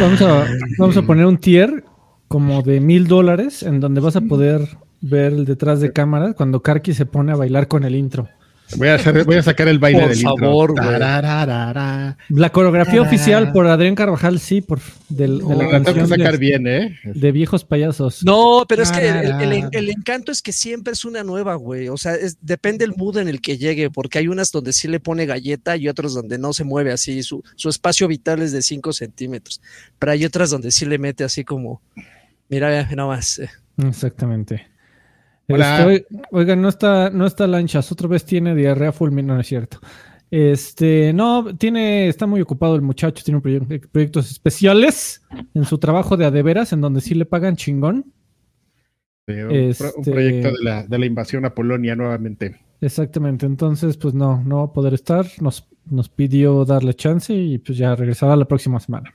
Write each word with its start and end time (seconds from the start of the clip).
Vamos 0.00 0.22
a, 0.22 0.46
vamos 0.78 0.96
a 0.96 1.02
poner 1.02 1.26
un 1.26 1.38
tier 1.38 1.84
como 2.28 2.62
de 2.62 2.80
mil 2.80 3.06
dólares 3.06 3.62
en 3.62 3.80
donde 3.80 4.00
vas 4.00 4.16
a 4.16 4.20
poder 4.20 4.68
ver 5.00 5.32
el 5.32 5.44
detrás 5.44 5.80
de 5.80 5.92
cámara 5.92 6.34
cuando 6.34 6.62
Karki 6.62 6.92
se 6.92 7.06
pone 7.06 7.32
a 7.32 7.36
bailar 7.36 7.68
con 7.68 7.84
el 7.84 7.94
intro. 7.94 8.28
Voy 8.76 8.88
a, 8.88 8.94
hacer, 8.96 9.24
voy 9.24 9.36
a 9.36 9.42
sacar 9.42 9.66
el 9.68 9.78
baile 9.78 10.00
Por 10.00 10.08
del 10.10 10.18
favor, 10.20 10.70
intro. 10.70 10.84
La 12.28 12.50
coreografía 12.50 13.00
oficial 13.00 13.52
por 13.52 13.66
Adrián 13.66 13.94
Carvajal, 13.94 14.38
sí, 14.38 14.60
por 14.60 14.80
del- 15.08 15.38
de, 15.38 15.44
No, 15.44 15.54
la 15.54 15.78
la 15.78 15.82
tengo 15.82 16.02
que 16.02 16.06
sacar 16.06 16.32
de, 16.32 16.38
bien, 16.38 16.66
¿eh? 16.66 16.98
de 17.04 17.32
viejos 17.32 17.64
payasos. 17.64 18.22
No, 18.24 18.64
pero 18.68 18.82
es 18.82 18.92
que 18.92 19.08
el, 19.08 19.16
el- 19.40 19.52
el- 19.52 19.68
el 19.72 19.88
encanto 19.90 20.30
es 20.32 20.42
que 20.42 20.52
siempre 20.52 20.92
es 20.92 21.04
una 21.04 21.24
nueva, 21.24 21.54
güey. 21.54 21.88
O 21.88 21.96
sea, 21.96 22.14
es- 22.14 22.36
depende 22.42 22.84
el 22.84 22.94
mood 22.94 23.18
en 23.18 23.28
el 23.28 23.40
que 23.40 23.56
llegue, 23.56 23.90
porque 23.90 24.18
hay 24.18 24.28
unas 24.28 24.52
donde 24.52 24.72
sí 24.72 24.86
le 24.88 25.00
pone 25.00 25.24
galleta 25.24 25.76
y 25.76 25.88
otras 25.88 26.12
donde 26.12 26.36
no 26.38 26.52
se 26.52 26.64
mueve 26.64 26.92
así. 26.92 27.22
Su, 27.22 27.42
su 27.56 27.68
espacio 27.70 28.06
vital 28.06 28.42
es 28.42 28.52
de 28.52 28.60
5 28.62 28.92
centímetros. 28.92 29.60
Pero 29.98 30.12
hay 30.12 30.24
otras 30.24 30.50
donde 30.50 30.70
sí 30.70 30.84
le 30.84 30.98
mete 30.98 31.24
así 31.24 31.42
como, 31.44 31.80
mira, 32.48 32.84
nada 32.94 33.08
más. 33.08 33.38
eh. 33.38 33.48
Exactamente. 33.78 34.66
Hola. 35.48 35.92
Este, 35.92 36.06
oi- 36.14 36.22
oigan, 36.32 36.60
no 36.62 36.68
está, 36.68 37.10
no 37.10 37.26
está 37.26 37.46
lanchas, 37.46 37.90
otra 37.90 38.08
vez 38.08 38.24
tiene 38.24 38.54
diarrea 38.54 38.92
fulminante, 38.92 39.34
no 39.34 39.40
es 39.40 39.46
cierto. 39.46 39.78
Este, 40.30 41.12
no, 41.14 41.56
tiene, 41.56 42.08
está 42.08 42.26
muy 42.26 42.40
ocupado 42.42 42.74
el 42.76 42.82
muchacho, 42.82 43.24
tiene 43.24 43.40
proye- 43.40 43.88
proyectos 43.90 44.30
especiales 44.30 45.22
en 45.54 45.64
su 45.64 45.78
trabajo 45.78 46.16
de 46.18 46.26
adeveras, 46.26 46.72
en 46.72 46.82
donde 46.82 47.00
sí 47.00 47.14
le 47.14 47.24
pagan 47.24 47.56
chingón. 47.56 48.12
Sí, 49.26 49.34
un, 49.34 49.48
pro- 49.48 49.52
un 49.52 49.60
Este- 49.70 50.10
proyecto 50.12 50.48
de 50.52 50.62
la, 50.64 50.82
de 50.86 50.98
la 50.98 51.06
invasión 51.06 51.44
a 51.46 51.54
Polonia 51.54 51.96
nuevamente. 51.96 52.56
Exactamente, 52.80 53.44
entonces 53.46 53.96
pues 53.96 54.14
no, 54.14 54.42
no 54.44 54.58
va 54.58 54.64
a 54.64 54.72
poder 54.72 54.94
estar, 54.94 55.26
nos, 55.40 55.66
nos 55.90 56.08
pidió 56.10 56.64
darle 56.64 56.94
chance 56.94 57.32
y 57.34 57.58
pues 57.58 57.76
ya 57.78 57.96
regresará 57.96 58.36
la 58.36 58.44
próxima 58.46 58.78
semana. 58.80 59.12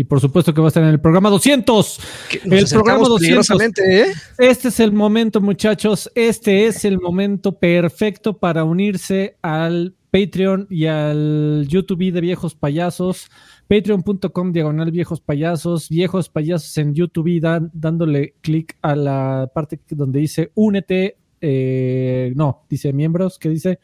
Y 0.00 0.04
por 0.04 0.20
supuesto 0.20 0.54
que 0.54 0.60
va 0.60 0.68
a 0.68 0.70
estar 0.70 0.84
en 0.84 0.90
el 0.90 1.00
programa 1.00 1.28
200. 1.28 1.98
Que 2.30 2.36
El 2.36 2.42
programa 2.42 2.62
acercamos 2.64 3.08
200. 3.08 3.18
peligrosamente, 3.48 4.00
¿eh? 4.02 4.06
Este 4.38 4.68
es 4.68 4.78
el 4.78 4.92
momento, 4.92 5.40
muchachos. 5.40 6.08
Este 6.14 6.66
es 6.66 6.84
el 6.84 7.00
momento 7.00 7.58
perfecto 7.58 8.38
para 8.38 8.62
unirse 8.62 9.38
al 9.42 9.96
Patreon 10.12 10.68
y 10.70 10.86
al 10.86 11.66
YouTube 11.68 12.12
de 12.12 12.20
Viejos 12.20 12.54
Payasos. 12.54 13.28
Patreon.com 13.66 14.52
diagonal 14.52 14.92
Viejos 14.92 15.20
Payasos. 15.20 15.88
Viejos 15.88 16.28
Payasos 16.28 16.78
en 16.78 16.94
YouTube, 16.94 17.40
dan- 17.40 17.70
dándole 17.74 18.34
clic 18.40 18.76
a 18.82 18.94
la 18.94 19.50
parte 19.52 19.80
donde 19.90 20.20
dice 20.20 20.52
únete. 20.54 21.16
eh, 21.40 22.32
no, 22.36 22.64
dice 22.70 22.92
miembros, 22.92 23.36
que 23.38 23.48
dice 23.48 23.80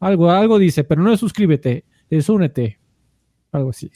algo, 0.00 0.30
algo 0.30 0.58
dice, 0.58 0.84
pero 0.84 1.02
no 1.02 1.12
es 1.12 1.20
suscríbete, 1.20 1.84
es 2.08 2.30
únete. 2.30 2.78
Algo 3.52 3.70
así. 3.70 3.90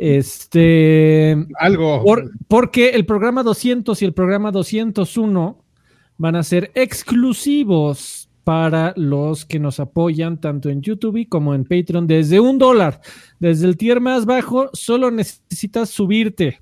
Este. 0.00 1.36
Algo. 1.58 2.02
Por- 2.02 2.30
porque 2.48 2.90
el 2.90 3.04
programa 3.04 3.42
200 3.42 4.00
y 4.00 4.04
el 4.06 4.14
programa 4.14 4.50
201 4.50 5.62
van 6.16 6.36
a 6.36 6.42
ser 6.42 6.70
exclusivos 6.74 8.28
para 8.42 8.94
los 8.96 9.44
que 9.44 9.58
nos 9.58 9.78
apoyan 9.78 10.40
tanto 10.40 10.70
en 10.70 10.80
YouTube 10.80 11.28
como 11.28 11.54
en 11.54 11.64
Patreon 11.64 12.06
desde 12.06 12.40
un 12.40 12.58
dólar. 12.58 13.00
Desde 13.38 13.66
el 13.66 13.76
tier 13.76 14.00
más 14.00 14.24
bajo, 14.24 14.70
solo 14.72 15.10
necesitas 15.10 15.90
subirte 15.90 16.60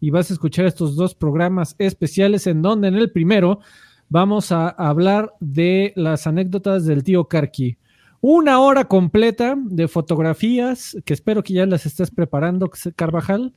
y 0.00 0.08
vas 0.10 0.30
a 0.30 0.34
escuchar 0.34 0.64
estos 0.64 0.96
dos 0.96 1.14
programas 1.14 1.76
especiales 1.78 2.46
en 2.46 2.62
donde 2.62 2.88
en 2.88 2.94
el 2.94 3.10
primero 3.12 3.60
vamos 4.08 4.50
a 4.50 4.68
hablar 4.70 5.34
de 5.40 5.92
las 5.94 6.26
anécdotas 6.26 6.86
del 6.86 7.04
tío 7.04 7.24
Karki. 7.24 7.76
Una 8.20 8.58
hora 8.60 8.86
completa 8.86 9.54
de 9.56 9.86
fotografías, 9.86 10.96
que 11.04 11.14
espero 11.14 11.42
que 11.42 11.54
ya 11.54 11.66
las 11.66 11.86
estés 11.86 12.10
preparando, 12.10 12.70
Carvajal, 12.96 13.54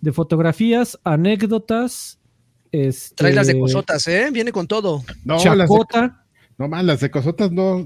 de 0.00 0.12
fotografías, 0.12 0.98
anécdotas, 1.04 2.18
este, 2.72 3.14
Trae 3.16 3.32
las 3.34 3.46
de 3.48 3.58
cosotas, 3.58 4.06
¿eh? 4.08 4.30
Viene 4.32 4.52
con 4.52 4.66
todo. 4.66 5.02
no, 5.24 5.36
las 5.54 5.68
de, 5.68 6.10
no 6.56 6.68
man, 6.68 6.86
las 6.86 7.00
de 7.00 7.10
cosotas 7.10 7.50
no. 7.50 7.84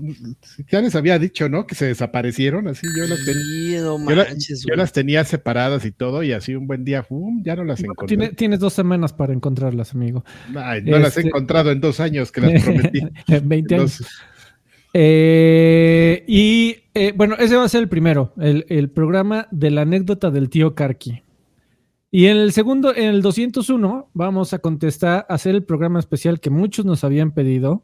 Ya 0.70 0.80
les 0.82 0.94
había 0.94 1.18
dicho, 1.18 1.48
¿no? 1.48 1.66
Que 1.66 1.74
se 1.74 1.86
desaparecieron. 1.86 2.68
Así 2.68 2.86
yo 2.96 3.06
las, 3.06 3.24
ten- 3.24 3.34
Sí, 3.34 3.76
no 3.78 3.98
yo 4.08 4.14
la- 4.16 4.24
manches, 4.24 4.64
yo 4.68 4.74
las 4.76 4.92
tenía 4.92 5.24
separadas 5.24 5.84
y 5.84 5.92
todo. 5.92 6.22
Y 6.22 6.32
así 6.32 6.54
un 6.54 6.66
buen 6.66 6.84
día, 6.84 7.02
¡fum! 7.02 7.42
ya 7.44 7.56
no 7.56 7.64
las 7.64 7.80
encontré. 7.82 8.08
Tiene- 8.16 8.32
tienes 8.34 8.60
dos 8.60 8.72
semanas 8.72 9.12
para 9.12 9.32
encontrarlas, 9.32 9.94
amigo. 9.94 10.24
Ay, 10.56 10.82
no 10.82 10.98
las 10.98 11.16
he 11.16 11.20
este- 11.20 11.28
encontrado 11.28 11.70
en 11.72 11.80
dos 11.80 11.98
años 12.00 12.30
que 12.30 12.40
las 12.42 12.62
prometí. 12.64 13.00
20 13.42 13.74
años. 13.76 14.00
Entonces, 14.00 14.06
Eh, 14.96 16.24
y 16.28 16.76
eh, 16.94 17.12
bueno, 17.16 17.34
ese 17.38 17.56
va 17.56 17.64
a 17.64 17.68
ser 17.68 17.82
el 17.82 17.88
primero, 17.88 18.32
el, 18.38 18.64
el 18.68 18.88
programa 18.90 19.48
de 19.50 19.72
la 19.72 19.82
anécdota 19.82 20.30
del 20.30 20.48
tío 20.48 20.74
Karki. 20.74 21.22
Y 22.12 22.26
en 22.26 22.36
el 22.36 22.52
segundo, 22.52 22.94
en 22.94 23.06
el 23.06 23.20
201, 23.20 24.10
vamos 24.14 24.52
a 24.54 24.60
contestar, 24.60 25.26
a 25.28 25.34
hacer 25.34 25.56
el 25.56 25.64
programa 25.64 25.98
especial 25.98 26.38
que 26.38 26.48
muchos 26.50 26.84
nos 26.84 27.02
habían 27.02 27.32
pedido, 27.32 27.82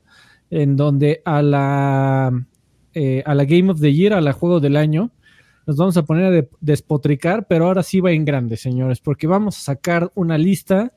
en 0.51 0.77
donde 0.77 1.21
a 1.25 1.43
la, 1.43 2.47
eh, 2.95 3.25
a 3.27 3.35
la 3.35 3.45
Game 3.45 3.73
of 3.73 3.81
the 3.81 3.93
Year, 3.93 4.13
a 4.15 4.21
la 4.21 4.33
juego 4.33 4.61
del 4.61 4.77
año, 4.77 5.11
nos 5.67 5.77
vamos 5.77 5.97
a 5.97 6.05
poner 6.05 6.25
a 6.27 6.31
de- 6.31 6.49
despotricar, 6.61 7.49
pero 7.49 7.67
ahora 7.67 7.83
sí 7.83 7.99
va 8.01 8.13
en 8.13 8.25
grande, 8.25 8.57
señores, 8.57 9.01
porque 9.01 9.27
vamos 9.27 9.59
a 9.59 9.63
sacar 9.63 10.13
una 10.15 10.39
lista 10.39 10.93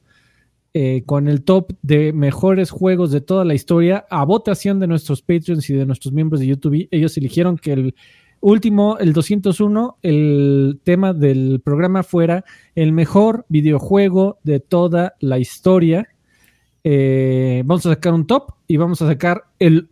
eh, 0.76 1.04
con 1.06 1.28
el 1.28 1.44
top 1.44 1.74
de 1.84 2.14
mejores 2.14 2.72
juegos 2.72 3.12
de 3.12 3.22
toda 3.22 3.46
la 3.46 3.54
historia 3.54 4.06
a 4.10 4.26
votación 4.26 4.80
de 4.80 4.88
nuestros 4.88 5.22
Patreons 5.22 5.70
y 5.70 5.76
de 5.76 5.86
nuestros 5.86 6.14
miembros 6.14 6.40
de 6.40 6.48
YouTube. 6.48 6.88
Ellos 6.90 7.16
eligieron 7.16 7.58
que 7.58 7.74
el 7.74 7.96
último, 8.42 8.98
el 8.98 9.14
201, 9.14 10.00
el 10.02 10.80
tema 10.84 11.14
del 11.14 11.62
programa 11.64 12.02
fuera 12.02 12.44
el 12.74 12.92
mejor 12.92 13.46
videojuego 13.50 14.40
de 14.44 14.60
toda 14.60 15.14
la 15.20 15.38
historia. 15.38 16.10
Eh, 16.84 17.62
vamos 17.66 17.86
a 17.86 17.92
sacar 17.92 18.14
un 18.14 18.26
top 18.26 18.54
y 18.68 18.78
vamos 18.78 19.02
a 19.02 19.08
sacar 19.08 19.44
el 19.60 19.90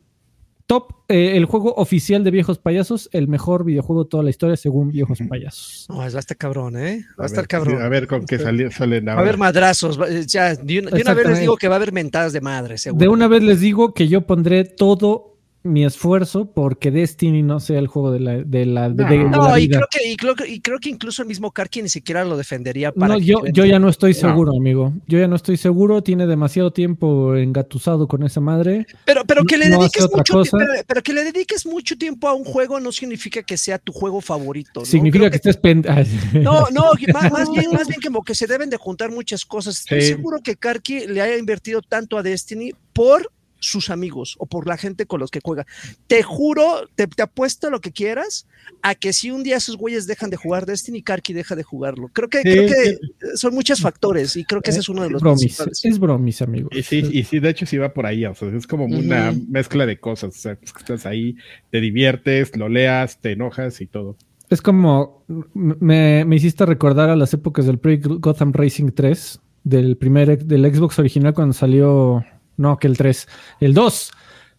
top, 0.72 0.94
eh, 1.10 1.36
el 1.36 1.44
juego 1.44 1.74
oficial 1.76 2.24
de 2.24 2.32
Viejos 2.32 2.58
Payasos, 2.58 3.10
el 3.12 3.28
mejor 3.28 3.66
videojuego 3.66 4.06
de 4.06 4.10
toda 4.10 4.24
la 4.24 4.30
historia 4.30 4.56
según 4.56 4.88
Viejos 4.94 5.20
Payasos. 5.28 5.86
No, 5.90 5.98
va 5.98 6.06
a 6.06 6.08
estar 6.08 6.38
cabrón, 6.38 6.78
¿eh? 6.78 7.06
Va 7.20 7.24
a, 7.24 7.24
a 7.24 7.26
estar 7.26 7.42
ver, 7.44 7.48
cabrón. 7.50 7.82
a 7.82 7.90
ver 7.90 8.08
con 8.08 8.26
qué 8.26 8.40
salen 8.40 9.06
Va 9.06 9.12
a 9.12 9.16
ahora. 9.16 9.22
haber 9.24 9.38
madrazos. 9.38 10.00
Ya, 10.28 10.56
de 10.56 10.80
una, 10.80 10.92
de 10.92 11.02
una 11.02 11.14
vez 11.14 11.28
les 11.28 11.40
digo 11.42 11.58
que 11.58 11.68
va 11.68 11.76
a 11.76 11.78
haber 11.78 11.92
mentadas 11.92 12.32
de 12.32 12.40
madre, 12.40 12.78
seguro. 12.78 13.02
De 13.04 13.10
una 13.10 13.28
vez 13.28 13.44
les 13.44 13.60
digo 13.60 13.94
que 13.94 14.08
yo 14.08 14.22
pondré 14.22 14.64
todo 14.64 15.31
mi 15.64 15.86
esfuerzo 15.86 16.52
porque 16.52 16.90
Destiny 16.90 17.44
no 17.44 17.60
sea 17.60 17.78
el 17.78 17.88
juego 17.88 18.12
de 18.12 18.20
la, 18.20 18.38
de 18.38 18.66
la, 18.66 18.90
No. 18.90 18.96
de 18.96 19.18
la 19.18 19.24
No, 19.30 19.58
y 19.58 19.68
vida. 19.68 19.78
creo, 19.78 19.88
que, 19.92 20.12
y, 20.12 20.16
creo, 20.18 20.36
que- 20.36 20.48
y 20.48 20.60
creo 20.60 20.80
que 20.80 20.90
incluso 20.90 21.22
el 21.22 21.28
mismo 21.28 21.52
Karki 21.52 21.82
ni 21.84 21.90
siquiera 21.90 22.26
lo 22.26 22.36
defendería 22.36 22.92
para 22.92 23.14
No, 23.14 23.20
que 23.20 23.26
yo, 23.26 23.42
yo 23.54 23.66
ya 23.66 23.78
no 23.78 23.88
estoy 23.90 24.14
No. 24.14 24.20
seguro, 24.20 24.52
amigo. 24.58 24.94
Yo 25.08 25.20
ya 25.20 25.28
no 25.28 25.36
estoy 25.36 25.58
seguro. 25.58 26.02
Tiene 26.02 26.26
demasiado 26.26 26.72
tiempo 26.72 27.36
engatusado 27.36 28.08
con 28.08 28.24
esa 28.24 28.40
madre. 28.42 28.88
Pero, 29.06 29.24
pero 29.26 29.44
que 29.46 29.58
le 29.58 29.70
dediques 29.70 30.10
mucho 30.12 30.42
pero, 30.52 30.66
pero 30.88 31.02
que 31.04 31.14
le 31.14 31.24
dediques 31.26 31.66
mucho 31.66 31.96
tiempo 31.98 32.28
a 32.28 32.34
un 32.34 32.44
juego 32.44 32.80
no 32.80 32.92
significa 32.92 33.44
que 33.44 33.58
sea 33.58 33.78
tu 33.78 33.92
juego 33.94 34.20
favorito. 34.22 34.84
Significa 34.86 35.30
que 35.30 35.36
estés 35.38 35.58
pendiente. 35.58 35.82
No, 36.42 36.68
no, 36.72 36.92
más, 37.14 37.32
más 37.32 37.52
bien, 37.52 37.66
más 37.74 37.88
bien 37.88 38.00
como 38.02 38.24
que 38.24 38.34
se 38.36 38.48
deben 38.48 38.70
de 38.70 38.78
juntar 38.78 39.12
muchas 39.12 39.46
cosas. 39.46 39.80
Estoy 39.80 40.02
seguro 40.02 40.40
que 40.44 40.56
Karki 40.56 41.08
le 41.08 41.22
haya 41.22 41.38
invertido 41.38 41.82
tanto 41.82 42.18
a 42.18 42.24
Destiny 42.24 42.72
por 42.94 43.32
sus 43.62 43.90
amigos 43.90 44.36
o 44.40 44.48
por 44.48 44.68
la 44.68 44.76
gente 44.76 45.06
con 45.06 45.22
los 45.22 45.32
que 45.32 45.40
juega. 45.42 45.66
Te 46.08 46.24
juro, 46.24 46.90
te, 46.96 47.08
te 47.08 47.22
apuesto 47.22 47.70
lo 47.70 47.80
que 47.80 47.94
quieras 47.94 48.48
a 48.82 48.96
que 48.96 49.14
si 49.14 49.32
un 49.32 49.44
día 49.44 49.58
esos 49.58 49.78
güeyes 49.78 50.08
dejan 50.08 50.30
de 50.30 50.38
jugar 50.38 50.66
Destiny, 50.66 51.02
Karki 51.02 51.32
deja 51.32 51.56
de 51.56 51.64
jugarlo. 51.64 52.10
Creo 52.12 52.28
que, 52.28 52.40
Sí, 52.40 52.50
creo 52.50 52.68
que 52.68 52.98
son 53.36 53.54
muchos 53.54 53.80
factores 53.80 54.36
y 54.36 54.44
creo 54.44 54.62
que 54.62 54.72
ese 54.72 54.80
es 54.80 54.90
uno 54.90 55.04
de 55.04 55.12
los 55.12 55.22
bromis. 55.22 55.44
principales. 55.44 55.86
Es 55.86 56.00
bromis, 56.00 56.42
amigo. 56.42 56.70
Y 56.72 56.84
sí, 56.84 57.08
y 57.12 57.24
sí, 57.24 57.40
de 57.40 57.50
hecho 57.50 57.66
sí 57.66 57.78
va 57.78 57.94
por 57.94 58.06
ahí, 58.06 58.26
o 58.26 58.34
sea, 58.36 58.50
es 58.50 58.68
como 58.68 58.86
una 58.86 59.34
mezcla 59.48 59.86
de 59.86 60.00
cosas, 60.00 60.36
o 60.36 60.40
sea, 60.40 60.56
pues, 60.56 60.74
estás 60.78 61.06
ahí, 61.06 61.38
te 61.70 61.80
diviertes, 61.80 62.56
lo 62.58 62.68
leas, 62.68 63.20
te 63.22 63.32
enojas 63.32 63.80
y 63.82 63.88
todo. 63.88 64.18
Es 64.50 64.62
como 64.62 65.24
me, 65.54 66.26
me 66.26 66.36
hiciste 66.36 66.66
recordar 66.66 67.10
a 67.10 67.16
las 67.16 67.34
épocas 67.34 67.66
del 67.66 67.80
Project 67.80 68.08
Gotham 68.20 68.52
Racing 68.52 68.92
3, 68.94 69.40
del 69.64 69.96
primer 69.98 70.44
del 70.44 70.74
Xbox 70.76 71.00
original 71.00 71.34
cuando 71.34 71.54
salió, 71.54 72.26
no, 72.58 72.78
que 72.78 72.88
el 72.88 72.98
3, 72.98 73.28
el 73.60 73.74
2, 73.74 74.12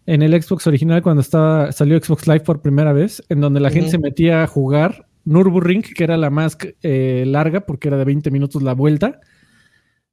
en 0.07 0.23
el 0.23 0.43
Xbox 0.43 0.67
original 0.67 1.03
cuando 1.03 1.23
estaba 1.23 1.71
salió 1.73 2.03
Xbox 2.03 2.27
Live 2.27 2.41
por 2.41 2.61
primera 2.61 2.93
vez, 2.93 3.23
en 3.29 3.41
donde 3.41 3.61
la 3.61 3.71
gente 3.71 3.91
se 3.91 3.99
metía 3.99 4.43
a 4.43 4.47
jugar 4.47 5.07
Nürburgring, 5.25 5.83
que 5.83 6.05
era 6.05 6.17
la 6.17 6.31
más 6.31 6.59
eh, 6.83 7.25
larga 7.27 7.61
porque 7.61 7.89
era 7.89 7.97
de 7.97 8.05
20 8.05 8.31
minutos 8.31 8.63
la 8.63 8.75
vuelta. 8.75 9.21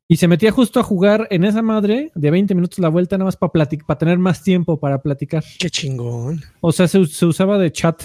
Y 0.07 0.17
se 0.17 0.27
metía 0.27 0.51
justo 0.51 0.79
a 0.79 0.83
jugar 0.83 1.27
en 1.29 1.43
esa 1.43 1.61
madre 1.61 2.11
de 2.15 2.31
20 2.31 2.55
minutos 2.55 2.79
la 2.79 2.89
vuelta, 2.89 3.15
nada 3.17 3.25
más 3.25 3.37
para 3.37 3.51
para 3.51 3.97
tener 3.99 4.17
más 4.17 4.41
tiempo 4.41 4.79
para 4.79 5.01
platicar. 5.01 5.43
Qué 5.59 5.69
chingón. 5.69 6.41
O 6.61 6.71
sea, 6.71 6.87
se, 6.87 7.05
se 7.05 7.25
usaba 7.27 7.59
de 7.59 7.71
chat. 7.71 8.01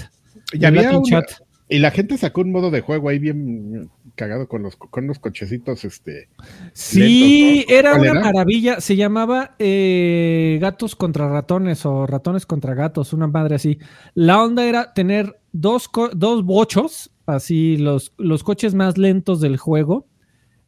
Y 0.52 0.58
de 0.58 0.66
había 0.66 0.90
una- 0.98 1.02
chat. 1.02 1.30
y 1.68 1.78
la 1.78 1.90
gente 1.90 2.18
sacó 2.18 2.42
un 2.42 2.52
modo 2.52 2.70
de 2.70 2.82
juego 2.82 3.08
ahí 3.08 3.18
bien 3.18 3.90
cagado 4.14 4.48
con 4.48 4.62
los 4.62 4.76
con 4.76 5.06
los 5.06 5.18
cochecitos, 5.18 5.84
este, 5.84 6.28
Sí, 6.72 7.64
lentos, 7.66 7.70
¿no? 7.70 7.78
era 7.78 7.90
¿Cuál 7.90 8.00
una 8.02 8.10
era? 8.10 8.20
maravilla. 8.20 8.80
Se 8.80 8.96
llamaba 8.96 9.54
eh, 9.58 10.58
Gatos 10.60 10.96
contra 10.96 11.28
Ratones 11.28 11.84
o 11.86 12.06
Ratones 12.06 12.46
contra 12.46 12.74
Gatos, 12.74 13.12
una 13.12 13.26
madre 13.26 13.56
así. 13.56 13.78
La 14.14 14.42
onda 14.42 14.64
era 14.64 14.92
tener 14.92 15.40
dos, 15.52 15.90
dos 16.14 16.44
bochos, 16.44 17.10
así 17.26 17.76
los, 17.76 18.12
los 18.18 18.42
coches 18.44 18.74
más 18.74 18.98
lentos 18.98 19.40
del 19.40 19.56
juego, 19.56 20.06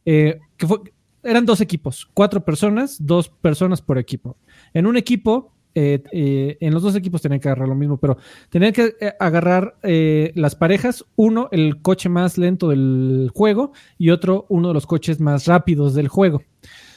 eh, 0.05 0.39
que 0.57 0.67
fue, 0.67 0.79
eran 1.23 1.45
dos 1.45 1.59
equipos, 1.61 2.07
cuatro 2.13 2.45
personas, 2.45 2.97
dos 2.99 3.29
personas 3.29 3.81
por 3.81 3.97
equipo. 3.97 4.37
En 4.73 4.85
un 4.85 4.95
equipo, 4.97 5.53
eh, 5.79 6.01
eh, 6.11 6.57
en 6.59 6.73
los 6.73 6.81
dos 6.81 6.95
equipos 6.95 7.21
tenían 7.21 7.39
que 7.39 7.49
agarrar 7.49 7.67
lo 7.67 7.75
mismo, 7.75 7.97
pero 7.97 8.17
tenían 8.49 8.73
que 8.73 8.95
eh, 8.99 9.13
agarrar 9.19 9.77
las 9.83 10.55
parejas, 10.55 11.05
uno 11.15 11.49
el 11.51 11.83
coche 11.83 12.09
más 12.09 12.39
lento 12.39 12.69
del 12.69 13.29
juego 13.31 13.73
y 13.99 14.09
otro 14.09 14.47
uno 14.49 14.69
de 14.69 14.73
los 14.73 14.87
coches 14.87 15.19
más 15.19 15.45
rápidos 15.45 15.93
del 15.93 16.07
juego. 16.07 16.41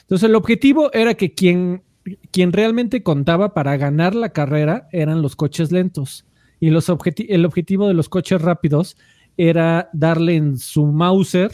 Entonces 0.00 0.26
el 0.26 0.34
objetivo 0.34 0.90
era 0.94 1.12
que 1.12 1.34
quien, 1.34 1.82
quien 2.30 2.54
realmente 2.54 3.02
contaba 3.02 3.52
para 3.52 3.76
ganar 3.76 4.14
la 4.14 4.30
carrera 4.30 4.88
eran 4.92 5.20
los 5.20 5.36
coches 5.36 5.72
lentos 5.72 6.24
y 6.58 6.70
los 6.70 6.90
el 7.28 7.44
objetivo 7.44 7.86
de 7.86 7.92
los 7.92 8.08
coches 8.08 8.40
rápidos 8.40 8.96
era 9.36 9.90
darle 9.92 10.36
en 10.36 10.56
su 10.56 10.86
Mauser 10.86 11.52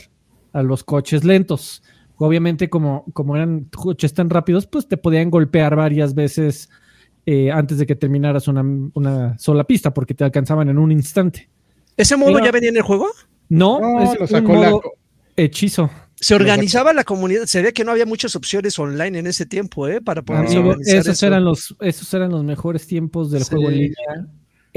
a 0.52 0.62
los 0.62 0.84
coches 0.84 1.24
lentos. 1.24 1.82
Obviamente, 2.18 2.70
como, 2.70 3.04
como 3.12 3.34
eran 3.34 3.64
coches 3.64 4.14
tan 4.14 4.30
rápidos, 4.30 4.68
pues 4.68 4.86
te 4.86 4.96
podían 4.96 5.28
golpear 5.28 5.74
varias 5.74 6.14
veces 6.14 6.70
eh, 7.26 7.50
antes 7.50 7.76
de 7.78 7.86
que 7.86 7.96
terminaras 7.96 8.48
una, 8.48 8.62
una 8.94 9.36
sola 9.38 9.64
pista, 9.64 9.92
porque 9.92 10.14
te 10.14 10.24
alcanzaban 10.24 10.68
en 10.68 10.78
un 10.78 10.92
instante. 10.92 11.50
¿Ese 11.96 12.16
modo 12.16 12.38
ya 12.38 12.52
venía 12.52 12.70
en 12.70 12.76
el 12.76 12.82
juego? 12.82 13.08
No, 13.48 13.80
No, 13.80 14.00
es 14.02 14.14
lo 14.14 14.20
un 14.22 14.28
sacó 14.28 14.54
la- 14.54 14.80
hechizo. 15.36 15.90
Se 16.18 16.34
organizaba 16.34 16.92
la 16.94 17.04
comunidad, 17.04 17.44
se 17.44 17.60
ve 17.60 17.72
que 17.74 17.84
no 17.84 17.90
había 17.92 18.06
muchas 18.06 18.34
opciones 18.36 18.78
online 18.78 19.18
en 19.18 19.26
ese 19.26 19.44
tiempo, 19.44 19.86
¿eh? 19.86 20.00
Para 20.00 20.22
poder 20.22 20.46
Amigo, 20.46 20.74
esos, 20.80 21.08
eso. 21.08 21.26
eran 21.26 21.44
los, 21.44 21.76
esos 21.80 22.12
eran 22.14 22.30
los 22.30 22.42
mejores 22.42 22.86
tiempos 22.86 23.30
del 23.30 23.44
Sí. 23.44 23.50
juego 23.50 23.68
en 23.70 23.74
línea 23.78 24.26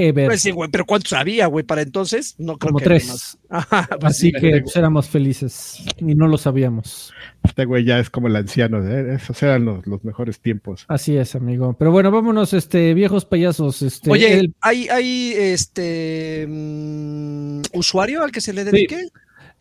ever. 0.08 0.26
Pues 0.26 0.40
sí, 0.42 0.50
güey, 0.50 0.70
pero 0.70 0.84
¿cuántos 0.86 1.12
había, 1.12 1.46
güey? 1.46 1.64
Para 1.64 1.82
entonces, 1.82 2.34
no 2.38 2.56
creo 2.58 2.70
como 2.72 2.78
que 2.78 2.84
tres. 2.84 3.08
más. 3.08 3.38
Ajá, 3.50 3.88
pues 4.00 4.04
Así 4.16 4.30
sí. 4.30 4.40
que 4.40 4.60
pues, 4.62 4.76
éramos 4.76 5.08
felices 5.08 5.82
y 5.98 6.14
no 6.14 6.26
lo 6.28 6.38
sabíamos. 6.38 7.12
Este 7.42 7.64
güey 7.64 7.84
ya 7.84 7.98
es 7.98 8.10
como 8.10 8.28
el 8.28 8.36
anciano, 8.36 8.86
¿eh? 8.86 9.14
esos 9.14 9.42
eran 9.42 9.64
los, 9.64 9.86
los 9.86 10.04
mejores 10.04 10.40
tiempos. 10.40 10.84
Así 10.88 11.16
es, 11.16 11.34
amigo. 11.34 11.74
Pero 11.78 11.90
bueno, 11.90 12.10
vámonos, 12.10 12.52
este, 12.52 12.94
viejos 12.94 13.24
payasos. 13.24 13.82
Este, 13.82 14.10
Oye, 14.10 14.38
el- 14.38 14.54
¿hay, 14.60 14.88
hay 14.88 15.32
este 15.36 16.46
mm, 16.48 17.62
usuario 17.74 18.22
al 18.22 18.32
que 18.32 18.40
se 18.40 18.52
le 18.52 18.64
dedique? 18.64 18.98
¿Sí? 18.98 19.08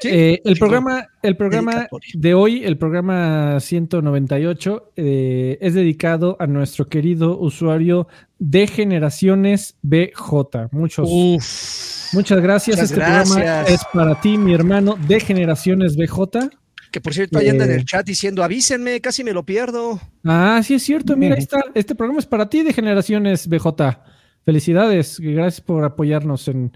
Eh, 0.03 0.41
el 0.45 0.57
programa, 0.57 1.07
el 1.21 1.35
programa 1.35 1.87
de 2.13 2.33
hoy, 2.33 2.63
el 2.63 2.77
programa 2.77 3.59
198, 3.59 4.93
eh, 4.95 5.57
es 5.61 5.73
dedicado 5.73 6.37
a 6.39 6.47
nuestro 6.47 6.87
querido 6.87 7.37
usuario 7.37 8.07
de 8.37 8.67
Generaciones 8.67 9.77
BJ. 9.81 10.69
Muchos, 10.71 11.09
Uf. 11.11 12.13
muchas 12.13 12.41
gracias. 12.41 12.77
Muchas 12.77 12.91
este 12.91 13.01
programa 13.01 13.61
es 13.63 13.81
para 13.93 14.19
ti, 14.21 14.37
mi 14.37 14.53
hermano, 14.53 14.97
de 15.07 15.19
Generaciones 15.19 15.95
BJ. 15.97 16.49
Que 16.91 17.01
por 17.01 17.13
cierto, 17.13 17.37
ahí 17.37 17.49
anda 17.49 17.65
en 17.65 17.71
Eh. 17.71 17.75
el 17.75 17.85
chat 17.85 18.05
diciendo, 18.05 18.43
avísenme, 18.43 18.99
casi 19.01 19.23
me 19.23 19.33
lo 19.33 19.45
pierdo. 19.45 19.99
Ah, 20.23 20.61
sí 20.63 20.73
es 20.73 20.83
cierto, 20.83 21.15
mira, 21.15 21.35
ahí 21.35 21.41
está. 21.41 21.63
Este 21.75 21.93
programa 21.93 22.19
es 22.19 22.25
para 22.25 22.49
ti 22.49 22.63
de 22.63 22.73
Generaciones 22.73 23.47
BJ. 23.47 23.99
Felicidades, 24.45 25.19
gracias 25.19 25.61
por 25.61 25.83
apoyarnos 25.83 26.47
en 26.47 26.71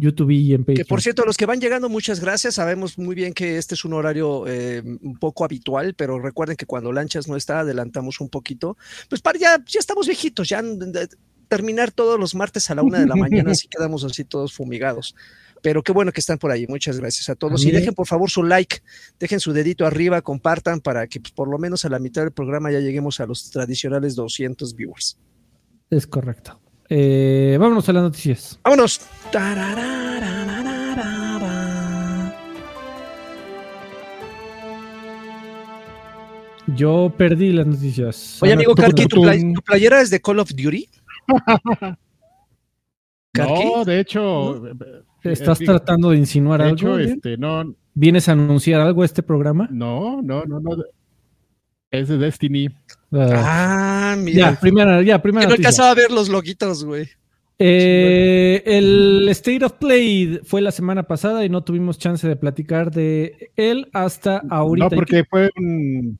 YouTube 0.00 0.30
y 0.30 0.54
en 0.54 0.62
Patreon. 0.62 0.76
Que 0.76 0.84
por 0.84 1.02
cierto, 1.02 1.24
los 1.24 1.36
que 1.36 1.46
van 1.46 1.60
llegando, 1.60 1.88
muchas 1.88 2.20
gracias. 2.20 2.54
Sabemos 2.54 2.98
muy 2.98 3.14
bien 3.14 3.32
que 3.32 3.58
este 3.58 3.74
es 3.74 3.84
un 3.84 3.92
horario 3.92 4.46
eh, 4.46 4.82
un 4.82 5.18
poco 5.18 5.44
habitual, 5.44 5.94
pero 5.94 6.18
recuerden 6.18 6.56
que 6.56 6.66
cuando 6.66 6.92
Lanchas 6.92 7.28
no 7.28 7.36
está, 7.36 7.60
adelantamos 7.60 8.20
un 8.20 8.28
poquito. 8.28 8.76
Pues 9.08 9.20
para 9.20 9.38
ya, 9.38 9.62
ya 9.66 9.80
estamos 9.80 10.06
viejitos, 10.06 10.48
ya 10.48 10.62
terminar 11.48 11.90
todos 11.90 12.18
los 12.18 12.34
martes 12.34 12.70
a 12.70 12.74
la 12.76 12.82
una 12.82 13.00
de 13.00 13.06
la 13.06 13.16
mañana, 13.16 13.50
así 13.50 13.68
quedamos 13.70 14.04
así 14.04 14.24
todos 14.24 14.52
fumigados. 14.54 15.14
Pero 15.62 15.82
qué 15.82 15.92
bueno 15.92 16.12
que 16.12 16.20
están 16.20 16.38
por 16.38 16.50
ahí. 16.50 16.66
Muchas 16.66 16.98
gracias 16.98 17.28
a 17.28 17.34
todos. 17.34 17.64
Y 17.64 17.70
dejen 17.70 17.92
por 17.92 18.06
favor 18.06 18.30
su 18.30 18.42
like, 18.42 18.78
dejen 19.18 19.40
su 19.40 19.52
dedito 19.52 19.84
arriba, 19.84 20.22
compartan 20.22 20.80
para 20.80 21.06
que 21.06 21.20
pues, 21.20 21.32
por 21.32 21.48
lo 21.48 21.58
menos 21.58 21.84
a 21.84 21.90
la 21.90 21.98
mitad 21.98 22.22
del 22.22 22.32
programa 22.32 22.72
ya 22.72 22.80
lleguemos 22.80 23.20
a 23.20 23.26
los 23.26 23.50
tradicionales 23.50 24.14
200 24.14 24.74
viewers. 24.74 25.18
Es 25.90 26.06
correcto. 26.06 26.58
Eh, 26.92 27.56
vámonos 27.60 27.88
a 27.88 27.92
las 27.92 28.02
noticias. 28.02 28.58
Vámonos. 28.64 29.00
Yo 36.76 37.12
perdí 37.16 37.52
las 37.52 37.66
noticias. 37.66 38.38
Oye, 38.42 38.52
amigo 38.52 38.74
Karki, 38.74 39.02
¿tu, 39.02 39.08
tucum. 39.08 39.24
play- 39.24 39.52
tu 39.54 39.62
playera 39.62 40.00
es 40.00 40.10
de 40.10 40.20
Call 40.20 40.38
of 40.38 40.50
Duty? 40.54 40.88
¿Karki? 43.32 43.64
No, 43.74 43.84
de 43.84 44.00
hecho, 44.00 44.66
eh, 44.68 44.74
¿Estás 45.24 45.60
eh, 45.60 45.64
tratando 45.64 46.10
de 46.10 46.16
insinuar 46.18 46.60
de 46.60 46.66
algo? 46.68 46.76
hecho, 46.76 46.98
este, 46.98 47.36
no, 47.36 47.74
¿Vienes 47.94 48.28
a 48.28 48.32
anunciar 48.32 48.80
algo 48.80 49.02
a 49.02 49.04
este 49.04 49.22
programa? 49.22 49.68
no, 49.70 50.22
no, 50.22 50.44
no, 50.44 50.60
no. 50.60 50.76
Es 51.90 52.06
de 52.08 52.18
Destiny. 52.18 52.68
Ah, 53.12 54.12
Ah, 54.12 54.16
mira. 54.16 54.52
ya, 54.52 54.60
primera, 54.60 55.02
ya, 55.02 55.20
primera 55.20 55.46
que 55.46 55.48
no 55.48 55.54
alcanzaba 55.54 55.90
a 55.90 55.94
ver 55.94 56.10
los 56.10 56.28
loguitos, 56.28 56.84
güey. 56.84 57.08
Eh, 57.62 58.62
el 58.64 59.28
State 59.30 59.64
of 59.64 59.72
Play 59.74 60.40
fue 60.44 60.60
la 60.62 60.70
semana 60.70 61.02
pasada 61.02 61.44
y 61.44 61.48
no 61.50 61.62
tuvimos 61.62 61.98
chance 61.98 62.26
de 62.26 62.36
platicar 62.36 62.90
de 62.90 63.50
él 63.56 63.88
hasta 63.92 64.42
ahorita. 64.48 64.84
No, 64.88 64.90
porque 64.90 65.24
fue 65.28 65.50
un. 65.56 66.18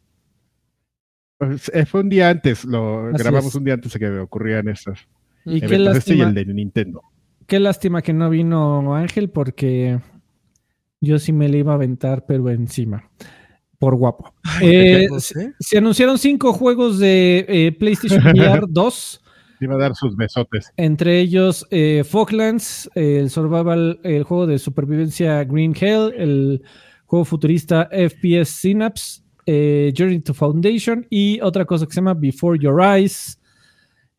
pues, 1.39 1.71
eh, 1.75 1.87
fue 1.87 2.01
un 2.03 2.09
día 2.11 2.29
antes, 2.29 2.65
lo 2.65 3.09
Así 3.09 3.23
grabamos 3.23 3.49
es. 3.51 3.55
un 3.55 3.65
día 3.65 3.75
antes 3.75 3.93
de 3.93 3.99
que 3.99 4.11
ocurrieran 4.19 4.69
estos 4.69 5.09
Y 5.47 5.61
qué 5.61 5.67
eventos, 5.67 5.97
este 5.97 6.15
y 6.15 6.17
lástima, 6.19 6.29
el 6.29 6.35
de 6.47 6.55
Nintendo. 6.55 7.03
qué 7.47 7.59
lástima 7.59 8.03
que 8.03 8.13
no 8.13 8.29
vino 8.29 8.95
Ángel 8.95 9.31
porque 9.31 9.99
yo 11.01 11.19
sí 11.19 11.33
me 11.33 11.49
le 11.49 11.59
iba 11.59 11.73
a 11.73 11.77
aventar, 11.77 12.27
pero 12.27 12.51
encima. 12.51 13.09
Por 13.81 13.97
guapo. 13.97 14.35
Eh, 14.61 15.09
se, 15.59 15.79
anunciaron 15.79 16.19
cinco 16.19 16.53
juegos 16.53 16.99
de 16.99 17.47
eh, 17.49 17.73
PlayStation 17.73 18.21
VR 18.37 18.67
2. 18.69 19.25
Le 19.59 19.65
Iba 19.65 19.77
a 19.77 19.79
dar 19.79 19.95
sus 19.95 20.15
besotes. 20.17 20.71
Entre 20.77 21.19
ellos 21.19 21.67
eh, 21.71 22.05
Falklands, 22.05 22.91
el 22.95 23.31
Survival, 23.31 23.99
el 24.05 24.25
juego 24.25 24.47
de 24.47 24.59
supervivencia 24.59 25.43
Green 25.45 25.75
Hell, 25.75 26.13
el 26.15 26.63
juego 27.07 27.25
futurista 27.25 27.89
FPS 27.91 28.51
Synapse, 28.51 29.23
eh, 29.47 29.95
Journey 29.97 30.21
to 30.21 30.35
Foundation 30.35 31.07
y 31.09 31.41
otra 31.41 31.65
cosa 31.65 31.87
que 31.87 31.93
se 31.93 32.03
llama 32.03 32.13
Before 32.13 32.59
Your 32.63 32.83
Eyes. 32.83 33.41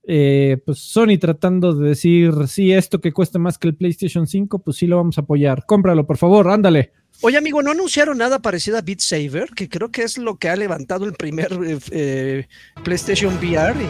Pues 0.04 0.80
Sony 0.80 1.20
tratando 1.20 1.72
de 1.76 1.90
decir, 1.90 2.34
sí, 2.48 2.72
esto 2.74 3.00
que 3.00 3.14
cuesta 3.14 3.38
más 3.38 3.60
que 3.60 3.68
el 3.68 3.76
PlayStation 3.76 4.26
5, 4.26 4.64
pues 4.64 4.78
sí 4.78 4.88
lo 4.88 4.98
vamos 4.98 5.20
a 5.20 5.22
apoyar. 5.22 5.68
Cómpralo, 5.68 6.08
por 6.08 6.18
favor, 6.18 6.50
ándale. 6.50 6.94
Oye, 7.24 7.38
amigo, 7.38 7.62
¿no 7.62 7.72
anunciaron 7.72 8.18
nada 8.18 8.40
parecido 8.40 8.78
a 8.78 8.82
Beat 8.82 9.00
Saber? 9.00 9.50
Que 9.56 9.70
creo 9.70 9.92
que 9.92 10.02
es 10.04 10.18
lo 10.18 10.38
que 10.38 10.50
ha 10.50 10.56
levantado 10.56 11.06
el 11.06 11.14
primer 11.14 11.52
eh, 11.54 11.78
eh, 11.92 12.48
PlayStation 12.84 13.36
VR 13.38 13.76
y, 13.80 13.84
y- 13.84 13.88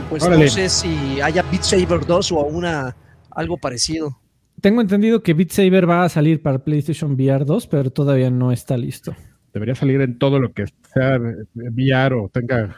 y 0.00 0.02
pues 0.08 0.22
Órale. 0.22 0.44
no 0.46 0.50
sé 0.50 0.68
si 0.70 1.20
haya 1.20 1.42
Beat 1.42 1.62
Saber 1.62 2.06
2 2.06 2.32
o 2.32 2.40
una 2.46 2.96
algo 3.30 3.58
parecido. 3.58 4.18
Tengo 4.60 4.80
entendido 4.80 5.22
que 5.22 5.34
Beat 5.34 5.50
Saber 5.50 5.88
va 5.88 6.04
a 6.04 6.08
salir 6.08 6.40
para 6.40 6.64
PlayStation 6.64 7.12
VR 7.12 7.44
2, 7.44 7.66
pero 7.66 7.90
todavía 7.90 8.30
no 8.30 8.50
está 8.50 8.76
listo. 8.78 9.14
Debería 9.52 9.74
salir 9.74 10.00
en 10.00 10.18
todo 10.18 10.40
lo 10.40 10.52
que 10.52 10.64
sea 10.94 11.16
eh, 11.16 11.20
VR 11.54 12.14
o 12.14 12.28
tenga 12.32 12.74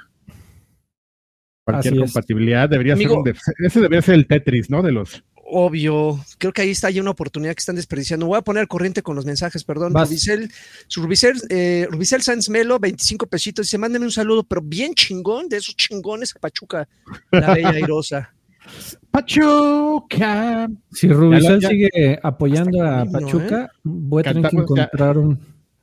cualquier 1.64 1.94
Así 1.94 2.02
es. 2.02 2.12
compatibilidad. 2.12 2.68
Debería 2.68 2.94
Amigo. 2.94 3.10
ser 3.10 3.18
un 3.18 3.24
de- 3.24 3.66
ese 3.66 3.80
debería 3.80 4.02
ser 4.02 4.14
el 4.16 4.26
Tetris, 4.26 4.68
¿no? 4.68 4.82
De 4.82 4.90
los. 4.90 5.22
Obvio, 5.48 6.18
creo 6.38 6.52
que 6.52 6.62
ahí 6.62 6.70
está 6.70 6.90
ya 6.90 7.00
una 7.00 7.12
oportunidad 7.12 7.54
que 7.54 7.60
están 7.60 7.76
desperdiciando. 7.76 8.26
Voy 8.26 8.36
a 8.38 8.42
poner 8.42 8.66
corriente 8.66 9.02
con 9.02 9.14
los 9.14 9.24
mensajes, 9.24 9.62
perdón. 9.62 9.92
Vas. 9.92 10.08
Rubicel, 10.08 10.50
Rubicel, 10.96 11.40
eh, 11.50 11.86
Rubicel 11.88 12.22
Sanz 12.22 12.48
Melo, 12.48 12.80
25 12.80 13.26
pesitos. 13.28 13.66
Dice, 13.66 13.78
mándenme 13.78 14.06
un 14.06 14.12
saludo, 14.12 14.42
pero 14.42 14.60
bien 14.60 14.92
chingón, 14.94 15.48
de 15.48 15.58
esos 15.58 15.76
chingones 15.76 16.34
a 16.34 16.40
Pachuca, 16.40 16.88
la 17.30 17.54
bella 17.54 17.70
airosa. 17.70 18.34
Pachuca. 19.12 20.68
Si 20.92 21.08
Rubicel 21.08 21.60
ya- 21.60 21.68
sigue 21.68 22.18
apoyando 22.22 22.82
a 22.84 23.04
Pachuca, 23.04 23.70
voy 23.84 24.20
a 24.20 24.24
tener 24.24 24.42
que 24.42 24.56
Cantamos 24.56 24.70
encontrar 24.70 25.18
un, 25.18 25.38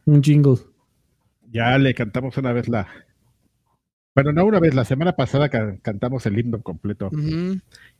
un 0.05 0.21
jingle. 0.23 0.57
Ya 1.51 1.77
le 1.77 1.93
cantamos 1.93 2.35
una 2.37 2.51
vez 2.51 2.67
la. 2.67 2.87
Bueno, 4.15 4.31
no 4.31 4.45
una 4.45 4.59
vez, 4.59 4.75
la 4.75 4.85
semana 4.85 5.15
pasada 5.15 5.49
ca- 5.49 5.75
cantamos 5.81 6.25
el 6.27 6.37
himno 6.37 6.61
completo. 6.61 7.09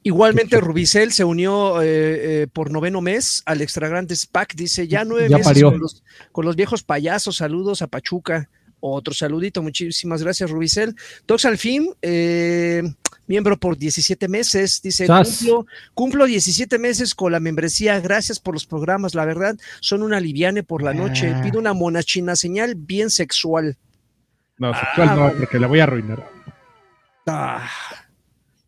Igualmente, 0.04 0.60
Rubicel 0.62 1.12
se 1.12 1.24
unió 1.24 1.82
eh, 1.82 2.44
eh, 2.44 2.48
por 2.52 2.70
noveno 2.70 3.02
mes 3.02 3.42
al 3.48 3.62
Extra 3.62 3.88
Grandes 3.88 4.28
Pack. 4.28 4.54
Dice, 4.56 4.88
ya 4.88 5.06
nueve 5.06 5.28
Ya 5.30 5.38
meses 5.38 5.54
con 5.72 5.80
los, 5.80 6.04
con 6.32 6.46
los 6.46 6.56
viejos 6.56 6.84
payasos. 6.84 7.38
Saludos 7.38 7.82
a 7.82 7.88
Pachuca. 7.88 8.48
Otro 8.80 9.14
saludito, 9.14 9.64
muchísimas 9.64 10.22
gracias, 10.22 10.52
Rubicel. 10.52 10.94
Tox 11.26 11.46
al 11.46 11.58
fin, 11.58 11.90
eh, 12.02 12.84
miembro 13.28 13.58
por 13.58 13.78
17 13.78 14.28
meses. 14.28 14.82
Dice, 14.84 15.08
cumplo, 15.40 15.66
cumplo 15.96 16.26
17 16.26 16.78
meses 16.78 17.16
con 17.16 17.32
la 17.32 17.40
membresía. 17.40 18.00
Gracias 18.02 18.40
por 18.40 18.54
los 18.54 18.68
programas. 18.68 19.16
La 19.16 19.26
verdad, 19.26 19.56
son 19.80 20.04
una 20.04 20.20
liviane 20.20 20.62
por 20.64 20.84
la 20.84 20.94
noche. 20.94 21.32
Ah. 21.34 21.42
Pido 21.42 21.58
una 21.60 21.74
monachina 21.74 22.36
señal 22.36 22.76
bien 22.76 23.10
sexual. 23.10 23.78
No, 24.58 24.74
sexual 24.74 25.10
Ah, 25.10 25.16
no, 25.16 25.22
vale. 25.24 25.36
porque 25.40 25.60
la 25.60 25.68
voy 25.68 25.80
a 25.80 25.84
arruinar. 25.84 26.24
Ah, 27.28 27.66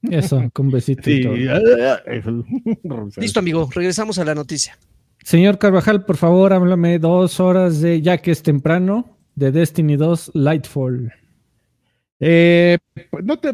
Eso, 0.04 0.50
con 0.54 0.70
besito 0.72 1.10
y 1.10 1.22
todo. 1.24 1.34
ah, 1.52 2.02
listo, 3.18 3.40
amigo. 3.40 3.70
Regresamos 3.74 4.18
a 4.20 4.26
la 4.26 4.36
noticia. 4.36 4.78
Señor 5.24 5.58
Carvajal, 5.58 6.06
por 6.06 6.18
favor, 6.18 6.54
háblame 6.54 7.00
dos 7.00 7.40
horas 7.40 7.82
de, 7.82 8.02
ya 8.02 8.18
que 8.20 8.32
es 8.32 8.44
temprano, 8.44 9.18
de 9.36 9.52
Destiny 9.52 9.96
2 9.96 10.32
Lightfall. 10.36 11.12
Eh, 12.20 12.78
no 13.24 13.38
te, 13.40 13.54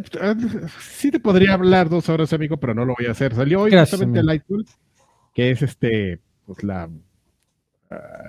sí 0.79 1.09
te 1.11 1.19
podría 1.19 1.53
hablar 1.53 1.89
dos 1.89 2.09
horas, 2.09 2.31
amigo, 2.33 2.57
pero 2.57 2.73
no 2.75 2.85
lo 2.85 2.93
voy 2.97 3.07
a 3.07 3.11
hacer. 3.11 3.33
Salió 3.33 3.61
hoy 3.61 3.71
Gracias, 3.71 3.91
justamente 3.99 4.19
amigo. 4.19 4.27
Lightfall, 4.31 4.65
que 5.33 5.51
es 5.51 5.61
este, 5.61 6.19
pues 6.45 6.61
la, 6.63 6.89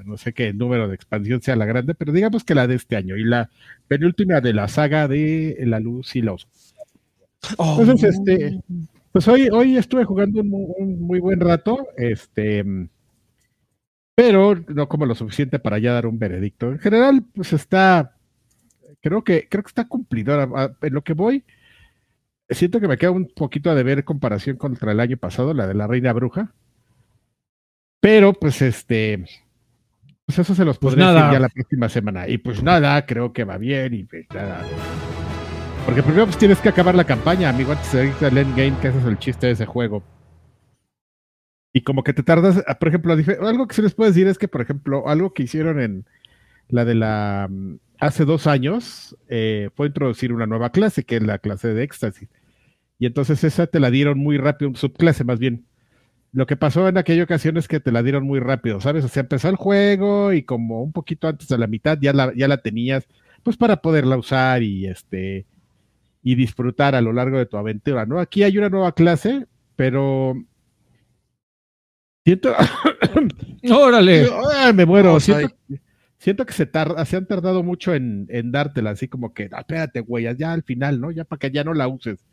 no 0.04 0.16
sé 0.18 0.32
qué 0.34 0.52
número 0.52 0.88
de 0.88 0.94
expansión 0.94 1.42
sea 1.42 1.56
la 1.56 1.66
grande, 1.66 1.94
pero 1.94 2.12
digamos 2.12 2.44
que 2.44 2.54
la 2.54 2.66
de 2.66 2.74
este 2.76 2.96
año 2.96 3.16
y 3.16 3.24
la 3.24 3.50
penúltima 3.88 4.40
de 4.40 4.52
la 4.54 4.68
saga 4.68 5.08
de 5.08 5.56
La 5.66 5.80
Luz 5.80 6.16
y 6.16 6.22
la 6.22 6.32
Oscuridad. 6.34 6.62
Oh, 7.58 7.78
Entonces, 7.80 8.16
este, 8.16 8.60
pues 9.12 9.28
hoy, 9.28 9.48
hoy 9.52 9.76
estuve 9.76 10.04
jugando 10.04 10.40
un, 10.40 10.48
mu- 10.50 10.74
un 10.78 11.00
muy 11.02 11.20
buen 11.20 11.40
rato, 11.40 11.88
este, 11.96 12.64
pero 14.14 14.54
no 14.68 14.88
como 14.88 15.06
lo 15.06 15.14
suficiente 15.14 15.58
para 15.58 15.78
ya 15.78 15.92
dar 15.94 16.06
un 16.06 16.18
veredicto. 16.18 16.70
En 16.70 16.78
general, 16.78 17.24
pues 17.34 17.52
está, 17.52 18.16
creo 19.02 19.24
que, 19.24 19.48
creo 19.48 19.64
que 19.64 19.68
está 19.68 19.88
cumplidora. 19.88 20.48
Ah, 20.56 20.72
En 20.82 20.94
lo 20.94 21.02
que 21.04 21.14
voy, 21.14 21.44
siento 22.50 22.78
que 22.80 22.86
me 22.86 22.98
queda 22.98 23.10
un 23.10 23.26
poquito 23.34 23.68
a 23.70 23.74
deber 23.74 24.04
comparación 24.04 24.56
contra 24.56 24.92
el 24.92 25.00
año 25.00 25.16
pasado, 25.16 25.54
la 25.54 25.66
de 25.66 25.74
la 25.74 25.88
Reina 25.88 26.12
Bruja. 26.12 26.54
Pero, 28.00 28.34
pues, 28.34 28.60
este, 28.62 29.24
pues 30.32 30.46
eso 30.46 30.54
se 30.54 30.64
los 30.64 30.78
Pues 30.78 30.94
podré 30.94 31.06
decir 31.06 31.30
ya 31.30 31.38
la 31.38 31.48
próxima 31.50 31.88
semana. 31.90 32.26
Y 32.26 32.38
pues 32.38 32.62
nada, 32.62 33.04
creo 33.04 33.34
que 33.34 33.44
va 33.44 33.58
bien 33.58 33.92
y 33.92 34.04
pues 34.04 34.24
nada. 34.32 34.62
Porque 35.84 36.02
primero 36.02 36.24
pues 36.24 36.38
tienes 36.38 36.58
que 36.58 36.70
acabar 36.70 36.94
la 36.94 37.04
campaña, 37.04 37.50
amigo, 37.50 37.72
antes 37.72 37.92
de 37.92 38.06
irte 38.06 38.26
al 38.26 38.38
endgame, 38.38 38.74
que 38.80 38.88
ese 38.88 38.98
es 38.98 39.04
el 39.04 39.18
chiste 39.18 39.48
de 39.48 39.52
ese 39.52 39.66
juego. 39.66 40.02
Y 41.74 41.82
como 41.82 42.02
que 42.02 42.14
te 42.14 42.22
tardas, 42.22 42.62
ah, 42.66 42.78
por 42.78 42.88
ejemplo, 42.88 43.12
algo 43.12 43.66
que 43.66 43.74
se 43.74 43.82
les 43.82 43.94
puede 43.94 44.10
decir 44.10 44.26
es 44.26 44.38
que, 44.38 44.48
por 44.48 44.62
ejemplo, 44.62 45.06
algo 45.06 45.34
que 45.34 45.42
hicieron 45.42 45.80
en 45.80 46.06
la 46.68 46.86
de 46.86 46.94
la 46.94 47.48
mm, 47.50 47.76
hace 47.98 48.24
dos 48.24 48.46
años 48.46 49.16
eh, 49.28 49.68
fue 49.74 49.88
introducir 49.88 50.32
una 50.32 50.46
nueva 50.46 50.70
clase, 50.70 51.04
que 51.04 51.16
es 51.16 51.22
la 51.22 51.38
clase 51.38 51.74
de 51.74 51.82
éxtasis. 51.82 52.28
Y 52.98 53.04
entonces 53.04 53.44
esa 53.44 53.66
te 53.66 53.80
la 53.80 53.90
dieron 53.90 54.18
muy 54.18 54.38
rápido, 54.38 54.74
subclase 54.76 55.24
más 55.24 55.38
bien. 55.38 55.66
Lo 56.32 56.46
que 56.46 56.56
pasó 56.56 56.88
en 56.88 56.96
aquella 56.96 57.24
ocasión 57.24 57.58
es 57.58 57.68
que 57.68 57.78
te 57.78 57.92
la 57.92 58.02
dieron 58.02 58.24
muy 58.24 58.40
rápido, 58.40 58.80
¿sabes? 58.80 59.04
O 59.04 59.08
sea, 59.08 59.20
empezó 59.20 59.48
el 59.50 59.56
juego 59.56 60.32
y 60.32 60.42
como 60.44 60.82
un 60.82 60.92
poquito 60.92 61.28
antes 61.28 61.46
de 61.48 61.58
la 61.58 61.66
mitad 61.66 61.98
ya 62.00 62.14
la, 62.14 62.32
ya 62.34 62.48
la 62.48 62.56
tenías, 62.62 63.06
pues 63.42 63.56
para 63.58 63.82
poderla 63.82 64.16
usar 64.16 64.62
y 64.62 64.86
este 64.86 65.46
y 66.22 66.34
disfrutar 66.36 66.94
a 66.94 67.00
lo 67.00 67.12
largo 67.12 67.36
de 67.38 67.46
tu 67.46 67.56
aventura, 67.56 68.06
¿no? 68.06 68.18
Aquí 68.20 68.44
hay 68.44 68.56
una 68.56 68.68
nueva 68.70 68.92
clase, 68.92 69.46
pero 69.76 70.34
siento, 72.24 72.54
Órale. 73.70 74.26
Ay, 74.56 74.72
me 74.72 74.86
muero, 74.86 75.18
siento, 75.20 75.54
siento 76.18 76.46
que 76.46 76.52
se 76.52 76.64
tarda, 76.66 77.04
se 77.04 77.16
han 77.16 77.26
tardado 77.26 77.62
mucho 77.62 77.92
en, 77.94 78.26
en 78.30 78.52
dártela, 78.52 78.90
así 78.90 79.08
como 79.08 79.34
que, 79.34 79.48
"Ah, 79.52 79.60
espérate, 79.60 80.00
güey, 80.00 80.26
ya 80.36 80.52
al 80.52 80.62
final, 80.62 81.00
¿no? 81.00 81.10
Ya 81.10 81.24
para 81.24 81.40
que 81.40 81.50
ya 81.50 81.64
no 81.64 81.74
la 81.74 81.88
uses. 81.88 82.24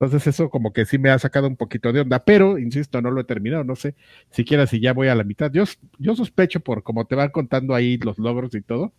Entonces 0.00 0.28
eso 0.28 0.48
como 0.48 0.72
que 0.72 0.84
sí 0.84 0.96
me 0.96 1.10
ha 1.10 1.18
sacado 1.18 1.48
un 1.48 1.56
poquito 1.56 1.92
de 1.92 2.00
onda, 2.00 2.24
pero 2.24 2.56
insisto, 2.56 3.02
no 3.02 3.10
lo 3.10 3.20
he 3.20 3.24
terminado, 3.24 3.64
no 3.64 3.74
sé 3.74 3.96
siquiera 4.30 4.66
si 4.68 4.78
ya 4.78 4.92
voy 4.92 5.08
a 5.08 5.16
la 5.16 5.24
mitad. 5.24 5.50
Yo, 5.50 5.64
yo 5.98 6.14
sospecho 6.14 6.60
por 6.60 6.84
como 6.84 7.06
te 7.06 7.16
van 7.16 7.30
contando 7.30 7.74
ahí 7.74 7.98
los 7.98 8.16
logros 8.18 8.54
y 8.54 8.60
todo, 8.60 8.92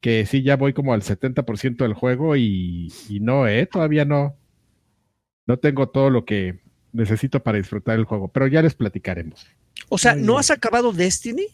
que 0.00 0.26
sí 0.26 0.42
ya 0.42 0.56
voy 0.56 0.72
como 0.72 0.92
al 0.92 1.02
70% 1.02 1.76
del 1.76 1.94
juego 1.94 2.34
y, 2.34 2.92
y 3.08 3.20
no, 3.20 3.46
eh, 3.46 3.66
todavía 3.66 4.04
no, 4.04 4.34
no 5.46 5.56
tengo 5.58 5.88
todo 5.88 6.10
lo 6.10 6.24
que 6.24 6.58
necesito 6.92 7.40
para 7.40 7.58
disfrutar 7.58 7.96
el 7.96 8.04
juego, 8.04 8.26
pero 8.26 8.48
ya 8.48 8.60
les 8.60 8.74
platicaremos. 8.74 9.46
O 9.88 9.98
sea, 9.98 10.16
¿no 10.16 10.36
has 10.36 10.50
acabado 10.50 10.92
Destiny? 10.92 11.46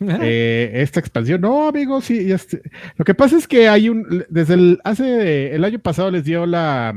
Eh, 0.00 0.70
esta 0.74 1.00
expansión, 1.00 1.40
no, 1.40 1.68
amigo, 1.68 2.00
sí, 2.00 2.30
este, 2.30 2.62
lo 2.96 3.04
que 3.04 3.14
pasa 3.14 3.36
es 3.36 3.48
que 3.48 3.68
hay 3.68 3.88
un, 3.88 4.24
desde 4.28 4.54
el, 4.54 4.80
hace, 4.84 5.54
el 5.54 5.64
año 5.64 5.78
pasado 5.78 6.10
les 6.10 6.24
dio 6.24 6.46
la, 6.46 6.94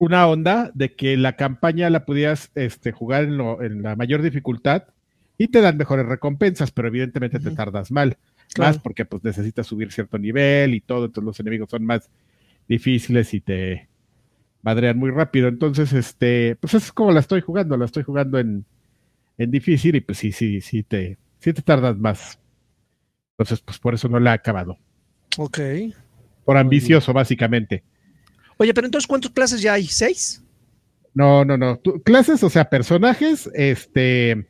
una 0.00 0.26
onda 0.26 0.72
de 0.74 0.94
que 0.96 1.16
la 1.16 1.36
campaña 1.36 1.90
la 1.90 2.04
pudieras 2.06 2.50
este, 2.56 2.90
jugar 2.90 3.24
en, 3.24 3.36
lo- 3.36 3.62
en 3.62 3.82
la 3.82 3.94
mayor 3.96 4.22
dificultad 4.22 4.84
y 5.38 5.48
te 5.48 5.60
dan 5.60 5.76
mejores 5.76 6.06
recompensas, 6.06 6.72
pero 6.72 6.88
evidentemente 6.88 7.38
te 7.38 7.52
tardas 7.52 7.92
mal, 7.92 8.16
Claro. 8.54 8.74
más 8.74 8.82
porque 8.82 9.04
pues 9.04 9.22
necesitas 9.22 9.66
subir 9.68 9.92
cierto 9.92 10.18
nivel 10.18 10.74
y 10.74 10.80
todo, 10.80 11.04
entonces 11.04 11.24
los 11.26 11.38
enemigos 11.40 11.70
son 11.70 11.84
más 11.84 12.10
difíciles 12.66 13.32
y 13.34 13.40
te 13.40 13.88
madrean 14.62 14.98
muy 14.98 15.10
rápido, 15.10 15.48
entonces, 15.48 15.92
este, 15.92 16.56
pues 16.56 16.74
eso 16.74 16.86
es 16.86 16.92
como 16.92 17.12
la 17.12 17.20
estoy 17.20 17.42
jugando, 17.42 17.76
la 17.76 17.84
estoy 17.84 18.02
jugando 18.02 18.38
en, 18.38 18.64
en 19.38 19.50
difícil 19.50 19.96
y 19.96 20.00
pues 20.00 20.18
sí, 20.18 20.32
sí, 20.32 20.60
sí 20.62 20.82
te, 20.82 21.18
sí 21.40 21.52
te 21.52 21.62
tardas 21.62 21.96
más. 21.98 22.38
Entonces, 23.38 23.60
pues 23.60 23.78
por 23.78 23.94
eso 23.94 24.08
no 24.08 24.20
la 24.20 24.32
he 24.32 24.34
acabado. 24.34 24.76
Ok. 25.38 25.58
Por 26.44 26.56
ambicioso, 26.56 27.12
básicamente. 27.12 27.82
Oye, 28.60 28.74
pero 28.74 28.86
entonces, 28.86 29.06
¿cuántas 29.08 29.30
clases 29.30 29.62
ya 29.62 29.72
hay? 29.72 29.86
¿Seis? 29.86 30.44
No, 31.14 31.46
no, 31.46 31.56
no. 31.56 31.78
Tú- 31.78 32.02
clases, 32.02 32.42
o 32.44 32.50
sea, 32.50 32.68
personajes, 32.68 33.48
este. 33.54 34.46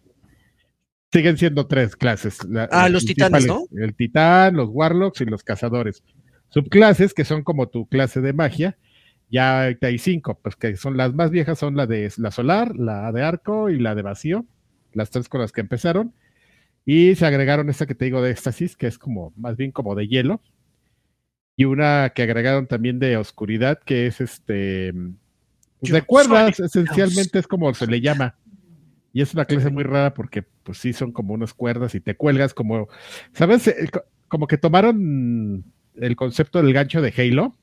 Siguen 1.13 1.39
siendo 1.39 1.69
tres 1.69 1.95
clases. 1.95 2.43
La- 2.45 2.69
Ah, 2.73 2.89
los 2.89 3.05
titanes, 3.05 3.45
principales, 3.47 3.69
El 3.89 3.95
titán, 3.95 4.57
los 4.57 4.69
warlocks 4.73 5.21
y 5.21 5.27
los 5.27 5.45
cazadores. 5.45 6.03
Subclases, 6.49 7.15
que 7.15 7.25
son 7.25 7.45
como 7.45 7.69
tu 7.69 7.87
clase 7.87 8.21
de 8.21 8.33
magia. 8.33 8.77
Ya 9.31 9.61
hay 9.81 9.99
cinco, 9.99 10.41
pues 10.43 10.57
que 10.57 10.75
son 10.77 10.97
las 10.97 11.15
más 11.15 11.31
viejas, 11.31 11.57
son 11.61 11.77
la 11.77 11.87
de 11.87 12.13
la 12.17 12.33
solar, 12.33 12.75
la 12.77 13.13
de 13.13 13.23
arco 13.23 13.71
y 13.71 13.79
la 13.79 13.95
de 13.95 14.03
vacío. 14.03 14.45
Las 14.93 15.11
tres 15.11 15.29
con 15.29 15.41
las 15.41 15.53
que 15.53 15.61
empezaron. 15.61 16.13
Y 16.85 17.15
se 17.15 17.27
agregaron 17.27 17.71
esta 17.71 17.87
que 17.87 17.95
te 17.95 18.07
digo 18.07 18.23
de 18.23 18.33
éxtasis, 18.33 18.75
que 18.77 18.89
es 18.89 18.99
como, 18.99 19.33
más 19.37 19.57
bien 19.57 19.71
como 19.71 19.95
de 19.95 20.09
hielo. 20.09 20.41
Y 21.61 21.65
una 21.67 22.11
que 22.15 22.23
agregaron 22.23 22.67
también 22.67 22.99
de 22.99 23.19
oscuridad, 23.19 23.79
que 23.85 24.07
es 24.07 24.23
este. 24.23 24.95
pues, 24.95 25.91
Yo 25.91 25.95
de 25.95 26.01
cuerdas, 26.03 26.59
esencialmente 26.59 27.39
es 27.39 27.47
como 27.47 27.75
se 27.75 27.87
le 27.87 28.01
llama. 28.01 28.35
Y 29.13 29.21
es 29.21 29.35
una 29.35 29.45
clase 29.45 29.69
muy 29.69 29.83
rara 29.85 30.15
porque, 30.15 30.43
pues 30.63 30.79
sí, 30.79 30.95
son 30.95 31.13
como 31.13 31.35
unas 31.35 31.53
cuerdas 31.53 31.95
y 31.95 32.01
te 32.01 32.17
cuelgas 32.17 32.55
como, 32.55 32.89
¿sabes? 33.35 33.69
Eh, 33.69 33.91
co- 33.93 34.05
Como 34.29 34.47
que 34.47 34.57
tomaron 34.57 35.65
el 35.97 36.17
concepto 36.17 36.63
del 36.63 36.73
gancho 36.73 37.03
de 37.03 37.13
Halo, 37.15 37.59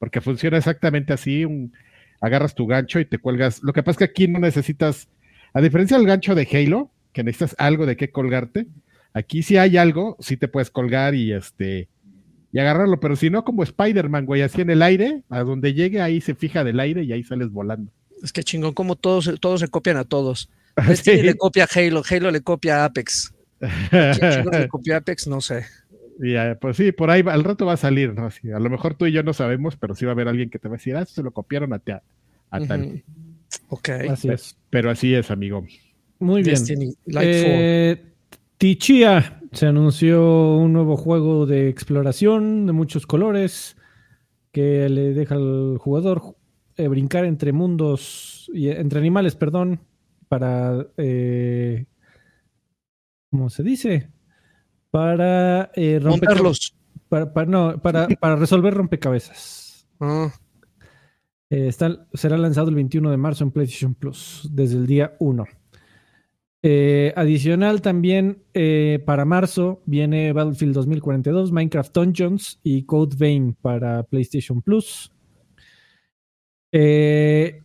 porque 0.00 0.20
funciona 0.20 0.56
exactamente 0.58 1.12
así, 1.12 1.44
un, 1.44 1.72
agarras 2.20 2.56
tu 2.56 2.66
gancho 2.66 2.98
y 2.98 3.04
te 3.04 3.18
cuelgas. 3.18 3.62
Lo 3.62 3.72
que 3.72 3.84
pasa 3.84 3.92
es 3.92 3.98
que 3.98 4.04
aquí 4.12 4.26
no 4.26 4.40
necesitas, 4.40 5.08
a 5.54 5.60
diferencia 5.60 5.96
del 5.96 6.08
gancho 6.08 6.34
de 6.34 6.48
Halo, 6.52 6.90
que 7.12 7.22
necesitas 7.22 7.54
algo 7.58 7.86
de 7.86 7.96
qué 7.96 8.10
colgarte, 8.10 8.66
aquí 9.12 9.44
si 9.44 9.58
hay 9.58 9.76
algo, 9.76 10.16
sí 10.18 10.36
te 10.36 10.48
puedes 10.48 10.70
colgar 10.70 11.14
y 11.14 11.32
este 11.32 11.88
y 12.52 12.58
agarrarlo, 12.58 12.98
pero 13.00 13.14
si 13.16 13.30
no, 13.30 13.44
como 13.44 13.62
Spider-Man, 13.62 14.24
güey, 14.26 14.42
así 14.42 14.60
en 14.62 14.70
el 14.70 14.82
aire, 14.82 15.22
a 15.28 15.40
donde 15.42 15.74
llegue, 15.74 16.00
ahí 16.00 16.20
se 16.20 16.34
fija 16.34 16.64
del 16.64 16.80
aire 16.80 17.02
y 17.04 17.12
ahí 17.12 17.22
sales 17.24 17.50
volando. 17.50 17.90
Es 18.22 18.32
que 18.32 18.42
chingón, 18.42 18.72
como 18.74 18.96
todos, 18.96 19.32
todos 19.40 19.60
se 19.60 19.68
copian 19.68 19.96
a 19.96 20.04
todos. 20.04 20.50
Sí. 20.78 20.86
Destiny 20.88 21.22
le 21.22 21.34
copia 21.34 21.64
a 21.64 21.68
Halo, 21.74 22.02
Halo 22.08 22.30
le 22.30 22.40
copia 22.40 22.82
a 22.82 22.84
Apex. 22.86 23.34
¿Quién 23.58 24.12
chingos 24.20 24.58
le 24.58 24.68
copia 24.68 24.94
a 24.94 24.98
Apex? 24.98 25.26
No 25.26 25.40
sé. 25.40 25.64
Y, 26.22 26.34
eh, 26.36 26.56
pues 26.60 26.76
sí, 26.76 26.92
por 26.92 27.10
ahí 27.10 27.22
va- 27.22 27.32
al 27.32 27.42
rato 27.44 27.66
va 27.66 27.72
a 27.72 27.76
salir, 27.76 28.14
¿no? 28.14 28.26
Así, 28.26 28.50
a 28.52 28.58
lo 28.60 28.70
mejor 28.70 28.94
tú 28.94 29.06
y 29.06 29.12
yo 29.12 29.22
no 29.24 29.32
sabemos, 29.32 29.76
pero 29.76 29.94
sí 29.96 30.04
va 30.04 30.12
a 30.12 30.14
haber 30.14 30.28
alguien 30.28 30.50
que 30.50 30.58
te 30.60 30.68
va 30.68 30.74
a 30.74 30.78
decir, 30.78 30.96
ah, 30.96 31.04
se 31.04 31.22
lo 31.22 31.32
copiaron 31.32 31.72
a, 31.72 31.78
te- 31.80 31.92
a 32.50 32.60
tal. 32.66 33.02
Ok. 33.68 33.88
Así 34.10 34.28
es. 34.28 34.56
Pero 34.70 34.90
así 34.90 35.14
es, 35.14 35.30
amigo. 35.32 35.66
Muy 36.20 36.42
bien. 36.42 36.54
Destiny, 36.54 36.94
Lightfall. 37.06 37.50
Eh, 37.54 38.04
Tichia 38.58 39.37
se 39.52 39.66
anunció 39.66 40.56
un 40.56 40.72
nuevo 40.72 40.96
juego 40.96 41.46
de 41.46 41.68
exploración 41.68 42.66
de 42.66 42.72
muchos 42.72 43.06
colores 43.06 43.76
que 44.52 44.88
le 44.88 45.14
deja 45.14 45.34
al 45.36 45.76
jugador 45.78 46.36
eh, 46.76 46.88
brincar 46.88 47.24
entre 47.24 47.52
mundos 47.52 48.50
y 48.52 48.68
entre 48.68 48.98
animales, 49.00 49.34
perdón, 49.36 49.80
para 50.28 50.86
eh, 50.96 51.86
¿cómo 53.30 53.50
se 53.50 53.62
dice? 53.62 54.10
Para 54.90 55.70
eh, 55.74 55.98
rompe- 56.00 56.10
Montarlos. 56.26 56.74
para, 57.08 57.32
para- 57.32 57.50
no, 57.50 57.78
para, 57.80 58.08
para 58.20 58.36
resolver 58.36 58.74
rompecabezas. 58.74 59.86
Ah, 60.00 60.30
Eh, 61.50 61.68
está- 61.68 62.06
será 62.12 62.36
lanzado 62.36 62.68
el 62.68 62.74
21 62.74 63.10
de 63.10 63.16
marzo 63.16 63.42
en 63.44 63.50
PlayStation 63.50 63.94
Plus, 63.94 64.48
desde 64.52 64.76
el 64.76 64.86
día 64.86 65.16
1. 65.18 65.44
Eh, 66.62 67.12
adicional 67.14 67.82
también 67.82 68.42
eh, 68.52 69.00
para 69.06 69.24
marzo 69.24 69.80
viene 69.86 70.32
Battlefield 70.32 70.74
2042, 70.74 71.52
Minecraft 71.52 71.94
Dungeons 71.94 72.58
y 72.64 72.82
Code 72.82 73.16
Vein 73.16 73.54
para 73.54 74.02
PlayStation 74.02 74.60
Plus. 74.60 75.12
Eh, 76.72 77.62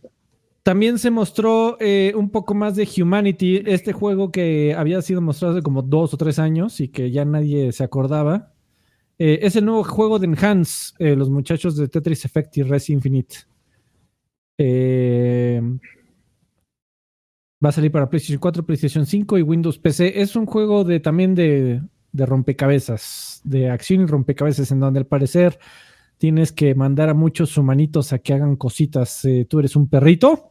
también 0.62 0.98
se 0.98 1.10
mostró 1.10 1.76
eh, 1.80 2.12
un 2.16 2.30
poco 2.30 2.54
más 2.54 2.76
de 2.76 2.88
Humanity, 2.96 3.62
este 3.66 3.92
juego 3.92 4.30
que 4.30 4.74
había 4.74 5.02
sido 5.02 5.20
mostrado 5.20 5.54
hace 5.54 5.62
como 5.62 5.82
dos 5.82 6.14
o 6.14 6.16
tres 6.16 6.38
años 6.38 6.80
y 6.80 6.88
que 6.88 7.10
ya 7.10 7.24
nadie 7.24 7.72
se 7.72 7.84
acordaba. 7.84 8.52
Es 9.16 9.54
el 9.54 9.64
nuevo 9.64 9.84
juego 9.84 10.18
de 10.18 10.26
Enhance, 10.26 10.92
los 10.98 11.30
muchachos 11.30 11.76
de 11.76 11.86
Tetris 11.86 12.24
Effect 12.24 12.56
y 12.56 12.62
Res 12.64 12.90
Infinite. 12.90 13.36
Eh, 14.58 15.60
Va 17.62 17.68
a 17.68 17.72
salir 17.72 17.90
para 17.90 18.08
PlayStation 18.08 18.38
4, 18.40 18.64
PlayStation 18.64 19.06
5 19.06 19.38
y 19.38 19.42
Windows 19.42 19.78
PC. 19.78 20.20
Es 20.20 20.36
un 20.36 20.46
juego 20.46 20.84
de 20.84 21.00
también 21.00 21.34
de, 21.34 21.80
de 22.12 22.26
rompecabezas, 22.26 23.40
de 23.44 23.70
acción 23.70 24.02
y 24.02 24.06
rompecabezas, 24.06 24.70
en 24.70 24.80
donde 24.80 25.00
al 25.00 25.06
parecer 25.06 25.58
tienes 26.18 26.52
que 26.52 26.74
mandar 26.74 27.08
a 27.08 27.14
muchos 27.14 27.56
humanitos 27.56 28.12
a 28.12 28.18
que 28.18 28.34
hagan 28.34 28.56
cositas. 28.56 29.24
Eh, 29.24 29.46
tú 29.48 29.58
eres 29.60 29.76
un 29.76 29.88
perrito 29.88 30.50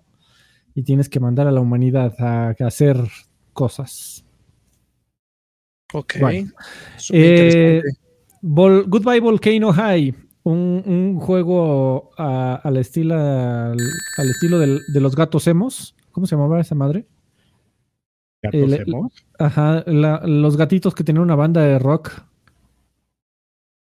y 0.76 0.84
tienes 0.84 1.08
que 1.10 1.20
mandar 1.20 1.48
a 1.48 1.52
la 1.52 1.62
humanidad 1.62 2.16
a, 2.20 2.50
a 2.50 2.68
hacer 2.68 2.98
cosas. 3.54 4.26
Ok. 5.94 6.16
Bueno. 6.20 6.52
Eh. 7.12 7.82
Vol- 8.42 8.86
Goodbye 8.88 9.20
Volcano 9.20 9.72
High, 9.72 10.14
un, 10.44 10.84
un 10.86 11.20
juego 11.20 12.10
a- 12.18 12.56
al 12.64 12.78
estilo, 12.78 13.14
al, 13.16 13.78
al 14.18 14.30
estilo 14.30 14.58
del- 14.60 14.80
de 14.92 15.00
los 15.00 15.16
gatos 15.16 15.46
emos. 15.48 15.96
¿Cómo 16.14 16.26
se 16.28 16.36
llamaba 16.36 16.62
esa 16.62 16.76
madre? 16.76 17.06
Ajá, 19.40 19.84
la- 19.88 20.22
los 20.26 20.56
gatitos 20.56 20.94
que 20.96 21.04
tenían 21.04 21.24
una 21.24 21.36
banda 21.36 21.62
de 21.62 21.80
rock. 21.80 22.12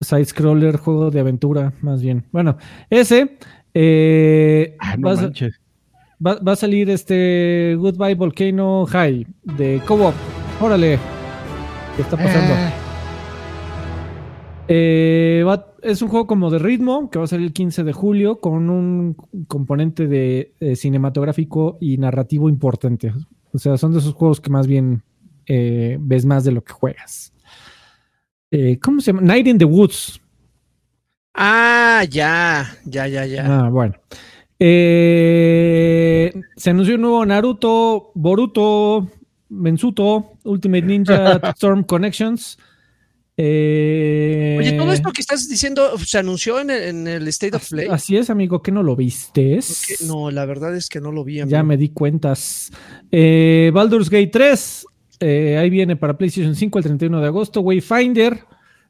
Side 0.02 0.26
scroller, 0.26 0.78
juego 0.78 1.10
de 1.12 1.20
aventura, 1.22 1.72
más 1.82 2.02
bien. 2.02 2.26
Bueno, 2.32 2.58
ese 2.90 3.38
eh, 3.74 4.76
Ah, 4.80 4.98
no 4.98 5.08
va- 6.26 6.40
va 6.40 6.52
a 6.54 6.56
salir 6.56 6.90
este 6.90 7.76
Goodbye 7.78 8.16
Volcano 8.16 8.86
High 8.88 9.26
de 9.44 9.82
Co-op. 9.86 10.14
Órale, 10.62 10.98
¿qué 11.96 12.02
está 12.02 12.18
pasando? 12.18 12.54
Ah, 12.56 12.72
Eh, 14.68 15.44
va- 15.46 15.74
es 15.84 16.02
un 16.02 16.10
juego 16.10 16.26
como 16.26 16.50
de 16.50 16.58
ritmo 16.60 17.10
que 17.12 17.20
va 17.20 17.26
a 17.26 17.28
salir 17.28 17.46
el 17.48 17.54
15 17.54 17.84
de 17.84 17.94
julio 17.94 18.40
con 18.40 18.70
un 18.70 19.16
componente 19.48 20.08
de 20.08 20.54
eh, 20.60 20.76
cinematográfico 20.76 21.78
y 21.80 21.98
narrativo 21.98 22.50
importante. 22.50 23.14
O 23.54 23.60
sea, 23.60 23.78
son 23.78 23.94
de 23.94 24.00
esos 24.00 24.14
juegos 24.16 24.42
que 24.42 24.50
más 24.50 24.66
bien 24.68 25.04
eh, 25.46 25.98
ves 26.00 26.26
más 26.26 26.44
de 26.44 26.52
lo 26.52 26.64
que 26.64 26.74
juegas. 26.74 27.32
Eh, 28.50 28.80
¿Cómo 28.82 29.02
se 29.02 29.12
llama? 29.14 29.22
Night 29.22 29.48
in 29.48 29.58
the 29.60 29.66
Woods. 29.66 30.20
Ah, 31.36 32.04
ya, 32.10 32.66
ya, 32.86 33.08
ya, 33.08 33.26
ya. 33.26 33.66
Ah, 33.66 33.70
bueno. 33.70 33.94
Se 34.58 36.32
anunció 36.70 36.96
un 36.96 37.02
nuevo 37.02 37.26
Naruto, 37.26 38.12
Boruto, 38.16 39.10
Mensuto, 39.50 40.38
Ultimate 40.44 40.82
Ninja 40.86 41.36
Storm 41.56 41.84
Connections. 41.84 42.58
Eh, 43.38 44.56
Oye, 44.58 44.72
todo 44.74 44.94
esto 44.94 45.12
que 45.12 45.20
estás 45.20 45.50
diciendo 45.50 45.98
se 45.98 46.18
anunció 46.18 46.60
en 46.60 46.70
el, 46.70 46.84
en 46.84 47.08
el 47.08 47.28
State 47.28 47.58
of 47.58 47.70
Play. 47.70 47.88
así 47.90 48.16
es, 48.16 48.30
amigo, 48.30 48.62
que 48.62 48.72
no 48.72 48.82
lo 48.82 48.96
viste. 48.96 49.60
No, 50.08 50.32
la 50.32 50.46
verdad 50.46 50.76
es 50.76 50.88
que 50.88 51.02
no 51.02 51.12
lo 51.12 51.24
vi. 51.24 51.44
Ya 51.46 51.64
me 51.64 51.76
di 51.76 51.90
cuentas. 51.90 52.72
Eh, 53.12 53.72
Baldur's 53.74 54.10
Gate 54.10 54.28
3, 54.32 54.86
eh, 55.20 55.58
ahí 55.58 55.70
viene 55.70 55.98
para 55.98 56.18
PlayStation 56.18 56.56
5 56.56 56.80
el 56.80 56.84
31 56.86 57.20
de 57.20 57.28
agosto. 57.28 57.60
Wayfinder 57.60 58.40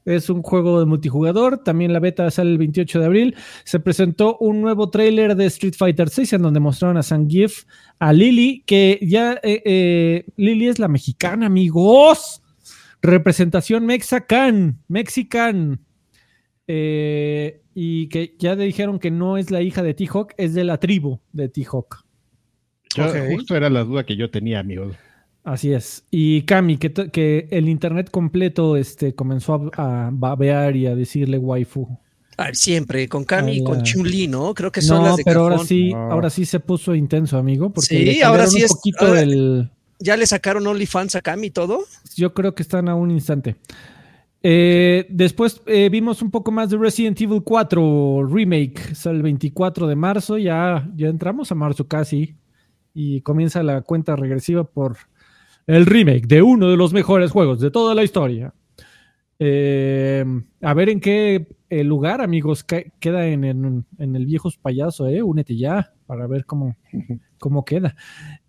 es 0.05 0.29
un 0.29 0.43
juego 0.43 0.79
de 0.79 0.85
multijugador. 0.85 1.63
También 1.63 1.91
la 1.91 1.99
beta 1.99 2.29
sale 2.29 2.51
el 2.51 2.59
28 2.59 2.99
de 2.99 3.05
abril. 3.05 3.35
Se 3.63 3.79
presentó 3.79 4.37
un 4.37 4.61
nuevo 4.61 4.91
tráiler 4.91 5.35
de 5.35 5.47
Street 5.47 5.73
Fighter 5.75 6.09
6 6.09 6.33
en 6.33 6.43
donde 6.43 6.59
mostraron 6.59 6.97
a 6.97 7.03
Zangief, 7.03 7.63
a 7.97 8.13
Lily, 8.13 8.61
que 8.67 8.99
ya 9.01 9.41
Lily 9.41 10.67
es 10.67 10.77
la 10.77 10.87
mexicana, 10.87 11.47
amigos. 11.47 12.43
Representación 13.01 13.85
mexican, 13.85 14.79
mexican. 14.87 15.79
Eh, 16.67 17.61
y 17.75 18.07
que 18.07 18.35
ya 18.39 18.55
dijeron 18.55 18.99
que 18.99 19.11
no 19.11 19.37
es 19.37 19.51
la 19.51 19.61
hija 19.61 19.83
de 19.83 19.93
T-Hawk, 19.93 20.33
es 20.37 20.53
de 20.53 20.63
la 20.63 20.79
tribu 20.79 21.19
de 21.31 21.49
T-Hawk. 21.49 22.03
yo- 22.95 23.05
Ok. 23.07 23.15
Justo 23.33 23.55
era 23.55 23.69
la 23.69 23.83
duda 23.83 24.05
que 24.05 24.15
yo 24.15 24.29
tenía, 24.31 24.59
amigos. 24.59 24.95
Así 25.43 25.73
es. 25.73 26.05
Y 26.09 26.41
Cami, 26.43 26.77
que, 26.77 27.47
el 27.51 27.69
internet 27.69 28.09
completo 28.09 28.77
este, 28.77 29.13
comenzó 29.13 29.69
a, 29.77 30.07
a 30.07 30.09
babear 30.11 30.75
y 30.75 30.87
a 30.87 30.95
decirle 30.95 31.37
waifu. 31.37 31.87
Ah, 32.37 32.49
siempre, 32.53 33.07
con 33.07 33.23
Cami 33.25 33.57
y 33.57 33.61
Ah, 33.61 33.63
con 33.65 33.77
ya. 33.79 33.83
Chun-Li, 33.83 34.27
¿no? 34.27 34.53
Creo 34.53 34.71
que 34.71 34.81
son 34.81 35.01
No, 35.03 35.07
las 35.09 35.17
de 35.17 35.23
pero 35.23 35.41
ahora 35.41 35.59
sí, 35.59 35.91
No. 35.93 36.11
ahora 36.11 36.29
sí 36.29 36.45
se 36.45 36.59
puso 36.59 36.95
intenso, 36.95 37.37
amigo. 37.37 37.69
Porque 37.71 37.87
Sí, 37.95 38.05
le 38.05 38.23
ahora 38.23 38.47
sí 38.47 38.57
un 38.57 38.63
es- 38.65 38.73
poquito 38.73 39.05
ahora- 39.05 39.21
el. 39.21 39.69
¿Ya 39.99 40.17
le 40.17 40.25
sacaron 40.27 40.67
OnlyFans 40.67 41.15
a 41.15 41.21
Cami 41.21 41.47
y 41.47 41.51
todo? 41.51 41.79
Yo 42.15 42.33
creo 42.33 42.53
que 42.55 42.63
están 42.63 42.89
a 42.89 42.95
un 42.95 43.11
instante. 43.11 43.55
Eh, 44.43 45.07
después 45.09 45.61
eh, 45.65 45.89
vimos 45.89 46.21
un 46.21 46.29
poco 46.29 46.51
más 46.51 46.69
de 46.69 46.77
Resident 46.77 47.19
Evil 47.21 47.41
4 47.43 48.27
Remake. 48.29 48.93
Sale 48.93 49.17
el 49.17 49.23
24 49.23 49.87
de 49.87 49.95
marzo. 49.95 50.37
Ya, 50.37 50.87
ya 50.95 51.07
entramos 51.07 51.51
a 51.51 51.55
marzo 51.55 51.87
casi. 51.87 52.35
Y 52.93 53.21
comienza 53.21 53.63
la 53.63 53.81
cuenta 53.81 54.15
regresiva 54.15 54.63
por 54.63 54.97
el 55.67 55.85
remake 55.85 56.27
de 56.27 56.41
uno 56.41 56.69
de 56.69 56.77
los 56.77 56.93
mejores 56.93 57.31
juegos 57.31 57.59
de 57.59 57.71
toda 57.71 57.95
la 57.95 58.03
historia. 58.03 58.53
Eh, 59.39 60.23
a 60.61 60.73
ver 60.73 60.89
en 60.89 60.99
qué 61.01 61.47
lugar, 61.69 62.21
amigos, 62.21 62.63
que- 62.63 62.91
queda 62.99 63.25
en, 63.27 63.43
en- 63.43 63.85
el 63.97 64.25
viejos 64.25 64.57
payaso. 64.57 65.05
Únete 65.05 65.57
ya 65.57 65.91
para 66.05 66.27
ver 66.27 66.45
cómo, 66.45 66.77
cómo 67.39 67.65
queda. 67.65 67.95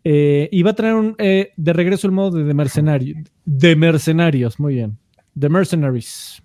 Eh, 0.08 0.48
y 0.52 0.62
va 0.62 0.70
a 0.70 0.74
traer 0.74 0.94
un, 0.94 1.16
eh, 1.18 1.52
de 1.56 1.72
regreso 1.72 2.06
el 2.06 2.12
modo 2.12 2.38
de, 2.38 2.44
de 2.44 2.54
mercenario, 2.54 3.16
de 3.44 3.74
mercenarios, 3.74 4.60
muy 4.60 4.74
bien. 4.74 4.96
The 5.36 5.48
Mercenaries. 5.48 6.40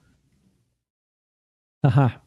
Ajá. 1.83 2.23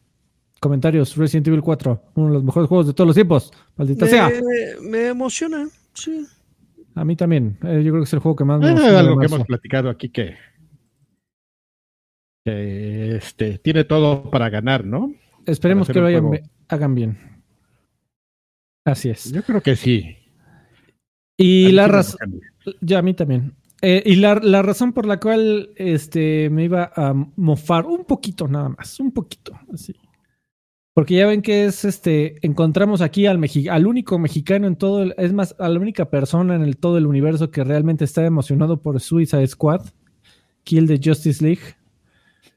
Comentarios, 0.61 1.17
Resident 1.17 1.49
Evil 1.49 1.61
4, 1.61 2.03
uno 2.15 2.27
de 2.27 2.33
los 2.35 2.43
mejores 2.45 2.69
juegos 2.69 2.87
de 2.87 2.93
todos 2.93 3.07
los 3.09 3.15
tiempos. 3.15 3.51
Maldita 3.75 4.07
sea. 4.07 4.31
Me, 4.81 5.07
emociona, 5.07 5.67
sí. 5.93 6.25
A 6.95 7.03
mí 7.03 7.17
también. 7.17 7.57
Eh, 7.63 7.83
yo 7.83 7.91
creo 7.91 8.03
que 8.03 8.07
es 8.07 8.13
el 8.13 8.19
juego 8.19 8.37
que 8.37 8.45
más 8.45 8.61
me 8.61 8.67
Eh, 8.67 8.71
emociona 8.71 8.99
algo 8.99 9.19
que 9.19 9.25
hemos 9.25 9.45
platicado 9.45 9.89
aquí 9.89 10.07
que, 10.07 10.37
que, 12.45 13.17
este, 13.17 13.59
tiene 13.59 13.83
todo 13.83 14.31
para 14.31 14.49
ganar, 14.49 14.85
¿no? 14.85 15.13
Esperemos 15.45 15.89
que 15.89 15.99
lo 15.99 16.07
hayan, 16.07 16.31
hagan 16.69 16.95
bien. 16.95 17.17
Así 18.85 19.09
es. 19.09 19.33
Yo 19.33 19.43
creo 19.43 19.61
que 19.61 19.75
sí. 19.75 20.24
Y 21.37 21.71
la 21.71 21.87
razón, 21.87 22.41
ya 22.81 22.99
a 22.99 23.01
mí 23.01 23.13
también. 23.13 23.53
Eh, 23.81 24.01
y 24.05 24.15
la, 24.15 24.35
la 24.35 24.61
razón 24.61 24.93
por 24.93 25.05
la 25.05 25.19
cual 25.19 25.69
este, 25.75 26.49
me 26.49 26.63
iba 26.63 26.91
a 26.95 27.13
mofar 27.35 27.85
un 27.85 28.05
poquito 28.05 28.47
nada 28.47 28.69
más, 28.69 28.99
un 28.99 29.11
poquito, 29.11 29.51
así. 29.73 29.93
Porque 30.93 31.15
ya 31.15 31.27
ven 31.27 31.41
que 31.41 31.65
es 31.65 31.83
este, 31.83 32.37
encontramos 32.45 33.01
aquí 33.01 33.25
al, 33.25 33.37
mexi- 33.37 33.69
al 33.69 33.85
único 33.85 34.17
mexicano 34.17 34.65
en 34.67 34.77
todo, 34.77 35.03
el- 35.03 35.13
es 35.17 35.33
más, 35.33 35.53
a 35.59 35.67
la 35.67 35.79
única 35.79 36.09
persona 36.09 36.55
en 36.55 36.61
el, 36.63 36.77
todo 36.77 36.97
el 36.97 37.05
universo 37.05 37.51
que 37.51 37.65
realmente 37.65 38.05
está 38.05 38.25
emocionado 38.25 38.81
por 38.81 38.99
Suicide 39.01 39.45
Squad, 39.45 39.81
Kill 40.63 40.87
the 40.87 40.99
Justice 41.03 41.43
League. 41.43 41.61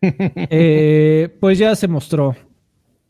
Eh, 0.01 1.37
pues 1.41 1.59
ya 1.59 1.75
se 1.75 1.89
mostró 1.89 2.37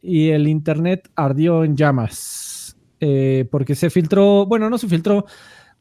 y 0.01 0.31
el 0.31 0.49
internet 0.49 1.11
ardió 1.17 1.63
en 1.65 1.77
llamas 1.77 2.79
eh, 3.01 3.47
porque 3.51 3.75
se 3.75 3.91
filtró, 3.91 4.47
bueno, 4.47 4.71
no 4.71 4.79
se 4.79 4.89
filtró, 4.89 5.27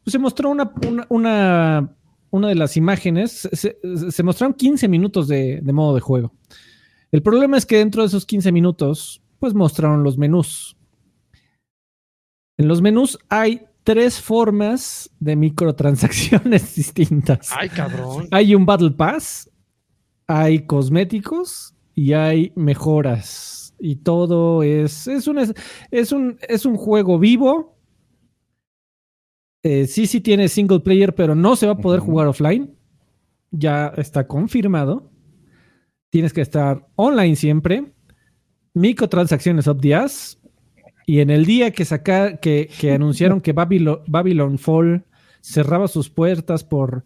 pues 0.08 0.14
se 0.14 0.20
mostró 0.20 0.50
una, 0.50 0.72
una, 0.88 1.06
una, 1.10 1.94
una 2.30 2.48
de 2.48 2.56
las 2.56 2.78
imágenes, 2.78 3.50
se, 3.52 3.78
se 4.10 4.24
mostraron 4.24 4.54
15 4.54 4.88
minutos 4.88 5.28
de, 5.28 5.60
de 5.62 5.74
modo 5.74 5.96
de 5.96 6.00
juego. 6.00 6.34
El 7.12 7.22
problema 7.22 7.58
es 7.58 7.66
que 7.66 7.80
dentro 7.80 8.04
de 8.04 8.08
esos 8.08 8.26
15 8.26 8.54
minutos, 8.54 9.22
pues 9.38 9.54
mostraron 9.54 10.06
los 10.06 10.18
menús. 10.18 10.78
En 12.56 12.70
los 12.70 12.82
menús 12.82 13.20
hay 13.28 13.66
tres 13.84 14.22
formas 14.22 15.10
de 15.20 15.36
microtransacciones 15.36 16.74
distintas. 16.78 17.50
Ay, 17.52 17.68
cabrón. 17.68 18.30
Hay 18.32 18.56
un 18.56 18.66
Battle 18.66 18.92
Pass, 18.92 19.52
hay 20.26 20.66
cosméticos 20.66 21.76
y 21.94 22.14
hay 22.14 22.54
mejoras. 22.56 23.76
Y 23.78 23.98
todo 23.98 24.64
es. 24.64 25.06
Es 25.08 25.28
un, 25.28 25.54
es 25.92 26.12
un, 26.14 26.40
es 26.48 26.66
un 26.66 26.78
juego 26.78 27.20
vivo. 27.20 27.77
Eh, 29.70 29.86
sí, 29.86 30.08
sí 30.08 30.22
tiene 30.22 30.48
single 30.48 30.80
player, 30.80 31.14
pero 31.14 31.36
no 31.36 31.58
se 31.58 31.66
va 31.66 31.74
a 31.74 31.78
poder 31.78 32.00
jugar 32.00 32.28
offline. 32.28 32.74
Ya 33.52 33.88
está 33.98 34.26
confirmado. 34.26 35.12
Tienes 36.10 36.32
que 36.32 36.40
estar 36.40 36.88
online 36.96 37.36
siempre. 37.36 37.92
Microtransacciones 38.74 39.68
up 39.68 39.82
the 39.82 39.94
ass. 39.94 40.40
Y 41.06 41.20
en 41.20 41.30
el 41.32 41.46
día 41.46 41.72
que, 41.72 41.84
saca, 41.84 42.38
que, 42.38 42.70
que 42.80 42.94
anunciaron 42.94 43.42
que 43.42 43.52
Babylon, 43.52 44.00
Babylon 44.08 44.58
Fall 44.58 45.04
cerraba 45.42 45.90
sus 45.90 46.10
puertas 46.10 46.64
por 46.64 47.04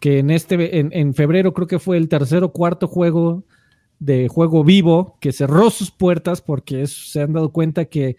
que 0.00 0.20
en 0.20 0.30
este 0.30 0.78
en, 0.78 0.90
en 0.92 1.12
febrero 1.12 1.52
creo 1.54 1.66
que 1.66 1.80
fue 1.80 1.96
el 1.96 2.08
tercer 2.08 2.44
o 2.44 2.52
cuarto 2.52 2.86
juego 2.86 3.44
de 3.98 4.28
juego 4.28 4.62
vivo 4.62 5.18
que 5.20 5.32
cerró 5.32 5.70
sus 5.70 5.90
puertas 5.90 6.40
porque 6.40 6.82
es- 6.82 7.10
se 7.10 7.20
han 7.20 7.32
dado 7.32 7.50
cuenta 7.52 7.86
que, 7.86 8.16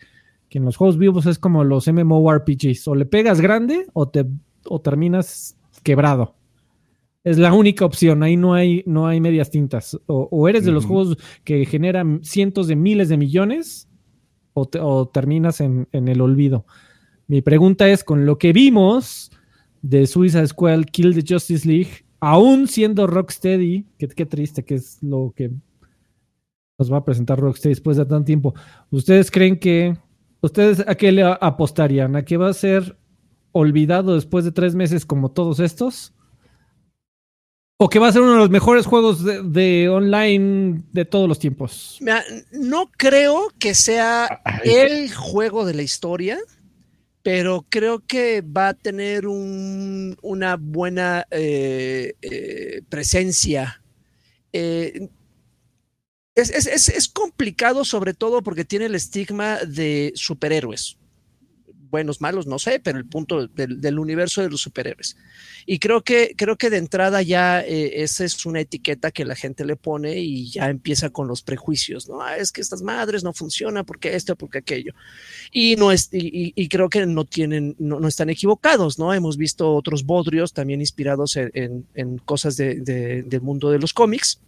que 0.49 0.57
en 0.57 0.65
los 0.65 0.77
juegos 0.77 0.97
vivos 0.97 1.25
es 1.25 1.37
como 1.39 1.63
los 1.63 1.87
MMORPGs, 1.87 2.87
o 2.87 2.95
le 2.95 3.05
pegas 3.05 3.39
grande 3.41 3.85
o 3.93 4.09
te 4.09 4.25
o 4.65 4.81
terminas 4.81 5.55
quebrado. 5.83 6.35
Es 7.23 7.37
la 7.37 7.53
única 7.53 7.85
opción, 7.85 8.23
ahí 8.23 8.37
no 8.37 8.53
hay, 8.53 8.83
no 8.85 9.07
hay 9.07 9.19
medias 9.21 9.51
tintas. 9.51 9.97
O, 10.07 10.27
o 10.31 10.47
eres 10.47 10.65
de 10.65 10.71
los 10.71 10.85
juegos 10.85 11.17
que 11.43 11.65
generan 11.65 12.21
cientos 12.23 12.67
de 12.67 12.75
miles 12.75 13.09
de 13.09 13.17
millones 13.17 13.87
o, 14.53 14.65
te- 14.65 14.79
o 14.79 15.07
terminas 15.07 15.61
en, 15.61 15.87
en 15.91 16.07
el 16.07 16.21
olvido. 16.21 16.65
Mi 17.27 17.41
pregunta 17.41 17.87
es, 17.89 18.03
con 18.03 18.25
lo 18.25 18.37
que 18.37 18.53
vimos 18.53 19.31
de 19.81 20.07
Suicide 20.07 20.47
Squad, 20.47 20.85
Kill 20.91 21.13
the 21.13 21.33
Justice 21.33 21.67
League, 21.67 22.05
aún 22.19 22.67
siendo 22.67 23.05
Rocksteady, 23.05 23.85
qué 23.97 24.25
triste 24.25 24.63
que 24.65 24.75
es 24.75 25.01
lo 25.03 25.33
que 25.35 25.51
nos 26.77 26.91
va 26.91 26.97
a 26.97 27.05
presentar 27.05 27.39
Rocksteady 27.39 27.73
después 27.75 27.97
de 27.97 28.05
tanto 28.05 28.25
tiempo. 28.25 28.53
¿Ustedes 28.91 29.29
creen 29.29 29.59
que, 29.59 29.97
ustedes 30.41 30.83
a 30.87 30.95
qué 30.95 31.11
le 31.11 31.23
apostarían? 31.23 32.15
¿A 32.15 32.23
que 32.23 32.37
va 32.37 32.49
a 32.49 32.53
ser 32.53 32.97
olvidado 33.51 34.15
después 34.15 34.45
de 34.45 34.51
tres 34.51 34.75
meses 34.75 35.05
como 35.05 35.31
todos 35.31 35.59
estos? 35.59 36.13
¿O 37.77 37.89
que 37.89 37.99
va 37.99 38.09
a 38.09 38.11
ser 38.11 38.21
uno 38.21 38.33
de 38.33 38.39
los 38.39 38.49
mejores 38.49 38.85
juegos 38.85 39.23
de, 39.23 39.89
online 39.89 40.83
de 40.91 41.05
todos 41.05 41.29
los 41.29 41.39
tiempos? 41.39 41.99
no 42.51 42.91
creo 42.97 43.51
que 43.57 43.73
sea 43.73 44.41
el 44.63 45.13
juego 45.13 45.65
de 45.65 45.73
la 45.73 45.81
historia 45.81 46.37
pero 47.23 47.65
creo 47.69 47.99
que 48.05 48.41
va 48.41 48.69
a 48.69 48.73
tener 48.73 49.27
una 49.27 50.55
buena 50.55 51.27
eh, 51.31 52.13
eh, 52.21 52.81
presencia. 52.89 53.83
Eh, 54.53 55.09
es, 56.39 57.07
complicado 57.09 57.85
sobre 57.85 58.13
todo 58.13 58.41
porque 58.41 58.65
tiene 58.65 58.85
el 58.85 58.95
estigma 58.95 59.57
de 59.57 60.11
superhéroes 60.15 60.97
buenos, 61.89 62.21
malos, 62.21 62.47
no 62.47 62.59
sé, 62.59 62.79
pero 62.79 62.97
el 62.97 63.05
punto 63.05 63.47
del, 63.47 63.99
universo 63.99 64.41
de 64.41 64.49
los 64.49 64.61
superhéroes. 64.61 65.17
Y 65.65 65.79
creo 65.79 66.03
que, 66.03 66.33
creo 66.37 66.57
que 66.57 66.69
de 66.69 66.77
entrada 66.77 67.21
ya 67.21 67.61
eh, 67.61 68.03
esa 68.03 68.25
es 68.25 68.45
una 68.45 68.61
etiqueta 68.61 69.11
que 69.11 69.25
la 69.25 69.35
gente 69.35 69.65
le 69.65 69.75
pone 69.75 70.17
y 70.19 70.49
ya 70.49 70.69
empieza 70.69 71.09
con 71.09 71.27
los 71.27 71.41
prejuicios, 71.41 72.07
¿no? 72.07 72.21
Ah, 72.21 72.37
es 72.37 72.51
que 72.51 72.61
estas 72.61 72.81
madres 72.81 73.23
no 73.23 73.33
funcionan 73.33 73.85
porque 73.85 74.15
esto, 74.15 74.35
porque 74.35 74.59
aquello. 74.59 74.93
Y, 75.51 75.75
no 75.75 75.91
es, 75.91 76.09
y, 76.11 76.67
creo 76.69 76.89
que 76.89 77.05
no 77.05 77.25
tienen, 77.25 77.75
no, 77.79 78.07
están 78.07 78.29
equivocados, 78.29 78.99
¿no? 78.99 79.13
Hemos 79.13 79.37
visto 79.37 79.73
otros 79.73 80.05
bodrios 80.05 80.53
también 80.53 80.81
inspirados 80.81 81.35
en, 81.35 81.85
cosas 82.25 82.55
del 82.55 83.41
mundo 83.41 83.71
de 83.71 83.79
los 83.79 83.93
cómics 83.93 84.39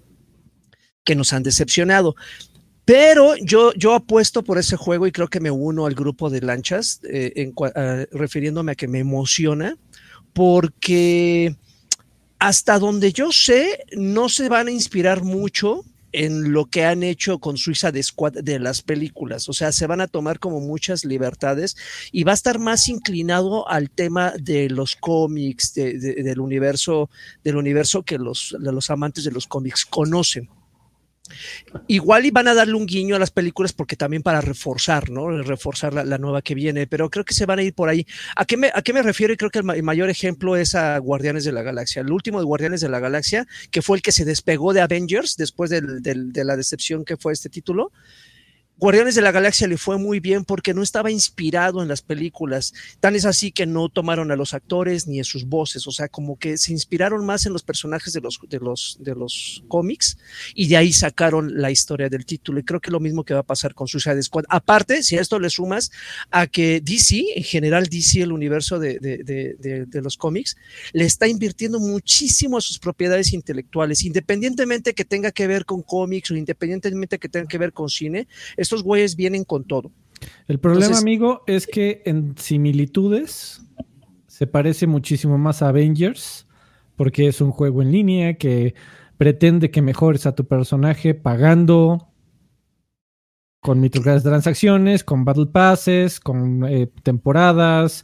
que 1.11 1.15
nos 1.17 1.33
han 1.33 1.43
decepcionado. 1.43 2.15
Pero 2.85 3.35
yo, 3.35 3.73
yo 3.73 3.93
apuesto 3.95 4.45
por 4.45 4.57
ese 4.57 4.77
juego 4.77 5.07
y 5.07 5.11
creo 5.11 5.27
que 5.27 5.41
me 5.41 5.51
uno 5.51 5.85
al 5.85 5.93
grupo 5.93 6.29
de 6.29 6.39
lanchas, 6.39 7.01
eh, 7.03 7.51
refiriéndome 8.13 8.71
a 8.71 8.75
que 8.75 8.87
me 8.87 8.99
emociona, 8.99 9.75
porque 10.31 11.53
hasta 12.39 12.79
donde 12.79 13.11
yo 13.11 13.33
sé, 13.33 13.83
no 13.91 14.29
se 14.29 14.47
van 14.47 14.69
a 14.69 14.71
inspirar 14.71 15.21
mucho 15.21 15.83
en 16.13 16.53
lo 16.53 16.67
que 16.67 16.85
han 16.85 17.03
hecho 17.03 17.39
con 17.39 17.57
Suiza 17.57 17.91
de 17.91 18.03
Squad 18.03 18.31
de 18.31 18.57
las 18.59 18.81
películas. 18.81 19.49
O 19.49 19.53
sea, 19.53 19.73
se 19.73 19.87
van 19.87 19.99
a 19.99 20.07
tomar 20.07 20.39
como 20.39 20.61
muchas 20.61 21.03
libertades 21.03 21.75
y 22.13 22.23
va 22.23 22.31
a 22.31 22.35
estar 22.35 22.57
más 22.57 22.87
inclinado 22.87 23.67
al 23.67 23.89
tema 23.89 24.33
de 24.39 24.69
los 24.69 24.95
cómics, 24.95 25.73
del 25.73 26.39
universo, 26.39 27.09
del 27.43 27.57
universo 27.57 28.03
que 28.03 28.17
los, 28.17 28.55
los 28.59 28.89
amantes 28.89 29.25
de 29.25 29.31
los 29.31 29.45
cómics 29.45 29.85
conocen. 29.85 30.49
Igual 31.87 32.25
y 32.25 32.31
van 32.31 32.47
a 32.47 32.53
darle 32.53 32.73
un 32.75 32.85
guiño 32.85 33.15
a 33.15 33.19
las 33.19 33.31
películas 33.31 33.73
porque 33.73 33.95
también 33.95 34.23
para 34.23 34.41
reforzar, 34.41 35.09
¿no? 35.09 35.29
Reforzar 35.41 35.93
la, 35.93 36.17
nueva 36.17 36.41
que 36.41 36.55
viene, 36.55 36.87
pero 36.87 37.09
creo 37.09 37.25
que 37.25 37.33
se 37.33 37.45
van 37.45 37.59
a 37.59 37.63
ir 37.63 37.73
por 37.73 37.89
ahí. 37.89 38.05
¿A 38.35 38.45
qué 38.45 38.57
me, 38.57 38.71
a 38.73 38.81
qué 38.81 38.93
me 38.93 39.01
refiero? 39.01 39.33
Y 39.33 39.37
creo 39.37 39.49
que 39.49 39.59
el, 39.59 39.83
mayor 39.83 40.09
ejemplo 40.09 40.55
es 40.55 40.75
a 40.75 40.97
Guardianes 40.97 41.43
de 41.43 41.51
la 41.51 41.61
Galaxia. 41.63 42.01
El 42.01 42.11
último 42.11 42.39
de 42.39 42.45
Guardianes 42.45 42.81
de 42.81 42.89
la 42.89 42.99
Galaxia, 42.99 43.47
que 43.71 43.81
fue 43.81 43.97
el 43.97 44.03
que 44.03 44.11
se 44.11 44.25
despegó 44.25 44.73
de 44.73 44.81
Avengers 44.81 45.35
después 45.37 45.69
de 45.69 46.43
la 46.43 46.55
decepción 46.55 47.05
que 47.05 47.17
fue 47.17 47.33
este 47.33 47.49
título. 47.49 47.91
Guardianes 48.81 49.13
de 49.13 49.21
la 49.21 49.31
Galaxia 49.31 49.67
le 49.67 49.77
fue 49.77 49.99
muy 49.99 50.19
bien 50.19 50.43
porque 50.43 50.73
no 50.73 50.81
estaba 50.81 51.11
inspirado 51.11 51.83
en 51.83 51.87
las 51.87 52.01
películas. 52.01 52.73
Tan 52.99 53.15
es 53.15 53.25
así 53.25 53.51
que 53.51 53.67
no 53.67 53.89
tomaron 53.89 54.31
a 54.31 54.35
los 54.35 54.55
actores 54.55 55.05
ni 55.05 55.19
en 55.19 55.23
sus 55.23 55.45
voces. 55.45 55.85
O 55.85 55.91
sea, 55.91 56.07
como 56.07 56.39
que 56.39 56.57
se 56.57 56.71
inspiraron 56.71 57.23
más 57.23 57.45
en 57.45 57.53
los 57.53 57.61
personajes 57.61 58.11
de 58.11 58.21
los, 58.21 58.39
de 58.49 58.57
los, 58.57 58.97
de 58.99 59.13
los 59.13 59.63
cómics 59.67 60.17
y 60.55 60.67
de 60.67 60.77
ahí 60.77 60.93
sacaron 60.93 61.61
la 61.61 61.69
historia 61.69 62.09
del 62.09 62.25
título. 62.25 62.59
Y 62.59 62.63
creo 62.63 62.79
que 62.79 62.89
lo 62.89 62.99
mismo 62.99 63.23
que 63.23 63.35
va 63.35 63.41
a 63.41 63.43
pasar 63.43 63.75
con 63.75 63.87
Suicide 63.87 64.23
Squad. 64.23 64.45
Aparte, 64.49 65.03
si 65.03 65.15
a 65.15 65.21
esto 65.21 65.37
le 65.37 65.51
sumas 65.51 65.91
a 66.31 66.47
que 66.47 66.81
DC, 66.81 67.23
en 67.35 67.43
general 67.43 67.85
DC, 67.85 68.23
el 68.23 68.31
universo 68.31 68.79
de, 68.79 68.97
de, 68.97 69.85
de 69.85 70.01
los 70.01 70.17
cómics, 70.17 70.57
le 70.91 71.05
está 71.05 71.27
invirtiendo 71.27 71.79
muchísimo 71.79 72.57
a 72.57 72.61
sus 72.61 72.79
propiedades 72.79 73.31
intelectuales, 73.31 74.03
independientemente 74.03 74.95
que 74.95 75.05
tenga 75.05 75.31
que 75.31 75.45
ver 75.45 75.65
con 75.65 75.83
cómics 75.83 76.31
o 76.31 76.35
independientemente 76.35 77.19
que 77.19 77.29
tenga 77.29 77.47
que 77.47 77.59
ver 77.59 77.73
con 77.73 77.87
cine 77.87 78.27
estos 78.71 78.83
güeyes 78.83 79.17
vienen 79.17 79.43
con 79.43 79.65
todo. 79.65 79.91
El 80.47 80.59
problema, 80.59 80.97
amigo, 80.97 81.43
es 81.45 81.67
que 81.67 82.03
en 82.05 82.37
similitudes 82.37 83.61
se 84.27 84.47
parece 84.47 84.87
muchísimo 84.87 85.37
más 85.37 85.61
a 85.61 85.69
Avengers, 85.69 86.47
porque 86.95 87.27
es 87.27 87.41
un 87.41 87.51
juego 87.51 87.81
en 87.81 87.91
línea 87.91 88.35
que 88.35 88.73
pretende 89.17 89.71
que 89.71 89.81
mejores 89.81 90.25
a 90.25 90.35
tu 90.35 90.45
personaje 90.45 91.13
pagando 91.13 92.07
con 93.59 93.87
transacciones, 93.89 95.03
con 95.03 95.25
Battle 95.25 95.47
Passes, 95.47 96.19
con 96.19 96.65
eh, 96.65 96.89
temporadas. 97.03 98.03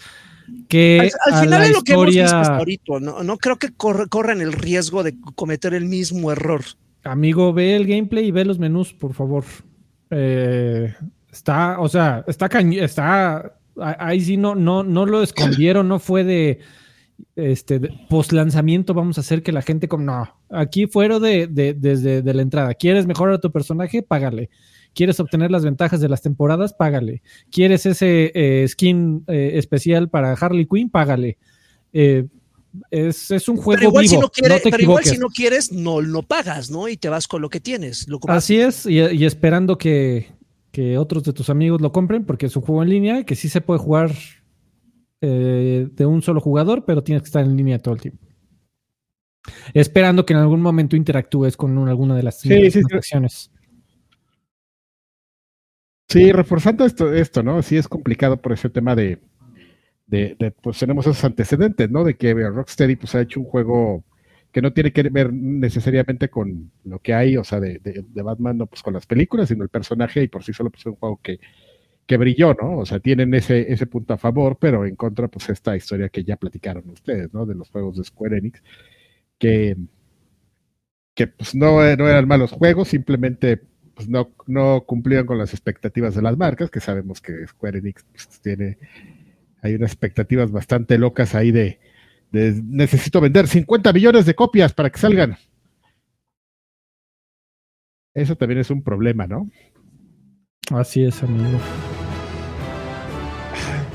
Que 0.68 1.10
al, 1.32 1.44
final 1.44 1.64
es 1.64 1.72
lo 1.72 1.82
que 1.82 1.94
hemos 1.94 2.06
visto 2.08 2.24
hasta 2.24 2.58
ahorita, 2.58 3.00
no, 3.00 3.38
creo 3.38 3.58
que 3.58 3.74
corran 3.74 4.42
el 4.42 4.54
riesgo 4.54 5.04
de 5.04 5.16
cometer 5.36 5.74
el 5.74 5.86
mismo 5.86 6.32
error. 6.32 6.64
Amigo, 7.04 7.54
ve 7.54 7.76
el 7.76 7.86
gameplay 7.86 8.28
y 8.28 8.32
ve 8.32 8.46
los 8.46 8.60
menús, 8.60 8.94
por 8.94 9.14
favor. 9.14 9.44
Eh, 10.12 10.94
está, 11.32 11.80
o 11.80 11.90
sea, 11.90 12.24
está 12.28 12.48
está 12.48 13.54
ahí 13.80 14.22
sí 14.22 14.38
no, 14.38 14.56
no, 14.56 14.84
no 14.84 15.06
lo 15.06 15.22
escondieron, 15.22 15.88
no 15.88 16.00
fue 16.00 16.24
de 16.24 16.60
este 17.36 17.80
post 18.10 18.32
lanzamiento 18.32 18.94
vamos 18.94 19.18
a 19.18 19.22
hacer 19.22 19.42
que 19.42 19.52
la 19.52 19.62
gente 19.62 19.88
como 19.88 20.04
no, 20.06 20.36
aquí 20.50 20.88
fueron 20.88 21.22
de, 21.22 21.48
desde 21.48 22.22
de 22.22 22.34
la 22.34 22.42
entrada. 22.42 22.74
¿Quieres 22.74 23.06
mejorar 23.06 23.36
a 23.36 23.40
tu 23.40 23.52
personaje? 23.52 24.04
Págale. 24.04 24.50
¿Quieres 24.94 25.20
obtener 25.20 25.52
las 25.52 25.64
ventajas 25.64 26.02
de 26.02 26.10
las 26.10 26.22
temporadas? 26.22 26.74
Págale. 26.74 27.22
¿Quieres 27.52 27.86
ese 27.86 28.32
eh, 28.34 28.68
skin 28.68 29.24
eh, 29.28 29.52
especial 29.56 30.10
para 30.10 30.34
Harley 30.34 30.66
Quinn? 30.66 30.90
Págale. 30.90 31.38
Es, 32.92 33.48
un 33.48 33.58
juego 33.58 33.80
pero 33.80 33.90
igual 33.90 34.04
vivo, 34.04 34.14
si 34.14 34.20
no 34.20 34.30
quieres, 34.30 34.62
pero 34.64 34.84
igual 34.84 35.04
si 35.04 35.18
no 35.18 35.28
quieres, 35.28 35.72
no 35.72 36.02
lo 36.02 36.24
pagas, 36.24 36.70
¿no? 36.70 36.88
Y 36.88 36.98
te 36.98 37.10
vas 37.10 37.28
con 37.28 37.42
lo 37.42 37.50
que 37.50 37.60
tienes. 37.60 38.08
Así 38.28 38.60
es, 38.60 38.86
y, 38.86 39.26
esperando 39.26 39.78
que, 39.78 40.36
otros 40.98 41.24
de 41.24 41.34
tus 41.34 41.50
amigos 41.50 41.82
lo 41.82 41.92
compren, 41.92 42.24
porque 42.26 42.46
es 42.46 42.56
un 42.56 42.62
juego 42.62 42.84
en 42.84 42.90
línea 42.90 43.24
que 43.24 43.36
sí 43.36 43.50
se 43.50 43.62
puede 43.62 43.80
jugar 43.80 44.14
eh, 45.22 45.88
de 45.92 46.06
un 46.06 46.22
solo 46.22 46.40
jugador, 46.40 46.86
pero 46.86 47.04
tienes 47.04 47.24
que 47.24 47.28
estar 47.28 47.44
en 47.44 47.58
línea 47.58 47.80
todo 47.80 47.96
el 47.96 48.02
tiempo. 48.02 48.24
Esperando 49.74 50.26
que 50.26 50.34
en 50.34 50.40
algún 50.40 50.62
momento 50.62 50.96
interactúes 50.96 51.58
con 51.58 51.88
alguna 51.88 52.16
de 52.16 52.24
las 52.24 52.40
sí, 52.40 52.50
Sí, 56.10 56.32
reforzando 56.32 56.86
esto, 56.86 57.14
esto, 57.14 57.44
¿no? 57.44 57.62
Sí 57.62 57.76
es 57.76 57.88
complicado 57.88 58.42
por 58.42 58.54
ese 58.54 58.70
tema 58.70 58.96
de, 58.96 59.20
de, 60.08 60.54
pues 60.62 60.80
tenemos 60.80 61.06
esos 61.06 61.24
antecedentes, 61.24 61.90
¿no? 61.92 62.04
De 62.04 62.16
que 62.16 62.34
Rocksteady 62.34 62.96
pues 62.96 63.14
ha 63.16 63.22
hecho 63.22 63.42
un 63.42 63.46
juego 63.46 64.04
que 64.52 64.62
no 64.62 64.74
tiene 64.74 64.92
que 64.94 65.04
ver 65.04 65.34
necesariamente 65.34 66.30
con 66.30 66.72
lo 66.86 67.00
que 67.00 67.14
hay, 67.14 67.38
o 67.38 67.44
sea, 67.44 67.60
de, 67.60 67.80
de, 67.80 68.22
Batman, 68.22 68.58
no 68.58 68.66
pues 68.68 68.82
con 68.82 68.94
las 68.94 69.06
películas, 69.06 69.50
sino 69.50 69.64
el 69.64 69.70
personaje 69.70 70.24
y 70.24 70.30
por 70.30 70.44
sí 70.44 70.54
solo 70.54 70.70
pues 70.72 70.82
es 70.82 70.88
un 70.88 70.96
juego 70.96 71.20
que, 71.22 71.40
que 72.08 72.18
brilló, 72.18 72.54
¿no? 72.54 72.80
O 72.80 72.86
sea, 72.86 73.00
tienen 73.00 73.34
ese, 73.34 73.72
ese 73.72 73.86
punto 73.86 74.14
a 74.14 74.18
favor, 74.18 74.58
pero 74.60 74.86
en 74.86 74.96
contra 74.96 75.28
pues 75.28 75.50
esta 75.50 75.76
historia 75.76 76.10
que 76.10 76.24
ya 76.24 76.38
platicaron 76.38 76.90
ustedes, 76.90 77.34
¿no? 77.34 77.46
De 77.46 77.56
los 77.56 77.70
juegos 77.70 77.98
de 77.98 78.06
Square 78.06 78.38
Enix, 78.38 78.64
que, 79.38 79.76
que 81.14 81.28
pues 81.28 81.54
no, 81.54 81.76
no 81.98 82.08
eran 82.08 82.28
malos 82.28 82.52
juegos, 82.52 82.88
simplemente 82.88 83.62
pues 83.94 84.08
no, 84.08 84.32
no 84.46 84.84
cumplían 84.86 85.26
con 85.26 85.38
las 85.38 85.54
expectativas 85.54 86.16
de 86.16 86.22
las 86.22 86.38
marcas, 86.38 86.70
que 86.70 86.80
sabemos 86.80 87.20
que 87.20 87.46
Square 87.48 87.80
Enix 87.80 88.06
pues, 88.12 88.42
tiene 88.42 88.78
hay 89.62 89.76
unas 89.76 89.92
expectativas 89.92 90.52
bastante 90.52 90.98
locas 90.98 91.36
ahí 91.36 91.52
de, 91.52 91.80
necesito 92.32 93.22
vender 93.22 93.48
50 93.48 93.94
millones 93.94 94.26
de 94.26 94.36
copias 94.36 94.74
para 94.74 94.90
que 94.90 95.00
salgan. 95.00 95.38
Eso 98.14 98.36
también 98.36 98.60
es 98.60 98.72
un 98.72 98.84
problema, 98.84 99.28
¿no? 99.28 99.50
Así 100.72 101.04
es, 101.04 101.22
amigo. 101.24 101.60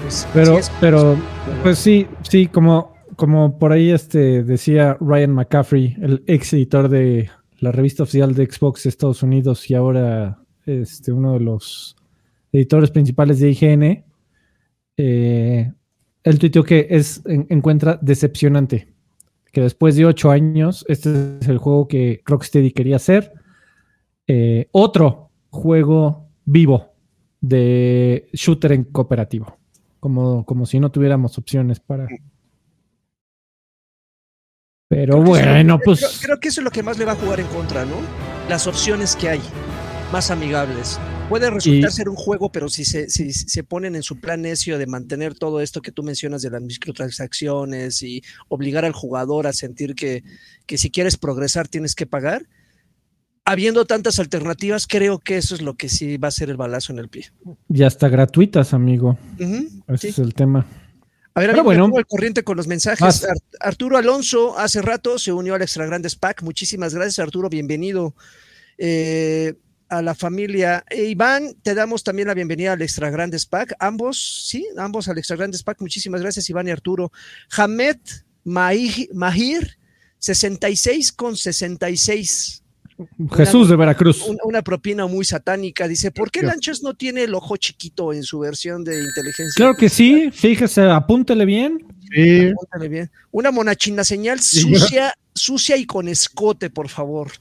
Pues, 0.01 0.29
pero, 0.33 0.59
pero, 0.81 1.17
pues 1.63 1.79
sí, 1.79 2.07
sí, 2.23 2.47
como, 2.47 2.97
como 3.17 3.59
por 3.59 3.73
ahí 3.73 3.91
este 3.91 4.43
decía 4.43 4.97
Ryan 5.01 5.33
McCaffrey, 5.33 5.97
el 6.01 6.25
ex 6.27 6.53
editor 6.53 6.89
de 6.89 7.31
la 7.59 7.73
revista 7.73 8.03
oficial 8.03 8.35
de 8.35 8.47
Xbox 8.47 8.83
de 8.83 8.91
Estados 8.91 9.23
Unidos 9.23 9.71
y 9.71 9.75
ahora 9.75 10.43
este, 10.67 11.13
uno 11.13 11.35
de 11.35 11.41
los 11.41 11.97
editores 12.53 12.91
principales 12.91 13.39
de 13.39 13.51
IGN, 13.51 14.05
eh, 14.97 15.73
el 16.25 16.39
tuiteo 16.39 16.63
que 16.65 16.87
es, 16.91 17.23
encuentra 17.27 17.99
decepcionante. 18.03 18.89
Que 19.53 19.61
después 19.61 19.97
de 19.97 20.07
ocho 20.07 20.31
años, 20.31 20.85
este 20.89 21.39
es 21.41 21.49
el 21.49 21.59
juego 21.59 21.87
que 21.89 22.23
Rocksteady 22.25 22.71
quería 22.73 22.97
hacer. 22.97 23.33
Eh, 24.27 24.69
otro 24.73 25.31
juego 25.51 26.29
vivo 26.45 26.95
de 27.41 28.29
shooter 28.33 28.73
en 28.73 28.85
cooperativo. 28.85 29.59
como, 30.01 30.45
como 30.47 30.67
si 30.67 30.81
no 30.81 30.91
tuviéramos 30.91 31.39
opciones 31.39 31.79
para. 31.81 32.09
Pero 34.89 35.15
Creo 35.23 35.25
que 35.25 35.41
eso- 35.41 35.49
bueno, 35.51 35.77
creo- 35.79 35.85
pues. 35.85 36.21
Creo 36.25 36.41
que 36.41 36.49
eso 36.49 36.61
es 36.61 36.65
lo 36.65 36.71
que 36.71 36.83
más 36.83 36.99
le 36.99 37.05
va 37.05 37.13
a 37.13 37.17
jugar 37.17 37.41
en 37.41 37.47
contra, 37.47 37.85
¿no? 37.85 37.95
Las 38.49 38.67
opciones 38.67 39.17
que 39.17 39.29
hay, 39.29 39.41
más 40.13 40.31
amigables. 40.31 41.01
Puede 41.29 41.49
resultar 41.51 41.89
Y- 41.91 41.93
ser 41.93 42.09
un 42.11 42.17
juego, 42.17 42.53
pero 42.53 42.69
si 42.69 42.85
se, 42.85 43.09
si 43.09 43.33
se 43.33 43.65
ponen 43.65 43.97
en 43.97 44.03
su 44.03 44.21
plan 44.21 44.43
necio 44.43 44.79
de 44.79 44.87
mantener 44.87 45.35
todo 45.35 45.61
esto 45.63 45.81
que 45.81 45.91
tú 45.91 46.03
mencionas 46.03 46.43
de 46.43 46.51
las 46.51 46.61
microtransacciones 46.61 48.03
y 48.03 48.23
obligar 48.49 48.85
al 48.85 48.93
jugador 48.93 49.47
a 49.47 49.53
sentir 49.55 49.95
que, 49.95 50.23
que 50.67 50.77
si 50.77 50.91
quieres 50.91 51.17
progresar 51.17 51.67
tienes 51.69 51.95
que 51.95 52.05
pagar, 52.07 52.47
habiendo 53.47 53.87
tantas 53.87 54.19
alternativas, 54.19 54.87
creo 54.87 55.19
que 55.19 55.39
eso 55.39 55.55
es 55.55 55.63
lo 55.63 55.75
que 55.75 55.89
sí 55.89 56.19
va 56.19 56.29
a 56.29 56.33
ser 56.33 56.51
el 56.51 56.57
balazo 56.59 56.93
en 56.93 56.99
el 56.99 57.09
pie. 57.09 57.33
Ya 57.69 57.87
está 57.87 58.09
gratuitas, 58.09 58.75
amigo. 58.75 59.19
Ese 59.89 59.97
sí. 59.99 60.09
es 60.09 60.19
el 60.19 60.35
tema. 60.35 60.67
A 61.35 61.41
ver, 61.41 61.51
amigo, 61.51 61.65
bueno. 61.65 61.91
al 61.97 62.07
corriente 62.07 62.45
con 62.45 62.59
los 62.59 62.67
mensajes. 62.67 63.25
Ar- 63.25 63.37
Arturo 63.61 63.97
Alonso 63.97 64.59
hace 64.59 64.83
rato 64.83 65.19
se 65.19 65.33
unió 65.33 65.55
al 65.55 65.63
Extra 65.63 65.87
Grandes 65.87 66.15
Pack. 66.15 66.43
Muchísimas 66.43 66.95
gracias, 66.95 67.19
Arturo. 67.21 67.49
Bienvenido 67.49 68.15
eh, 68.77 69.55
a 69.93 70.01
la 70.01 70.15
familia. 70.15 70.83
E 70.89 71.05
Iván, 71.05 71.55
te 71.63 71.75
damos 71.75 72.03
también 72.03 72.29
la 72.29 72.35
bienvenida 72.35 72.73
al 72.73 72.81
Extra 72.81 73.11
Grandes 73.11 73.45
Pack. 73.45 73.75
Ambos, 73.79 74.45
sí, 74.49 74.67
ambos 74.79 75.07
al 75.09 75.19
Extra 75.19 75.37
Grandes 75.37 75.63
Pack. 75.63 75.81
Muchísimas 75.83 76.23
gracias, 76.23 76.49
Iván 76.49 76.67
y 76.67 76.71
Arturo. 76.71 77.13
Hamed 77.57 77.99
Mahi- 78.45 79.11
Mahir, 79.13 79.77
66 80.19 81.13
con 81.13 81.37
66. 81.37 82.63
Jesús 83.37 83.69
de 83.69 83.77
Veracruz. 83.77 84.23
Una, 84.27 84.39
una 84.45 84.63
propina 84.63 85.07
muy 85.07 85.25
satánica. 85.27 85.87
Dice, 85.89 86.11
¿por 86.11 86.31
qué 86.31 86.43
Lanchas 86.43 86.83
no 86.83 86.95
tiene 86.95 87.25
el 87.25 87.35
ojo 87.35 87.57
chiquito 87.59 88.13
en 88.13 88.23
su 88.23 88.39
versión 88.39 88.85
de 88.85 88.99
inteligencia? 89.03 89.53
Claro 89.57 89.75
que 89.77 89.89
sí, 89.91 90.31
fíjese, 90.33 90.83
apúntele 90.83 91.45
bien. 91.45 91.87
Sí, 92.15 92.49
Apúntale 92.51 92.89
bien. 92.89 93.11
Una 93.31 93.51
monachina 93.51 94.05
señal 94.05 94.41
sucia, 94.41 95.15
sucia 95.35 95.77
y 95.77 95.85
con 95.85 96.09
escote, 96.09 96.71
por 96.71 96.89
favor. 96.89 97.33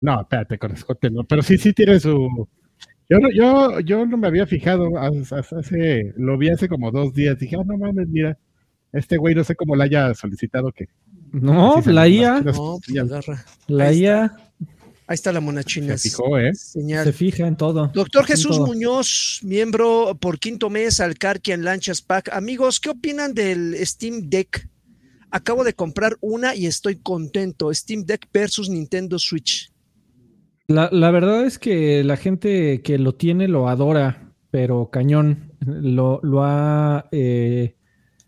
No, 0.00 0.20
espérate, 0.20 0.58
con 0.58 0.72
escote 0.72 1.10
no, 1.10 1.24
pero 1.24 1.42
sí, 1.42 1.58
sí 1.58 1.72
tiene 1.72 1.98
su... 2.00 2.48
Yo 3.10 3.18
no, 3.18 3.28
yo, 3.34 3.80
yo 3.80 4.04
no 4.06 4.16
me 4.18 4.26
había 4.28 4.46
fijado, 4.46 4.98
hace, 4.98 5.34
hace- 5.56 6.12
lo 6.16 6.36
vi 6.36 6.50
hace 6.50 6.68
como 6.68 6.90
dos 6.90 7.14
días, 7.14 7.38
dije, 7.38 7.56
ah, 7.56 7.62
no 7.66 7.78
mames, 7.78 8.06
mira, 8.08 8.38
este 8.92 9.16
güey 9.16 9.34
no 9.34 9.44
sé 9.44 9.54
cómo 9.56 9.74
la 9.76 9.84
haya 9.84 10.14
solicitado 10.14 10.70
que... 10.72 10.88
No, 11.32 11.80
la 11.86 12.08
IA, 12.08 12.40
no 12.40 12.78
pues 12.84 12.98
agarra. 12.98 13.44
la 13.66 13.84
Ahí 13.88 14.00
IA 14.00 14.36
Ahí 15.06 15.14
está 15.14 15.32
la 15.32 15.40
monachina. 15.40 15.96
se 15.96 16.10
fijó, 16.10 16.38
¿eh? 16.38 16.54
Señal. 16.54 17.02
se 17.04 17.12
fija 17.14 17.46
en 17.46 17.56
todo. 17.56 17.90
Doctor 17.94 18.22
En 18.22 18.26
Jesús 18.28 18.56
todo. 18.58 18.66
Muñoz, 18.66 19.40
miembro 19.42 20.16
por 20.20 20.38
quinto 20.38 20.68
mes 20.68 21.00
al 21.00 21.16
Karkian 21.16 21.64
Lanchas 21.64 22.02
Pack. 22.02 22.28
Amigos, 22.30 22.78
¿qué 22.78 22.90
opinan 22.90 23.32
del 23.32 23.74
Steam 23.86 24.28
Deck? 24.28 24.68
Acabo 25.30 25.64
de 25.64 25.72
comprar 25.72 26.18
una 26.20 26.54
y 26.54 26.66
estoy 26.66 26.96
contento. 26.96 27.72
Steam 27.72 28.04
Deck 28.04 28.28
versus 28.34 28.68
Nintendo 28.68 29.18
Switch. 29.18 29.70
La, 30.68 30.90
la 30.92 31.10
verdad 31.10 31.44
es 31.46 31.58
que 31.58 32.04
la 32.04 32.16
gente 32.18 32.82
que 32.82 32.98
lo 32.98 33.14
tiene 33.14 33.48
lo 33.48 33.68
adora, 33.68 34.32
pero 34.50 34.90
cañón. 34.90 35.52
Lo, 35.66 36.20
lo 36.22 36.44
ha 36.44 37.08
eh, 37.10 37.74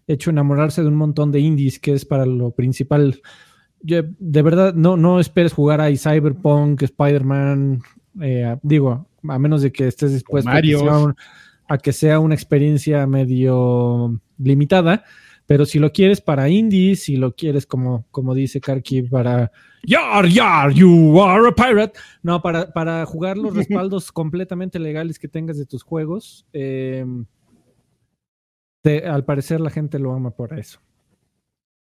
hecho 0.06 0.30
enamorarse 0.30 0.82
de 0.82 0.88
un 0.88 0.96
montón 0.96 1.30
de 1.32 1.40
indies, 1.40 1.78
que 1.78 1.92
es 1.92 2.04
para 2.04 2.24
lo 2.26 2.50
principal. 2.52 3.20
Yo, 3.82 4.02
de 4.18 4.42
verdad, 4.42 4.74
no, 4.74 4.96
no 4.96 5.20
esperes 5.20 5.52
jugar 5.52 5.80
a 5.80 5.94
Cyberpunk, 5.94 6.82
Spider-Man, 6.82 7.82
eh, 8.22 8.56
digo, 8.62 9.06
a 9.28 9.38
menos 9.38 9.62
de 9.62 9.70
que 9.70 9.86
estés 9.86 10.12
dispuesto 10.12 10.50
a 10.50 10.54
que, 10.54 10.56
Marios. 10.56 10.80
sea 10.82 10.98
un- 10.98 11.14
a 11.68 11.78
que 11.78 11.92
sea 11.92 12.18
una 12.20 12.34
experiencia 12.34 13.06
medio 13.06 14.18
limitada. 14.38 15.04
Pero 15.46 15.66
si 15.66 15.78
lo 15.78 15.92
quieres 15.92 16.20
para 16.20 16.48
indies, 16.48 17.04
si 17.04 17.16
lo 17.16 17.34
quieres 17.34 17.66
como, 17.66 18.06
como 18.10 18.34
dice 18.34 18.60
Karki, 18.60 19.02
para 19.02 19.52
Yar, 19.82 20.26
yar, 20.26 20.72
you 20.72 21.20
are 21.22 21.48
a 21.48 21.52
pirate. 21.52 21.98
No, 22.22 22.42
para, 22.42 22.72
para 22.72 23.04
jugar 23.06 23.36
los 23.38 23.54
respaldos 23.56 24.12
completamente 24.12 24.78
legales 24.78 25.18
que 25.18 25.28
tengas 25.28 25.56
de 25.58 25.66
tus 25.66 25.82
juegos, 25.82 26.46
eh, 26.52 27.04
te- 28.82 29.06
al 29.06 29.24
parecer 29.24 29.60
la 29.60 29.70
gente 29.70 29.98
lo 29.98 30.12
ama 30.12 30.30
por 30.30 30.58
eso. 30.58 30.80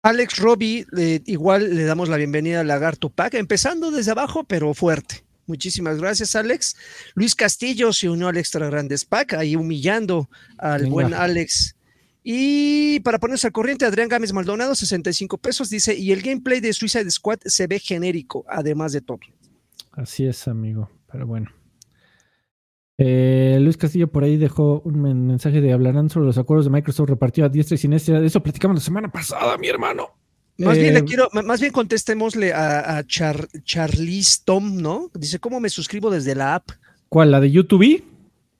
Alex 0.04 0.38
Robbie, 0.39 0.86
eh, 0.98 1.22
igual 1.26 1.76
le 1.76 1.84
damos 1.84 2.10
la 2.10 2.17
bienvenida 2.17 2.62
al 2.62 2.67
Lagarto 2.67 3.10
Pack, 3.10 3.36
empezando 3.36 3.91
desde 3.91 4.12
abajo, 4.12 4.44
pero 4.44 4.74
fuerte. 4.74 5.24
Muchísimas 5.46 5.98
gracias, 6.00 6.36
Alex. 6.36 6.76
Luis 7.13 7.36
Castillo 7.36 7.94
se 7.94 8.10
unió 8.10 8.30
al 8.30 8.38
Extra 8.38 8.67
Grandes 8.67 9.06
Pack, 9.06 9.34
ahí 9.34 9.56
humillando 9.56 10.30
al 10.58 10.82
Venga. 10.84 10.91
buen 10.94 11.13
Alex. 11.13 11.76
Y 12.24 13.00
para 13.00 13.18
ponerse 13.20 13.48
al 13.48 13.54
corriente, 13.54 13.86
Adrián 13.86 14.08
Gámez 14.10 14.32
Maldonado, 14.34 14.76
65 14.76 15.38
pesos, 15.40 15.70
dice, 15.70 15.96
y 15.98 16.12
el 16.12 16.22
gameplay 16.22 16.60
de 16.60 16.72
Suicide 16.74 17.10
Squad 17.10 17.40
se 17.46 17.66
ve 17.68 17.80
genérico, 17.80 18.46
además 18.48 18.92
de 18.94 19.02
todo. 19.02 19.20
Así 19.92 20.26
es, 20.26 20.48
amigo. 20.48 20.90
Pero 21.12 21.26
bueno. 21.26 21.50
Eh, 22.98 23.58
Luis 23.60 23.78
Castillo 23.78 24.12
por 24.12 24.24
ahí 24.24 24.38
dejó 24.38 24.82
un 24.82 25.02
men- 25.02 25.26
mensaje 25.26 25.60
de 25.62 25.74
hablarán 25.74 26.10
sobre 26.10 26.28
los 26.28 26.38
acuerdos 26.38 26.66
de 26.66 26.72
Microsoft 26.72 27.10
repartido 27.10 27.48
a 27.48 27.50
diestra 27.50 27.76
y 27.76 27.78
siniestra. 27.80 28.20
De 28.20 28.28
eso 28.28 28.44
platicamos 28.44 28.76
la 28.78 28.82
semana 28.82 29.12
pasada, 29.12 29.58
mi 29.58 29.68
hermano. 29.68 30.10
Más 30.60 30.78
bien 30.78 30.92
Eh, 30.96 31.00
le 31.00 31.04
quiero, 31.06 31.28
más 31.44 31.60
bien 31.60 31.72
contestémosle 31.72 32.54
a, 32.54 32.98
a 32.98 33.04
Char- 33.04 33.48
Charlize 33.64 34.42
Tom, 34.46 34.78
¿no? 34.78 35.10
Dice, 35.16 35.40
¿cómo 35.40 35.60
me 35.60 35.70
suscribo 35.70 36.12
desde 36.12 36.36
la 36.36 36.56
app? 36.56 36.70
¿Cuál? 37.10 37.32
¿La 37.32 37.40
de 37.40 37.50
YouTube? 37.50 38.04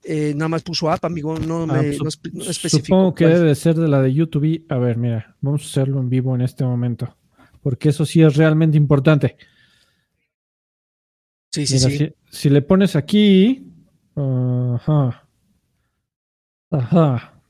Eh, 0.04 0.32
nada 0.34 0.48
más 0.48 0.62
puso 0.62 0.90
app, 0.90 1.04
amigo, 1.04 1.38
no, 1.38 1.62
Ah, 1.62 1.80
me, 1.80 1.96
no 1.96 2.08
especificó 2.42 2.86
Supongo 2.86 3.14
que 3.14 3.24
cuál. 3.24 3.34
debe 3.34 3.48
de 3.48 3.54
ser 3.54 3.76
de 3.76 3.88
la 3.88 4.02
de 4.02 4.12
YouTube. 4.12 4.64
A 4.68 4.78
ver, 4.78 4.96
mira, 4.96 5.36
vamos 5.40 5.62
a 5.62 5.66
hacerlo 5.66 6.00
en 6.00 6.08
vivo 6.08 6.34
en 6.34 6.40
este 6.40 6.64
momento. 6.64 7.16
Porque 7.62 7.90
eso 7.90 8.04
sí 8.04 8.22
es 8.22 8.36
realmente 8.36 8.76
importante. 8.76 9.36
Sí, 11.52 11.66
sí, 11.66 11.74
Mira, 11.74 11.90
sí. 11.90 11.98
Si, 12.30 12.38
si 12.38 12.50
le 12.50 12.62
pones 12.62 12.96
aquí. 12.96 13.68
Ajá. 14.16 15.28
Ajá. 16.70 17.40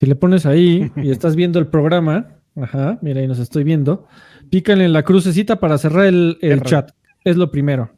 Si 0.00 0.06
le 0.06 0.16
pones 0.16 0.46
ahí 0.46 0.90
y 0.96 1.10
estás 1.10 1.36
viendo 1.36 1.60
el 1.60 1.68
programa. 1.68 2.40
Ajá, 2.56 2.98
mira, 3.00 3.20
ahí 3.20 3.28
nos 3.28 3.38
estoy 3.38 3.62
viendo. 3.62 4.06
Pícale 4.50 4.84
en 4.84 4.92
la 4.92 5.04
crucecita 5.04 5.60
para 5.60 5.78
cerrar 5.78 6.06
el, 6.06 6.62
chat. 6.64 6.90
Es 7.24 7.36
lo 7.36 7.50
primero. 7.50 7.92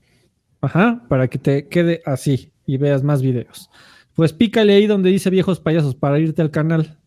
Ajá, 0.60 1.06
para 1.08 1.28
que 1.28 1.38
te 1.38 1.68
quede 1.68 2.02
así 2.04 2.53
y 2.66 2.76
veas 2.76 3.02
más 3.02 3.22
videos. 3.22 3.70
Pues 4.14 4.32
pícale 4.32 4.74
ahí 4.74 4.86
donde 4.86 5.10
dice 5.10 5.30
viejos 5.30 5.60
payasos 5.60 5.94
para 5.94 6.18
irte 6.18 6.42
al 6.42 6.50
canal. 6.50 6.98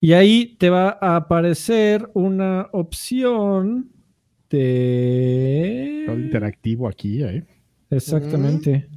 Y 0.00 0.14
ahí 0.14 0.56
te 0.58 0.70
va 0.70 0.98
a 1.00 1.16
aparecer 1.16 2.10
una 2.14 2.68
opción 2.72 3.92
de. 4.50 6.04
Todo 6.06 6.18
interactivo 6.18 6.88
aquí, 6.88 7.22
¿eh? 7.22 7.44
Exactamente. 7.90 8.88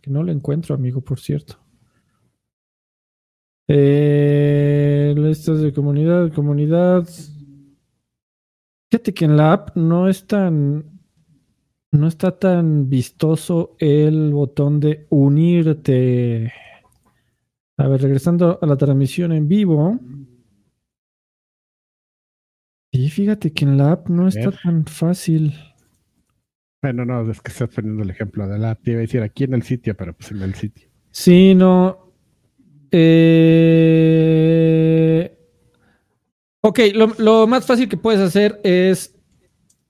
Que 0.00 0.10
no 0.10 0.22
lo 0.22 0.32
encuentro, 0.32 0.74
amigo, 0.74 1.00
por 1.00 1.20
cierto. 1.20 1.58
Eh, 3.68 5.14
listas 5.16 5.60
de 5.60 5.72
comunidad, 5.72 6.32
comunidad. 6.32 7.08
Fíjate 8.90 9.14
que 9.14 9.24
en 9.24 9.36
la 9.36 9.52
app 9.52 9.76
no 9.76 10.08
es 10.08 10.26
tan. 10.26 10.93
No 11.94 12.08
está 12.08 12.36
tan 12.38 12.90
vistoso 12.90 13.76
el 13.78 14.32
botón 14.32 14.80
de 14.80 15.06
unirte. 15.10 16.52
A 17.76 17.86
ver, 17.86 18.02
regresando 18.02 18.58
a 18.60 18.66
la 18.66 18.76
transmisión 18.76 19.30
en 19.30 19.46
vivo. 19.46 20.00
Y 22.90 23.08
fíjate 23.10 23.52
que 23.52 23.64
en 23.64 23.78
la 23.78 23.92
app 23.92 24.08
no 24.08 24.26
está 24.26 24.50
tan 24.50 24.84
fácil. 24.86 25.54
Bueno, 26.82 27.04
no, 27.04 27.30
es 27.30 27.40
que 27.40 27.52
estás 27.52 27.70
poniendo 27.72 28.02
el 28.02 28.10
ejemplo 28.10 28.48
de 28.48 28.58
la... 28.58 28.74
Te 28.74 28.90
iba 28.90 28.98
a 28.98 29.02
decir 29.02 29.22
aquí 29.22 29.44
en 29.44 29.54
el 29.54 29.62
sitio, 29.62 29.96
pero 29.96 30.12
pues 30.14 30.32
en 30.32 30.42
el 30.42 30.54
sitio. 30.54 30.88
Sí, 31.12 31.54
no. 31.54 32.12
Eh, 32.90 34.24
Ok, 36.66 36.80
lo, 36.94 37.12
lo 37.18 37.46
más 37.46 37.66
fácil 37.66 37.88
que 37.90 37.98
puedes 37.98 38.20
hacer 38.20 38.58
es. 38.64 39.13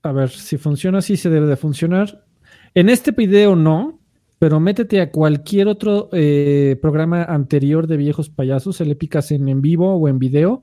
A 0.04 0.12
ver, 0.12 0.28
si 0.28 0.58
funciona 0.58 0.98
así, 0.98 1.16
se 1.16 1.30
debe 1.30 1.46
de 1.46 1.56
funcionar. 1.56 2.26
En 2.74 2.90
este 2.90 3.12
video 3.12 3.56
no, 3.56 4.00
pero 4.38 4.60
métete 4.60 5.00
a 5.00 5.10
cualquier 5.10 5.66
otro 5.66 6.10
eh, 6.12 6.78
programa 6.82 7.24
anterior 7.24 7.86
de 7.86 7.96
viejos 7.96 8.28
payasos. 8.28 8.76
Se 8.76 8.84
le 8.84 8.96
picas 8.96 9.30
en 9.30 9.48
en 9.48 9.62
vivo 9.62 9.94
o 9.94 10.06
en 10.06 10.18
video. 10.18 10.62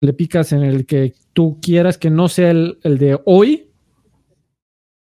Le 0.00 0.12
picas 0.12 0.52
en 0.52 0.62
el 0.62 0.86
que 0.86 1.12
tú 1.32 1.58
quieras 1.60 1.98
que 1.98 2.08
no 2.08 2.28
sea 2.28 2.52
el, 2.52 2.78
el 2.84 2.98
de 2.98 3.18
hoy. 3.24 3.72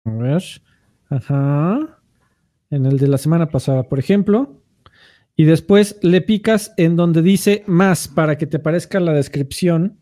A 0.04 0.12
ver. 0.12 0.44
Ajá. 1.08 1.98
En 2.70 2.86
el 2.86 2.96
de 2.96 3.08
la 3.08 3.18
semana 3.18 3.48
pasada, 3.48 3.88
por 3.88 3.98
ejemplo. 3.98 4.62
Y 5.34 5.46
después 5.46 5.98
le 6.02 6.20
picas 6.20 6.72
en 6.76 6.94
donde 6.94 7.22
dice 7.22 7.64
más 7.66 8.06
para 8.06 8.38
que 8.38 8.46
te 8.46 8.58
aparezca 8.58 9.00
la 9.00 9.14
descripción. 9.14 9.98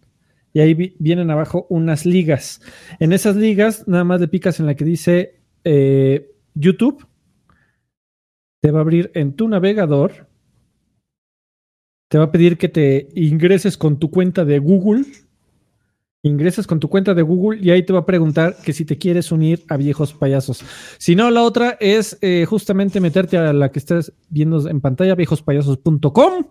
Y 0.52 0.60
ahí 0.60 0.74
vi- 0.74 0.96
vienen 0.98 1.30
abajo 1.30 1.66
unas 1.70 2.06
ligas. 2.06 2.60
En 3.00 3.12
esas 3.12 3.36
ligas, 3.36 3.86
nada 3.86 4.04
más 4.04 4.20
le 4.20 4.28
picas 4.28 4.60
en 4.60 4.66
la 4.66 4.74
que 4.74 4.84
dice 4.84 5.40
eh, 5.64 6.30
YouTube. 6.54 7.06
Te 8.60 8.70
va 8.70 8.80
a 8.80 8.82
abrir 8.82 9.10
en 9.14 9.34
tu 9.34 9.48
navegador 9.48 10.26
te 12.10 12.16
va 12.16 12.24
a 12.24 12.32
pedir 12.32 12.56
que 12.56 12.70
te 12.70 13.08
ingreses 13.14 13.76
con 13.76 13.98
tu 13.98 14.10
cuenta 14.10 14.46
de 14.46 14.58
Google. 14.58 15.04
Ingresas 16.22 16.66
con 16.66 16.80
tu 16.80 16.88
cuenta 16.88 17.12
de 17.14 17.20
Google 17.20 17.60
y 17.62 17.70
ahí 17.70 17.84
te 17.84 17.92
va 17.92 17.98
a 18.00 18.06
preguntar 18.06 18.56
que 18.64 18.72
si 18.72 18.86
te 18.86 18.96
quieres 18.96 19.30
unir 19.30 19.64
a 19.68 19.76
viejos 19.76 20.14
payasos. 20.14 20.64
Si 20.98 21.14
no, 21.14 21.30
la 21.30 21.42
otra 21.42 21.76
es 21.80 22.16
eh, 22.22 22.46
justamente 22.48 23.00
meterte 23.00 23.36
a 23.36 23.52
la 23.52 23.70
que 23.70 23.78
estás 23.78 24.12
viendo 24.30 24.66
en 24.68 24.80
pantalla, 24.80 25.14
viejospayasos.com. 25.14 26.46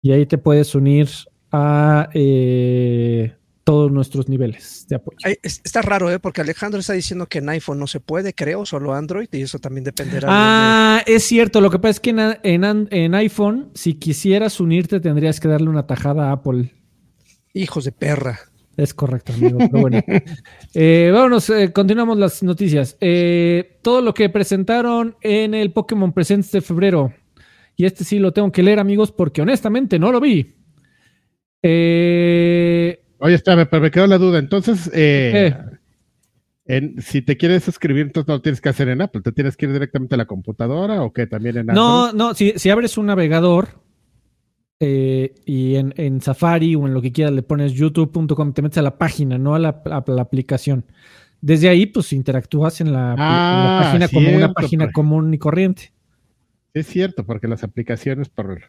Y 0.00 0.12
ahí 0.12 0.26
te 0.26 0.38
puedes 0.38 0.74
unir 0.76 1.08
a 1.52 2.08
eh, 2.14 3.34
todos 3.64 3.90
nuestros 3.90 4.28
niveles 4.28 4.86
de 4.88 4.96
apoyo. 4.96 5.16
Está 5.42 5.82
raro, 5.82 6.10
¿eh? 6.10 6.18
Porque 6.18 6.40
Alejandro 6.40 6.80
está 6.80 6.92
diciendo 6.92 7.26
que 7.26 7.38
en 7.38 7.48
iPhone 7.48 7.78
no 7.78 7.86
se 7.86 7.98
puede, 8.00 8.32
creo, 8.32 8.64
solo 8.66 8.94
Android, 8.94 9.28
y 9.32 9.42
eso 9.42 9.58
también 9.58 9.84
dependerá. 9.84 10.28
de- 10.28 10.34
Ah, 10.36 11.02
es 11.06 11.24
cierto. 11.24 11.60
Lo 11.60 11.70
que 11.70 11.78
pasa 11.78 11.90
es 11.92 12.00
que 12.00 12.10
en, 12.10 12.18
en, 12.42 12.64
an- 12.64 12.88
en 12.90 13.14
iPhone, 13.14 13.70
si 13.74 13.94
quisieras 13.94 14.60
unirte, 14.60 15.00
tendrías 15.00 15.40
que 15.40 15.48
darle 15.48 15.68
una 15.68 15.86
tajada 15.86 16.28
a 16.28 16.32
Apple. 16.32 16.72
Hijos 17.54 17.84
de 17.84 17.92
perra. 17.92 18.38
Es 18.76 18.92
correcto, 18.92 19.32
amigo. 19.32 19.58
Pero 19.58 19.80
bueno. 19.80 20.00
Eh, 20.78 21.10
vámonos, 21.12 21.48
eh, 21.48 21.72
continuamos 21.72 22.18
las 22.18 22.42
noticias. 22.42 22.98
Todo 23.80 24.02
lo 24.02 24.12
que 24.12 24.28
presentaron 24.28 25.16
en 25.22 25.54
el 25.54 25.72
Pokémon 25.72 26.12
Presents 26.12 26.52
de 26.52 26.60
febrero. 26.60 27.14
Y 27.76 27.86
este 27.86 28.04
sí 28.04 28.18
lo 28.18 28.32
tengo 28.32 28.52
que 28.52 28.62
leer, 28.62 28.78
amigos, 28.78 29.10
porque 29.10 29.40
honestamente 29.40 29.98
no 29.98 30.12
lo 30.12 30.20
vi. 30.20 30.54
Eh, 31.68 33.00
Oye, 33.18 33.34
espérame, 33.34 33.66
pero 33.68 33.82
me 33.82 33.90
quedó 33.90 34.06
la 34.06 34.18
duda. 34.18 34.38
Entonces, 34.38 34.88
eh, 34.94 35.54
si 37.00 37.22
te 37.22 37.36
quieres 37.36 37.64
suscribir, 37.64 38.06
entonces 38.06 38.28
no 38.28 38.34
lo 38.34 38.42
tienes 38.42 38.60
que 38.60 38.68
hacer 38.68 38.88
en 38.88 39.00
Apple. 39.00 39.22
¿Te 39.22 39.32
tienes 39.32 39.56
que 39.56 39.66
ir 39.66 39.72
directamente 39.72 40.14
a 40.14 40.18
la 40.18 40.26
computadora 40.26 41.02
o 41.02 41.12
qué? 41.12 41.26
También 41.26 41.56
en 41.56 41.70
Android. 41.70 41.76
no, 41.76 42.12
no, 42.12 42.34
si, 42.34 42.52
si 42.56 42.70
abres 42.70 42.98
un 42.98 43.06
navegador 43.06 43.68
eh, 44.80 45.34
y 45.44 45.76
en, 45.76 45.94
en 45.96 46.20
Safari 46.20 46.74
o 46.74 46.86
en 46.86 46.94
lo 46.94 47.00
que 47.02 47.12
quieras 47.12 47.32
le 47.32 47.42
pones 47.42 47.72
youtube.com, 47.72 48.52
te 48.52 48.62
metes 48.62 48.78
a 48.78 48.82
la 48.82 48.98
página, 48.98 49.38
no 49.38 49.54
a 49.54 49.58
la, 49.58 49.82
a 49.84 50.04
la 50.06 50.22
aplicación. 50.22 50.84
Desde 51.40 51.68
ahí, 51.68 51.86
pues 51.86 52.12
interactúas 52.12 52.80
en 52.80 52.92
la, 52.92 53.12
en 53.12 53.18
la 53.18 53.78
Ah, 53.78 53.82
página 53.84 54.08
como 54.08 54.36
una 54.36 54.52
página 54.52 54.84
pues. 54.86 54.94
común 54.94 55.32
y 55.34 55.38
corriente. 55.38 55.92
Es 56.74 56.86
cierto, 56.88 57.24
porque 57.24 57.48
las 57.48 57.62
aplicaciones 57.64 58.28
por, 58.28 58.60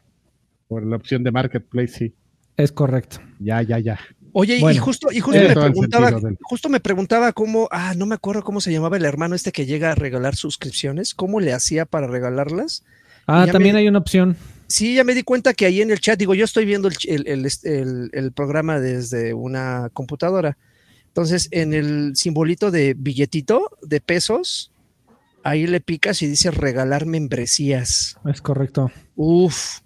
por 0.67 0.85
la 0.85 0.95
opción 0.95 1.23
de 1.23 1.31
Marketplace, 1.31 1.87
sí. 1.87 2.13
Es 2.57 2.71
correcto. 2.71 3.19
Ya, 3.39 3.61
ya, 3.61 3.79
ya. 3.79 3.99
Oye, 4.33 4.57
y 4.57 4.77
justo, 4.77 5.11
y 5.11 5.19
justo 5.19 5.39
me 5.47 5.53
preguntaba, 5.69 6.11
del- 6.21 6.37
justo 6.41 6.69
me 6.69 6.79
preguntaba 6.79 7.33
cómo, 7.33 7.67
ah, 7.71 7.93
no 7.95 8.05
me 8.05 8.15
acuerdo 8.15 8.43
cómo 8.43 8.61
se 8.61 8.71
llamaba 8.71 8.97
el 8.97 9.05
hermano 9.05 9.35
este 9.35 9.51
que 9.51 9.65
llega 9.65 9.91
a 9.91 9.95
regalar 9.95 10.35
suscripciones, 10.35 11.13
cómo 11.15 11.39
le 11.39 11.53
hacía 11.53 11.85
para 11.85 12.07
regalarlas. 12.07 12.83
Ah, 13.25 13.45
también 13.51 13.73
me- 13.75 13.81
hay 13.81 13.87
una 13.87 13.99
opción. 13.99 14.35
Sí, 14.67 14.95
ya 14.95 15.03
me 15.03 15.13
di 15.15 15.23
cuenta 15.23 15.53
que 15.53 15.65
ahí 15.65 15.81
en 15.81 15.91
el 15.91 15.99
chat, 15.99 16.19
digo, 16.19 16.35
yo 16.35 16.45
estoy 16.45 16.65
viendo 16.65 16.87
el, 16.87 16.95
el- 17.07 17.47
el- 17.63 18.09
el 18.11 18.31
programa 18.33 18.79
desde 18.79 19.33
una 19.33 19.89
computadora. 19.93 20.57
Entonces, 21.07 21.47
en 21.51 21.73
el 21.73 22.11
simbolito 22.15 22.69
de 22.69 22.93
billetito 22.95 23.71
de 23.81 24.01
pesos, 24.01 24.71
ahí 25.43 25.65
le 25.67 25.79
picas 25.79 26.21
y 26.21 26.27
dice 26.27 26.51
regalar 26.51 27.05
membresías. 27.05 28.17
Es 28.25 28.41
correcto. 28.41 28.91
Uf. 29.15 29.79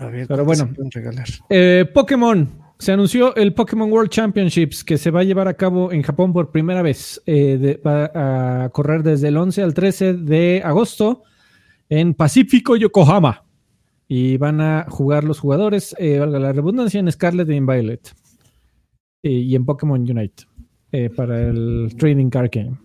A 0.00 0.06
ver, 0.06 0.26
Pero 0.26 0.44
¿cuántas 0.44 0.46
bueno. 0.46 0.66
se 0.68 0.74
pueden 0.74 0.90
regalar. 0.90 1.26
Eh, 1.50 1.84
Pokémon. 1.92 2.48
Se 2.78 2.92
anunció 2.92 3.36
el 3.36 3.52
Pokémon 3.52 3.92
World 3.92 4.08
Championships 4.10 4.82
que 4.82 4.96
se 4.96 5.10
va 5.10 5.20
a 5.20 5.24
llevar 5.24 5.46
a 5.48 5.54
cabo 5.54 5.92
en 5.92 6.00
Japón 6.02 6.32
por 6.32 6.50
primera 6.50 6.80
vez. 6.80 7.20
Eh, 7.26 7.58
de- 7.58 7.74
va 7.76 8.64
a 8.64 8.70
correr 8.70 9.02
desde 9.02 9.28
el 9.28 9.36
11 9.36 9.62
al 9.62 9.74
13 9.74 10.14
de 10.14 10.62
agosto 10.64 11.22
en 11.90 12.14
Pacífico, 12.14 12.76
Yokohama. 12.76 13.44
Y 14.08 14.38
van 14.38 14.62
a 14.62 14.86
jugar 14.88 15.24
los 15.24 15.38
jugadores, 15.38 15.94
eh, 15.98 16.18
valga 16.18 16.38
la 16.38 16.52
redundancia, 16.52 16.98
en 16.98 17.12
Scarlet 17.12 17.48
y 17.50 17.56
en 17.56 17.66
Violet. 17.66 18.12
Eh, 19.22 19.30
y 19.30 19.54
en 19.54 19.66
Pokémon 19.66 20.00
Unite 20.00 20.44
para 21.14 21.40
el 21.48 21.94
Trading 21.98 22.30
Card 22.30 22.48
Game. 22.50 22.76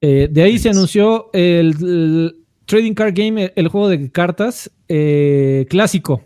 De 0.00 0.42
ahí 0.42 0.58
se 0.58 0.68
anunció 0.68 1.30
el, 1.32 1.74
el 1.82 2.36
Trading 2.68 2.92
Card 2.92 3.14
Game, 3.16 3.50
el, 3.56 3.68
juego 3.68 3.88
de 3.88 4.10
cartas 4.12 4.70
eh, 4.88 5.66
clásico. 5.70 6.22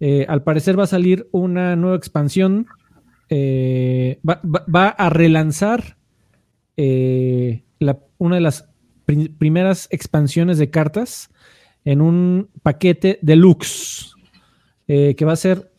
Eh, 0.00 0.26
al 0.28 0.42
parecer 0.42 0.76
va 0.76 0.82
a 0.84 0.88
salir 0.88 1.28
una 1.30 1.76
nueva 1.76 1.96
expansión. 1.96 2.66
eh, 3.30 4.18
va, 4.28 4.88
a 4.88 5.08
relanzar 5.08 5.96
la- 6.76 7.98
una 8.18 8.34
de 8.34 8.40
las 8.42 8.68
pri- 9.06 9.28
primeras 9.30 9.86
expansiones 9.90 10.58
de 10.58 10.68
cartas 10.68 11.30
en 11.84 12.00
un 12.00 12.50
paquete 12.62 13.18
deluxe 13.22 14.10
que 14.86 15.24
va 15.24 15.32
a 15.32 15.36
ser 15.36 15.72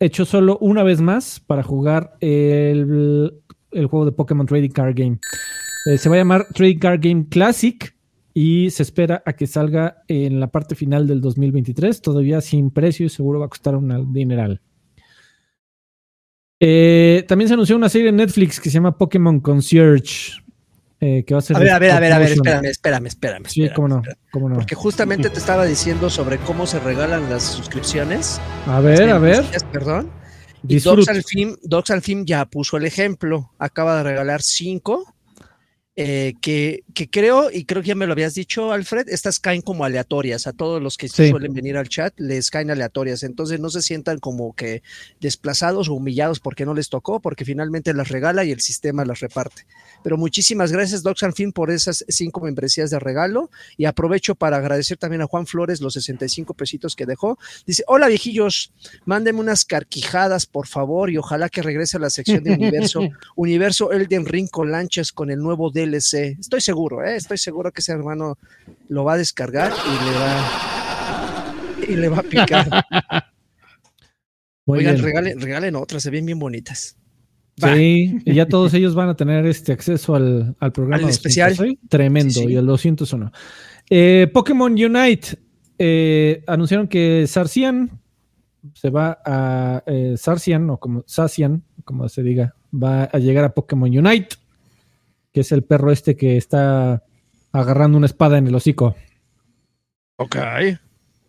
hecho 0.00 0.24
solo 0.26 0.58
una 0.60 0.82
vez 0.82 1.00
más 1.00 1.40
para 1.40 1.62
jugar 1.62 2.16
el, 2.20 3.32
el 3.70 3.86
juego 3.86 4.04
de 4.04 4.12
Pokémon 4.12 4.46
Trading 4.46 4.70
Card 4.70 4.94
Game. 4.94 5.18
Se 5.96 6.08
va 6.10 6.16
a 6.16 6.18
llamar 6.18 6.46
Trading 6.52 6.78
Card 6.78 7.00
Game 7.00 7.26
Classic 7.30 7.94
y 8.34 8.70
se 8.70 8.82
espera 8.82 9.22
a 9.26 9.32
que 9.32 9.46
salga 9.46 10.02
en 10.08 10.40
la 10.40 10.48
parte 10.48 10.74
final 10.74 11.06
del 11.06 11.20
2023, 11.20 12.00
todavía 12.00 12.40
sin 12.40 12.70
precio 12.70 13.06
y 13.06 13.08
seguro 13.08 13.40
va 13.40 13.46
a 13.46 13.48
costar 13.48 13.74
un 13.74 14.12
dineral. 14.12 14.60
Eh, 16.60 17.24
también 17.28 17.48
se 17.48 17.54
anunció 17.54 17.76
una 17.76 17.88
serie 17.88 18.08
en 18.08 18.16
Netflix 18.16 18.60
que 18.60 18.68
se 18.68 18.74
llama 18.74 18.98
Pokémon 18.98 19.40
Concierge, 19.40 20.42
eh, 21.00 21.24
que 21.24 21.34
va 21.34 21.38
a 21.38 21.42
ser... 21.42 21.56
A 21.56 21.60
ver, 21.60 21.70
a 21.70 21.78
ver, 21.78 21.92
a 21.92 22.00
ver, 22.00 22.12
a 22.12 22.18
ver, 22.18 22.32
espérame, 22.32 22.64
espérame, 22.66 23.06
espérame. 23.06 23.44
Sí, 23.46 23.68
cómo 23.74 23.88
no, 23.88 24.02
cómo 24.32 24.48
no. 24.48 24.56
Porque 24.56 24.74
justamente 24.74 25.30
te 25.30 25.38
estaba 25.38 25.64
diciendo 25.64 26.10
sobre 26.10 26.38
cómo 26.38 26.66
se 26.66 26.80
regalan 26.80 27.30
las 27.30 27.44
suscripciones. 27.44 28.40
A 28.66 28.80
ver, 28.80 29.08
a 29.10 29.18
ver, 29.18 29.44
Perdón. 29.72 30.10
Y. 30.66 30.80
Docs 30.80 31.08
al, 31.08 31.22
Docs 31.62 31.92
ya 32.24 32.46
puso 32.46 32.76
el 32.76 32.84
ejemplo. 32.84 33.52
Acaba 33.58 33.98
de 33.98 34.02
regalar 34.02 34.42
cinco. 34.42 35.14
Eh, 36.00 36.34
que, 36.40 36.84
que 36.94 37.10
creo, 37.10 37.50
y 37.50 37.64
creo 37.64 37.82
que 37.82 37.88
ya 37.88 37.96
me 37.96 38.06
lo 38.06 38.12
habías 38.12 38.32
dicho, 38.34 38.70
Alfred, 38.70 39.08
estas 39.08 39.40
caen 39.40 39.62
como 39.62 39.84
aleatorias. 39.84 40.46
A 40.46 40.52
todos 40.52 40.80
los 40.80 40.96
que 40.96 41.08
Sí. 41.08 41.28
suelen 41.28 41.52
venir 41.52 41.76
al 41.76 41.88
chat 41.88 42.14
les 42.20 42.50
caen 42.50 42.70
aleatorias. 42.70 43.24
Entonces 43.24 43.58
no 43.58 43.68
se 43.68 43.82
sientan 43.82 44.20
como 44.20 44.54
que 44.54 44.84
desplazados 45.20 45.88
o 45.88 45.94
humillados 45.94 46.38
porque 46.38 46.64
no 46.64 46.72
les 46.72 46.88
tocó, 46.88 47.18
porque 47.20 47.44
finalmente 47.44 47.92
las 47.94 48.10
regala 48.10 48.44
y 48.44 48.52
el 48.52 48.60
sistema 48.60 49.04
las 49.04 49.18
reparte. 49.18 49.66
Pero 50.02 50.16
muchísimas 50.16 50.72
gracias, 50.72 51.02
Docs 51.02 51.34
Film, 51.34 51.52
por 51.52 51.70
esas 51.70 52.04
cinco 52.08 52.40
membresías 52.40 52.90
de 52.90 52.98
regalo. 52.98 53.50
Y 53.76 53.84
aprovecho 53.84 54.34
para 54.34 54.56
agradecer 54.56 54.96
también 54.98 55.22
a 55.22 55.26
Juan 55.26 55.46
Flores 55.46 55.80
los 55.80 55.94
65 55.94 56.54
pesitos 56.54 56.96
que 56.96 57.06
dejó. 57.06 57.38
Dice: 57.66 57.84
Hola 57.86 58.08
viejillos, 58.08 58.72
mándenme 59.04 59.40
unas 59.40 59.64
carquijadas, 59.64 60.46
por 60.46 60.66
favor, 60.66 61.10
y 61.10 61.18
ojalá 61.18 61.48
que 61.48 61.62
regrese 61.62 61.96
a 61.96 62.00
la 62.00 62.10
sección 62.10 62.44
de 62.44 62.52
universo, 62.52 63.00
universo 63.36 63.92
Elden 63.92 64.26
Ring 64.26 64.48
con 64.48 64.70
lanchas 64.70 65.12
con 65.12 65.30
el 65.30 65.38
nuevo 65.38 65.70
DLC. 65.70 66.38
Estoy 66.38 66.60
seguro, 66.60 67.04
¿eh? 67.04 67.16
estoy 67.16 67.38
seguro 67.38 67.72
que 67.72 67.80
ese 67.80 67.92
hermano 67.92 68.38
lo 68.88 69.04
va 69.04 69.14
a 69.14 69.18
descargar 69.18 69.72
y 69.72 70.04
le 70.04 70.12
va, 70.18 71.54
y 71.88 71.96
le 71.96 72.08
va 72.08 72.18
a 72.18 72.22
picar. 72.22 72.68
Muy 74.66 74.80
Oigan, 74.80 74.98
regalen, 74.98 75.40
regalen 75.40 75.76
otras, 75.76 76.02
se 76.02 76.10
ven 76.10 76.26
bien 76.26 76.38
bonitas. 76.38 76.97
Sí, 77.60 78.18
y 78.24 78.34
ya 78.34 78.46
todos 78.46 78.72
ellos 78.74 78.94
van 78.94 79.08
a 79.08 79.16
tener 79.16 79.44
este 79.46 79.72
acceso 79.72 80.14
al, 80.14 80.54
al 80.60 80.72
programa. 80.72 81.02
Al 81.04 81.10
especial. 81.10 81.50
206. 81.50 81.78
Tremendo, 81.88 82.32
Sí, 82.34 82.40
sí. 82.46 82.52
y 82.52 82.56
el 82.56 82.66
201. 82.66 83.32
Eh, 83.90 84.30
Pokémon 84.32 84.72
Unite. 84.72 85.38
eh, 85.78 86.42
anunciaron 86.46 86.88
que 86.88 87.26
Sarcian 87.26 87.90
se 88.74 88.90
va 88.90 89.18
a. 89.24 89.82
eh, 89.86 90.14
Sarcian, 90.16 90.68
o 90.70 90.78
como 90.78 91.04
Sacian, 91.06 91.62
como 91.84 92.08
se 92.08 92.22
diga, 92.22 92.54
va 92.72 93.04
a 93.04 93.18
llegar 93.18 93.44
a 93.44 93.54
Pokémon 93.54 93.88
Unite, 93.96 94.36
que 95.32 95.40
es 95.40 95.52
el 95.52 95.62
perro 95.64 95.90
este 95.92 96.16
que 96.16 96.36
está 96.36 97.02
agarrando 97.52 97.96
una 97.96 98.06
espada 98.06 98.38
en 98.38 98.46
el 98.46 98.54
hocico. 98.54 98.94
Ok. 100.16 100.36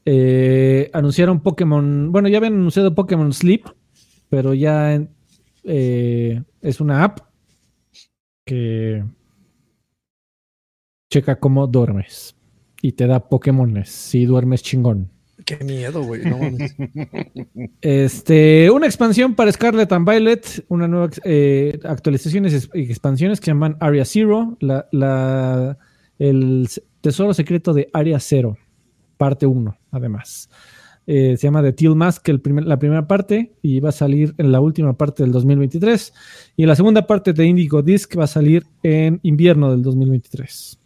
Eh, 0.06 0.90
anunciaron 0.94 1.42
Pokémon. 1.42 2.12
Bueno, 2.12 2.28
ya 2.28 2.38
habían 2.38 2.54
anunciado 2.56 2.96
Pokémon 2.96 3.32
Sleep, 3.34 3.66
pero 4.30 4.54
ya 4.54 5.02
eh, 5.64 6.42
es 6.62 6.80
una 6.82 7.04
app 7.04 7.20
que 8.46 9.04
checa 11.12 11.40
cómo 11.40 11.68
duermes 11.68 12.36
y 12.82 12.92
te 12.94 13.08
da 13.08 13.28
Pokémones 13.28 13.90
si 13.90 14.26
duermes 14.26 14.64
chingón. 14.64 15.10
Qué 15.46 15.58
miedo, 15.64 16.04
güey. 16.04 16.24
No 16.26 16.38
mames. 16.38 16.76
Este, 17.82 18.70
una 18.70 18.86
expansión 18.86 19.36
para 19.36 19.52
Scarlet 19.52 19.92
and 19.92 20.08
Violet, 20.08 20.66
una 20.68 20.88
nueva 20.88 21.10
eh, 21.24 21.80
actualizaciones 21.84 22.70
y 22.74 22.82
expansiones 22.84 23.40
que 23.40 23.46
se 23.46 23.52
llaman 23.52 23.78
Area 23.80 24.06
Zero, 24.06 24.58
la, 24.60 24.88
la- 24.92 25.78
el 26.20 26.68
tesoro 27.02 27.34
secreto 27.34 27.74
de 27.74 27.90
Area 27.94 28.20
Zero, 28.20 28.58
parte 29.18 29.46
1, 29.46 29.78
además. 29.92 30.50
Eh, 31.12 31.38
se 31.38 31.48
llama 31.48 31.64
The 31.64 31.74
Teal 31.74 31.96
Mask, 31.96 32.30
el 32.30 32.40
primer- 32.40 32.66
la 32.66 32.78
primera 32.78 33.08
parte, 33.08 33.54
y 33.64 33.80
va 33.80 33.90
a 33.90 33.92
salir 33.92 34.36
en 34.38 34.52
la 34.52 34.62
última 34.62 34.94
parte 34.96 35.24
del 35.24 35.32
2023. 35.32 36.14
Y 36.56 36.68
la 36.68 36.76
segunda 36.76 37.08
parte 37.08 37.34
de 37.34 37.46
Indigo 37.48 37.82
Disc 37.82 38.16
va 38.16 38.26
a 38.26 38.28
salir 38.28 38.68
en 38.84 39.20
invierno 39.24 39.72
del 39.72 39.82
2023. 39.82 40.78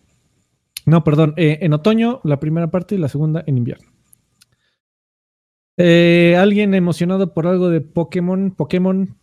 No, 0.85 1.03
perdón, 1.03 1.33
eh, 1.35 1.57
en 1.61 1.73
otoño 1.73 2.21
la 2.23 2.39
primera 2.39 2.71
parte 2.71 2.95
y 2.95 2.99
la 2.99 3.09
segunda 3.09 3.43
en 3.47 3.57
invierno. 3.57 3.89
Eh, 5.77 6.35
¿Alguien 6.39 6.73
emocionado 6.73 7.33
por 7.33 7.47
algo 7.47 7.69
de 7.69 7.81
Pokémon? 7.81 8.51
Pokémon, 8.51 9.15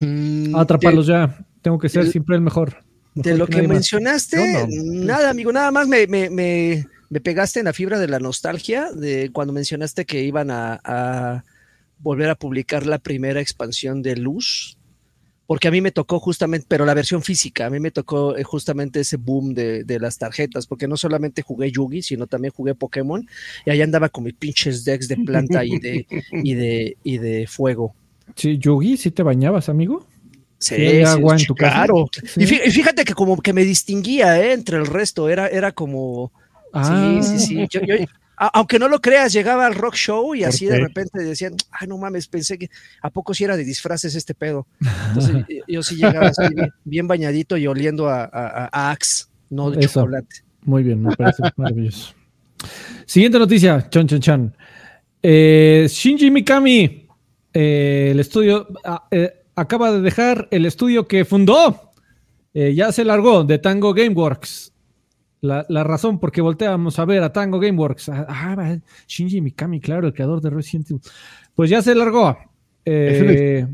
Mm, 0.00 0.54
atraparlos 0.56 1.06
ya. 1.06 1.46
Tengo 1.62 1.78
que 1.78 1.88
ser 1.88 2.02
el- 2.02 2.10
siempre 2.10 2.34
el 2.36 2.42
mejor. 2.42 2.84
De 3.14 3.36
lo 3.36 3.46
que 3.46 3.66
mencionaste, 3.66 4.66
nada, 4.84 5.30
amigo, 5.30 5.50
nada 5.52 5.70
más 5.70 5.88
me, 5.88 6.06
me, 6.06 6.28
me, 6.28 6.84
me 7.08 7.20
pegaste 7.20 7.60
en 7.60 7.66
la 7.66 7.72
fibra 7.72 7.98
de 7.98 8.08
la 8.08 8.18
nostalgia 8.18 8.90
de 8.92 9.30
cuando 9.32 9.52
mencionaste 9.52 10.04
que 10.04 10.22
iban 10.22 10.50
a, 10.50 10.80
a 10.84 11.44
volver 11.98 12.30
a 12.30 12.34
publicar 12.34 12.86
la 12.86 12.98
primera 12.98 13.40
expansión 13.40 14.02
de 14.02 14.16
Luz, 14.16 14.76
porque 15.46 15.68
a 15.68 15.70
mí 15.70 15.80
me 15.80 15.92
tocó 15.92 16.18
justamente, 16.18 16.66
pero 16.68 16.84
la 16.84 16.94
versión 16.94 17.22
física, 17.22 17.66
a 17.66 17.70
mí 17.70 17.78
me 17.78 17.92
tocó 17.92 18.36
eh, 18.36 18.42
justamente 18.42 19.00
ese 19.00 19.16
boom 19.16 19.54
de, 19.54 19.84
de 19.84 20.00
las 20.00 20.18
tarjetas, 20.18 20.66
porque 20.66 20.88
no 20.88 20.96
solamente 20.96 21.42
jugué 21.42 21.70
Yugi, 21.70 22.02
sino 22.02 22.26
también 22.26 22.52
jugué 22.52 22.74
Pokémon, 22.74 23.26
y 23.64 23.70
ahí 23.70 23.80
andaba 23.80 24.08
con 24.08 24.24
mis 24.24 24.34
pinches 24.34 24.84
decks 24.84 25.08
de 25.08 25.16
planta 25.16 25.64
y 25.64 25.78
de, 25.78 26.06
y 26.32 26.54
de, 26.54 26.96
y 27.04 27.18
de 27.18 27.46
fuego. 27.46 27.94
Sí, 28.34 28.58
Yugi, 28.58 28.96
¿sí 28.96 29.12
te 29.12 29.22
bañabas, 29.22 29.68
amigo? 29.68 30.04
Sí, 30.58 30.74
hay 30.74 31.02
agua 31.02 31.36
en 31.36 31.46
tu 31.46 31.54
casa? 31.54 31.74
claro. 31.74 32.08
Sí. 32.24 32.42
Y 32.42 32.46
fíjate 32.46 33.04
que 33.04 33.12
como 33.12 33.36
que 33.40 33.52
me 33.52 33.62
distinguía 33.62 34.40
¿eh? 34.40 34.52
entre 34.52 34.78
el 34.78 34.86
resto, 34.86 35.28
era, 35.28 35.46
era 35.46 35.72
como... 35.72 36.32
Ah, 36.78 37.18
Sí, 37.22 37.38
sí, 37.38 37.46
sí. 37.46 37.66
Yo- 37.70 37.80
yo- 37.82 37.94
a- 38.38 38.48
aunque 38.58 38.78
no 38.78 38.88
lo 38.88 39.00
creas, 39.00 39.32
llegaba 39.32 39.66
al 39.66 39.74
rock 39.74 39.94
show 39.94 40.34
y 40.34 40.40
¿Por 40.40 40.48
así 40.50 40.66
de 40.66 40.78
repente 40.78 41.22
decían, 41.24 41.54
ay, 41.70 41.88
no 41.88 41.96
mames, 41.96 42.28
pensé 42.28 42.58
que 42.58 42.68
a 43.02 43.08
poco 43.10 43.32
si 43.32 43.44
era 43.44 43.56
de 43.56 43.64
disfraces 43.64 44.14
este 44.14 44.34
pedo. 44.34 44.66
Entonces 45.08 45.46
yo- 45.66 45.82
sí 45.82 45.96
llegaba 45.96 46.28
así 46.28 46.42
bien, 46.54 46.70
bien 46.84 47.08
bañadito 47.08 47.56
y 47.56 47.66
oliendo 47.66 48.08
a, 48.08 48.24
a- 48.24 48.68
a 48.70 48.90
Axe, 48.90 49.24
no 49.50 49.70
de 49.70 49.80
Eso. 49.84 50.00
chocolate. 50.00 50.36
Muy 50.64 50.82
bien, 50.82 51.02
me 51.02 51.14
parece 51.16 51.42
maravilloso. 51.56 52.12
Siguiente 53.06 53.38
noticia, 53.38 53.88
Chan 53.88 54.06
Chan 54.08 54.20
Chan. 54.20 54.56
Eh, 55.22 55.86
Shinji 55.88 56.30
Mikami, 56.30 57.06
eh, 57.54 58.08
el 58.12 58.20
estudio, 58.20 58.66
ah, 58.84 59.06
eh, 59.10 59.32
acaba 59.54 59.92
de 59.92 60.00
dejar 60.00 60.48
el 60.50 60.66
estudio 60.66 61.06
que 61.08 61.24
fundó. 61.24 61.92
Ya 62.52 62.90
se 62.90 63.04
largó 63.04 63.44
de 63.44 63.58
Tango 63.58 63.92
Gameworks. 63.92 64.72
La, 65.40 65.66
la 65.68 65.84
razón 65.84 66.18
por 66.18 66.32
qué 66.32 66.40
volteamos 66.40 66.98
a 66.98 67.04
ver 67.04 67.22
a 67.22 67.32
Tango 67.32 67.60
Gameworks. 67.60 68.08
Ah, 68.08 68.26
ah, 68.28 68.78
Shinji 69.06 69.40
Mikami, 69.40 69.80
claro, 69.80 70.06
el 70.06 70.14
creador 70.14 70.40
de 70.40 70.50
Resident 70.50 70.90
Evil. 70.90 71.02
Pues 71.54 71.70
ya 71.70 71.82
se 71.82 71.94
largó. 71.94 72.36
Eh, 72.84 73.66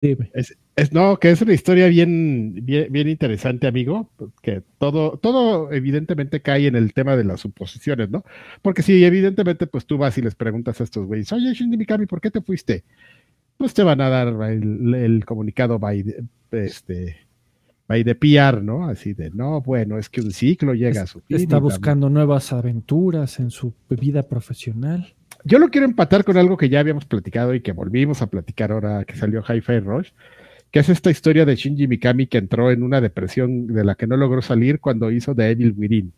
dime. 0.00 0.30
Es, 0.76 0.92
no, 0.92 1.18
que 1.18 1.30
es 1.30 1.40
una 1.40 1.54
historia 1.54 1.88
bien, 1.88 2.54
bien, 2.62 2.92
bien 2.92 3.08
interesante, 3.08 3.66
amigo, 3.66 4.10
que 4.42 4.62
todo, 4.76 5.18
todo 5.18 5.72
evidentemente 5.72 6.42
cae 6.42 6.66
en 6.66 6.76
el 6.76 6.92
tema 6.92 7.16
de 7.16 7.24
las 7.24 7.40
suposiciones, 7.40 8.10
¿no? 8.10 8.24
Porque 8.60 8.82
si 8.82 9.02
evidentemente, 9.02 9.66
pues 9.66 9.86
tú 9.86 9.96
vas 9.96 10.18
y 10.18 10.22
les 10.22 10.34
preguntas 10.34 10.78
a 10.80 10.84
estos 10.84 11.06
güeyes, 11.06 11.32
oye, 11.32 11.54
Shinji 11.54 11.78
Mikami, 11.78 12.04
¿por 12.04 12.20
qué 12.20 12.30
te 12.30 12.42
fuiste? 12.42 12.84
Pues 13.56 13.72
te 13.72 13.82
van 13.82 14.02
a 14.02 14.10
dar 14.10 14.28
el, 14.50 14.94
el 14.94 15.24
comunicado 15.24 15.78
by, 15.78 16.14
este, 16.50 17.25
by 17.88 18.02
de 18.02 18.14
PR, 18.14 18.62
¿no? 18.62 18.88
Así 18.88 19.14
de, 19.14 19.30
no, 19.30 19.60
bueno, 19.60 19.98
es 19.98 20.08
que 20.08 20.20
un 20.20 20.32
ciclo 20.32 20.74
llega 20.74 21.02
a 21.02 21.06
su 21.06 21.20
fin. 21.20 21.36
Está 21.36 21.56
bla, 21.56 21.60
bla". 21.60 21.74
buscando 21.74 22.10
nuevas 22.10 22.52
aventuras 22.52 23.38
en 23.38 23.50
su 23.50 23.74
vida 23.88 24.22
profesional. 24.24 25.14
Yo 25.44 25.58
lo 25.58 25.68
quiero 25.68 25.86
empatar 25.86 26.24
con 26.24 26.36
algo 26.36 26.56
que 26.56 26.68
ya 26.68 26.80
habíamos 26.80 27.04
platicado 27.04 27.54
y 27.54 27.60
que 27.60 27.72
volvimos 27.72 28.22
a 28.22 28.26
platicar 28.26 28.72
ahora 28.72 29.04
que 29.04 29.14
salió 29.14 29.44
Hi-Fi 29.48 29.80
Rush, 29.80 30.10
que 30.72 30.80
es 30.80 30.88
esta 30.88 31.10
historia 31.10 31.44
de 31.44 31.54
Shinji 31.54 31.86
Mikami 31.86 32.26
que 32.26 32.38
entró 32.38 32.70
en 32.70 32.82
una 32.82 33.00
depresión 33.00 33.68
de 33.68 33.84
la 33.84 33.94
que 33.94 34.06
no 34.06 34.16
logró 34.16 34.42
salir 34.42 34.80
cuando 34.80 35.10
hizo 35.10 35.34
The 35.34 35.50
Evil 35.50 35.74
Within. 35.76 36.12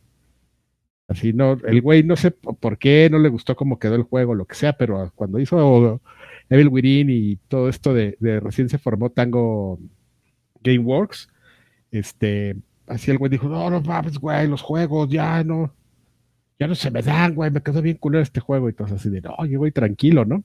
Así 1.08 1.32
no, 1.32 1.58
el 1.66 1.80
güey 1.80 2.02
no 2.02 2.16
sé 2.16 2.30
por 2.30 2.78
qué, 2.78 3.08
no 3.10 3.18
le 3.18 3.28
gustó 3.28 3.56
cómo 3.56 3.78
quedó 3.78 3.94
el 3.94 4.02
juego, 4.02 4.34
lo 4.34 4.44
que 4.44 4.54
sea, 4.54 4.74
pero 4.74 5.10
cuando 5.14 5.38
hizo 5.38 6.00
Evil 6.50 6.68
Within 6.68 7.10
y 7.10 7.36
todo 7.48 7.68
esto 7.68 7.92
de, 7.92 8.16
de 8.20 8.40
recién 8.40 8.68
se 8.68 8.78
formó 8.78 9.10
Tango 9.10 9.78
Gameworks, 10.62 11.28
este, 11.90 12.56
así 12.86 13.10
el 13.10 13.18
güey 13.18 13.30
dijo, 13.30 13.48
no, 13.48 13.70
no 13.70 13.80
mames, 13.80 14.18
güey, 14.18 14.48
los 14.48 14.62
juegos 14.62 15.08
ya 15.08 15.42
no, 15.44 15.72
ya 16.58 16.66
no 16.66 16.74
se 16.74 16.90
me 16.90 17.02
dan, 17.02 17.34
güey, 17.34 17.50
me 17.50 17.62
quedó 17.62 17.82
bien 17.82 17.96
culero 17.98 18.22
este 18.22 18.40
juego. 18.40 18.68
Y 18.68 18.70
entonces 18.70 19.00
así 19.00 19.10
de, 19.10 19.20
no, 19.20 19.44
yo 19.46 19.58
voy 19.58 19.72
tranquilo, 19.72 20.24
¿no? 20.24 20.42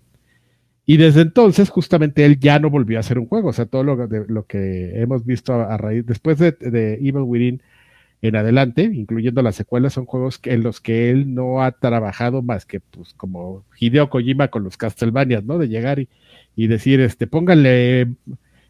Y 0.85 0.97
desde 0.97 1.21
entonces, 1.21 1.69
justamente 1.69 2.25
él 2.25 2.39
ya 2.39 2.59
no 2.59 2.69
volvió 2.69 2.97
a 2.97 3.01
hacer 3.01 3.17
un 3.17 3.27
juego. 3.27 3.49
O 3.49 3.53
sea, 3.53 3.65
todo 3.65 3.83
lo, 3.83 4.07
de, 4.07 4.25
lo 4.27 4.45
que 4.45 5.01
hemos 5.01 5.25
visto 5.25 5.53
a, 5.53 5.77
raíz, 5.77 6.05
después 6.05 6.37
de, 6.39 6.51
de, 6.51 6.95
Evil 6.95 7.23
Within 7.23 7.61
en 8.21 8.35
adelante, 8.35 8.83
incluyendo 8.83 9.41
las 9.41 9.55
secuelas, 9.55 9.93
son 9.93 10.05
juegos 10.05 10.39
que, 10.39 10.53
en 10.53 10.63
los 10.63 10.81
que 10.81 11.09
él 11.09 11.33
no 11.33 11.61
ha 11.63 11.71
trabajado 11.71 12.41
más 12.41 12.65
que, 12.65 12.79
pues, 12.81 13.13
como 13.13 13.65
Hideo 13.79 14.09
Kojima 14.09 14.49
con 14.49 14.63
los 14.63 14.77
Castlevanias, 14.77 15.43
¿no? 15.45 15.57
De 15.57 15.67
llegar 15.69 15.99
y, 15.99 16.09
y 16.55 16.67
decir, 16.67 16.99
este, 17.01 17.27
pónganle 17.27 18.15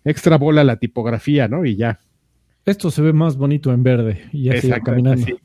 extra 0.05 0.37
bola 0.37 0.61
a 0.61 0.65
la 0.65 0.77
tipografía, 0.77 1.47
¿no? 1.47 1.65
Y 1.65 1.75
ya. 1.75 1.99
Esto 2.65 2.91
se 2.91 3.01
ve 3.01 3.13
más 3.13 3.37
bonito 3.37 3.73
en 3.73 3.83
verde 3.83 4.29
y 4.31 4.49
Exacto, 4.49 4.91
caminando. 4.91 5.23
así. 5.23 5.35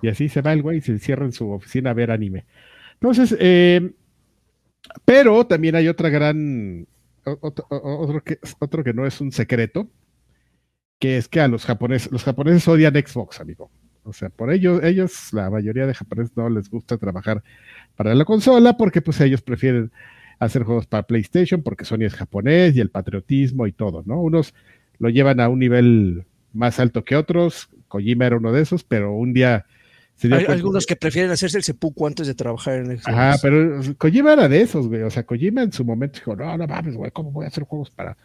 Y 0.00 0.08
así 0.08 0.28
se 0.28 0.42
va 0.42 0.52
el 0.52 0.62
güey 0.62 0.78
y 0.78 0.80
se 0.80 0.92
encierra 0.92 1.24
en 1.24 1.32
su 1.32 1.50
oficina 1.50 1.90
a 1.90 1.94
ver 1.94 2.10
anime. 2.10 2.46
Entonces, 2.94 3.36
eh, 3.40 3.92
pero 5.04 5.46
también 5.46 5.74
hay 5.74 5.88
otra 5.88 6.08
gran, 6.08 6.86
otro, 7.24 7.66
otro, 7.68 8.22
que, 8.22 8.38
otro 8.60 8.84
que 8.84 8.94
no 8.94 9.06
es 9.06 9.20
un 9.20 9.32
secreto, 9.32 9.88
que 10.98 11.16
es 11.16 11.28
que 11.28 11.40
a 11.40 11.48
los 11.48 11.64
japoneses, 11.64 12.10
los 12.12 12.24
japoneses 12.24 12.66
odian 12.68 12.94
Xbox, 12.94 13.40
amigo. 13.40 13.70
O 14.04 14.12
sea, 14.12 14.30
por 14.30 14.50
ello, 14.52 14.82
ellos, 14.82 15.32
la 15.32 15.50
mayoría 15.50 15.86
de 15.86 15.94
japoneses 15.94 16.36
no 16.36 16.48
les 16.48 16.70
gusta 16.70 16.96
trabajar 16.96 17.42
para 17.94 18.14
la 18.14 18.24
consola 18.24 18.76
porque 18.76 19.02
pues 19.02 19.20
ellos 19.20 19.42
prefieren 19.42 19.92
hacer 20.38 20.62
juegos 20.62 20.86
para 20.86 21.02
PlayStation 21.02 21.62
porque 21.62 21.84
Sony 21.84 22.04
es 22.04 22.14
japonés 22.14 22.74
y 22.76 22.80
el 22.80 22.90
patriotismo 22.90 23.66
y 23.66 23.72
todo, 23.72 24.02
¿no? 24.06 24.20
Unos 24.22 24.54
lo 24.98 25.10
llevan 25.10 25.40
a 25.40 25.48
un 25.48 25.58
nivel 25.58 26.24
más 26.58 26.78
alto 26.80 27.04
que 27.04 27.16
otros, 27.16 27.70
Kojima 27.88 28.26
era 28.26 28.36
uno 28.36 28.52
de 28.52 28.62
esos, 28.62 28.84
pero 28.84 29.12
un 29.14 29.32
día 29.32 29.64
se 30.16 30.28
dio 30.28 30.36
Hay 30.36 30.46
algunos 30.46 30.84
que... 30.84 30.94
que 30.94 31.00
prefieren 31.00 31.30
hacerse 31.30 31.56
el 31.58 31.64
seppuku 31.64 32.06
antes 32.06 32.26
de 32.26 32.34
trabajar 32.34 32.74
en 32.74 32.86
Xbox. 32.86 33.08
Ajá, 33.08 33.38
pero 33.40 33.80
Kojima 33.96 34.32
era 34.32 34.48
de 34.48 34.60
esos, 34.60 34.88
güey. 34.88 35.02
O 35.02 35.10
sea, 35.10 35.24
Kojima 35.24 35.62
en 35.62 35.72
su 35.72 35.84
momento 35.84 36.18
dijo, 36.18 36.36
no, 36.36 36.56
no 36.56 36.66
mames, 36.66 36.96
güey, 36.96 37.10
¿cómo 37.10 37.30
voy 37.30 37.44
a 37.44 37.48
hacer 37.48 37.64
juegos 37.64 37.90
para 37.90 38.16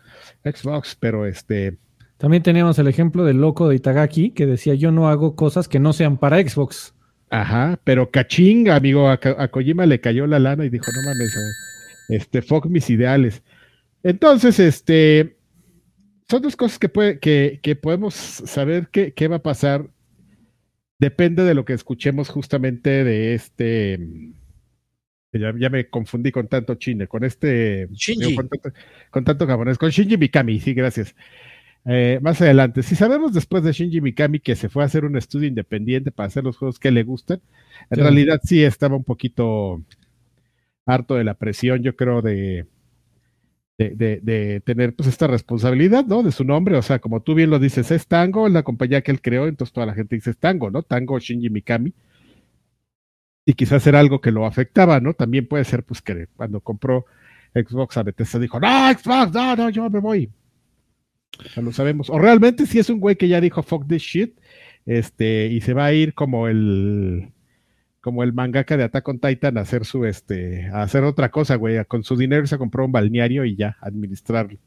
Xbox? 0.43 0.97
Pero 0.99 1.25
este. 1.25 1.77
También 2.17 2.41
teníamos 2.41 2.79
el 2.79 2.87
ejemplo 2.87 3.25
del 3.25 3.37
loco 3.37 3.69
de 3.69 3.75
Itagaki 3.75 4.31
que 4.31 4.45
decía, 4.45 4.73
yo 4.73 4.91
no 4.91 5.07
hago 5.09 5.35
cosas 5.35 5.67
que 5.67 5.79
no 5.79 5.93
sean 5.93 6.17
para 6.17 6.41
Xbox. 6.41 6.93
Ajá, 7.29 7.79
pero 7.83 8.11
cachinga, 8.11 8.75
amigo, 8.75 9.09
a, 9.09 9.13
a 9.13 9.47
Kojima 9.49 9.85
le 9.85 9.99
cayó 9.99 10.27
la 10.27 10.39
lana 10.39 10.65
y 10.65 10.69
dijo, 10.69 10.85
no 10.95 11.01
mames, 11.03 11.35
este, 12.09 12.41
fuck 12.41 12.65
mis 12.67 12.89
ideales. 12.89 13.43
Entonces, 14.03 14.59
este, 14.59 15.37
son 16.33 16.41
dos 16.41 16.55
cosas 16.55 16.79
que, 16.79 16.89
puede, 16.89 17.19
que, 17.19 17.59
que 17.61 17.75
podemos 17.75 18.15
saber 18.15 18.87
qué, 18.91 19.13
qué 19.13 19.27
va 19.27 19.35
a 19.35 19.43
pasar 19.43 19.87
depende 20.97 21.43
de 21.43 21.53
lo 21.53 21.63
que 21.63 21.73
escuchemos 21.73 22.29
justamente 22.29 23.03
de 23.03 23.35
este. 23.35 23.99
Ya, 25.31 25.53
ya 25.55 25.69
me 25.69 25.87
confundí 25.91 26.31
con 26.31 26.47
tanto 26.47 26.73
chine, 26.73 27.07
con 27.07 27.23
este. 27.23 27.87
Con 28.35 28.49
tanto, 28.49 28.71
con 29.11 29.23
tanto, 29.23 29.45
japonés, 29.45 29.77
con 29.77 29.91
Shinji 29.91 30.17
Mikami, 30.17 30.59
sí, 30.59 30.73
gracias. 30.73 31.15
Eh, 31.85 32.17
más 32.23 32.41
adelante, 32.41 32.81
si 32.81 32.95
sabemos 32.95 33.35
después 33.35 33.63
de 33.63 33.71
Shinji 33.71 34.01
Mikami 34.01 34.39
que 34.39 34.55
se 34.55 34.69
fue 34.69 34.81
a 34.81 34.87
hacer 34.87 35.05
un 35.05 35.15
estudio 35.17 35.47
independiente 35.47 36.09
para 36.09 36.25
hacer 36.25 36.43
los 36.43 36.57
juegos 36.57 36.79
que 36.79 36.89
le 36.89 37.03
gustan, 37.03 37.41
en 37.91 37.97
sí. 37.97 38.01
realidad 38.01 38.39
sí 38.43 38.63
estaba 38.63 38.95
un 38.95 39.03
poquito 39.03 39.83
harto 40.87 41.13
de 41.13 41.25
la 41.25 41.35
presión, 41.35 41.83
yo 41.83 41.95
creo, 41.95 42.23
de, 42.23 42.65
de, 43.77 43.89
de, 43.91 44.19
de, 44.21 44.59
tener 44.61 44.95
pues 44.95 45.09
esta 45.09 45.27
responsabilidad, 45.27 46.05
¿no? 46.05 46.23
De 46.23 46.31
su 46.31 46.43
nombre, 46.43 46.77
o 46.77 46.81
sea, 46.81 46.99
como 46.99 47.21
tú 47.21 47.33
bien 47.35 47.49
lo 47.49 47.59
dices, 47.59 47.89
es 47.91 48.07
Tango, 48.07 48.47
la 48.49 48.63
compañía 48.63 49.01
que 49.01 49.11
él 49.11 49.21
creó, 49.21 49.47
entonces 49.47 49.73
toda 49.73 49.87
la 49.87 49.93
gente 49.93 50.15
dice 50.15 50.31
es 50.31 50.37
Tango, 50.37 50.69
¿no? 50.69 50.83
Tango 50.83 51.19
Shinji 51.19 51.49
Mikami. 51.49 51.93
Y 53.45 53.53
quizás 53.53 53.85
era 53.87 53.99
algo 53.99 54.21
que 54.21 54.31
lo 54.31 54.45
afectaba, 54.45 54.99
¿no? 54.99 55.13
También 55.13 55.47
puede 55.47 55.65
ser, 55.65 55.83
pues, 55.83 56.01
que 56.01 56.27
cuando 56.35 56.61
compró 56.61 57.05
Xbox 57.53 57.97
a 57.97 58.03
Bethesda 58.03 58.39
dijo, 58.39 58.59
no, 58.59 58.93
Xbox, 58.93 59.33
no, 59.33 59.55
no, 59.55 59.69
yo 59.69 59.89
me 59.89 59.99
voy. 59.99 60.29
Ya 61.55 61.61
lo 61.61 61.71
sabemos. 61.71 62.09
O 62.09 62.19
realmente 62.19 62.65
si 62.65 62.79
es 62.79 62.89
un 62.89 62.99
güey 62.99 63.15
que 63.15 63.27
ya 63.27 63.41
dijo, 63.41 63.63
fuck 63.63 63.87
this 63.87 64.03
shit, 64.03 64.39
este, 64.85 65.47
y 65.47 65.61
se 65.61 65.73
va 65.73 65.85
a 65.85 65.93
ir 65.93 66.13
como 66.13 66.47
el 66.47 67.31
como 68.03 68.21
el 68.23 68.33
mangaka 68.33 68.75
de 68.75 68.83
Attack 68.83 69.07
on 69.07 69.19
Titan 69.19 69.57
a 69.57 69.61
hacer 69.61 69.85
su 69.85 70.03
este 70.03 70.67
a 70.73 70.81
hacer 70.81 71.05
otra 71.05 71.31
cosa, 71.31 71.55
güey, 71.55 71.83
con 71.85 72.03
su 72.03 72.17
dinero 72.17 72.45
se 72.45 72.57
compró 72.57 72.83
un 72.83 72.91
balneario 72.91 73.45
y 73.45 73.55
ya 73.55 73.77
administrarlo. 73.79 74.59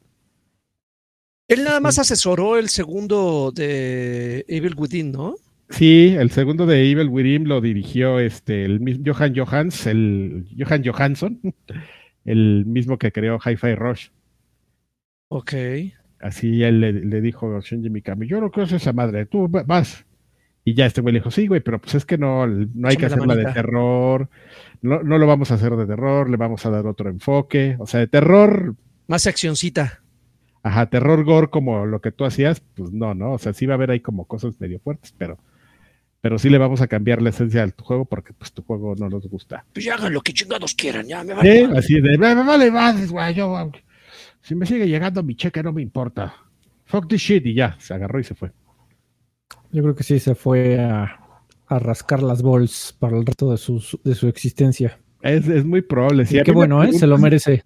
Él 1.47 1.63
nada 1.63 1.79
más 1.79 1.99
asesoró 1.99 2.57
el 2.57 2.67
segundo 2.67 3.51
de 3.53 4.43
Evil 4.47 4.73
Within, 4.75 5.11
¿no? 5.11 5.35
Sí, 5.69 6.15
el 6.17 6.31
segundo 6.31 6.65
de 6.65 6.89
Evil 6.89 7.09
Within 7.09 7.47
lo 7.47 7.61
dirigió 7.61 8.19
este 8.19 8.65
el 8.65 8.79
mismo 8.79 9.13
Johan 9.13 9.35
Johans, 9.35 9.85
el 9.85 10.47
Johan 10.57 10.83
Johansson, 10.83 11.39
el 12.25 12.65
mismo 12.65 12.97
que 12.97 13.11
creó 13.11 13.37
Hi-Fi 13.37 13.75
Rush. 13.75 14.07
Ok. 15.27 15.53
Así 16.19 16.63
él 16.63 16.81
le, 16.81 16.91
le 16.91 17.21
dijo 17.21 17.55
a 17.55 17.59
Shinji 17.59 17.91
Mikami, 17.91 18.27
yo 18.27 18.41
no 18.41 18.49
quiero 18.49 18.75
esa 18.75 18.93
madre, 18.93 19.27
tú 19.27 19.47
vas. 19.47 20.06
Y 20.67 20.73
ya 20.73 20.85
este 20.85 20.99
güey 20.99 21.13
le 21.13 21.19
dijo, 21.19 21.31
sí, 21.31 21.47
güey, 21.47 21.61
pero 21.61 21.79
pues 21.79 21.95
es 21.95 22.03
que 22.05 22.17
no, 22.17 22.45
no 22.45 22.89
hay 22.89 22.97
que 22.97 23.05
Échame 23.05 23.23
hacerla 23.23 23.35
de 23.37 23.53
terror, 23.53 24.27
no, 24.81 25.01
no 25.01 25.17
lo 25.17 25.25
vamos 25.25 25.49
a 25.49 25.53
hacer 25.53 25.73
de 25.77 25.85
terror, 25.85 26.29
le 26.29 26.35
vamos 26.35 26.65
a 26.65 26.69
dar 26.69 26.85
otro 26.87 27.09
enfoque. 27.09 27.77
O 27.79 27.87
sea, 27.87 28.01
de 28.01 28.07
terror, 28.07 28.75
Más 29.07 29.27
accioncita. 29.27 30.01
ajá, 30.63 30.87
terror 30.87 31.23
gore 31.23 31.47
como 31.47 31.85
lo 31.85 32.01
que 32.01 32.11
tú 32.11 32.25
hacías, 32.25 32.61
pues 32.75 32.91
no, 32.91 33.13
¿no? 33.13 33.31
O 33.31 33.37
sea, 33.37 33.53
sí 33.53 33.65
va 33.65 33.75
a 33.75 33.77
haber 33.77 33.91
ahí 33.91 34.01
como 34.01 34.25
cosas 34.25 34.59
medio 34.59 34.81
fuertes, 34.81 35.15
pero, 35.17 35.37
pero 36.19 36.37
sí 36.37 36.49
le 36.49 36.57
vamos 36.57 36.81
a 36.81 36.87
cambiar 36.87 37.21
la 37.21 37.29
esencia 37.29 37.65
de 37.65 37.71
tu 37.71 37.85
juego 37.85 38.03
porque 38.03 38.33
pues 38.33 38.51
tu 38.51 38.61
juego 38.61 38.93
no 38.99 39.07
nos 39.07 39.25
gusta. 39.29 39.63
Pues 39.71 39.85
ya 39.85 39.95
hagan 39.95 40.11
lo 40.11 40.19
que 40.19 40.33
chingados 40.33 40.73
quieran, 40.73 41.07
ya 41.07 41.23
me 41.23 41.33
Sí, 41.43 41.65
así 41.77 42.01
de, 42.01 42.17
me, 42.17 42.35
vale 42.43 42.71
madres, 42.71 43.09
güey, 43.09 43.33
yo, 43.33 43.71
si 44.41 44.53
me 44.53 44.65
sigue 44.65 44.85
llegando 44.85 45.23
mi 45.23 45.33
cheque 45.33 45.63
no 45.63 45.71
me 45.71 45.81
importa. 45.81 46.35
Fuck 46.83 47.07
this 47.07 47.21
shit 47.21 47.45
y 47.45 47.53
ya, 47.53 47.77
se 47.79 47.93
agarró 47.93 48.19
y 48.19 48.25
se 48.25 48.35
fue. 48.35 48.51
Yo 49.71 49.83
creo 49.83 49.95
que 49.95 50.03
sí 50.03 50.19
se 50.19 50.35
fue 50.35 50.79
a, 50.79 51.19
a 51.67 51.79
rascar 51.79 52.23
las 52.23 52.41
bols 52.41 52.95
para 52.99 53.17
el 53.17 53.25
resto 53.25 53.51
de 53.51 53.57
su, 53.57 53.83
de 54.03 54.15
su 54.15 54.27
existencia. 54.27 54.99
Es, 55.21 55.47
es 55.47 55.65
muy 55.65 55.81
probable. 55.81 56.25
Y 56.29 56.37
a 56.39 56.43
qué 56.43 56.51
bueno, 56.51 56.83
¿eh? 56.83 56.93
Se 56.93 57.07
lo 57.07 57.17
merece. 57.17 57.63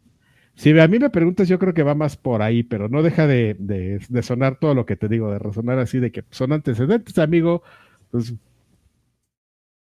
Si 0.55 0.77
a 0.77 0.87
mí 0.87 0.99
me 0.99 1.09
preguntas, 1.09 1.47
yo 1.47 1.57
creo 1.59 1.73
que 1.73 1.83
va 1.83 1.95
más 1.95 2.17
por 2.17 2.41
ahí, 2.41 2.63
pero 2.63 2.89
no 2.89 3.01
deja 3.03 3.25
de, 3.27 3.55
de- 3.57 3.99
de 4.07 4.23
sonar 4.23 4.59
todo 4.59 4.73
lo 4.75 4.85
que 4.85 4.95
te 4.97 5.07
digo, 5.07 5.31
de 5.31 5.39
resonar 5.39 5.79
así, 5.79 5.99
de 5.99 6.11
que 6.11 6.23
son 6.29 6.51
antecedentes, 6.51 7.17
amigo, 7.19 7.63
pues, 8.11 8.33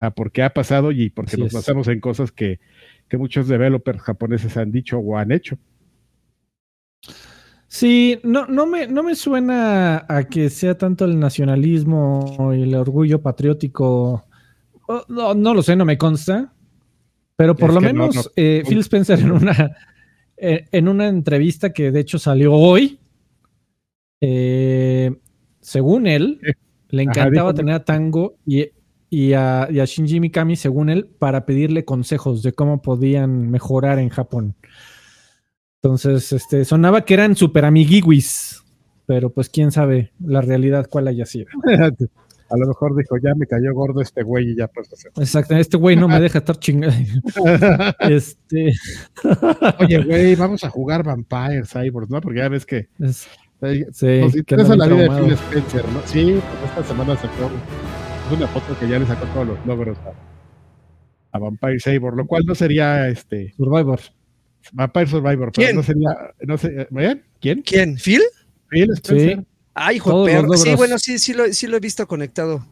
ah, 0.00 0.10
porque 0.10 0.42
ha 0.42 0.52
pasado 0.52 0.90
y 0.92 1.10
porque 1.10 1.32
Así 1.32 1.40
nos 1.42 1.52
basamos 1.52 1.86
en 1.88 2.00
cosas 2.00 2.32
que, 2.32 2.58
que 3.08 3.16
muchos 3.16 3.46
developers 3.48 4.00
japoneses 4.00 4.56
han 4.56 4.72
dicho 4.72 4.98
o 4.98 5.16
han 5.16 5.30
hecho. 5.30 5.58
Sí, 7.70 8.18
no, 8.22 8.46
no, 8.46 8.66
me, 8.66 8.86
no 8.86 9.02
me 9.02 9.14
suena 9.14 10.06
a 10.08 10.24
que 10.24 10.48
sea 10.48 10.76
tanto 10.78 11.04
el 11.04 11.18
nacionalismo 11.20 12.52
y 12.56 12.62
el 12.62 12.74
orgullo 12.74 13.20
patriótico. 13.20 14.24
Oh, 14.88 15.02
No, 15.08 15.34
no 15.34 15.52
lo 15.54 15.62
sé, 15.62 15.76
no 15.76 15.84
me 15.84 15.98
consta. 15.98 16.52
Pero 17.36 17.54
por 17.54 17.68
Es 17.68 17.74
lo 17.74 17.80
no, 17.82 17.86
menos 17.86 18.16
no. 18.16 18.22
eh, 18.36 18.62
Phil 18.66 18.78
Spencer 18.80 19.20
en 19.20 19.30
una, 19.32 19.76
eh, 20.36 20.64
en 20.72 20.88
una 20.88 21.08
entrevista 21.08 21.72
que 21.72 21.92
de 21.92 22.00
hecho 22.00 22.18
salió 22.18 22.54
hoy, 22.54 22.98
eh, 24.20 25.14
según 25.60 26.06
él, 26.06 26.40
Eh, 26.42 26.52
le 26.88 27.02
encantaba 27.02 27.52
tener 27.54 27.74
a 27.74 27.84
Tango 27.84 28.34
y, 28.46 28.66
y 29.10 29.34
a, 29.34 29.68
y 29.70 29.78
a 29.80 29.84
Shinji 29.84 30.20
Mikami, 30.20 30.56
según 30.56 30.88
él, 30.88 31.06
para 31.18 31.44
pedirle 31.44 31.84
consejos 31.84 32.42
de 32.42 32.52
cómo 32.52 32.80
podían 32.82 33.50
mejorar 33.50 33.98
en 33.98 34.08
Japón. 34.08 34.54
Entonces, 35.82 36.32
este, 36.32 36.64
sonaba 36.64 37.04
que 37.04 37.14
eran 37.14 37.36
super 37.36 37.64
amiguiwis, 37.64 38.64
pero 39.06 39.30
pues 39.30 39.48
quién 39.48 39.70
sabe 39.70 40.12
la 40.24 40.40
realidad 40.40 40.86
cuál 40.90 41.08
haya 41.08 41.24
sido. 41.24 41.46
A 42.50 42.56
lo 42.56 42.66
mejor 42.66 42.96
dijo, 42.96 43.16
ya 43.22 43.34
me 43.34 43.46
cayó 43.46 43.74
gordo 43.74 44.00
este 44.00 44.22
güey 44.22 44.52
y 44.52 44.56
ya 44.56 44.68
pues. 44.68 44.88
Exacto, 45.18 45.54
este 45.54 45.76
güey 45.76 45.96
no 45.96 46.08
me 46.08 46.18
deja 46.18 46.38
estar 46.38 46.56
chingando. 46.58 46.96
Este, 48.00 48.72
Oye, 49.80 50.02
güey, 50.02 50.34
vamos 50.34 50.64
a 50.64 50.70
jugar 50.70 51.04
Vampire 51.04 51.64
Cyborg, 51.66 52.10
¿no? 52.10 52.22
Porque 52.22 52.38
ya 52.38 52.48
ves 52.48 52.64
que 52.64 52.88
es- 53.00 53.28
eh, 53.60 53.84
sí, 53.92 54.20
nos 54.22 54.34
interesa 54.36 54.76
la 54.76 54.86
vida 54.86 55.14
de. 55.14 55.20
Phil 55.20 55.32
Spencer, 55.34 55.84
¿no? 55.92 56.00
Sí, 56.06 56.40
pues 56.60 56.70
esta 56.70 56.84
semana 56.84 57.16
sacó 57.16 57.50
una 58.34 58.46
foto 58.48 58.78
que 58.80 58.88
ya 58.88 58.98
le 58.98 59.06
sacó 59.06 59.26
todos 59.26 59.46
los 59.48 59.66
logros 59.66 59.98
a, 59.98 61.36
a 61.36 61.38
Vampire 61.38 61.78
Cyborg, 61.80 62.16
lo 62.16 62.26
cual 62.26 62.44
no 62.46 62.54
sería 62.54 63.08
este 63.08 63.52
Survivor. 63.58 64.00
Vampire 64.72 65.06
Survivor, 65.06 65.50
pero 65.52 65.66
¿Quién? 65.66 65.76
no 65.76 65.82
sería, 65.82 66.10
no 66.46 66.58
sé, 66.58 66.86
¿bien? 66.90 67.24
¿Quién? 67.40 67.62
¿Quién? 67.62 67.96
¿Phil? 67.96 68.22
Phil 68.68 68.90
Spencer. 68.92 69.38
Sí. 69.38 69.46
Ay, 69.74 69.96
hijo 69.96 70.24
perro. 70.24 70.52
Sí, 70.56 70.74
bueno, 70.74 70.98
sí, 70.98 71.18
sí 71.18 71.32
lo, 71.32 71.52
sí 71.52 71.66
lo 71.66 71.76
he 71.76 71.80
visto 71.80 72.06
conectado 72.06 72.66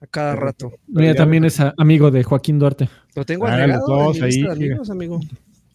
a 0.00 0.06
cada 0.06 0.34
rato. 0.34 0.72
Mira, 0.86 1.14
también 1.14 1.42
lo- 1.42 1.48
es 1.48 1.58
amigo 1.76 2.10
de 2.10 2.24
Joaquín 2.24 2.58
Duarte. 2.58 2.88
Lo 3.14 3.24
tengo 3.24 3.46
Ah, 3.46 3.54
agregado 3.54 3.86
en 4.00 4.06
mi 4.06 4.12
lista 4.12 4.24
ahí, 4.24 4.42
de 4.58 4.66
amigos, 4.66 4.90
amigo. 4.90 5.20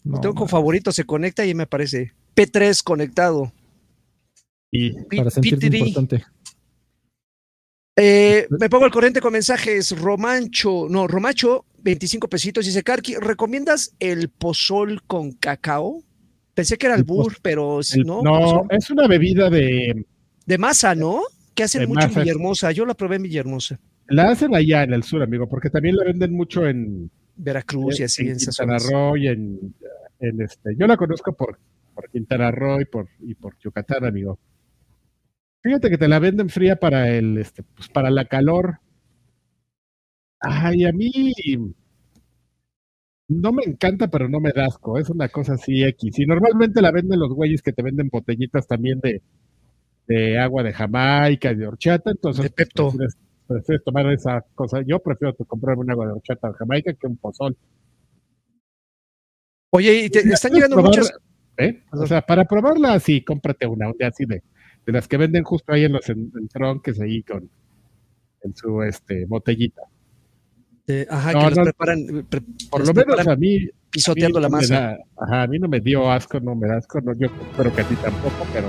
Lo 0.04 0.12
No, 0.12 0.20
tengo 0.20 0.34
como 0.34 0.46
man, 0.46 0.50
favorito, 0.50 0.92
se 0.92 1.04
conecta 1.04 1.46
y 1.46 1.54
me 1.54 1.62
aparece 1.62 2.12
P3 2.34 2.82
conectado. 2.82 3.52
Y 4.70 4.90
Pi- 5.04 5.16
para 5.18 5.30
sentirte 5.30 5.66
importante. 5.66 6.24
Eh, 7.96 8.46
me 8.58 8.68
pongo 8.68 8.84
al 8.86 8.90
corriente 8.90 9.20
con 9.20 9.32
mensajes. 9.32 9.96
Romancho, 9.98 10.88
no, 10.90 11.06
Romacho, 11.06 11.64
25 11.84 12.28
pesitos. 12.28 12.64
Dice, 12.64 12.82
Karki, 12.82 13.16
¿recomiendas 13.16 13.94
el 14.00 14.30
pozol 14.30 15.02
con 15.06 15.32
cacao? 15.32 16.02
Pensé 16.54 16.78
que 16.78 16.86
era 16.86 16.94
el 16.96 17.04
bur, 17.04 17.36
pero 17.42 17.80
el- 17.80 18.06
no. 18.06 18.22
no, 18.22 18.40
pozol. 18.40 18.66
es 18.70 18.90
una 18.90 19.06
bebida 19.06 19.50
de, 19.50 20.06
De 20.46 20.58
masa, 20.58 20.94
¿no? 20.94 21.22
Que 21.54 21.64
hacen 21.64 21.86
mucho 21.86 22.00
en 22.00 22.08
masa. 22.08 22.20
Villahermosa. 22.20 22.72
Yo 22.72 22.86
la 22.86 22.94
probé 22.94 23.16
en 23.16 23.22
Villahermosa. 23.24 23.78
la 24.08 24.30
hacen 24.30 24.54
allá 24.54 24.82
en 24.82 24.94
el 24.94 25.02
sur, 25.02 25.22
amigo, 25.22 25.48
porque 25.48 25.70
también 25.70 25.96
la 25.96 26.04
venden 26.04 26.32
mucho 26.32 26.66
en, 26.66 27.10
Veracruz 27.36 28.00
y 28.00 28.04
así 28.04 28.22
en, 28.22 28.28
en 28.32 28.36
Quintana 28.38 28.78
zonas. 28.78 28.90
Roo 28.90 29.16
y 29.16 29.28
en, 29.28 29.74
en 30.20 30.40
este, 30.40 30.76
yo 30.76 30.86
la 30.86 30.96
conozco 30.96 31.34
por, 31.34 31.58
por 31.94 32.08
Quintana 32.10 32.50
Roo 32.50 32.80
y 32.80 32.84
por, 32.84 33.08
y 33.20 33.34
por 33.34 33.58
Yucatán, 33.58 34.04
amigo. 34.04 34.38
Fíjate 35.62 35.90
que 35.90 35.98
te 35.98 36.08
la 36.08 36.18
venden 36.18 36.50
fría 36.50 36.76
para 36.76 37.08
el, 37.08 37.38
este, 37.38 37.62
pues 37.62 37.88
para 37.88 38.10
la 38.10 38.26
calor. 38.26 38.78
Ay, 40.46 40.84
a 40.84 40.92
mí 40.92 41.32
no 43.28 43.52
me 43.52 43.64
encanta, 43.64 44.08
pero 44.08 44.28
no 44.28 44.40
me 44.40 44.52
da 44.52 44.66
asco. 44.66 44.98
Es 44.98 45.08
una 45.10 45.28
cosa 45.28 45.54
así 45.54 45.82
X. 45.82 46.18
Y 46.18 46.26
normalmente 46.26 46.82
la 46.82 46.90
venden 46.92 47.18
los 47.20 47.32
güeyes 47.32 47.62
que 47.62 47.72
te 47.72 47.82
venden 47.82 48.08
botellitas 48.10 48.66
también 48.66 49.00
de, 49.00 49.22
de 50.06 50.38
agua 50.38 50.62
de 50.62 50.72
Jamaica 50.72 51.52
y 51.52 51.56
de 51.56 51.66
horchata. 51.66 52.10
Entonces, 52.10 52.44
De 52.44 52.50
pues, 52.50 52.68
Pepto. 52.68 52.88
prefieres, 52.88 53.16
prefieres 53.46 53.84
tomar 53.84 54.06
esa 54.12 54.44
cosa. 54.54 54.82
Yo 54.86 54.98
prefiero 55.00 55.34
comprarme 55.46 55.82
un 55.82 55.90
agua 55.90 56.06
de 56.06 56.12
horchata 56.12 56.48
de 56.48 56.54
Jamaica 56.54 56.92
que 56.94 57.06
un 57.06 57.16
pozol. 57.16 57.56
Oye, 59.70 60.04
y 60.04 60.10
te, 60.10 60.20
están 60.20 60.52
llegando 60.52 60.76
probar- 60.76 60.86
muchas. 60.86 61.12
¿eh? 61.56 61.82
O 61.92 62.06
sea, 62.06 62.22
para 62.22 62.44
probarla, 62.44 62.98
sí, 63.00 63.22
cómprate 63.24 63.66
una, 63.66 63.88
un 63.88 63.96
día 63.98 64.08
así 64.08 64.24
de, 64.24 64.42
de 64.86 64.92
las 64.92 65.08
que 65.08 65.16
venden 65.16 65.42
justo 65.42 65.72
ahí 65.72 65.84
en 65.84 65.92
los 65.92 66.08
en, 66.08 66.30
en 66.38 66.48
tronques 66.48 67.00
ahí 67.00 67.22
con 67.22 67.48
en 68.42 68.54
su 68.54 68.82
este 68.82 69.24
botellita. 69.24 69.82
Eh, 70.86 71.06
ajá, 71.08 71.32
No, 71.32 71.48
que 71.48 71.54
no. 71.56 71.62
preparan. 71.64 72.26
pre- 72.28 72.42
Por 72.70 72.86
lo 72.86 72.92
menos 72.94 73.18
a 73.20 73.36
mí, 73.36 73.56
a 73.56 73.60
mí 73.60 73.68
pisoteando 73.90 74.38
la 74.40 74.48
no 74.48 74.56
masa. 74.56 74.74
da- 74.74 74.98
ajá, 75.16 75.42
a 75.42 75.46
mí 75.46 75.58
no 75.58 75.68
me 75.68 75.80
dio 75.80 76.10
asco, 76.10 76.40
no 76.40 76.54
me 76.54 76.68
da 76.68 76.76
asco, 76.78 77.00
no, 77.00 77.14
yo 77.14 77.26
espero 77.26 77.74
que 77.74 77.80
a 77.82 77.84
ti 77.88 77.94
tampoco, 77.96 78.46
pero 78.52 78.68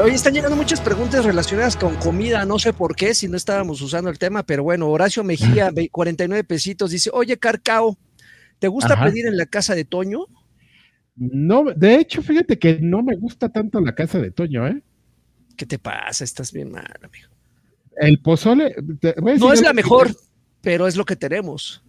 Oye, 0.00 0.14
están 0.14 0.32
llegando 0.32 0.56
muchas 0.56 0.80
preguntas 0.80 1.24
relacionadas 1.24 1.76
con 1.76 1.94
comida, 1.96 2.44
no 2.46 2.58
sé 2.58 2.72
por 2.72 2.96
qué, 2.96 3.14
si 3.14 3.28
no 3.28 3.36
estábamos 3.36 3.80
usando 3.82 4.08
el 4.10 4.18
tema, 4.18 4.42
pero 4.42 4.62
bueno, 4.64 4.88
Horacio 4.88 5.22
Mejía, 5.22 5.70
ve- 5.74 5.90
49 5.90 6.44
pesitos, 6.44 6.90
dice, 6.90 7.10
oye, 7.12 7.36
Carcao, 7.36 7.96
¿te 8.58 8.68
gusta 8.68 8.94
Ajá. 8.94 9.04
pedir 9.04 9.26
en 9.26 9.36
la 9.36 9.46
casa 9.46 9.74
de 9.74 9.84
Toño? 9.84 10.26
no, 11.14 11.64
de 11.76 11.96
hecho, 11.96 12.22
fíjate 12.22 12.58
que 12.58 12.78
no 12.80 13.02
me 13.02 13.14
gusta 13.16 13.50
tanto 13.50 13.80
la 13.80 13.94
casa 13.94 14.18
de 14.18 14.30
Toño, 14.30 14.66
¿eh? 14.66 14.82
¿Qué 15.56 15.66
te 15.66 15.78
pasa? 15.78 16.24
Estás 16.24 16.50
bien 16.52 16.72
mal, 16.72 16.86
amigo. 17.02 17.28
El 17.96 18.18
pozole, 18.20 18.74
te 18.98 19.14
No 19.20 19.52
es 19.52 19.60
la 19.60 19.68
que- 19.68 19.74
mejor, 19.74 20.16
pero 20.62 20.86
es 20.86 20.96
lo 20.96 21.04
que 21.04 21.16
tenemos. 21.16 21.82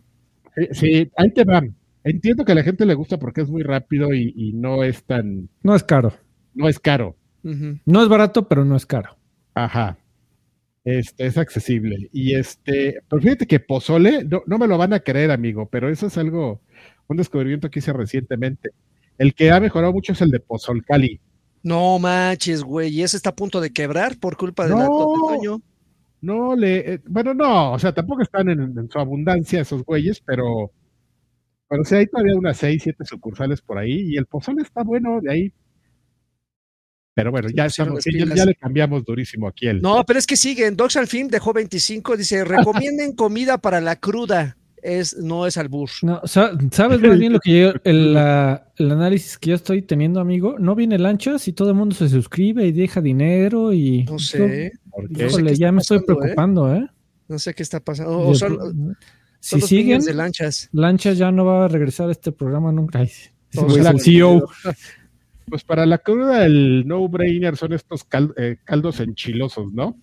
Sí, 0.55 0.67
sí, 0.71 1.11
ahí 1.15 1.31
te 1.31 1.45
va. 1.45 1.63
Entiendo 2.03 2.43
que 2.43 2.51
a 2.51 2.55
la 2.55 2.63
gente 2.63 2.85
le 2.85 2.93
gusta 2.95 3.17
porque 3.17 3.41
es 3.41 3.49
muy 3.49 3.63
rápido 3.63 4.13
y, 4.13 4.33
y 4.35 4.51
no 4.53 4.83
es 4.83 5.03
tan, 5.03 5.47
No 5.63 5.73
es 5.75 5.83
caro. 5.83 6.13
no 6.53 6.67
es 6.67 6.79
caro. 6.79 7.15
No 7.43 8.01
es 8.01 8.07
barato, 8.09 8.47
pero 8.47 8.63
no 8.65 8.75
es 8.75 8.85
caro. 8.85 9.17
Ajá. 9.53 9.97
Este, 10.85 11.25
es 11.25 11.37
accesible. 11.37 12.09
Y 12.11 12.35
este, 12.35 12.99
pero 13.09 13.21
fíjate 13.21 13.47
que 13.47 13.59
pozole, 13.59 14.23
no, 14.25 14.43
no 14.45 14.57
me 14.57 14.67
lo 14.67 14.77
van 14.77 14.93
a 14.93 14.99
creer, 14.99 15.31
amigo, 15.31 15.67
pero 15.69 15.89
eso 15.89 16.07
es 16.07 16.17
algo, 16.17 16.61
un 17.07 17.17
descubrimiento 17.17 17.69
que 17.69 17.79
hice 17.79 17.93
recientemente. 17.93 18.71
El 19.17 19.33
que 19.33 19.51
ha 19.51 19.59
mejorado 19.59 19.93
mucho 19.93 20.11
es 20.13 20.21
el 20.21 20.29
de 20.31 20.39
Pozol 20.39 20.83
Cali. 20.85 21.19
No 21.61 21.99
manches, 21.99 22.63
güey, 22.63 22.89
y 22.93 23.03
ese 23.03 23.15
está 23.15 23.29
a 23.29 23.35
punto 23.35 23.61
de 23.61 23.71
quebrar 23.71 24.17
por 24.19 24.35
culpa 24.35 24.65
de 24.65 24.71
la 24.71 24.85
No. 24.87 25.27
de. 25.41 25.61
No 26.23 26.55
le, 26.55 26.93
eh, 26.93 26.99
bueno, 27.05 27.33
no, 27.33 27.73
o 27.73 27.79
sea, 27.79 27.93
tampoco 27.93 28.21
están 28.21 28.47
en, 28.49 28.61
en 28.61 28.89
su 28.89 28.97
abundancia 28.97 29.59
esos 29.61 29.83
güeyes, 29.83 30.21
pero, 30.25 30.71
pero 31.67 31.83
sí 31.83 31.95
hay 31.95 32.07
todavía 32.07 32.35
unas 32.37 32.55
seis, 32.55 32.81
siete 32.81 33.03
sucursales 33.03 33.61
por 33.61 33.77
ahí, 33.77 34.11
y 34.13 34.15
el 34.17 34.25
pozole 34.25 34.61
está 34.61 34.83
bueno 34.83 35.19
de 35.21 35.31
ahí. 35.31 35.53
Pero 37.15 37.29
bueno, 37.31 37.49
ya 37.53 37.65
estamos, 37.67 38.03
ya, 38.05 38.45
le 38.45 38.55
cambiamos 38.55 39.03
durísimo 39.03 39.47
aquí 39.47 39.67
el. 39.67 39.81
No, 39.81 40.03
pero 40.05 40.17
es 40.17 40.25
que 40.25 40.35
siguen. 40.37 40.75
Docs 40.75 40.95
al 40.97 41.07
fin 41.07 41.27
dejó 41.27 41.53
25, 41.53 42.17
dice, 42.17 42.43
recomienden 42.45 43.13
comida 43.15 43.57
para 43.59 43.81
la 43.81 43.97
cruda. 43.97 44.57
Es, 44.81 45.15
no 45.17 45.45
es 45.47 45.55
albur. 45.57 45.89
No, 46.01 46.21
sa- 46.25 46.57
¿Sabes 46.71 46.99
más 47.01 47.17
bien 47.17 47.31
lo 47.33 47.39
que 47.39 47.61
yo, 47.61 47.73
el, 47.85 48.13
la- 48.15 48.71
el 48.77 48.91
análisis 48.91 49.37
que 49.37 49.51
yo 49.51 49.55
estoy 49.55 49.81
teniendo, 49.81 50.19
amigo? 50.19 50.57
No 50.59 50.73
viene 50.75 50.97
lanchas 50.99 51.47
y 51.47 51.53
todo 51.53 51.69
el 51.69 51.75
mundo 51.75 51.95
se 51.95 52.09
suscribe 52.09 52.65
y 52.65 52.71
deja 52.73 52.99
dinero 52.99 53.71
y... 53.71 54.03
No 54.05 54.19
sé, 54.19 54.73
¿por 54.93 55.03
no 55.03 55.09
qué? 55.17 55.23
sé 55.23 55.25
Híjole, 55.27 55.51
qué 55.51 55.57
ya 55.57 55.65
está 55.67 55.71
me 55.71 55.81
estoy 55.81 55.97
pasando, 55.99 56.13
¿eh? 56.13 56.21
preocupando, 56.23 56.75
¿eh? 56.75 56.87
no 57.27 57.39
sé 57.39 57.53
qué 57.53 57.63
está 57.63 57.79
pasando. 57.79 58.19
O 58.19 58.33
Yo- 58.33 58.35
son, 58.35 58.97
si 59.39 59.59
siguen, 59.61 60.01
de 60.01 60.13
lanchas. 60.13 60.69
lanchas 60.71 61.17
ya 61.17 61.31
no 61.31 61.45
va 61.45 61.65
a 61.65 61.67
regresar 61.67 62.07
a 62.09 62.11
este 62.11 62.31
programa 62.31 62.71
nunca. 62.71 62.99
Ay, 62.99 63.11
el 63.51 63.99
CEO. 64.01 64.47
Pues 65.45 65.65
para 65.65 65.85
la 65.85 65.97
cruda, 65.97 66.45
el 66.45 66.87
no-brainer 66.87 67.57
son 67.57 67.73
estos 67.73 68.05
cal- 68.05 68.33
eh, 68.37 68.55
caldos 68.63 69.01
enchilosos, 69.01 69.73
¿no? 69.73 69.99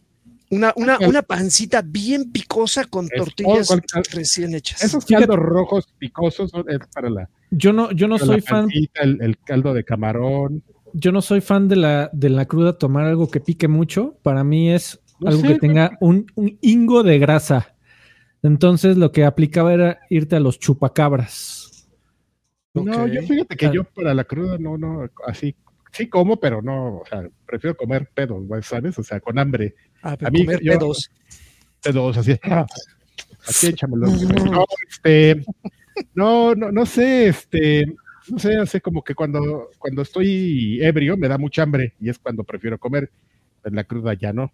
Una, 0.50 0.74
una, 0.76 0.98
una 0.98 1.22
pancita 1.22 1.80
bien 1.80 2.30
picosa 2.30 2.84
con 2.84 3.06
Es- 3.06 3.12
tortillas 3.16 3.70
oh, 3.70 3.78
recién 4.12 4.54
hechas. 4.54 4.84
Esos 4.84 5.06
caldos 5.06 5.36
rojos 5.36 5.88
picosos 5.98 6.50
son 6.50 6.68
es 6.68 6.78
para 6.92 7.08
la, 7.08 7.30
Yo 7.50 7.72
no, 7.72 7.90
yo 7.92 8.06
no 8.06 8.18
soy 8.18 8.40
la 8.40 8.42
fan, 8.42 8.68
el 8.94 9.38
caldo 9.38 9.72
de 9.72 9.82
camarón. 9.82 10.62
Yo 10.94 11.12
no 11.12 11.22
soy 11.22 11.40
fan 11.40 11.68
de 11.68 11.76
la, 11.76 12.10
de 12.12 12.28
la 12.30 12.46
cruda 12.46 12.78
tomar 12.78 13.04
algo 13.06 13.30
que 13.30 13.40
pique 13.40 13.68
mucho. 13.68 14.16
Para 14.22 14.44
mí 14.44 14.70
es 14.70 15.00
No 15.20 15.28
algo 15.30 15.42
sé, 15.42 15.48
que 15.48 15.58
tenga 15.58 15.96
un, 16.00 16.26
un 16.34 16.58
hingo 16.60 17.02
de 17.02 17.18
grasa. 17.18 17.74
Entonces 18.42 18.96
lo 18.96 19.12
que 19.12 19.24
aplicaba 19.24 19.72
era 19.74 20.00
irte 20.08 20.36
a 20.36 20.40
los 20.40 20.58
chupacabras. 20.58 21.88
No, 22.74 23.06
yo 23.06 23.22
fíjate 23.22 23.56
que 23.56 23.66
Ah. 23.66 23.72
yo 23.72 23.84
para 23.84 24.14
la 24.14 24.24
cruda 24.24 24.56
no, 24.58 24.78
no, 24.78 25.08
así, 25.26 25.54
sí 25.92 26.08
como, 26.08 26.38
pero 26.38 26.62
no, 26.62 26.98
o 26.98 27.02
sea, 27.08 27.28
prefiero 27.46 27.76
comer 27.76 28.08
pedos, 28.14 28.46
güey, 28.46 28.62
¿sabes? 28.62 28.96
O 28.98 29.02
sea, 29.02 29.18
con 29.20 29.38
hambre, 29.38 29.74
Ah, 30.02 30.16
pero 30.16 30.28
a 30.28 30.30
mí- 30.30 30.44
comer 30.44 30.60
yo- 30.62 30.72
pedos. 30.78 31.10
pedos, 31.82 32.16
así, 32.16 32.36
ah, 32.44 32.64
así 33.46 33.66
échamelo. 33.68 34.06
No, 34.60 34.64
este, 34.88 35.42
no, 36.14 36.54
no, 36.54 36.70
no 36.70 36.86
sé, 36.86 37.28
este, 37.28 37.84
no 38.30 38.38
sé, 38.38 38.56
hace 38.56 38.80
como 38.80 39.02
que 39.02 39.14
cuando, 39.14 39.68
cuando 39.78 40.02
estoy 40.02 40.78
ebrio 40.82 41.16
me 41.16 41.28
da 41.28 41.38
mucha 41.38 41.62
hambre 41.62 41.94
y 42.00 42.08
es 42.08 42.18
cuando 42.18 42.44
prefiero 42.44 42.78
comer, 42.78 43.10
en 43.64 43.74
la 43.74 43.84
cruda 43.84 44.14
ya 44.14 44.32
no. 44.32 44.52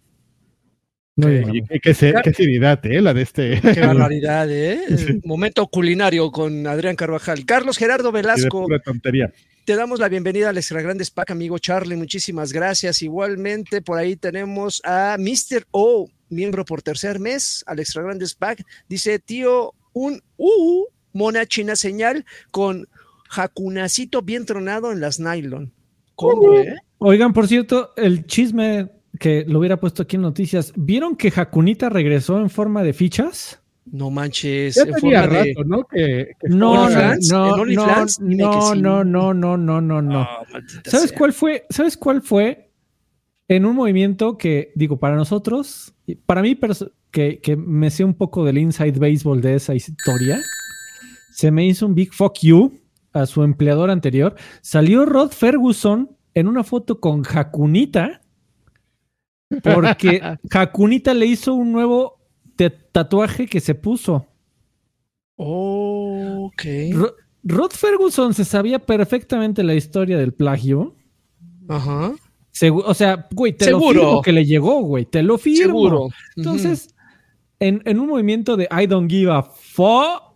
Qué, 1.19 1.79
qué 1.81 1.93
se- 1.95 2.13
qué 2.23 2.31
seriedad, 2.31 2.79
eh, 2.85 3.01
la 3.01 3.11
de 3.11 3.23
este. 3.23 3.59
Qué 3.59 3.79
barbaridad, 3.81 4.51
¿eh? 4.51 4.79
Sí. 4.97 5.19
Momento 5.23 5.65
culinario 5.67 6.29
con 6.31 6.67
Adrián 6.67 6.95
Carvajal. 6.95 7.43
Carlos 7.45 7.77
Gerardo 7.77 8.11
Velasco, 8.11 8.65
pura 8.65 8.79
tontería. 8.79 9.33
te 9.65 9.75
damos 9.75 9.99
la 9.99 10.09
bienvenida 10.09 10.49
al 10.49 10.57
Extra 10.59 10.79
Grandes 10.83 11.09
Pack, 11.09 11.31
amigo 11.31 11.57
Charlie. 11.57 11.95
Muchísimas 11.95 12.53
gracias. 12.53 13.01
Igualmente, 13.01 13.81
por 13.81 13.97
ahí 13.97 14.15
tenemos 14.15 14.79
a 14.85 15.17
Mr. 15.17 15.65
O, 15.71 16.07
miembro 16.29 16.65
por 16.65 16.83
tercer 16.83 17.19
mes 17.19 17.63
al 17.65 17.79
Extra 17.79 18.03
Grandes 18.03 18.35
Pack. 18.35 18.63
Dice, 18.87 19.17
tío, 19.17 19.73
un 19.93 20.21
uh, 20.37 20.85
mona 21.13 21.47
china 21.47 21.75
señal 21.75 22.25
con 22.51 22.87
jacunacito 23.29 24.21
bien 24.21 24.45
tronado 24.45 24.91
en 24.91 24.99
las 25.01 25.19
nylon. 25.19 25.73
¿Cómo, 26.15 26.53
eh? 26.53 26.75
Oigan, 26.99 27.33
por 27.33 27.47
cierto, 27.47 27.91
el 27.95 28.25
chisme 28.25 28.89
que 29.19 29.45
lo 29.47 29.59
hubiera 29.59 29.79
puesto 29.79 30.03
aquí 30.03 30.15
en 30.15 30.23
noticias, 30.23 30.73
¿vieron 30.75 31.15
que 31.15 31.31
Jacunita 31.31 31.89
regresó 31.89 32.39
en 32.39 32.49
forma 32.49 32.83
de 32.83 32.93
fichas? 32.93 33.61
No 33.85 34.09
manches. 34.11 34.75
Ya 34.75 34.81
en 34.83 34.93
tenía 34.93 35.21
forma 35.23 35.37
de- 35.39 35.53
rato, 35.53 35.63
¿no? 35.63 35.83
Que, 35.87 36.31
que 36.39 36.49
No, 36.49 36.89
no, 36.89 36.89
no, 36.89 37.13
¿En 37.13 37.19
no, 37.75 37.95
no, 38.05 38.07
sí. 38.07 38.21
no, 38.81 39.03
no, 39.03 39.33
no, 39.33 39.57
no, 39.57 39.81
no, 39.81 40.01
no. 40.01 40.19
Ah, 40.21 40.43
¿Sabes 40.85 41.09
sea. 41.09 41.17
cuál 41.17 41.33
fue? 41.33 41.65
¿Sabes 41.69 41.95
cuál 41.97 42.21
fue? 42.21 42.71
En 43.47 43.65
un 43.65 43.75
movimiento 43.77 44.37
que, 44.37 44.73
digo, 44.75 44.99
para 44.99 45.15
nosotros, 45.15 45.93
para 46.25 46.41
mí, 46.41 46.59
que, 47.11 47.39
que 47.39 47.55
me 47.55 47.89
sé 47.89 48.03
un 48.03 48.13
poco 48.13 48.43
del 48.43 48.57
inside 48.57 48.99
baseball 48.99 49.39
de 49.39 49.55
esa 49.55 49.73
historia, 49.73 50.37
se 51.31 51.49
me 51.49 51.65
hizo 51.65 51.85
un 51.85 51.95
big 51.95 52.13
fuck 52.13 52.37
you 52.41 52.77
a 53.21 53.25
su 53.25 53.43
empleador 53.43 53.89
anterior. 53.89 54.35
Salió 54.61 55.05
Rod 55.05 55.31
Ferguson 55.31 56.15
en 56.33 56.47
una 56.47 56.63
foto 56.63 56.99
con 56.99 57.23
Jacunita, 57.23 58.21
porque 59.63 60.21
Jacunita 60.49 61.13
le 61.13 61.25
hizo 61.25 61.53
un 61.53 61.71
nuevo 61.71 62.19
tatuaje 62.91 63.45
que 63.47 63.59
se 63.59 63.75
puso. 63.75 64.25
Oh, 65.35 66.45
ok. 66.47 66.63
Ro- 66.93 67.15
Rod 67.43 67.71
Ferguson 67.71 68.33
se 68.33 68.43
sabía 68.45 68.79
perfectamente 68.79 69.63
la 69.63 69.75
historia 69.75 70.17
del 70.17 70.33
plagio. 70.33 70.95
Ajá. 71.67 72.13
Segu- 72.53 72.83
o 72.85 72.93
sea, 72.93 73.27
güey, 73.31 73.53
te 73.55 73.65
Seguro. 73.65 73.93
lo 73.93 74.01
firmo 74.07 74.21
que 74.23 74.31
le 74.31 74.45
llegó, 74.45 74.81
güey, 74.81 75.05
te 75.05 75.21
lo 75.21 75.37
firmo. 75.37 75.63
Seguro. 75.65 76.07
Entonces, 76.35 76.95
en, 77.59 77.81
en 77.85 77.99
un 77.99 78.07
movimiento 78.07 78.57
de 78.57 78.67
I 78.71 78.87
don't 78.87 79.09
give 79.09 79.31
a 79.31 79.43
fuck, 79.43 80.26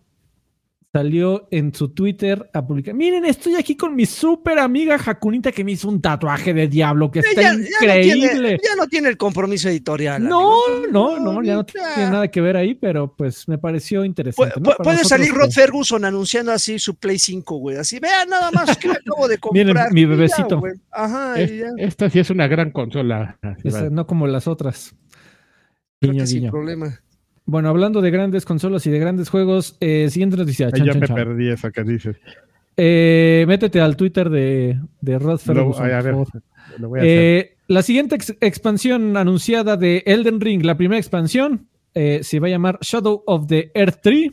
salió 1.02 1.48
en 1.50 1.74
su 1.74 1.88
Twitter 1.88 2.50
a 2.52 2.66
publicar, 2.66 2.94
miren, 2.94 3.24
estoy 3.24 3.54
aquí 3.54 3.76
con 3.76 3.94
mi 3.96 4.04
súper 4.04 4.58
amiga 4.58 4.98
Jacunita 4.98 5.50
que 5.50 5.64
me 5.64 5.72
hizo 5.72 5.88
un 5.88 6.02
tatuaje 6.02 6.52
de 6.52 6.68
diablo 6.68 7.10
que 7.10 7.20
está 7.20 7.40
Ya- 7.40 7.52
ya 7.52 7.56
no 7.56 7.64
tiene- 7.64 8.06
increíble. 8.16 8.60
Ya 8.62 8.76
no 8.76 8.86
tiene 8.86 9.08
el 9.08 9.16
compromiso 9.16 9.70
editorial. 9.70 10.22
No, 10.22 10.50
amigo. 10.66 10.92
no, 10.92 11.18
no, 11.18 11.42
ya 11.42 11.54
no 11.54 11.64
tiene 11.64 12.10
nada 12.10 12.28
que 12.28 12.42
ver 12.42 12.58
ahí, 12.58 12.74
pero 12.74 13.14
pues 13.16 13.48
me 13.48 13.56
pareció 13.56 14.04
interesante. 14.04 14.52
Puede 14.60 14.76
nosotros 14.78 15.08
salir 15.08 15.32
Rod 15.32 15.50
Ferguson 15.50 16.04
anunciando 16.04 16.52
así 16.52 16.78
su 16.78 16.94
Play 16.96 17.18
5, 17.18 17.56
güey. 17.56 17.78
Así, 17.78 17.98
vean 17.98 18.28
nada 18.28 18.50
más 18.50 18.76
que 18.76 18.88
acabo 19.16 19.26
de 19.28 19.38
comprar. 19.38 19.66
Miren, 19.66 19.84
mi 19.94 20.02
ya, 20.02 20.08
bebecito. 20.08 20.62
Ajá, 20.90 21.40
Es- 21.40 21.50
y 21.52 21.58
ya. 21.58 21.66
esta 21.78 22.10
sí 22.10 22.18
es 22.18 22.28
una 22.28 22.46
gran 22.48 22.70
consola. 22.70 23.38
No 23.90 24.06
como 24.06 24.26
las 24.26 24.46
otras. 24.46 24.94
Creo 26.00 26.12
Guiño, 26.12 26.22
que 26.24 26.26
sin 26.26 26.50
problema. 26.50 27.00
Bueno, 27.44 27.68
hablando 27.68 28.00
de 28.00 28.10
grandes 28.10 28.44
consolas 28.44 28.86
y 28.86 28.90
de 28.90 28.98
grandes 28.98 29.28
juegos, 29.28 29.76
eh, 29.80 30.08
siguiente 30.10 30.36
noticia. 30.36 30.70
Chan, 30.70 30.86
ya 30.86 30.92
chan, 30.92 31.00
me 31.00 31.06
chan. 31.08 31.16
perdí 31.16 31.48
eso 31.50 31.70
que 31.72 31.82
dices. 31.84 32.16
Eh, 32.76 33.44
métete 33.48 33.80
al 33.80 33.96
Twitter 33.96 34.30
de, 34.30 34.78
de 35.00 35.18
Rod 35.18 35.32
Lo- 35.32 35.38
Ferguson. 35.38 35.84
ay, 35.86 35.92
a 35.92 36.00
ver, 36.02 36.14
lo 36.78 36.88
voy 36.88 37.00
a 37.00 37.02
hacer. 37.02 37.10
Eh, 37.18 37.56
la 37.68 37.82
siguiente 37.82 38.14
ex- 38.14 38.36
expansión 38.40 39.16
anunciada 39.16 39.76
de 39.76 40.02
Elden 40.06 40.40
Ring, 40.40 40.64
la 40.64 40.76
primera 40.76 40.98
expansión, 40.98 41.66
eh, 41.94 42.20
se 42.22 42.40
va 42.40 42.46
a 42.46 42.50
llamar 42.50 42.78
Shadow 42.80 43.22
of 43.26 43.46
the 43.48 43.70
Earth 43.74 43.98
3 44.02 44.30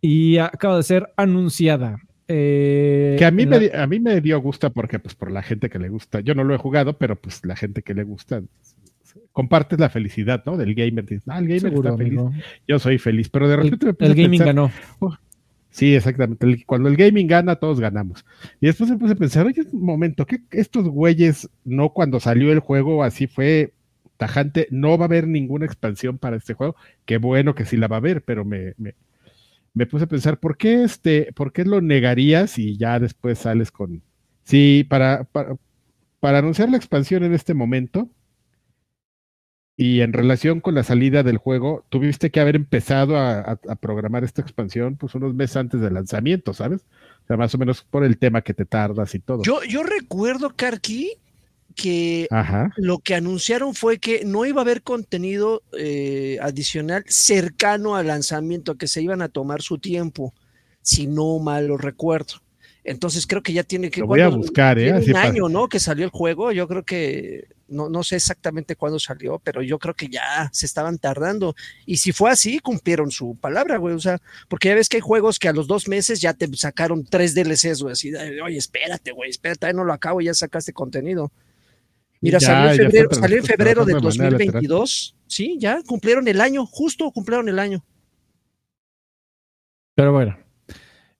y 0.00 0.38
acaba 0.38 0.78
de 0.78 0.82
ser 0.82 1.12
anunciada. 1.16 1.98
Eh, 2.26 3.16
Que 3.18 3.24
a 3.24 3.30
mí, 3.30 3.44
me, 3.44 3.70
a 3.74 3.86
mí 3.86 4.00
me 4.00 4.20
dio 4.20 4.40
gusto 4.40 4.72
porque, 4.72 4.98
pues, 4.98 5.14
por 5.14 5.30
la 5.30 5.42
gente 5.42 5.68
que 5.68 5.78
le 5.78 5.88
gusta. 5.88 6.20
Yo 6.20 6.34
no 6.34 6.42
lo 6.44 6.54
he 6.54 6.58
jugado, 6.58 6.96
pero 6.96 7.16
pues 7.16 7.44
la 7.44 7.54
gente 7.56 7.82
que 7.82 7.92
le 7.94 8.04
gusta 8.04 8.40
compartes 9.40 9.78
la 9.78 9.88
felicidad, 9.90 10.42
¿no? 10.46 10.56
Del 10.56 10.74
gamer. 10.74 11.04
Dices, 11.06 11.24
ah, 11.28 11.38
el 11.38 11.46
gamer 11.48 11.60
Seguro, 11.60 11.88
está 11.90 11.96
feliz. 11.98 12.18
amigo. 12.18 12.32
Yo 12.68 12.78
soy 12.78 12.98
feliz, 12.98 13.28
pero 13.28 13.48
de 13.48 13.54
El, 13.54 13.62
repente 13.62 13.86
me 13.86 13.94
puse 13.94 14.10
el 14.10 14.14
gaming 14.14 14.40
pensar, 14.40 14.46
ganó. 14.46 14.70
Sí, 15.70 15.94
exactamente. 15.94 16.46
El- 16.46 16.66
cuando 16.66 16.88
el 16.88 16.96
gaming 16.96 17.26
gana, 17.28 17.56
todos 17.56 17.80
ganamos. 17.80 18.24
Y 18.60 18.66
después 18.66 18.90
me 18.90 18.98
puse 18.98 19.12
a 19.12 19.16
pensar, 19.16 19.46
oye, 19.46 19.62
un 19.72 19.84
momento, 19.84 20.26
que 20.26 20.40
estos 20.50 20.88
güeyes, 20.88 21.48
no 21.64 21.90
cuando 21.90 22.18
salió 22.20 22.52
el 22.52 22.58
juego, 22.60 23.04
así 23.04 23.26
fue 23.28 23.72
tajante, 24.16 24.66
no 24.70 24.98
va 24.98 25.04
a 25.04 25.08
haber 25.08 25.26
ninguna 25.28 25.64
expansión 25.66 26.18
para 26.18 26.36
este 26.36 26.54
juego. 26.54 26.76
Qué 27.06 27.18
bueno 27.18 27.54
que 27.54 27.64
sí 27.64 27.76
la 27.76 27.88
va 27.88 27.96
a 27.96 28.00
haber, 28.00 28.22
pero 28.22 28.44
me, 28.44 28.74
me, 28.78 28.94
me 29.72 29.86
puse 29.86 30.04
a 30.04 30.08
pensar, 30.08 30.38
¿por 30.38 30.56
qué 30.56 30.82
este, 30.84 31.32
por 31.34 31.52
qué 31.52 31.64
lo 31.64 31.80
negarías 31.80 32.58
y 32.58 32.76
ya 32.76 32.98
después 32.98 33.38
sales 33.38 33.70
con. 33.70 34.02
Sí, 34.44 34.84
para, 34.88 35.24
para, 35.24 35.56
para 36.18 36.38
anunciar 36.40 36.68
la 36.70 36.76
expansión 36.78 37.22
en 37.24 37.32
este 37.32 37.54
momento. 37.54 38.10
Y 39.82 40.02
en 40.02 40.12
relación 40.12 40.60
con 40.60 40.74
la 40.74 40.82
salida 40.82 41.22
del 41.22 41.38
juego, 41.38 41.86
tuviste 41.88 42.30
que 42.30 42.38
haber 42.40 42.54
empezado 42.54 43.16
a, 43.16 43.38
a- 43.40 43.58
a 43.66 43.76
programar 43.76 44.24
esta 44.24 44.42
expansión 44.42 44.96
pues 44.96 45.14
unos 45.14 45.32
meses 45.34 45.56
antes 45.56 45.80
del 45.80 45.94
lanzamiento, 45.94 46.52
¿sabes? 46.52 46.82
O 47.24 47.26
sea, 47.26 47.38
más 47.38 47.54
o 47.54 47.58
menos 47.58 47.82
por 47.88 48.04
el 48.04 48.18
tema 48.18 48.42
que 48.42 48.52
te 48.52 48.66
tardas 48.66 49.14
y 49.14 49.20
todo. 49.20 49.42
Yo, 49.42 49.62
yo 49.64 49.82
recuerdo, 49.82 50.52
Karki, 50.54 51.12
que 51.74 52.26
Ajá. 52.30 52.72
lo 52.76 52.98
que 52.98 53.14
anunciaron 53.14 53.74
fue 53.74 53.96
que 53.98 54.24
no 54.26 54.44
iba 54.44 54.60
a 54.60 54.64
haber 54.64 54.82
contenido 54.82 55.62
eh, 55.78 56.36
adicional 56.42 57.04
cercano 57.06 57.96
al 57.96 58.08
lanzamiento, 58.08 58.74
que 58.76 58.86
se 58.86 59.00
iban 59.00 59.22
a 59.22 59.28
tomar 59.28 59.62
su 59.62 59.78
tiempo, 59.78 60.34
si 60.82 61.06
no 61.06 61.38
mal 61.38 61.68
lo 61.68 61.78
recuerdo. 61.78 62.34
Entonces 62.84 63.26
creo 63.26 63.42
que 63.42 63.52
ya 63.54 63.62
tiene 63.62 63.90
que... 63.90 64.00
Lo 64.00 64.06
voy 64.08 64.20
a 64.20 64.28
buscar, 64.28 64.78
¿eh? 64.78 64.90
Así 64.92 65.06
un 65.08 65.12
para- 65.14 65.28
año, 65.28 65.48
¿no? 65.48 65.68
Que 65.68 65.78
salió 65.80 66.04
el 66.04 66.10
juego. 66.10 66.50
Yo 66.52 66.66
creo 66.68 66.82
que 66.84 67.48
no, 67.70 67.88
no 67.88 68.02
sé 68.02 68.16
exactamente 68.16 68.76
cuándo 68.76 68.98
salió, 68.98 69.38
pero 69.38 69.62
yo 69.62 69.78
creo 69.78 69.94
que 69.94 70.08
ya 70.08 70.50
se 70.52 70.66
estaban 70.66 70.98
tardando. 70.98 71.54
Y 71.86 71.96
si 71.98 72.12
fue 72.12 72.30
así, 72.30 72.58
cumplieron 72.58 73.10
su 73.10 73.36
palabra, 73.36 73.78
güey. 73.78 73.94
O 73.94 74.00
sea, 74.00 74.20
porque 74.48 74.68
ya 74.68 74.74
ves 74.74 74.88
que 74.88 74.98
hay 74.98 75.00
juegos 75.00 75.38
que 75.38 75.48
a 75.48 75.52
los 75.52 75.66
dos 75.66 75.88
meses 75.88 76.20
ya 76.20 76.34
te 76.34 76.48
sacaron 76.56 77.04
tres 77.04 77.34
DLCs, 77.34 77.82
güey. 77.82 77.92
Así, 77.92 78.10
de, 78.10 78.42
oye, 78.42 78.58
espérate, 78.58 79.12
güey, 79.12 79.30
espérate, 79.30 79.72
no 79.72 79.84
lo 79.84 79.92
acabo, 79.92 80.20
ya 80.20 80.34
sacaste 80.34 80.72
contenido. 80.72 81.32
Mira, 82.20 82.38
Ya, 82.38 82.46
salió 82.46 82.70
en 82.70 82.76
febrero, 82.76 83.08
están 83.10 83.22
salió 83.22 83.38
en 83.38 83.44
febrero 83.44 83.84
de 83.84 83.94
de 83.94 84.00
manera 84.00 84.30
lateral. 84.30 84.32
2022. 84.32 85.16
Sí, 85.26 85.56
ya 85.58 85.80
cumplieron 85.86 86.28
el 86.28 86.40
año, 86.40 86.66
justo 86.66 87.10
cumplieron 87.12 87.48
el 87.48 87.58
año. 87.58 87.84
Pero 89.94 90.12
bueno. 90.12 90.36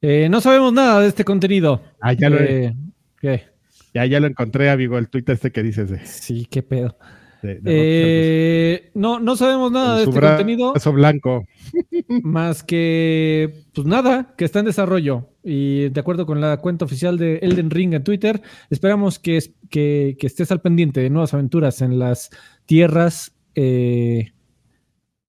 Eh, 0.02 0.28
no 0.30 0.40
sabemos 0.40 0.72
nada 0.72 1.00
de 1.00 1.08
este 1.08 1.24
contenido. 1.24 1.82
Ah, 2.00 2.12
ya, 2.14 2.30
lo, 2.30 2.38
Eh, 2.38 2.74
¿qué? 3.20 3.46
Ya, 3.94 4.06
ya 4.06 4.20
lo 4.20 4.26
encontré, 4.26 4.70
amigo, 4.70 4.98
el 4.98 5.08
Twitter 5.08 5.34
este 5.34 5.50
que 5.52 5.62
dices 5.62 5.90
de, 5.90 6.04
Sí, 6.06 6.46
qué 6.50 6.62
pedo. 6.62 6.96
de- 7.42 7.54
de 7.60 7.60
Eh, 7.64 8.90
no, 8.94 9.18
no 9.18 9.34
sabemos 9.36 9.72
nada 9.72 9.96
de 9.98 10.04
este 10.04 10.20
contenido. 10.20 10.72
brazo 10.72 10.92
blanco. 10.92 11.46
Más 12.22 12.62
que, 12.62 13.64
pues 13.74 13.86
nada, 13.86 14.34
que 14.36 14.44
está 14.44 14.58
en 14.60 14.66
desarrollo. 14.66 15.28
Y 15.42 15.88
de 15.88 16.00
acuerdo 16.00 16.26
con 16.26 16.40
la 16.40 16.58
cuenta 16.58 16.84
oficial 16.84 17.16
de 17.16 17.36
Elden 17.38 17.70
Ring 17.70 17.94
en 17.94 18.04
Twitter, 18.04 18.42
esperamos 18.68 19.18
que, 19.18 19.38
que, 19.70 20.16
que 20.18 20.26
estés 20.26 20.50
al 20.52 20.60
pendiente 20.60 21.00
de 21.00 21.08
nuevas 21.08 21.32
aventuras 21.32 21.80
en 21.80 21.98
las 21.98 22.28
tierras 22.66 23.32
eh, 23.54 24.32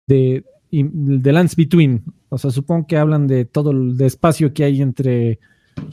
de, 0.08 0.44
de 0.72 1.32
Lands 1.32 1.56
Between. 1.56 2.04
O 2.30 2.38
sea, 2.38 2.52
supongo 2.52 2.86
que 2.88 2.98
hablan 2.98 3.28
de 3.28 3.46
todo 3.46 3.72
el 3.72 3.96
espacio 4.02 4.54
que 4.54 4.64
hay 4.66 4.82
entre 4.82 5.40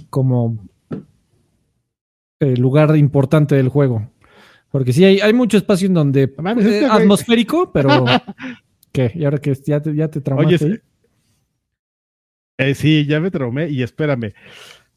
como 0.08 0.58
el 2.40 2.60
lugar 2.60 2.96
importante 2.96 3.54
del 3.54 3.68
juego. 3.68 4.10
Porque 4.70 4.92
sí, 4.92 5.04
hay, 5.04 5.20
hay 5.20 5.32
mucho 5.32 5.56
espacio 5.56 5.86
en 5.86 5.94
donde 5.94 6.32
mames, 6.38 6.64
eh, 6.66 6.82
güey- 6.82 6.90
atmosférico, 6.90 7.70
pero 7.72 8.04
¿qué? 8.92 9.12
Y 9.14 9.24
ahora 9.24 9.38
que 9.38 9.54
ya 9.54 9.80
te, 9.80 9.94
ya 9.94 10.08
te 10.08 10.20
traumaste. 10.20 10.64
Oye, 10.64 10.74
ahí? 10.74 10.80
eh, 12.70 12.74
sí, 12.74 13.06
ya 13.06 13.20
me 13.20 13.30
traumé 13.30 13.68
y 13.68 13.82
espérame. 13.82 14.32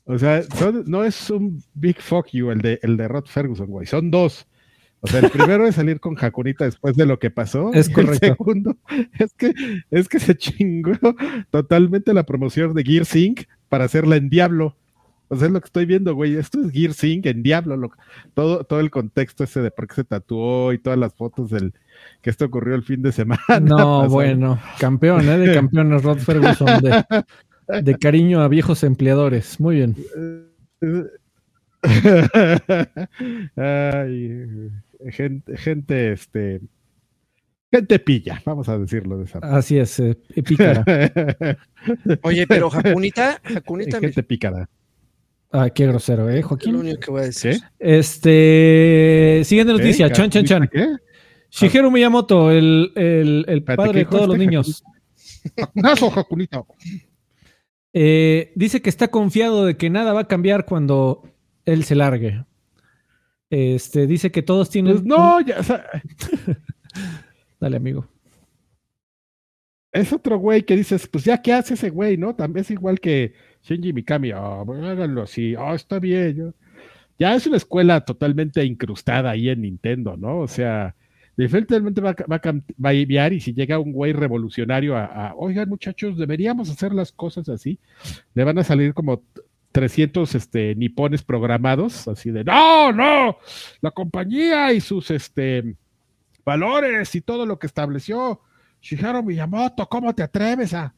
O 0.06 0.18
sea, 0.20 0.44
son- 0.44 0.84
no 0.88 1.04
es 1.04 1.30
un 1.30 1.64
big 1.74 2.00
fuck 2.02 2.28
you 2.32 2.52
el 2.52 2.60
de, 2.60 2.80
el 2.84 2.98
de 2.98 3.08
Rod 3.08 3.26
Ferguson, 3.26 3.68
güey. 3.68 3.88
Son 3.88 4.12
dos. 4.12 4.48
O 5.00 5.08
sea, 5.08 5.20
el 5.20 5.30
primero 5.32 5.68
es 5.68 5.76
salir 5.76 6.00
con 6.00 6.16
Jacunita 6.16 6.64
después 6.66 6.96
de 6.96 7.06
lo 7.06 7.20
que 7.20 7.30
pasó. 7.30 7.72
Es 7.74 7.90
correcto. 7.90 8.26
El 8.26 8.32
segundo 8.38 8.78
es 9.20 9.34
que, 9.34 9.54
es 9.92 10.08
que 10.08 10.20
se 10.20 10.36
chingó 10.38 10.92
totalmente 11.50 12.14
la 12.14 12.24
promoción 12.26 12.74
de 12.74 12.84
Gear 12.84 13.06
Sync 13.06 13.44
para 13.70 13.86
hacerla 13.86 14.16
en 14.18 14.30
Diablo. 14.30 14.78
O 15.30 15.36
sea, 15.36 15.48
es 15.48 15.54
lo 15.54 15.60
que 15.62 15.66
estoy 15.66 15.86
viendo, 15.86 16.14
güey. 16.14 16.36
Esto 16.36 16.60
es 16.62 16.72
Gear 16.72 16.94
Sync 16.94 17.26
en 17.26 17.42
Diablo. 17.44 17.76
lo- 17.78 17.92
todo, 18.34 18.64
todo 18.66 18.80
el 18.80 18.92
contexto 18.92 19.44
ese 19.44 19.62
de 19.62 19.72
por 19.72 19.88
qué 19.88 19.96
se 19.96 20.04
tatuó 20.04 20.74
y 20.74 20.78
todas 20.78 21.00
las 21.00 21.14
fotos 21.14 21.50
del 21.50 21.74
que 22.22 22.30
esto 22.30 22.46
ocurrió 22.46 22.76
el 22.76 22.84
fin 22.84 23.02
de 23.02 23.12
semana. 23.12 23.42
No, 23.62 24.08
bueno, 24.10 24.60
campeón, 24.80 25.28
¿eh? 25.28 25.38
De 25.38 25.54
campeones 25.56 26.04
Rod 26.04 26.20
Ferguson, 26.20 26.68
de, 26.82 27.82
de 27.82 27.98
cariño 28.00 28.42
a 28.42 28.48
viejos 28.48 28.84
empleadores. 28.84 29.60
Muy 29.60 29.76
bien. 29.78 29.96
Ay, 33.56 34.70
gente, 35.12 35.58
gente, 35.58 36.12
este, 36.14 36.62
gente 37.72 38.00
pilla, 38.00 38.42
vamos 38.46 38.70
a 38.70 38.78
decirlo 38.78 39.18
de 39.18 39.26
esa 39.26 39.40
manera. 39.40 39.58
Así 39.60 39.78
es, 39.78 40.00
eh, 40.00 40.18
pícara. 40.46 40.84
Oye, 42.24 42.48
pero 42.48 42.70
Jacunita, 42.70 43.40
Jacunita, 43.44 44.00
gente 44.00 44.24
pícara. 44.24 44.70
Ah, 45.56 45.70
qué 45.70 45.86
grosero, 45.86 46.30
¿eh, 46.32 46.40
es 46.40 46.42
lo 46.42 46.48
Joaquín? 46.50 46.76
único 46.76 47.00
que 47.00 47.12
voy 47.12 47.22
a 47.22 47.26
decir. 47.26 47.60
¿Qué? 47.80 47.98
Este, 47.98 49.42
siguiente 49.46 49.72
noticia, 49.72 50.12
chan, 50.12 50.32
chan, 50.32 50.46
chan. 50.46 50.68
¿Qué? 50.72 50.98
Shigeru 51.52 51.92
Miyamoto, 51.92 52.50
el, 52.50 52.92
el, 52.96 53.46
el 53.48 53.64
padre 53.64 53.92
¿qué 53.92 54.00
de 54.00 54.06
todos 54.06 54.28
los 54.28 54.36
este 54.36 54.46
niños, 54.48 54.84
eh, 57.94 58.52
dice 58.56 58.82
que 58.82 58.90
está 58.90 59.10
confiado 59.10 59.66
de 59.66 59.78
que 59.78 59.92
nada 59.92 60.14
va 60.14 60.22
a 60.22 60.28
cambiar 60.28 60.66
cuando 60.66 61.22
él 61.66 61.84
se 61.84 61.94
largue. 61.94 62.44
Este, 63.52 64.08
dice 64.08 64.32
que 64.32 64.42
todos 64.42 64.72
tienen. 64.72 64.94
Pues 64.94 65.06
no, 65.06 65.40
ya, 65.42 65.60
o 65.60 65.64
sea, 65.64 65.86
Dale, 67.60 67.78
amigo. 67.78 68.08
es 69.92 70.12
otro 70.12 70.40
güey 70.40 70.64
que 70.64 70.76
dices, 70.76 71.08
pues 71.08 71.24
ya, 71.24 71.40
¿qué 71.44 71.54
hace 71.54 71.76
ese 71.76 71.92
güey, 71.92 72.18
no? 72.18 72.36
También 72.36 72.62
es 72.64 72.72
igual 72.72 73.00
que 73.00 73.36
Shinji 73.64 73.94
Mikami, 73.94 74.32
ah, 74.32 74.64
bueno, 74.66 74.88
háganlo 74.88 75.24
así, 75.24 75.56
ah, 75.58 75.74
está 75.74 76.00
bien. 76.00 76.36
yo- 76.36 76.54
Ya 77.20 77.36
es 77.36 77.46
una 77.48 77.58
escuela 77.58 78.02
totalmente 78.02 78.64
incrustada 78.66 79.32
ahí 79.32 79.50
en 79.50 79.62
Nintendo, 79.62 80.18
¿no? 80.18 80.40
O 80.40 80.48
sea, 80.48 80.96
definitivamente 81.38 82.02
va, 82.02 82.16
a 82.30 82.40
cambiar 82.40 83.34
y 83.34 83.40
si 83.40 83.54
llega 83.54 83.80
un 83.80 83.92
güey 83.94 84.14
revolucionario 84.14 84.98
a, 84.98 85.06
a, 85.06 85.36
oigan 85.36 85.70
muchachos, 85.70 86.18
deberíamos 86.18 86.70
hacer 86.70 86.94
las 86.94 87.12
cosas 87.12 87.50
así, 87.50 87.80
le 88.34 88.44
van 88.44 88.58
a 88.58 88.64
salir 88.64 88.94
como 88.94 89.24
300 89.72 90.36
este, 90.36 90.76
nipones 90.76 91.24
programados, 91.24 92.08
así 92.08 92.30
de, 92.32 92.44
no, 92.44 92.92
no, 92.92 93.38
la 93.82 93.92
compañía 93.92 94.74
y 94.74 94.82
sus 94.82 95.10
este, 95.12 95.76
valores 96.46 97.16
y 97.16 97.22
todo 97.22 97.46
lo 97.46 97.58
que 97.58 97.68
estableció 97.68 98.42
Shigeru 98.82 99.24
Miyamoto, 99.24 99.88
¿cómo 99.88 100.14
te 100.14 100.24
atreves 100.24 100.74
a, 100.74 100.94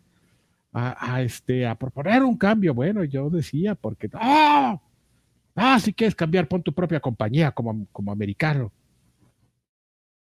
a, 0.76 1.22
este, 1.22 1.66
a 1.66 1.76
proponer 1.76 2.24
un 2.24 2.38
cambio? 2.38 2.74
Bueno, 2.74 3.04
yo 3.06 3.30
decía, 3.30 3.76
porque 3.76 4.10
no, 4.10 4.20
ah, 4.22 5.80
si 5.80 5.94
quieres 5.94 6.16
cambiar, 6.16 6.48
pon 6.48 6.64
tu 6.64 6.74
propia 6.74 7.00
compañía 7.00 7.52
como, 7.52 7.88
como 7.94 8.12
americano. 8.12 8.74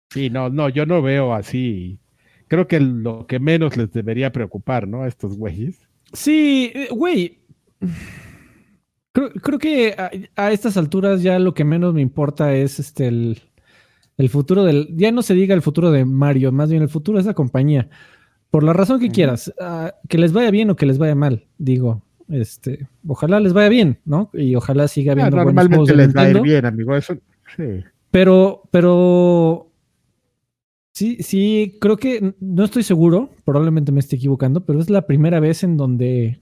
Sí, 0.10 0.30
no, 0.30 0.50
no, 0.50 0.70
yo 0.70 0.86
no 0.86 1.02
veo 1.02 1.34
así. 1.34 2.00
Creo 2.48 2.68
que 2.68 2.80
lo 2.80 3.28
que 3.28 3.40
menos 3.40 3.76
les 3.76 3.92
debería 3.92 4.32
preocupar, 4.32 4.88
¿no? 4.88 5.04
A 5.04 5.08
estos 5.08 5.38
güeyes. 5.38 5.88
Sí, 6.14 6.72
eh, 6.74 6.88
güey. 6.90 7.40
Creo, 9.12 9.32
creo 9.34 9.60
que 9.60 9.94
a, 9.98 10.10
a 10.36 10.52
estas 10.52 10.78
alturas 10.78 11.22
ya 11.22 11.38
lo 11.38 11.54
que 11.54 11.64
menos 11.66 11.94
me 11.94 12.02
importa 12.02 12.56
es 12.56 12.80
este 12.80 13.08
el, 13.08 13.42
el 14.18 14.30
futuro 14.30 14.64
del. 14.64 14.88
Ya 14.96 15.12
no 15.12 15.22
se 15.22 15.34
diga 15.34 15.54
el 15.54 15.62
futuro 15.62 15.92
de 15.92 16.06
Mario, 16.06 16.52
más 16.52 16.70
bien 16.70 16.82
el 16.82 16.90
futuro 16.90 17.18
de 17.18 17.24
esa 17.24 17.34
compañía. 17.34 17.90
Por 18.52 18.64
la 18.64 18.74
razón 18.74 19.00
que 19.00 19.10
quieras, 19.10 19.54
ah, 19.60 19.94
que 20.08 20.18
les 20.18 20.34
vaya 20.34 20.50
bien 20.52 20.70
o 20.70 20.76
que 20.76 20.86
les 20.86 20.98
vaya 20.98 21.16
mal, 21.16 21.46
digo. 21.58 22.02
Este, 22.28 22.88
ojalá 23.08 23.40
les 23.40 23.54
vaya 23.54 23.70
bien, 23.70 24.00
¿no? 24.06 24.30
Y 24.34 24.56
ojalá 24.56 24.88
siga 24.88 25.12
Ah, 25.12 25.14
habiendo 25.14 25.36
buenos 25.44 25.68
juegos 25.68 25.88
normalmente 25.88 25.92
de 25.92 25.98
les 25.98 26.16
va 26.16 26.22
a 26.22 26.24
ir 26.30 26.36
Nintendo. 26.36 26.44
bien, 26.44 26.66
amigo. 26.66 26.96
Eso, 26.96 27.16
sí. 27.56 27.84
Pero, 28.12 28.64
pero 28.72 29.72
sí, 30.94 31.18
sí, 31.22 31.78
creo 31.82 31.98
que 31.98 32.36
no 32.40 32.64
estoy 32.64 32.84
seguro, 32.84 33.30
probablemente 33.46 33.92
me 33.92 34.00
esté 34.00 34.16
equivocando, 34.16 34.66
pero 34.66 34.80
es 34.80 34.90
la 34.90 35.06
primera 35.08 35.40
vez 35.40 35.64
en 35.64 35.78
donde 35.78 36.42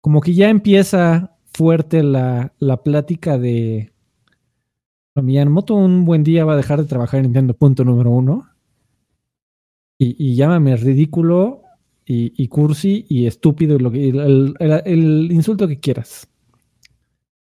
como 0.00 0.20
que 0.20 0.34
ya 0.34 0.48
empieza 0.50 1.36
fuerte 1.52 2.02
la, 2.02 2.52
la 2.58 2.82
plática 2.82 3.38
de 3.38 3.92
Miyamoto 5.14 5.74
un 5.74 6.04
buen 6.04 6.24
día 6.24 6.44
va 6.44 6.54
a 6.54 6.56
dejar 6.56 6.80
de 6.80 6.88
trabajar 6.88 7.18
en 7.18 7.24
Nintendo, 7.26 7.54
punto 7.54 7.84
número 7.84 8.10
uno. 8.10 8.48
Y, 10.04 10.16
y 10.18 10.34
llámame 10.34 10.74
ridículo 10.76 11.62
y, 12.04 12.32
y 12.42 12.48
cursi 12.48 13.06
y 13.08 13.26
estúpido 13.26 13.76
y 13.76 13.78
lo 13.78 13.90
que, 13.92 14.08
el, 14.08 14.54
el- 14.58 14.82
el 14.84 15.30
insulto 15.32 15.68
que 15.68 15.78
quieras. 15.78 16.28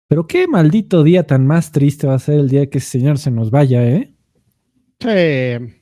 Pero 0.08 0.26
qué 0.26 0.48
maldito 0.48 1.02
día 1.02 1.26
tan 1.26 1.46
más 1.46 1.70
triste 1.72 2.06
va 2.06 2.14
a 2.14 2.18
ser 2.18 2.38
el 2.40 2.48
día 2.48 2.70
que 2.70 2.78
ese 2.78 2.98
señor 2.98 3.18
se 3.18 3.30
nos 3.30 3.50
vaya, 3.50 3.86
¿eh? 3.86 4.14
Sí. 5.00 5.74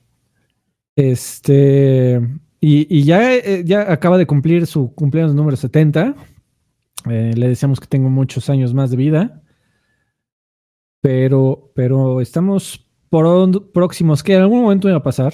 Este. 0.95 2.19
Y, 2.59 2.87
y 2.93 3.03
ya, 3.03 3.33
eh, 3.35 3.63
ya 3.65 3.91
acaba 3.91 4.17
de 4.17 4.25
cumplir 4.27 4.65
su 4.67 4.93
cumpleaños 4.93 5.33
número 5.35 5.55
70. 5.55 6.15
Eh, 7.09 7.33
le 7.37 7.47
deseamos 7.47 7.79
que 7.79 7.87
tenga 7.87 8.09
muchos 8.09 8.49
años 8.49 8.73
más 8.73 8.89
de 8.91 8.97
vida. 8.97 9.41
Pero, 11.01 11.71
pero 11.75 12.19
estamos 12.19 12.85
por 13.09 13.71
próximos 13.71 14.23
que 14.23 14.33
en 14.35 14.41
algún 14.41 14.63
momento 14.63 14.89
iba 14.89 14.97
a 14.97 15.03
pasar. 15.03 15.33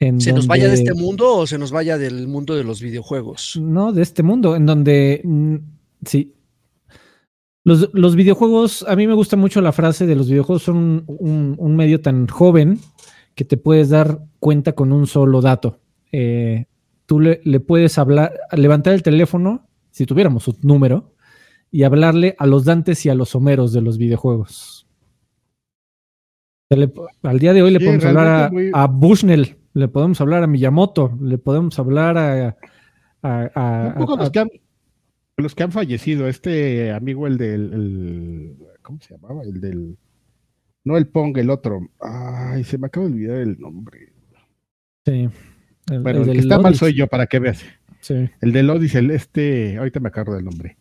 En 0.00 0.20
¿Se 0.20 0.32
nos 0.32 0.46
vaya 0.46 0.66
de 0.68 0.74
este 0.74 0.94
mundo 0.94 1.36
o 1.36 1.46
se 1.46 1.58
nos 1.58 1.70
vaya 1.72 1.98
del 1.98 2.26
mundo 2.26 2.56
de 2.56 2.64
los 2.64 2.80
videojuegos? 2.80 3.58
No, 3.60 3.92
de 3.92 4.02
este 4.02 4.22
mundo, 4.22 4.56
en 4.56 4.64
donde 4.66 5.20
mm, 5.24 5.56
sí. 6.06 6.34
Los, 7.64 7.90
los 7.92 8.16
videojuegos, 8.16 8.84
a 8.88 8.96
mí 8.96 9.06
me 9.06 9.12
gusta 9.12 9.36
mucho 9.36 9.60
la 9.60 9.72
frase 9.72 10.06
de 10.06 10.16
los 10.16 10.28
videojuegos 10.30 10.62
son 10.62 10.76
un, 10.78 11.04
un- 11.06 11.54
un 11.58 11.76
medio 11.76 12.00
tan 12.00 12.26
joven 12.26 12.78
que 13.34 13.44
te 13.44 13.58
puedes 13.58 13.90
dar 13.90 14.24
cuenta 14.38 14.72
con 14.72 14.92
un 14.92 15.06
solo 15.06 15.42
dato. 15.42 15.78
Eh, 16.12 16.64
tú 17.04 17.20
le, 17.20 17.40
le 17.44 17.60
puedes 17.60 17.98
hablar, 17.98 18.32
levantar 18.52 18.94
el 18.94 19.02
teléfono, 19.02 19.66
si 19.90 20.06
tuviéramos 20.06 20.44
su 20.44 20.56
número, 20.62 21.14
y 21.70 21.82
hablarle 21.82 22.34
a 22.38 22.46
los 22.46 22.64
Dantes 22.64 23.04
y 23.04 23.10
a 23.10 23.14
los 23.14 23.34
Homeros 23.34 23.72
de 23.74 23.82
los 23.82 23.98
videojuegos. 23.98 24.86
Le- 26.70 26.90
al 27.22 27.38
día 27.38 27.52
de 27.52 27.62
hoy 27.62 27.72
le 27.72 27.78
Sí, 27.80 27.84
podemos 27.84 28.04
hablar 28.06 28.26
a, 28.26 28.38
realmente 28.48 28.70
muy- 28.72 28.80
a 28.80 28.86
Bushnell, 28.86 29.56
le 29.74 29.88
podemos 29.88 30.20
hablar 30.20 30.42
a 30.42 30.46
Miyamoto, 30.46 31.16
le 31.22 31.38
podemos 31.38 31.78
hablar 31.78 32.18
a, 32.18 32.56
a- 33.22 33.50
a- 33.54 33.88
Un 33.88 33.94
poco 33.98 34.14
a- 34.14 34.18
los 34.18 34.30
que 34.30 34.38
han, 34.40 34.48
los 35.36 35.54
que 35.54 35.62
han 35.62 35.72
fallecido, 35.72 36.28
este 36.28 36.92
amigo, 36.92 37.26
el 37.26 37.38
del, 37.38 37.72
el- 37.72 38.56
¿cómo 38.82 39.00
se 39.00 39.14
llamaba? 39.14 39.42
El 39.42 39.60
del, 39.60 39.96
no 40.84 40.96
el 40.96 41.06
Pong, 41.08 41.36
el 41.38 41.50
otro. 41.50 41.80
Ay, 42.00 42.64
se 42.64 42.78
me 42.78 42.86
acaba 42.88 43.06
de 43.06 43.12
olvidar 43.12 43.36
el 43.38 43.58
nombre. 43.58 44.12
sí, 45.06 45.28
el- 45.90 46.02
Bueno, 46.02 46.22
el 46.22 46.28
el, 46.30 46.34
que 46.34 46.40
está 46.40 46.58
mal 46.58 46.74
soy 46.74 46.94
yo, 46.94 47.06
para 47.06 47.26
que 47.26 47.38
veas. 47.38 47.64
sí. 48.00 48.28
El 48.40 48.52
del 48.52 48.70
Odyssey, 48.70 48.98
el 49.04 49.10
este, 49.12 49.76
ahorita 49.78 50.00
me 50.00 50.08
acuerdo 50.08 50.34
del 50.34 50.44
nombre. 50.44 50.76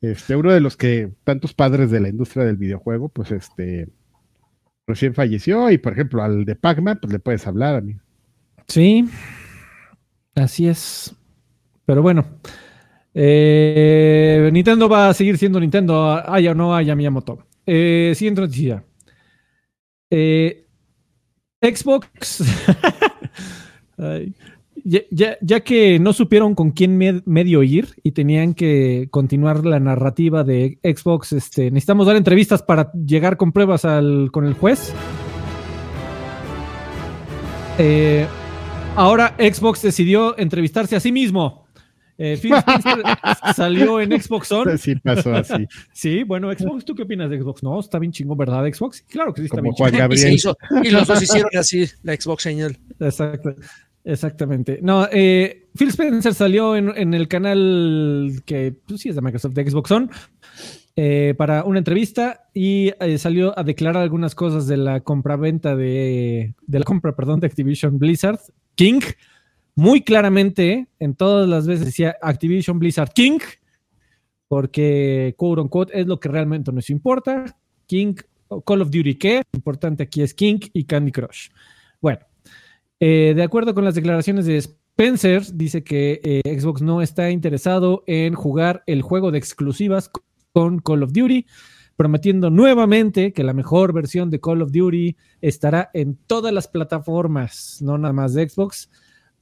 Este, 0.00 0.36
uno 0.36 0.52
de 0.52 0.60
los 0.60 0.76
que 0.76 1.12
tantos 1.24 1.54
padres 1.54 1.90
de 1.90 1.98
la 2.00 2.08
industria 2.10 2.44
del 2.44 2.56
videojuego, 2.58 3.08
pues 3.08 3.30
este, 3.32 3.88
recién 4.86 5.14
falleció 5.14 5.70
y 5.70 5.78
por 5.78 5.94
ejemplo 5.94 6.22
al 6.22 6.44
de 6.44 6.56
Pac-Man, 6.56 6.98
pues 7.00 7.10
le 7.12 7.18
puedes 7.20 7.46
hablar, 7.46 7.76
amigo. 7.76 8.00
Sí, 8.68 9.04
así 10.34 10.66
es. 10.68 11.14
Pero 11.86 12.02
bueno, 12.02 12.24
eh, 13.12 14.48
Nintendo 14.52 14.88
va 14.88 15.08
a 15.10 15.14
seguir 15.14 15.36
siendo 15.38 15.60
Nintendo, 15.60 16.22
haya 16.26 16.52
o 16.52 16.54
no 16.54 16.74
haya 16.74 16.94
Miyamoto. 16.96 17.46
Eh, 17.66 18.12
siguiente 18.16 18.40
noticia. 18.40 18.84
Eh, 20.10 20.64
Xbox. 21.60 22.42
Ya, 24.86 25.00
ya- 25.10 25.38
ya 25.40 25.60
que 25.60 25.98
no 25.98 26.12
supieron 26.12 26.54
con 26.54 26.72
quién 26.72 26.98
me- 26.98 27.22
medio 27.24 27.62
ir 27.62 27.88
y 28.02 28.10
tenían 28.12 28.52
que 28.52 29.08
continuar 29.10 29.64
la 29.64 29.80
narrativa 29.80 30.44
de 30.44 30.78
Xbox, 30.82 31.32
este, 31.32 31.70
necesitamos 31.70 32.06
dar 32.06 32.16
entrevistas 32.16 32.62
para 32.62 32.92
llegar 32.92 33.38
con 33.38 33.50
pruebas 33.52 33.86
al, 33.86 34.28
con 34.30 34.44
el 34.44 34.52
juez. 34.52 34.92
Eh, 37.78 38.26
ahora 38.96 39.34
Xbox 39.38 39.82
decidió 39.82 40.38
entrevistarse 40.38 40.96
a 40.96 41.00
sí 41.00 41.12
mismo 41.12 41.64
Eh, 42.16 42.38
Phil 42.40 42.52
Spencer 42.58 43.02
salió 43.56 44.00
en 44.00 44.20
Xbox 44.20 44.52
On. 44.52 44.78
Sí, 44.78 44.94
pasó 44.96 45.34
así. 45.34 45.66
Sí, 45.92 46.22
bueno, 46.22 46.52
Xbox, 46.52 46.84
¿tú 46.84 46.94
qué 46.94 47.02
opinas 47.02 47.28
de 47.28 47.40
Xbox? 47.40 47.62
No, 47.64 47.80
está 47.80 47.98
bien 47.98 48.12
chingón, 48.12 48.38
¿verdad, 48.38 48.64
Xbox? 48.72 49.02
Claro 49.02 49.34
que 49.34 49.40
sí, 49.40 49.46
está 49.46 49.56
Como 49.58 49.70
bien 49.72 49.74
Juan 49.74 49.90
Y, 49.90 49.96
se 49.96 49.98
Gabriel. 49.98 50.32
hizo- 50.34 50.56
y 50.84 50.90
los 50.90 51.08
dos 51.08 51.20
hicieron 51.22 51.50
así, 51.58 51.86
la 52.04 52.14
Xbox 52.14 52.42
señal. 52.44 52.78
Exacto, 53.00 53.56
exactamente. 54.04 54.78
No, 54.80 55.08
eh, 55.10 55.66
Phil 55.76 55.88
Spencer 55.88 56.34
salió 56.34 56.76
en, 56.76 56.92
en 56.96 57.14
el 57.14 57.26
canal 57.26 58.42
que 58.46 58.72
pues, 58.86 59.00
sí 59.00 59.08
es 59.08 59.16
de 59.16 59.20
Microsoft, 59.20 59.54
de 59.54 59.68
Xbox 59.68 59.90
On, 59.90 60.08
eh, 60.94 61.34
para 61.36 61.64
una 61.64 61.78
entrevista 61.78 62.42
y 62.54 62.92
eh, 63.00 63.18
salió 63.18 63.58
a 63.58 63.64
declarar 63.64 64.00
algunas 64.04 64.36
cosas 64.36 64.68
de 64.68 64.76
la 64.76 65.00
compraventa 65.00 65.74
de, 65.74 66.54
de 66.64 66.78
la 66.78 66.84
compra, 66.84 67.16
perdón, 67.16 67.40
de 67.40 67.48
Activision 67.48 67.98
Blizzard 67.98 68.38
King. 68.74 69.00
Muy 69.76 70.02
claramente, 70.02 70.86
en 71.00 71.14
todas 71.14 71.48
las 71.48 71.66
veces 71.66 71.86
decía 71.86 72.16
Activision 72.22 72.78
Blizzard 72.78 73.12
King, 73.12 73.40
porque 74.46 75.34
quote 75.36 75.62
unquote 75.62 76.00
es 76.00 76.06
lo 76.06 76.20
que 76.20 76.28
realmente 76.28 76.70
nos 76.70 76.90
importa. 76.90 77.56
King, 77.86 78.14
Call 78.64 78.82
of 78.82 78.90
Duty, 78.90 79.16
¿qué? 79.16 79.42
Lo 79.52 79.58
importante 79.58 80.04
aquí 80.04 80.22
es 80.22 80.32
King 80.32 80.60
y 80.72 80.84
Candy 80.84 81.10
Crush. 81.10 81.48
Bueno, 82.00 82.20
eh, 83.00 83.32
de 83.34 83.42
acuerdo 83.42 83.74
con 83.74 83.84
las 83.84 83.94
declaraciones 83.94 84.46
de 84.46 84.58
Spencer, 84.58 85.42
dice 85.54 85.82
que 85.82 86.20
eh, 86.22 86.60
Xbox 86.60 86.82
no 86.82 87.02
está 87.02 87.30
interesado 87.30 88.04
en 88.06 88.34
jugar 88.34 88.84
el 88.86 89.02
juego 89.02 89.32
de 89.32 89.38
exclusivas 89.38 90.10
con 90.52 90.78
Call 90.78 91.02
of 91.02 91.12
Duty, 91.12 91.46
prometiendo 91.96 92.50
nuevamente 92.50 93.32
que 93.32 93.44
la 93.44 93.52
mejor 93.52 93.92
versión 93.92 94.30
de 94.30 94.40
Call 94.40 94.62
of 94.62 94.72
Duty 94.72 95.16
estará 95.40 95.90
en 95.94 96.16
todas 96.26 96.52
las 96.52 96.68
plataformas, 96.68 97.78
no 97.80 97.98
nada 97.98 98.12
más 98.12 98.34
de 98.34 98.48
Xbox, 98.48 98.90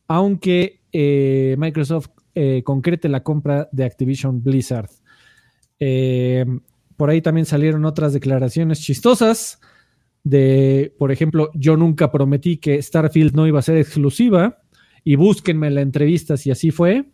aunque 0.07 0.80
eh, 0.92 1.57
Microsoft 1.59 2.09
eh, 2.34 2.62
concrete 2.64 3.09
la 3.09 3.22
compra 3.22 3.68
de 3.72 3.84
Activision 3.84 4.42
Blizzard. 4.42 4.90
Eh, 5.78 6.44
por 6.96 7.11
ahí 7.11 7.20
también 7.20 7.46
salieron 7.46 7.84
otras 7.84 8.12
declaraciones 8.12 8.80
chistosas 8.80 9.61
de, 10.24 10.94
por 10.98 11.11
ejemplo, 11.11 11.50
yo 11.55 11.76
nunca 11.76 12.12
prometí 12.12 12.59
que 12.59 12.80
Starfield 12.80 13.34
no 13.34 13.46
iba 13.46 13.59
a 13.59 13.62
ser 13.62 13.76
exclusiva 13.76 14.62
y 15.05 15.16
búsquenme 15.16 15.70
la 15.70 15.80
entrevista 15.80 16.36
si 16.36 16.50
así 16.50 16.70
fue. 16.70 17.07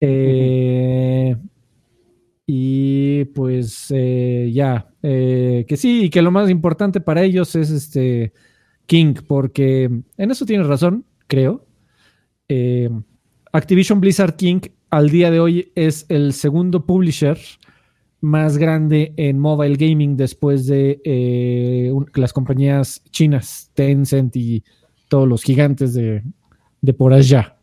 Eh, 0.00 1.36
y 2.46 3.24
pues 3.26 3.86
eh, 3.90 4.50
ya, 4.52 4.88
eh, 5.02 5.64
que 5.68 5.76
sí, 5.76 6.04
y 6.04 6.10
que 6.10 6.22
lo 6.22 6.30
más 6.30 6.50
importante 6.50 7.00
para 7.00 7.22
ellos 7.22 7.54
es 7.54 7.70
este 7.70 8.32
King, 8.86 9.14
porque 9.26 9.84
en 10.16 10.30
eso 10.30 10.44
tienes 10.44 10.66
razón, 10.66 11.04
creo. 11.28 11.66
Eh, 12.48 12.90
Activision 13.52 14.00
Blizzard 14.00 14.36
King 14.36 14.60
al 14.90 15.10
día 15.10 15.30
de 15.30 15.40
hoy 15.40 15.72
es 15.74 16.04
el 16.08 16.32
segundo 16.32 16.84
publisher 16.84 17.38
más 18.20 18.58
grande 18.58 19.14
en 19.16 19.38
mobile 19.38 19.76
gaming 19.76 20.16
después 20.16 20.66
de 20.66 21.00
las 22.14 22.32
compañías 22.32 23.02
chinas, 23.10 23.70
Tencent 23.74 24.36
y 24.36 24.62
todos 25.08 25.28
los 25.28 25.42
gigantes 25.42 25.94
de, 25.94 26.22
de 26.80 26.94
por 26.94 27.12
allá. 27.12 27.56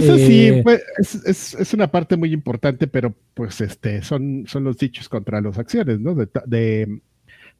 Pues 0.00 0.20
sí, 0.26 0.46
Eh, 0.48 0.60
pues, 0.62 0.82
es, 0.98 1.14
es- 1.26 1.54
es 1.54 1.74
una 1.74 1.90
parte 1.90 2.16
muy 2.16 2.32
importante, 2.32 2.86
pero 2.86 3.14
pues 3.34 3.60
este 3.60 4.02
son, 4.02 4.44
son 4.46 4.64
los 4.64 4.76
dichos 4.78 5.08
contra 5.08 5.40
las 5.40 5.58
acciones, 5.58 6.00
¿no? 6.00 6.14
De, 6.14 6.28
de- 6.46 7.00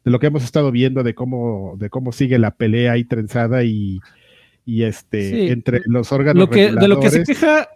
de 0.03 0.11
lo 0.11 0.19
que 0.19 0.27
hemos 0.27 0.43
estado 0.43 0.71
viendo, 0.71 1.01
de 1.03 1.15
cómo, 1.15 1.75
de 1.79 1.89
cómo 1.89 2.11
sigue 2.11 2.37
la 2.37 2.51
pelea 2.51 2.91
ahí 2.91 3.05
trenzada 3.05 3.63
y, 3.63 3.99
y 4.65 4.83
este 4.83 5.29
Sí. 5.31 5.47
entre 5.47 5.81
los 5.85 6.11
órganos 6.11 6.39
Lo 6.41 6.49
que, 6.49 6.71
de 6.71 6.87
lo 6.87 6.99
que 6.99 7.09
se 7.09 7.23
queja, 7.23 7.69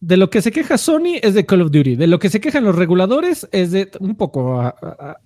de 0.00 0.16
lo 0.18 0.28
que 0.30 0.42
se 0.42 0.52
queja 0.52 0.76
Sony 0.78 1.16
es 1.22 1.32
de 1.34 1.46
Call 1.46 1.62
of 1.62 1.70
Duty. 1.70 1.96
De 1.96 2.06
lo 2.06 2.18
que 2.18 2.28
se 2.28 2.40
quejan 2.40 2.64
los 2.64 2.74
reguladores 2.76 3.48
es 3.52 3.70
de 3.70 3.90
un 4.00 4.14
poco 4.16 4.60
a- 4.60 4.68
a- 4.82 5.10
a- 5.10 5.20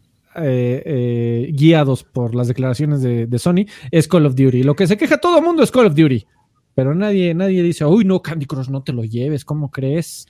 eh, 0.44 0.82
eh, 0.84 1.50
guiados 1.52 2.02
por 2.02 2.34
las 2.34 2.48
declaraciones 2.48 3.02
de, 3.02 3.26
de 3.26 3.38
Sony, 3.38 3.66
es 3.92 4.08
Call 4.08 4.26
of 4.26 4.34
Duty. 4.34 4.62
Lo 4.64 4.74
que 4.74 4.86
se 4.88 4.96
queja 4.96 5.18
todo 5.18 5.38
el 5.38 5.44
mundo 5.44 5.62
es 5.62 5.70
Call 5.70 5.86
of 5.86 5.94
Duty. 5.94 6.26
Pero 6.74 6.94
nadie, 6.94 7.34
nadie 7.34 7.62
dice, 7.62 7.84
uy, 7.84 8.04
no, 8.04 8.20
Candy 8.20 8.46
Crush, 8.46 8.68
no 8.68 8.82
te 8.82 8.92
lo 8.92 9.04
lleves, 9.04 9.44
¿cómo 9.44 9.70
crees? 9.70 10.26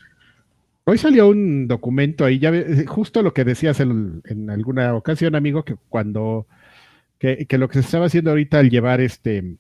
Hoy 0.85 0.99
salió 0.99 1.29
un 1.29 1.67
documento 1.67 2.25
ahí, 2.25 2.39
ya 2.39 2.51
ve- 2.51 2.85
justo 2.87 3.23
lo 3.23 3.33
que 3.33 3.45
decías 3.45 3.81
en, 3.81 4.23
alguna 4.51 4.95
ocasión, 4.95 5.35
amigo, 5.35 5.65
que 5.65 5.77
cuando 5.89 6.47
que, 7.19 7.47
que 7.47 7.57
lo 7.59 7.69
que 7.69 7.75
se 7.75 7.81
estaba 7.81 8.07
haciendo 8.07 8.31
ahorita 8.31 8.59
al 8.59 8.69
llevar 8.69 9.01
este 9.01 9.57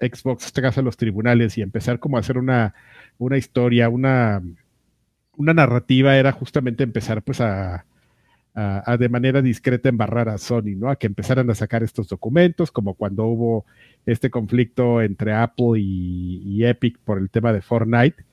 Xbox 0.00 0.52
caso 0.52 0.80
a 0.80 0.82
los 0.82 0.98
tribunales 0.98 1.56
y 1.56 1.62
empezar 1.62 1.98
como 1.98 2.18
a 2.18 2.20
hacer 2.20 2.36
una, 2.36 2.74
una 3.18 3.38
historia, 3.38 3.88
una, 3.88 4.42
una 5.36 5.54
narrativa, 5.54 6.16
era 6.16 6.32
justamente 6.32 6.84
empezar 6.84 7.22
pues 7.22 7.40
a, 7.40 7.86
a- 8.86 8.96
de 8.96 9.08
manera 9.08 9.42
discreta 9.42 9.88
embarrar 9.88 10.28
a 10.28 10.38
Sony, 10.38 10.74
¿no? 10.76 10.90
A 10.90 10.96
que 10.96 11.06
empezaran 11.06 11.50
a 11.50 11.54
sacar 11.54 11.82
estos 11.82 12.08
documentos, 12.08 12.72
como 12.72 12.94
cuando 12.94 13.24
hubo 13.26 13.66
este 14.06 14.30
conflicto 14.30 15.02
entre 15.02 15.34
Apple 15.34 15.78
y, 15.80 16.64
Epic 16.64 16.98
por 16.98 17.18
el 17.18 17.30
tema 17.30 17.52
de 17.52 17.62
Fortnite 17.62 18.24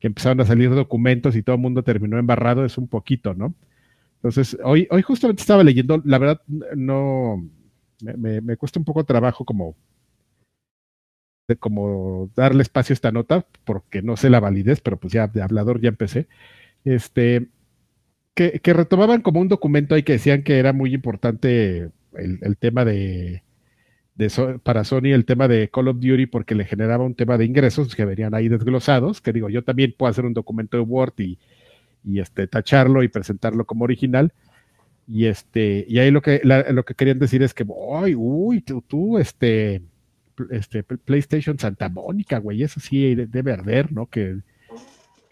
que 0.00 0.08
empezaron 0.08 0.40
a 0.40 0.44
salir 0.46 0.70
documentos 0.70 1.36
y 1.36 1.42
todo 1.42 1.56
el 1.56 1.62
mundo 1.62 1.82
terminó 1.84 2.18
embarrado, 2.18 2.64
es 2.64 2.76
un 2.78 2.88
poquito, 2.88 3.34
¿no? 3.34 3.54
Entonces, 4.16 4.56
hoy, 4.64 4.88
hoy 4.90 5.02
justamente 5.02 5.42
estaba 5.42 5.64
leyendo, 5.64 6.00
la 6.04 6.18
verdad, 6.18 6.42
no, 6.76 7.44
me, 8.02 8.14
me- 8.16 8.40
me 8.42 8.56
cuesta 8.56 8.78
un 8.80 8.84
poco 8.86 9.04
trabajo 9.04 9.44
como, 9.44 9.76
de 11.48 11.56
como 11.56 12.30
darle 12.36 12.62
espacio 12.62 12.92
a 12.92 12.94
esta 12.94 13.12
nota, 13.12 13.46
porque 13.64 14.02
no 14.02 14.16
sé 14.16 14.30
la 14.30 14.40
validez, 14.40 14.80
pero 14.80 14.98
pues 14.98 15.12
ya 15.12 15.26
de 15.28 15.42
hablador 15.42 15.80
ya 15.80 15.88
empecé. 15.88 16.28
Este, 16.84 17.48
que, 18.34 18.72
retomaban 18.72 19.20
como 19.22 19.40
un 19.40 19.48
documento 19.48 19.94
ahí 19.94 20.02
que 20.02 20.14
decían 20.14 20.42
que 20.42 20.58
era 20.58 20.72
muy 20.72 20.94
importante 20.94 21.90
el, 22.14 22.56
tema 22.58 22.84
de, 22.84 23.42
de 24.14 24.30
So- 24.30 24.58
para 24.60 24.84
Sony 24.84 25.12
el 25.12 25.24
tema 25.24 25.48
de 25.48 25.68
Call 25.70 25.88
of 25.88 25.96
Duty 25.96 26.26
porque 26.26 26.54
le 26.54 26.64
generaba 26.64 27.04
un 27.04 27.14
tema 27.14 27.38
de 27.38 27.44
ingresos 27.44 27.94
que 27.94 28.04
venían 28.04 28.34
ahí 28.34 28.48
desglosados, 28.48 29.20
que 29.20 29.32
digo, 29.32 29.48
yo 29.48 29.62
también 29.64 29.94
puedo 29.96 30.10
hacer 30.10 30.24
un 30.24 30.34
documento 30.34 30.76
de 30.76 30.82
Word 30.82 31.14
y, 31.18 31.38
y 32.04 32.20
este, 32.20 32.46
tacharlo 32.46 33.02
y 33.02 33.08
presentarlo 33.08 33.64
como 33.66 33.84
original. 33.84 34.32
Y 35.06 35.26
este, 35.26 35.84
y 35.88 35.98
ahí 35.98 36.10
lo 36.10 36.22
que, 36.22 36.40
la- 36.44 36.70
lo 36.72 36.84
que 36.84 36.94
querían 36.94 37.18
decir 37.18 37.42
es 37.42 37.54
que, 37.54 37.64
uy, 37.66 38.14
uy, 38.16 38.60
tú, 38.62 38.82
tú, 38.86 39.18
este, 39.18 39.82
este, 40.50 40.82
pl- 40.84 40.98
PlayStation 41.04 41.58
Santa 41.58 41.88
Mónica, 41.88 42.38
güey, 42.38 42.62
eso 42.62 42.80
sí 42.80 43.14
de- 43.14 43.26
debe 43.26 43.52
arder, 43.52 43.92
¿no? 43.92 44.06
Que, 44.06 44.38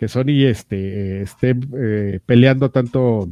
que 0.01 0.09
Sony 0.09 0.47
este, 0.47 1.21
esté 1.21 1.55
eh, 1.79 2.21
peleando 2.25 2.71
tanto 2.71 3.29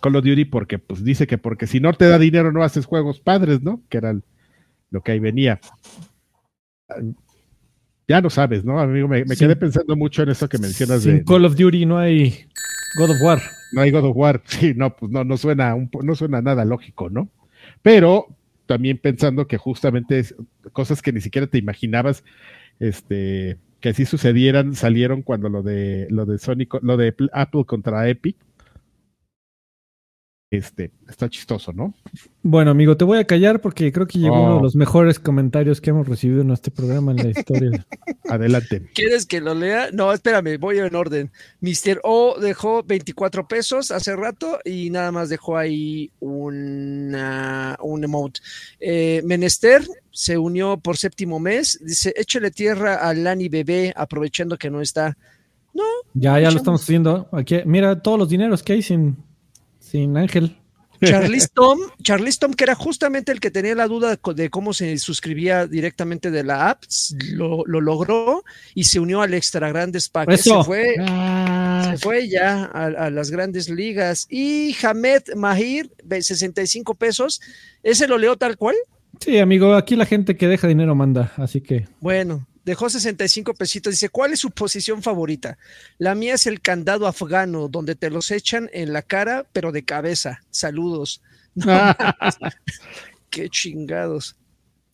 Call 0.00 0.14
of 0.14 0.24
Duty 0.24 0.44
porque, 0.44 0.78
pues 0.78 1.02
dice 1.02 1.26
que 1.26 1.38
porque 1.38 1.66
si 1.66 1.80
no 1.80 1.92
te 1.92 2.06
da 2.06 2.20
dinero 2.20 2.52
no 2.52 2.62
haces 2.62 2.86
juegos 2.86 3.18
padres, 3.18 3.62
¿no? 3.62 3.82
Que 3.88 3.98
era 3.98 4.16
lo 4.92 5.00
que 5.02 5.10
ahí 5.10 5.18
venía. 5.18 5.58
Ya 8.06 8.20
no 8.20 8.30
sabes, 8.30 8.64
¿no, 8.64 8.78
amigo? 8.78 9.08
Me, 9.08 9.24
me 9.24 9.34
Sí. 9.34 9.40
quedé 9.44 9.56
pensando 9.56 9.96
mucho 9.96 10.22
en 10.22 10.28
eso 10.28 10.48
que 10.48 10.58
mencionas 10.58 11.02
Sin 11.02 11.16
de, 11.18 11.24
Call 11.24 11.44
of 11.46 11.56
Duty 11.56 11.84
no 11.84 11.98
hay 11.98 12.46
God 12.96 13.10
of 13.10 13.16
War. 13.20 13.42
no 13.72 13.80
hay 13.80 13.90
God 13.90 14.04
of 14.04 14.16
War. 14.16 14.40
Sí, 14.46 14.74
no, 14.76 14.94
pues 14.94 15.10
no, 15.10 15.24
no 15.24 15.36
suena, 15.36 15.74
un 15.74 15.90
no 16.04 16.14
suena 16.14 16.40
nada 16.40 16.64
lógico, 16.64 17.10
¿no? 17.10 17.28
Pero 17.82 18.28
también 18.66 18.98
pensando 18.98 19.48
que 19.48 19.58
justamente 19.58 20.20
es 20.20 20.36
cosas 20.72 21.02
que 21.02 21.12
ni 21.12 21.20
siquiera 21.20 21.48
te 21.48 21.58
imaginabas, 21.58 22.22
este, 22.78 23.58
que 23.82 23.90
así 23.90 24.06
sucedieran, 24.06 24.74
salieron 24.76 25.22
cuando 25.22 25.50
lo 25.50 25.62
de 25.62 26.06
lo 26.10 26.26
de 26.26 26.38
Sony, 26.38 26.66
co- 26.68 26.80
lo 26.82 26.96
de 26.96 27.12
Pl- 27.12 27.30
Apple 27.34 27.64
contra 27.66 28.08
Epic. 28.08 28.36
Este, 30.52 30.90
está 31.08 31.30
chistoso, 31.30 31.72
¿no? 31.72 31.94
Bueno, 32.42 32.72
amigo, 32.72 32.94
te 32.94 33.04
voy 33.06 33.18
a 33.18 33.24
callar 33.26 33.62
porque 33.62 33.90
creo 33.90 34.06
que 34.06 34.18
llegó 34.18 34.34
Oh. 34.36 34.42
uno 34.44 34.56
de 34.56 34.62
los 34.62 34.76
mejores 34.76 35.18
comentarios 35.18 35.80
que 35.80 35.88
hemos 35.88 36.06
recibido 36.06 36.42
en 36.42 36.50
este 36.50 36.70
programa 36.70 37.12
en 37.12 37.16
la 37.16 37.30
historia. 37.40 37.86
Adelante. 38.28 38.82
¿Quieres 38.94 39.24
que 39.24 39.40
lo 39.40 39.54
lea? 39.54 39.88
No, 39.94 40.12
espérame, 40.12 40.58
voy 40.60 40.78
en 40.78 40.94
orden. 40.94 41.30
Mr. 41.62 42.00
O 42.04 42.38
dejó 42.38 42.82
24 42.82 43.48
pesos 43.48 43.90
hace 43.90 44.14
rato 44.14 44.58
y 44.62 44.90
nada 44.90 45.10
más 45.10 45.30
dejó 45.30 45.56
ahí 45.56 46.10
una, 46.20 47.78
un 47.82 48.04
emote. 48.04 48.40
Eh, 48.78 49.22
Menester 49.24 49.82
se 50.10 50.36
unió 50.36 50.76
por 50.76 50.98
séptimo 50.98 51.40
mes. 51.40 51.78
Dice, 51.82 52.12
échale 52.14 52.50
tierra 52.50 52.96
a 52.96 53.14
Lani 53.14 53.48
Bebé 53.48 53.94
aprovechando 53.96 54.58
que 54.58 54.68
no 54.68 54.82
está. 54.82 55.16
ya, 56.12 56.38
ya 56.38 56.50
lo 56.50 56.58
estamos 56.58 56.82
haciendo. 56.82 57.26
Aquí, 57.32 57.56
mira 57.64 58.02
todos 58.02 58.18
los 58.18 58.28
dineros 58.28 58.62
que 58.62 58.74
hay 58.74 58.82
sin, 58.82 59.16
sin 59.92 60.16
Ángel. 60.16 60.56
Charlize 61.00 61.48
Tom, 62.38 62.54
que 62.54 62.62
era 62.62 62.76
justamente 62.76 63.32
el 63.32 63.40
que 63.40 63.50
tenía 63.50 63.74
la 63.74 63.88
duda 63.88 64.16
de 64.36 64.50
cómo 64.50 64.72
se 64.72 64.96
suscribía 64.98 65.66
directamente 65.66 66.30
de 66.30 66.44
la 66.44 66.70
app, 66.70 66.84
lo, 67.32 67.64
lo 67.66 67.80
logró 67.80 68.44
y 68.74 68.84
se 68.84 69.00
unió 69.00 69.20
al 69.20 69.34
Extra 69.34 69.68
Grandes 69.68 70.08
Pack. 70.08 70.30
Se 70.36 70.62
fue, 70.62 70.94
Ah, 71.00 71.88
se 71.90 71.98
fue 71.98 72.28
ya 72.28 72.66
a, 72.72 72.84
a 72.86 73.10
las 73.10 73.32
grandes 73.32 73.68
ligas. 73.68 74.28
Y 74.30 74.76
Hamed 74.82 75.22
Mahir, 75.34 75.90
ve- 76.04 76.22
65 76.22 76.94
pesos. 76.94 77.40
¿Ese 77.82 78.06
lo 78.06 78.16
leo 78.16 78.36
tal 78.36 78.56
cual? 78.56 78.76
Sí, 79.20 79.38
amigo, 79.40 79.74
aquí 79.74 79.96
la 79.96 80.06
gente 80.06 80.36
que 80.36 80.46
deja 80.46 80.68
dinero 80.68 80.94
manda, 80.94 81.32
así 81.36 81.60
que 81.60 81.86
Bueno, 82.00 82.46
Dejó 82.64 82.88
65 82.88 83.54
pesitos. 83.54 83.92
Dice, 83.92 84.08
¿cuál 84.08 84.32
es 84.32 84.40
su 84.40 84.50
posición 84.50 85.02
favorita? 85.02 85.58
La 85.98 86.14
mía 86.14 86.34
es 86.34 86.46
el 86.46 86.60
candado 86.60 87.06
afgano, 87.06 87.68
donde 87.68 87.94
te 87.96 88.08
los 88.10 88.30
echan 88.30 88.70
en 88.72 88.92
la 88.92 89.02
cara, 89.02 89.46
pero 89.52 89.72
de 89.72 89.84
cabeza. 89.84 90.40
Saludos. 90.50 91.22
No, 91.54 91.94
qué 93.30 93.48
chingados. 93.48 94.36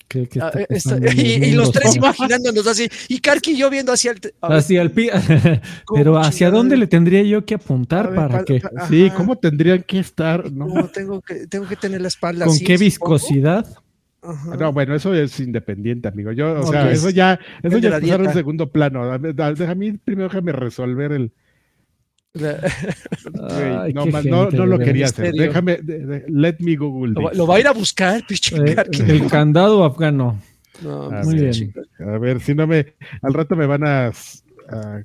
Que- 0.08 0.26
que 0.26 0.40
Ah, 0.40 0.46
está- 0.54 0.60
eh, 0.62 0.66
está- 0.70 1.14
y, 1.14 1.44
y 1.44 1.52
los 1.52 1.70
tres 1.70 1.94
imaginándonos 1.96 2.66
así. 2.66 2.88
Y 3.08 3.18
Karki 3.20 3.52
y 3.52 3.58
yo 3.58 3.68
viendo 3.68 3.92
hacia 3.92 4.12
el. 4.12 4.34
Hacia 4.40 4.80
el 4.82 4.90
pi- 4.90 5.10
¿cómo 5.84 5.98
Pero 5.98 6.18
¿hacia 6.18 6.50
dónde 6.50 6.76
le 6.78 6.86
tendría 6.86 7.22
yo 7.22 7.44
que 7.44 7.54
apuntar 7.54 8.06
ver, 8.08 8.16
para 8.16 8.38
pa- 8.38 8.44
que? 8.44 8.60
pa- 8.60 8.88
Sí. 8.88 9.10
¿cómo 9.14 9.36
tendrían 9.36 9.82
que 9.82 9.98
estar? 9.98 10.50
No, 10.50 10.66
No, 10.66 10.88
tengo 10.88 11.20
que, 11.20 11.46
tengo 11.46 11.68
que 11.68 11.76
tener 11.76 12.00
la 12.00 12.08
espalda 12.08 12.46
¿Con 12.46 12.54
así, 12.54 12.64
qué 12.64 12.76
viscosidad? 12.78 13.66
Ajá. 14.22 14.56
No, 14.56 14.72
bueno, 14.72 14.94
eso 14.94 15.14
es 15.14 15.38
independiente, 15.40 16.08
amigo. 16.08 16.32
Yo, 16.32 16.60
o 16.60 16.66
sea, 16.66 16.90
eso 16.90 17.10
ya, 17.10 17.38
eso 17.62 17.78
ya 17.78 17.90
pasar 17.90 18.02
dieta. 18.18 18.32
segundo 18.32 18.70
plano. 18.72 19.04
A 19.12 19.18
mí, 19.18 19.30
a 19.38 19.74
mí 19.74 19.92
primero 19.92 20.28
déjame 20.28 20.52
resolver 20.52 21.12
el. 21.12 21.32
Ay, 23.50 23.92
no, 23.92 24.04
no, 24.06 24.50
no 24.50 24.66
lo 24.66 24.78
quería 24.78 25.06
hacer. 25.06 25.26
misterio. 25.26 25.42
Déjame, 25.48 25.76
de- 25.78 26.06
de- 26.06 26.24
let 26.28 26.56
me 26.60 26.76
Google. 26.76 27.12
lo, 27.14 27.22
va- 27.22 27.30
this. 27.30 27.38
lo 27.38 27.46
va 27.46 27.56
a 27.56 27.60
ir 27.60 27.66
a 27.68 27.72
buscar, 27.72 28.22
Eh, 28.30 28.74
Karki. 28.74 29.02
el 29.02 29.26
candado 29.28 29.84
afgano. 29.84 30.38
No, 30.82 31.04
A 31.10 31.22
Muy 31.24 31.38
ver, 31.40 31.54
bien. 31.54 31.72
A 32.08 32.18
ver, 32.18 32.40
si 32.40 32.54
no 32.54 32.66
me. 32.66 32.94
Al 33.22 33.34
rato 33.34 33.56
me 33.56 33.66
van 33.66 33.84
a. 33.84 34.12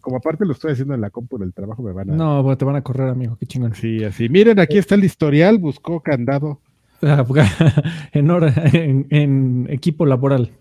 como 0.01 0.17
aparte 0.17 0.45
lo 0.45 0.51
estoy 0.53 0.73
haciendo 0.73 0.93
en 0.93 1.01
la 1.01 1.09
compu 1.09 1.37
del 1.37 1.53
trabajo, 1.53 1.81
me 1.81 1.93
van 1.93 2.11
a. 2.11 2.15
No, 2.15 2.57
te 2.57 2.65
van 2.65 2.75
a 2.75 2.81
correr, 2.83 3.09
amigo. 3.09 3.37
Qué 3.39 3.45
chingón. 3.45 3.73
Sí, 3.73 4.03
así. 4.03 4.29
Miren, 4.29 4.59
aquí 4.59 4.77
está 4.77 4.95
el 4.95 5.03
historial. 5.03 5.57
Buscó 5.57 6.01
candado. 6.01 6.59
En, 8.13 8.29
hora- 8.31 8.53
en- 8.73 9.07
en 9.09 9.67
equipo 9.69 10.05
laboral. 10.05 10.51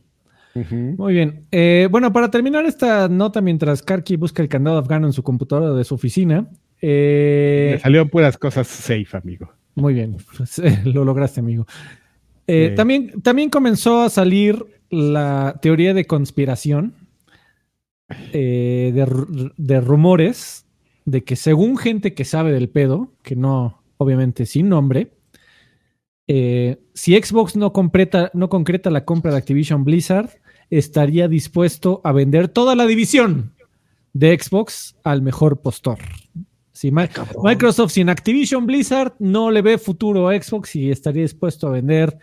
Muy 0.70 1.14
bien. 1.14 1.47
Eh, 1.51 1.88
bueno, 1.90 2.12
para 2.12 2.30
terminar 2.30 2.66
esta 2.66 3.09
nota, 3.09 3.40
mientras 3.40 3.82
Karki 3.82 4.16
busca 4.16 4.43
el 4.43 4.49
candado 4.51 4.76
afgano 4.78 5.07
en 5.07 5.12
su 5.14 5.22
computadora 5.22 5.72
de 5.74 5.84
su 5.84 5.95
oficina. 5.95 6.47
eh, 6.82 7.70
Me 7.74 7.78
salieron 7.80 8.09
puras 8.11 8.36
cosas 8.36 8.66
safe, 8.66 9.07
amigo. 9.16 9.51
Muy 9.74 9.95
bien, 9.95 10.16
pues, 10.36 10.59
eh, 10.59 10.80
lo 10.84 11.05
lograste, 11.07 11.40
amigo. 11.40 11.66
Eh, 12.47 12.74
también, 12.76 13.22
también 13.22 13.49
comenzó 13.49 14.03
a 14.03 14.11
salir 14.11 14.62
la 14.90 15.59
teoría 15.62 15.95
de 15.95 16.05
conspiración 16.05 16.95
de, 18.32 19.51
de 19.57 19.80
rumores 19.80 20.66
de 21.05 21.24
que 21.24 21.36
según 21.36 21.78
gente 21.78 22.14
que 22.14 22.24
sabe 22.24 22.53
del 22.53 22.68
pedo, 22.68 23.12
que 23.22 23.36
no, 23.36 23.82
obviamente 23.97 24.45
sin 24.47 24.68
nombre, 24.68 25.12
eh, 26.35 26.78
si 26.95 27.14
Xbox 27.14 27.57
no 27.57 27.74
concreta, 27.74 28.30
no 28.33 28.49
concreta 28.49 28.89
la 28.89 29.05
compra 29.05 29.33
de 29.33 29.37
Activision 29.37 29.85
Blizzard, 29.85 30.30
estaría 30.70 31.28
dispuesto 31.28 32.01
a 32.05 32.12
vender 32.12 32.49
toda 32.49 32.74
la 32.74 32.87
división 32.87 33.53
de 34.14 34.39
Xbox 34.41 34.97
al 35.05 35.20
mejor 35.20 35.61
postor. 35.61 35.99
Si. 36.72 36.91
Microsoft 36.91 37.93
sin 37.93 38.09
Activision 38.09 38.64
Blizzard 38.64 39.12
no 39.18 39.51
le 39.51 39.61
ve 39.61 39.76
futuro 39.76 40.26
a 40.30 40.43
Xbox 40.43 40.74
y 40.74 40.91
estaría 40.91 41.20
dispuesto 41.20 41.66
a 41.66 41.72
vender. 41.72 42.18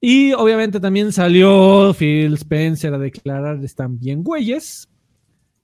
Y 0.00 0.32
obviamente 0.32 0.80
también 0.80 1.12
salió 1.12 1.92
Phil 1.92 2.32
Spencer 2.32 2.94
a 2.94 2.98
declarar 2.98 3.62
están 3.62 3.98
bien 3.98 4.22
güeyes. 4.22 4.88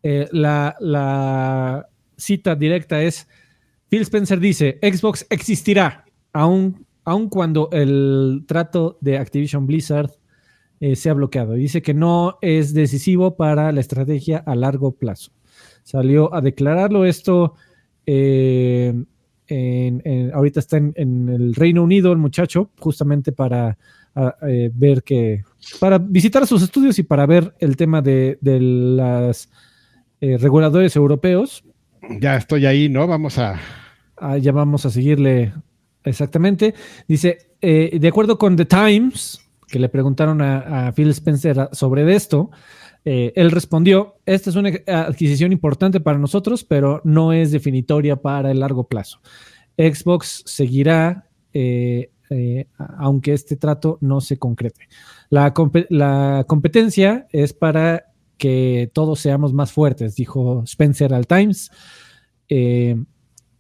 Eh, 0.03 0.29
la, 0.33 0.77
la 0.81 1.89
cita 2.19 2.55
directa 2.55 3.03
es, 3.03 3.27
Phil 3.89 4.03
Spencer 4.03 4.39
dice, 4.39 4.79
Xbox 4.83 5.27
existirá 5.31 6.05
aun, 6.35 6.85
aun 7.05 7.29
cuando 7.29 7.69
el 7.73 8.45
trato 8.47 8.99
de 9.01 9.19
Activision 9.19 9.67
Blizzard 9.67 10.11
eh, 10.81 10.97
sea 10.97 11.15
bloqueado. 11.15 11.53
Dice 11.55 11.83
que 11.83 11.95
no 11.95 12.39
es 12.43 12.75
decisivo 12.75 13.37
para 13.37 13.71
la 13.73 13.81
estrategia 13.81 14.39
a 14.39 14.55
largo 14.55 14.93
plazo. 14.93 15.31
Salió 15.83 16.35
a 16.35 16.41
declararlo 16.41 17.05
esto. 17.05 17.55
eh, 18.07 18.93
en- 19.47 20.03
en- 20.05 20.33
ahorita 20.35 20.61
está 20.61 20.77
en, 20.79 20.93
en 20.97 21.29
el 21.29 21.55
Reino 21.55 21.83
Unido 21.83 22.13
el 22.13 22.19
muchacho, 22.19 22.71
justamente 22.79 23.33
para 23.33 23.77
a- 24.15 24.37
eh, 24.49 24.71
ver 24.75 25.03
que, 25.03 25.43
para 25.81 25.99
visitar 25.99 26.47
sus 26.47 26.63
estudios 26.63 26.99
y 26.99 27.03
para 27.03 27.27
ver 27.27 27.55
el 27.61 27.77
tema 27.77 28.01
de, 28.03 28.39
de 28.41 28.61
las 28.61 29.49
eh, 30.21 30.37
reguladores 30.39 30.97
europeos. 30.97 31.65
Ya 32.21 32.37
estoy 32.37 32.65
ahí, 32.67 32.89
¿no? 32.89 33.07
Vamos 33.07 33.39
a. 33.39 33.59
Ah, 34.17 34.37
ya 34.39 34.53
vamos 34.53 34.85
a 34.87 34.91
seguirle 34.91 35.53
exactamente. 36.05 36.75
Dice, 37.09 37.39
eh, 37.61 37.99
de 37.99 38.09
acuerdo 38.09 38.39
con 38.39 38.57
The 38.57 38.67
Times, 38.67 39.41
que 39.67 39.79
le 39.79 39.89
preguntaron 39.89 40.41
a, 40.43 40.93
Phil 40.95 41.11
Spencer 41.11 41.69
sobre 41.73 42.15
esto, 42.15 42.51
eh, 43.05 43.33
él 43.37 43.51
respondió, 43.51 44.17
esta 44.25 44.51
es 44.51 44.57
una 44.57 44.71
adquisición 44.87 45.53
importante 45.53 46.01
para 46.01 46.19
nosotros, 46.19 46.65
pero 46.65 47.01
no 47.05 47.33
es 47.33 47.51
definitoria 47.51 48.17
para 48.17 48.51
el 48.51 48.61
largo 48.61 48.85
plazo. 48.85 49.21
Xbox 49.77 50.43
seguirá, 50.47 51.29
eh, 51.53 52.11
aunque 52.79 53.33
este 53.33 53.57
trato 53.57 53.99
no 54.01 54.21
se 54.21 54.39
concrete. 54.39 54.89
La, 55.31 55.53
compe- 55.53 55.87
la 55.91 56.45
competencia 56.47 57.27
es 57.33 57.53
para 57.53 58.13
que 58.39 58.91
todos 58.93 59.21
seamos 59.21 59.53
más 59.53 59.73
fuertes, 59.73 60.17
dijo 60.17 60.63
Spencer 60.65 61.15
al 61.15 61.27
Times. 61.27 61.71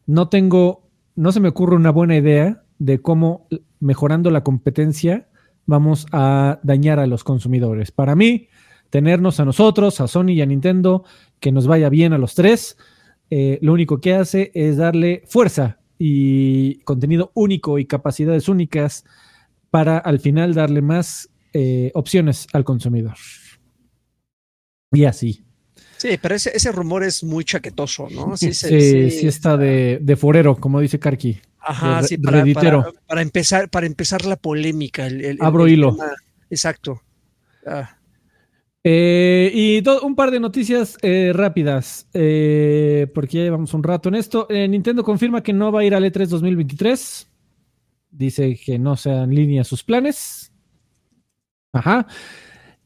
No 0.06 0.28
tengo, 0.28 0.83
no 1.16 1.32
se 1.32 1.40
me 1.40 1.48
ocurre 1.48 1.76
una 1.76 1.90
buena 1.90 2.16
idea 2.16 2.64
de 2.78 3.00
cómo 3.00 3.46
mejorando 3.80 4.30
la 4.30 4.42
competencia 4.42 5.28
vamos 5.66 6.06
a 6.12 6.60
dañar 6.62 6.98
a 6.98 7.06
los 7.06 7.24
consumidores. 7.24 7.90
Para 7.90 8.16
mí, 8.16 8.48
tenernos 8.90 9.40
a 9.40 9.44
nosotros, 9.44 10.00
a 10.00 10.08
Sony 10.08 10.30
y 10.30 10.42
a 10.42 10.46
Nintendo, 10.46 11.04
que 11.40 11.52
nos 11.52 11.66
vaya 11.66 11.88
bien 11.88 12.12
a 12.12 12.18
los 12.18 12.34
tres, 12.34 12.76
eh, 13.30 13.58
lo 13.62 13.72
único 13.72 14.00
que 14.00 14.14
hace 14.14 14.50
es 14.54 14.76
darle 14.76 15.22
fuerza 15.26 15.78
y 15.98 16.76
contenido 16.80 17.30
único 17.34 17.78
y 17.78 17.86
capacidades 17.86 18.48
únicas 18.48 19.04
para 19.70 19.98
al 19.98 20.20
final 20.20 20.54
darle 20.54 20.82
más 20.82 21.30
eh, 21.52 21.90
opciones 21.94 22.46
al 22.52 22.64
consumidor. 22.64 23.16
Y 24.92 25.04
así. 25.04 25.43
Sí, 26.04 26.18
pero 26.20 26.34
ese, 26.34 26.50
ese 26.54 26.70
rumor 26.70 27.02
es 27.02 27.24
muy 27.24 27.44
chaquetoso, 27.44 28.08
¿no? 28.10 28.36
Sí, 28.36 28.52
Sí, 28.52 29.26
está 29.26 29.56
de, 29.56 29.98
de 30.02 30.16
forero, 30.16 30.54
como 30.54 30.78
dice 30.80 30.98
Karki. 30.98 31.40
Ajá, 31.60 32.02
de 32.02 32.08
sí, 32.08 32.18
para, 32.18 32.44
para- 32.52 32.92
para 33.06 33.22
empezar, 33.22 33.70
para 33.70 33.86
empezar 33.86 34.26
la 34.26 34.36
polémica. 34.36 35.06
el- 35.06 35.24
el- 35.24 35.24
el- 35.24 35.38
Abro 35.40 35.64
el 35.64 35.72
hilo. 35.72 35.92
tema. 35.96 36.12
Exacto. 36.50 37.00
Ah, 37.66 37.96
Eh, 38.86 39.50
y 39.54 39.80
do- 39.80 40.02
un 40.02 40.14
par 40.14 40.30
de 40.30 40.38
noticias 40.40 40.98
eh, 41.00 41.32
rápidas, 41.34 42.06
eh, 42.12 43.06
porque 43.14 43.38
ya 43.38 43.44
llevamos 43.44 43.72
un 43.72 43.82
rato 43.82 44.10
en 44.10 44.16
esto. 44.16 44.46
Nintendo 44.50 45.02
confirma 45.02 45.42
que 45.42 45.54
no 45.54 45.72
va 45.72 45.80
a 45.80 45.84
ir 45.84 45.94
al 45.94 46.04
E3 46.04 46.28
2023. 46.28 47.26
Dice 48.10 48.60
que 48.62 48.78
no 48.78 48.94
se 48.98 49.08
en 49.10 49.34
línea 49.34 49.64
sus 49.64 49.82
planes. 49.82 50.52
Ajá. 51.72 52.06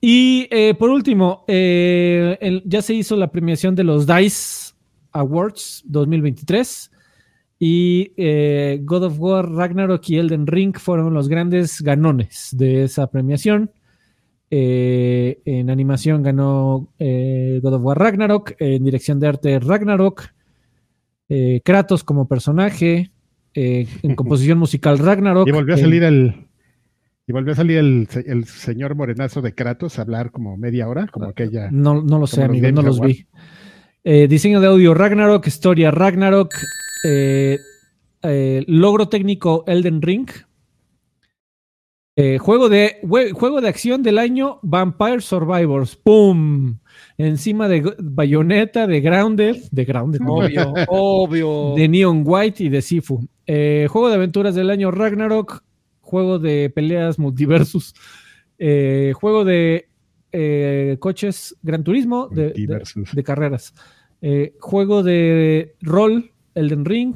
Y 0.01 0.47
eh, 0.51 0.75
por 0.79 0.91
último, 0.91 1.45
eh, 1.49 2.39
el- 2.41 2.63
ya 2.65 2.83
se 2.83 2.95
hizo 2.95 3.17
la 3.17 3.31
premiación 3.31 3.75
de 3.75 3.85
los 3.85 4.07
DICE 4.07 4.75
Awards 5.13 5.83
2023. 5.87 6.91
Y 7.61 8.13
eh, 8.17 8.79
God 8.85 9.05
of 9.07 9.19
War, 9.19 9.51
Ragnarok 9.51 10.09
y 10.09 10.17
Elden 10.19 10.47
Ring 10.47 10.77
fueron 10.79 11.13
los 11.15 11.29
grandes 11.29 11.81
ganones 11.83 12.51
de 12.53 12.85
esa 12.85 13.11
premiación. 13.11 13.73
Eh, 14.51 15.41
en 15.45 15.69
animación 15.69 16.23
ganó 16.23 16.89
eh, 16.99 17.59
God 17.63 17.75
of 17.75 17.83
War 17.83 17.99
Ragnarok, 17.99 18.53
en 18.61 18.85
dirección 18.85 19.19
de 19.21 19.27
arte 19.27 19.59
Ragnarok, 19.59 20.23
eh, 21.29 21.61
Kratos 21.65 22.05
como 22.05 22.29
personaje, 22.29 23.11
en 23.53 23.87
composición 24.17 24.59
musical 24.59 24.99
Ragnarok. 24.99 25.49
Y 25.49 25.51
volvió 25.51 25.75
a 25.75 25.79
salir 25.79 26.03
el. 26.05 26.48
Y 27.29 27.33
volvió 27.33 27.53
a 27.53 27.57
salir 27.57 27.77
el, 27.79 28.09
se- 28.11 28.25
el 28.27 28.47
señor 28.47 28.95
morenazo 28.97 29.43
de 29.43 29.55
Kratos 29.55 29.99
a 29.99 30.03
hablar 30.03 30.33
como 30.33 30.57
media 30.57 30.89
hora, 30.89 31.07
como 31.13 31.27
aquella. 31.27 31.71
No, 31.71 32.03
no 32.03 32.19
lo 32.19 32.27
sé, 32.27 32.43
amigo, 32.43 32.73
no 32.73 32.81
los 32.83 33.01
vi. 33.01 33.27
Eh, 34.03 34.27
diseño 34.29 34.61
de 34.61 34.69
audio 34.69 34.95
Ragnarok, 34.95 35.47
historia 35.47 35.91
Ragnarok, 35.91 36.55
eh, 37.07 37.59
eh, 38.23 38.65
logro 38.67 39.09
técnico 39.11 39.63
Elden 39.67 40.01
Ring. 40.01 40.29
Eh, 42.17 42.39
juego, 42.39 42.69
de, 42.69 42.97
jue- 43.03 43.31
juego 43.33 43.61
de 43.61 43.69
acción 43.69 44.03
del 44.03 44.19
año 44.19 44.59
Vampire 44.63 45.21
Survivors. 45.21 45.95
¡Pum! 45.97 46.79
Encima 47.17 47.69
de 47.69 47.95
Bayonetta, 48.01 48.87
de 48.89 49.01
Grounded, 49.01 49.57
de 49.71 49.85
Grounded, 49.85 50.21
no, 50.21 50.35
obvio, 50.37 50.75
obvio. 50.89 51.75
de 51.77 51.89
Neon 51.89 52.23
White 52.25 52.65
y 52.65 52.69
de 52.71 52.83
Sifu. 52.83 53.21
Eh, 53.47 53.87
juego 53.89 54.09
de 54.09 54.15
aventuras 54.17 54.55
del 54.57 54.71
año 54.71 54.91
Ragnarok. 54.91 55.63
Juego 56.09 56.39
de 56.39 56.71
peleas 56.75 57.19
multiversus. 57.19 57.93
Eh, 58.59 59.13
juego 59.15 59.45
de 59.45 59.91
eh, 60.33 60.97
coches 61.01 61.55
Gran 61.63 61.85
Turismo. 61.85 62.29
De, 62.29 62.37
de- 62.37 62.49
Multiversus. 62.49 63.13
de 63.15 63.23
carreras. 63.23 63.75
Eh, 64.23 64.55
juego 64.59 65.03
de 65.03 65.77
rol, 65.83 66.33
Elden 66.55 66.87
Ring. 66.87 67.15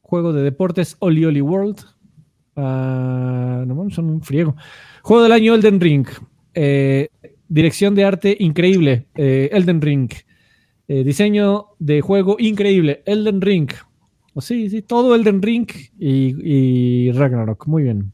Juego 0.00 0.32
de 0.32 0.42
deportes, 0.42 0.96
Oli 0.98 1.24
Oli 1.24 1.40
World. 1.40 1.84
Ah, 2.56 3.62
no 3.64 3.88
son 3.90 4.10
un 4.10 4.22
friego. 4.22 4.56
Juego 5.02 5.22
del 5.22 5.30
año, 5.30 5.54
Elden 5.54 5.80
Ring. 5.80 6.08
Dirección 7.48 7.94
de 7.94 8.04
arte 8.04 8.36
increíble, 8.40 9.06
Elden 9.14 9.80
Ring. 9.80 10.10
Diseño 10.88 11.66
de 11.78 12.00
juego 12.00 12.34
increíble, 12.40 13.04
Elden 13.06 13.40
Ring. 13.40 13.70
Sí, 14.38 14.70
sí, 14.70 14.82
todo 14.82 15.14
Elden 15.14 15.42
Ring 15.42 15.68
y, 15.98 17.10
Ragnarok. 17.12 17.66
Muy 17.66 17.84
bien. 17.84 18.12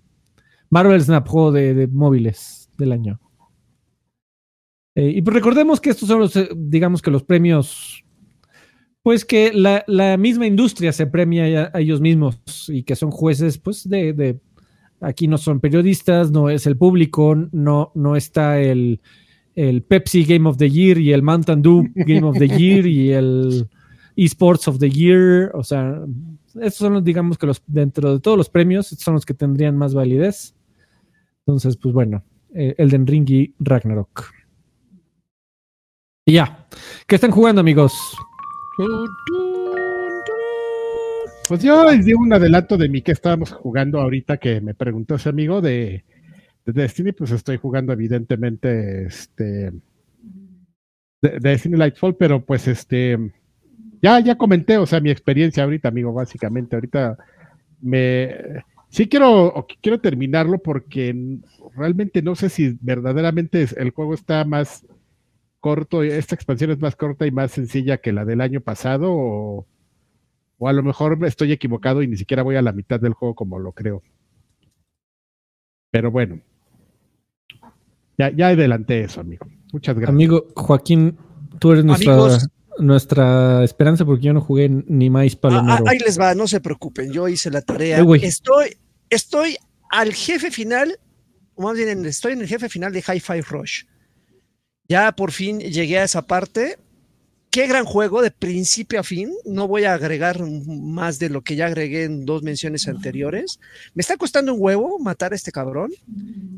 Marvel 0.70 1.00
Snap, 1.00 1.28
juego 1.28 1.52
de, 1.52 1.86
móviles 1.88 2.70
del 2.78 2.92
año. 2.92 3.20
Eh, 4.94 5.12
y 5.16 5.22
pues 5.22 5.34
recordemos 5.34 5.80
que 5.80 5.90
estos 5.90 6.08
son 6.08 6.20
los, 6.20 6.32
digamos 6.56 7.02
que 7.02 7.10
los 7.10 7.22
premios, 7.22 8.04
pues 9.02 9.24
que 9.24 9.52
la, 9.52 10.16
misma 10.16 10.46
industria 10.46 10.92
se 10.92 11.06
premia 11.06 11.70
a, 11.72 11.80
ellos 11.80 12.00
mismos 12.00 12.40
y 12.68 12.82
que 12.82 12.96
son 12.96 13.10
jueces, 13.10 13.58
pues 13.58 13.86
de, 13.88 14.40
aquí 15.00 15.28
no 15.28 15.36
son 15.36 15.60
periodistas, 15.60 16.30
no 16.30 16.48
es 16.48 16.66
el 16.66 16.78
público, 16.78 17.34
no, 17.52 17.92
no 17.94 18.16
está 18.16 18.58
el, 18.58 19.00
el 19.54 19.82
Pepsi 19.82 20.24
Game 20.24 20.48
of 20.48 20.56
the 20.56 20.70
Year 20.70 20.98
y 20.98 21.12
el 21.12 21.22
Mountain 21.22 21.60
Dew 21.60 21.88
Game 21.94 22.26
of 22.26 22.38
the 22.38 22.48
Year 22.48 22.86
y 22.86 23.12
el 23.12 23.68
eSports 24.16 24.68
of 24.68 24.78
the 24.78 24.90
Year. 24.90 25.50
O 25.54 25.62
sea, 25.62 26.00
estos 26.54 26.74
son 26.74 26.94
los, 26.94 27.04
digamos 27.04 27.38
que 27.38 27.46
los, 27.46 27.62
dentro 27.66 28.14
de 28.14 28.20
todos 28.20 28.36
los 28.36 28.48
premios, 28.48 28.88
son 28.88 29.14
los 29.14 29.24
que 29.24 29.34
tendrían 29.34 29.76
más 29.76 29.94
validez. 29.94 30.54
Entonces, 31.40 31.76
pues 31.76 31.94
bueno, 31.94 32.24
eh, 32.54 32.74
Elden 32.78 33.06
Ring 33.06 33.52
Ragnarok. 33.58 34.32
Y 36.24 36.32
ya. 36.34 36.66
¿Qué 37.06 37.14
están 37.14 37.30
jugando, 37.30 37.60
amigos? 37.60 37.94
Pues 41.48 41.62
yo 41.62 41.88
les 41.88 42.04
di 42.04 42.12
un 42.12 42.32
adelanto 42.32 42.76
de 42.76 42.88
mí 42.88 43.02
que 43.02 43.12
estábamos 43.12 43.52
jugando 43.52 44.00
ahorita 44.00 44.38
que 44.38 44.60
me 44.60 44.74
preguntó 44.74 45.14
ese 45.14 45.28
amigo 45.28 45.60
de 45.60 46.04
de 46.66 46.72
Destiny, 46.72 47.12
pues 47.12 47.30
estoy 47.30 47.56
jugando 47.56 47.92
evidentemente 47.92 49.06
este 49.06 49.72
de, 51.22 51.38
Destiny 51.40 51.76
Lightfall, 51.76 52.16
pero 52.16 52.44
pues 52.44 52.66
este 52.66 53.32
ya, 54.03 54.20
ya 54.20 54.36
comenté, 54.36 54.78
o 54.78 54.86
sea, 54.86 55.01
mi 55.01 55.11
experiencia 55.11 55.64
ahorita, 55.64 55.88
amigo, 55.88 56.12
básicamente. 56.12 56.76
Ahorita 56.76 57.16
me 57.80 58.64
sí 58.88 59.09
quiero, 59.09 59.66
quiero 59.82 60.01
terminarlo 60.01 60.59
porque 60.59 61.38
realmente 61.74 62.22
no 62.22 62.34
sé 62.34 62.49
si 62.49 62.78
verdaderamente 62.80 63.66
el 63.76 63.90
juego 63.90 64.14
está 64.14 64.44
más 64.44 64.86
corto, 65.61 66.03
esta 66.03 66.34
expansión 66.34 66.70
es 66.70 66.78
más 66.80 66.97
corta 66.97 67.26
y 67.26 67.30
más 67.30 67.51
sencilla 67.51 67.99
que 67.99 68.12
la 68.12 68.24
del 68.24 68.40
año 68.40 68.61
pasado, 68.61 69.12
o, 69.12 69.66
o 70.59 70.68
a 70.68 70.72
lo 70.72 70.82
mejor 70.82 71.18
estoy 71.26 71.53
equivocado 71.53 72.03
y 72.03 72.09
ni 72.09 72.16
siquiera 72.16 72.42
voy 72.42 72.57
a 72.57 72.62
la 72.62 72.72
mitad 72.72 73.01
del 73.01 73.14
juego 73.14 73.34
como 73.34 73.59
lo 73.59 73.72
creo. 73.72 74.03
Pero 75.90 76.11
bueno, 76.11 76.40
ya, 78.18 78.30
ya 78.30 78.49
adelanté 78.49 79.01
eso, 79.01 79.20
amigo. 79.20 79.47
Muchas 79.72 79.97
gracias. 79.97 80.14
Amigo 80.14 80.47
Joaquín, 80.55 81.16
tú 81.59 81.72
eres 81.72 81.84
nuestra, 81.84 82.16
nuestra 82.79 83.64
esperanza 83.64 84.05
porque 84.05 84.27
yo 84.27 84.33
no 84.33 84.41
jugué 84.41 84.68
ni 84.68 85.11
más 85.11 85.33
ah, 85.35 85.39
palomero. 85.41 85.85
Ah, 85.87 85.91
ahí 85.91 85.99
les 85.99 86.18
va, 86.18 86.35
no 86.35 86.47
se 86.47 86.61
preocupen, 86.61 87.12
yo 87.12 87.29
hice 87.29 87.51
la 87.51 87.62
tarea. 87.62 88.05
estoy, 88.22 88.77
estoy 89.11 89.57
al 89.91 90.12
jefe 90.12 90.51
final, 90.51 90.99
o 91.55 91.62
más 91.62 91.77
bien 91.77 92.05
estoy 92.07 92.33
en 92.33 92.41
el 92.41 92.49
jefe 92.49 92.68
final 92.68 92.93
de 92.93 93.01
Hi-Fi 93.01 93.41
Rush. 93.43 93.85
Ya 94.89 95.12
por 95.12 95.33
fin 95.33 95.59
llegué 95.61 95.99
a 95.99 96.05
esa 96.05 96.22
parte 96.22 96.79
qué 97.57 97.66
gran 97.66 97.86
juego 97.86 98.20
de 98.20 98.30
principio 98.30 99.00
a 99.00 99.02
fin. 99.02 99.32
No 99.46 99.66
voy 99.66 99.84
a 99.84 99.94
agregar 99.94 100.42
más 100.42 101.18
de 101.18 101.30
lo 101.30 101.40
que 101.40 101.57
ya 101.57 101.64
agregué 101.64 102.04
en 102.04 102.26
dos 102.26 102.42
menciones 102.42 102.86
anteriores. 102.86 103.61
Me 103.94 104.02
está 104.02 104.18
costando 104.18 104.52
un 104.52 104.61
huevo 104.61 104.98
matar 104.98 105.32
a 105.32 105.36
este 105.36 105.52
cabrón. 105.52 105.90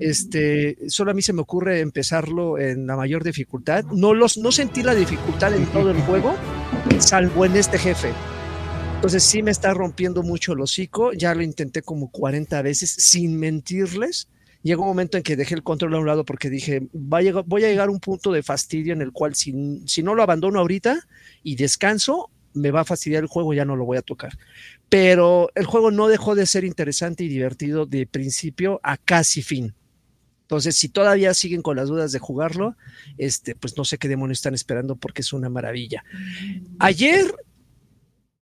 Este, 0.00 0.76
solo 0.88 1.12
a 1.12 1.14
mí 1.14 1.22
se 1.22 1.32
me 1.32 1.42
ocurre 1.42 1.78
empezarlo 1.78 2.58
en 2.58 2.88
la 2.88 2.96
mayor 2.96 3.22
dificultad. 3.22 3.84
No, 3.84 4.12
los, 4.12 4.38
no 4.38 4.50
sentí 4.50 4.82
la 4.82 4.92
dificultad 4.92 5.54
en 5.54 5.66
todo 5.66 5.92
el 5.92 6.00
juego, 6.00 6.34
salvo 6.98 7.44
en 7.44 7.54
este 7.54 7.78
jefe. 7.78 8.10
Entonces 8.96 9.22
sí 9.22 9.44
me 9.44 9.52
está 9.52 9.72
rompiendo 9.74 10.24
mucho 10.24 10.54
el 10.54 10.60
hocico. 10.62 11.12
Ya 11.12 11.32
lo 11.32 11.44
intenté 11.44 11.80
como 11.80 12.10
40 12.10 12.60
veces 12.62 12.90
sin 12.90 13.38
mentirles 13.38 14.26
llegó 14.62 14.82
un 14.82 14.88
momento 14.88 15.16
en 15.16 15.22
que 15.22 15.36
dejé 15.36 15.54
el 15.54 15.62
control 15.62 15.94
a 15.94 15.98
un 15.98 16.06
lado 16.06 16.24
porque 16.24 16.50
dije, 16.50 16.88
voy 16.92 17.28
a 17.28 17.68
llegar 17.68 17.88
a 17.88 17.92
un 17.92 18.00
punto 18.00 18.32
de 18.32 18.42
fastidio 18.42 18.92
en 18.92 19.02
el 19.02 19.12
cual 19.12 19.34
si, 19.34 19.52
no 19.52 20.14
lo 20.14 20.22
abandono 20.22 20.60
ahorita 20.60 21.06
y 21.42 21.56
descanso, 21.56 22.30
me 22.54 22.70
va 22.70 22.80
a 22.80 22.84
fastidiar 22.84 23.22
el 23.22 23.28
juego, 23.28 23.54
ya 23.54 23.64
no 23.64 23.76
lo 23.76 23.84
voy 23.84 23.98
a 23.98 24.02
tocar. 24.02 24.36
Pero 24.88 25.50
el 25.54 25.66
juego 25.66 25.90
no 25.90 26.08
dejó 26.08 26.34
de 26.34 26.46
ser 26.46 26.64
interesante 26.64 27.24
y 27.24 27.28
divertido 27.28 27.86
de 27.86 28.06
principio 28.06 28.80
a 28.82 28.96
casi 28.96 29.42
fin. 29.42 29.74
Entonces, 30.42 30.76
si 30.76 30.88
todavía 30.88 31.34
siguen 31.34 31.60
con 31.60 31.76
las 31.76 31.88
dudas 31.88 32.10
de 32.10 32.18
jugarlo, 32.18 32.74
este, 33.18 33.54
pues 33.54 33.76
no 33.76 33.84
sé 33.84 33.98
qué 33.98 34.08
demonios 34.08 34.38
están 34.38 34.54
esperando 34.54 34.96
porque 34.96 35.20
es 35.20 35.34
una 35.34 35.50
maravilla. 35.50 36.04
Ayer 36.78 37.26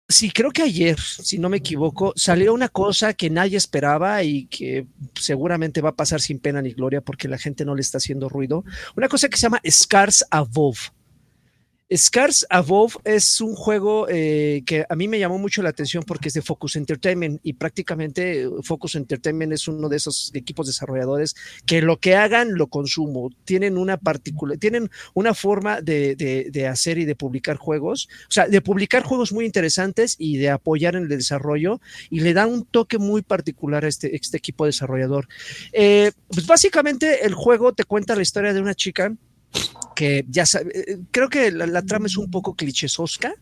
Sí, 0.06 0.30
creo 0.30 0.50
que 0.50 0.62
ayer, 0.62 1.00
si 1.00 1.38
no 1.38 1.48
me 1.48 1.56
equivoco, 1.56 2.12
salió 2.14 2.52
una 2.52 2.68
cosa 2.68 3.14
que 3.14 3.30
nadie 3.30 3.56
esperaba 3.56 4.22
y 4.22 4.46
que 4.46 4.86
seguramente 5.14 5.80
va 5.80 5.90
a 5.90 5.96
pasar 5.96 6.20
sin 6.20 6.38
pena 6.40 6.60
ni 6.60 6.72
gloria 6.72 7.00
porque 7.00 7.26
la 7.26 7.38
gente 7.38 7.64
no 7.64 7.74
le 7.74 7.80
está 7.80 7.96
haciendo 7.96 8.28
ruido. 8.28 8.64
Una 8.96 9.08
cosa 9.08 9.30
que 9.30 9.38
se 9.38 9.44
llama 9.44 9.62
Scars 9.68 10.26
Above. 10.30 10.78
Scars 11.92 12.46
Above 12.48 12.96
es 13.04 13.42
un 13.42 13.54
juego 13.54 14.06
eh, 14.08 14.62
que 14.64 14.86
a 14.88 14.96
mí 14.96 15.06
me 15.06 15.18
llamó 15.18 15.38
mucho 15.38 15.62
la 15.62 15.68
atención 15.68 16.02
porque 16.02 16.28
es 16.28 16.34
de 16.34 16.40
Focus 16.40 16.76
Entertainment 16.76 17.40
y 17.42 17.52
prácticamente 17.52 18.42
eh, 18.42 18.48
Focus 18.62 18.94
Entertainment 18.94 19.52
es 19.52 19.68
uno 19.68 19.90
de 19.90 19.98
esos 19.98 20.30
equipos 20.34 20.66
desarrolladores 20.66 21.36
que 21.66 21.82
lo 21.82 21.98
que 21.98 22.16
hagan 22.16 22.54
lo 22.54 22.68
consumo. 22.68 23.30
Tienen 23.44 23.76
una 23.76 23.98
particular, 23.98 24.56
tienen 24.56 24.90
una 25.12 25.34
forma 25.34 25.82
de, 25.82 26.16
de, 26.16 26.66
hacer 26.66 26.96
y 26.96 27.04
de 27.04 27.16
publicar 27.16 27.58
juegos, 27.58 28.08
o 28.28 28.32
sea, 28.32 28.48
de 28.48 28.62
publicar 28.62 29.02
juegos 29.02 29.32
muy 29.32 29.44
interesantes 29.44 30.16
y 30.18 30.38
de 30.38 30.48
apoyar 30.48 30.96
en 30.96 31.02
el 31.02 31.08
desarrollo 31.10 31.82
y 32.08 32.20
le 32.20 32.32
da 32.32 32.46
un 32.46 32.64
toque 32.64 32.96
muy 32.96 33.20
particular 33.20 33.84
a 33.84 33.88
este, 33.88 34.16
este 34.16 34.38
equipo 34.38 34.64
desarrollador. 34.64 35.28
Eh, 35.72 36.12
pues 36.28 36.46
básicamente 36.46 37.26
el 37.26 37.34
juego 37.34 37.74
te 37.74 37.84
cuenta 37.84 38.16
la 38.16 38.22
historia 38.22 38.54
de 38.54 38.60
una 38.62 38.74
chica 38.74 39.14
que 39.94 40.24
ya 40.28 40.44
eh, 40.74 40.98
creo 41.10 41.28
que 41.28 41.50
la, 41.50 41.82
trama 41.82 42.06
es 42.06 42.16
un 42.16 42.30
poco 42.30 42.54
clichésosca, 42.54 43.34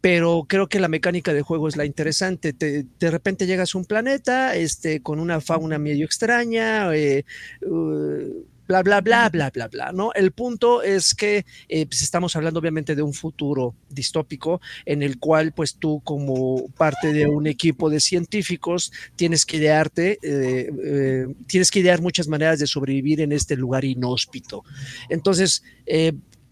pero 0.00 0.46
creo 0.48 0.68
que 0.68 0.80
la 0.80 0.88
mecánica 0.88 1.32
de 1.32 1.42
juego 1.42 1.68
es 1.68 1.76
la 1.76 1.84
interesante. 1.84 2.52
de 2.52 3.10
repente 3.10 3.46
llegas 3.46 3.74
a 3.74 3.78
un 3.78 3.84
planeta 3.84 4.56
este, 4.56 5.02
con 5.02 5.20
una 5.20 5.40
fauna 5.40 5.78
medio 5.78 6.06
extraña, 6.06 6.94
eh, 6.94 7.24
uh, 7.62 8.44
bla, 8.70 8.82
bla, 8.84 9.00
bla, 9.00 9.28
bla, 9.28 9.50
bla, 9.50 9.66
bla, 9.66 9.92
¿no? 9.92 10.12
El 10.14 10.30
punto 10.30 10.80
es 10.82 11.12
que 11.12 11.44
eh, 11.68 11.86
pues 11.86 12.02
estamos 12.02 12.36
hablando 12.36 12.60
obviamente 12.60 12.94
de 12.94 13.02
un 13.02 13.12
futuro 13.12 13.74
distópico 13.88 14.60
en 14.86 15.02
el 15.02 15.18
cual 15.18 15.52
pues 15.52 15.74
tú 15.74 16.00
como 16.04 16.68
parte 16.76 17.12
de 17.12 17.26
un 17.26 17.48
equipo 17.48 17.90
de 17.90 17.98
científicos 17.98 18.92
tienes 19.16 19.44
que 19.44 19.56
idearte, 19.56 20.18
eh, 20.22 20.70
eh, 20.84 21.26
tienes 21.48 21.72
que 21.72 21.80
idear 21.80 22.00
muchas 22.00 22.28
maneras 22.28 22.60
de 22.60 22.68
sobrevivir 22.68 23.20
en 23.20 23.32
este 23.32 23.56
lugar 23.56 23.84
inhóspito. 23.84 24.62
Entonces, 25.08 25.64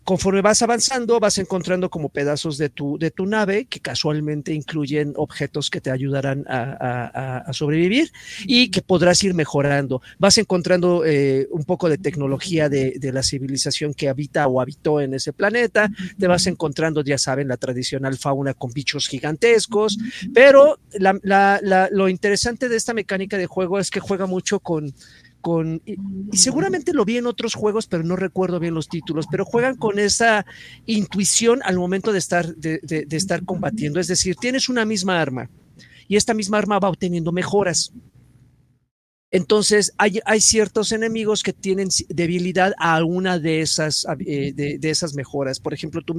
conforme 0.08 0.40
vas 0.40 0.62
avanzando, 0.62 1.20
vas 1.20 1.36
encontrando 1.36 1.90
como 1.90 2.08
pedazos 2.08 2.56
de 2.56 2.70
tu, 2.70 2.96
de 2.98 3.10
tu 3.10 3.26
nave 3.26 3.66
que 3.66 3.80
casualmente 3.80 4.54
incluyen 4.54 5.12
objetos 5.16 5.68
que 5.68 5.82
te 5.82 5.90
ayudarán 5.90 6.46
a, 6.48 7.44
sobrevivir 7.52 8.10
y 8.46 8.70
que 8.70 8.80
podrás 8.80 9.22
ir 9.22 9.34
mejorando. 9.34 10.00
Vas 10.18 10.38
encontrando 10.38 11.04
eh, 11.04 11.46
un 11.50 11.64
poco 11.64 11.90
de 11.90 11.98
tecnología 11.98 12.70
de, 12.70 12.98
la 13.12 13.22
civilización 13.22 13.92
que 13.92 14.08
habita 14.08 14.46
o 14.46 14.62
habitó 14.62 15.02
en 15.02 15.12
ese 15.12 15.34
planeta. 15.34 15.90
Te 16.18 16.26
vas 16.26 16.46
encontrando, 16.46 17.02
ya 17.02 17.18
saben, 17.18 17.48
la 17.48 17.58
tradicional 17.58 18.16
fauna 18.16 18.54
con 18.54 18.72
bichos 18.72 19.08
gigantescos. 19.08 19.98
Pero 20.32 20.78
lo 21.90 22.08
interesante 22.08 22.70
de 22.70 22.76
esta 22.76 22.94
mecánica 22.94 23.36
de 23.36 23.44
juego 23.44 23.78
es 23.78 23.90
que 23.90 24.00
juega 24.00 24.24
mucho 24.24 24.60
con 24.60 24.94
con, 25.40 25.82
y, 25.84 25.96
seguramente 26.36 26.92
lo 26.92 27.04
vi 27.04 27.18
en 27.18 27.26
otros 27.26 27.54
juegos, 27.54 27.86
pero 27.86 28.02
no 28.02 28.16
recuerdo 28.16 28.60
bien 28.60 28.74
los 28.74 28.88
títulos, 28.88 29.26
pero 29.30 29.44
juegan 29.44 29.76
con 29.76 29.98
esa 29.98 30.44
intuición 30.86 31.60
al 31.64 31.76
momento 31.76 32.12
de 32.12 32.18
estar, 32.18 32.54
de, 32.56 32.80
de 32.82 33.16
estar 33.16 33.44
combatiendo. 33.44 34.00
Es 34.00 34.08
decir, 34.08 34.36
tienes 34.36 34.68
una 34.68 34.84
misma 34.84 35.20
arma 35.20 35.50
y 36.08 36.16
esta 36.16 36.34
misma 36.34 36.58
arma 36.58 36.78
va 36.78 36.88
obteniendo 36.88 37.32
mejoras. 37.32 37.92
Entonces, 39.30 39.92
hay, 39.98 40.20
hay, 40.24 40.40
ciertos 40.40 40.90
enemigos 40.90 41.42
que 41.42 41.52
tienen 41.52 41.88
debilidad 42.08 42.72
a 42.78 43.04
una 43.04 43.38
de 43.38 43.60
esas, 43.60 44.06
eh, 44.20 44.52
de, 44.54 44.90
esas 44.90 45.14
mejoras. 45.14 45.60
Por 45.60 45.74
ejemplo, 45.74 46.00
tu, 46.00 46.16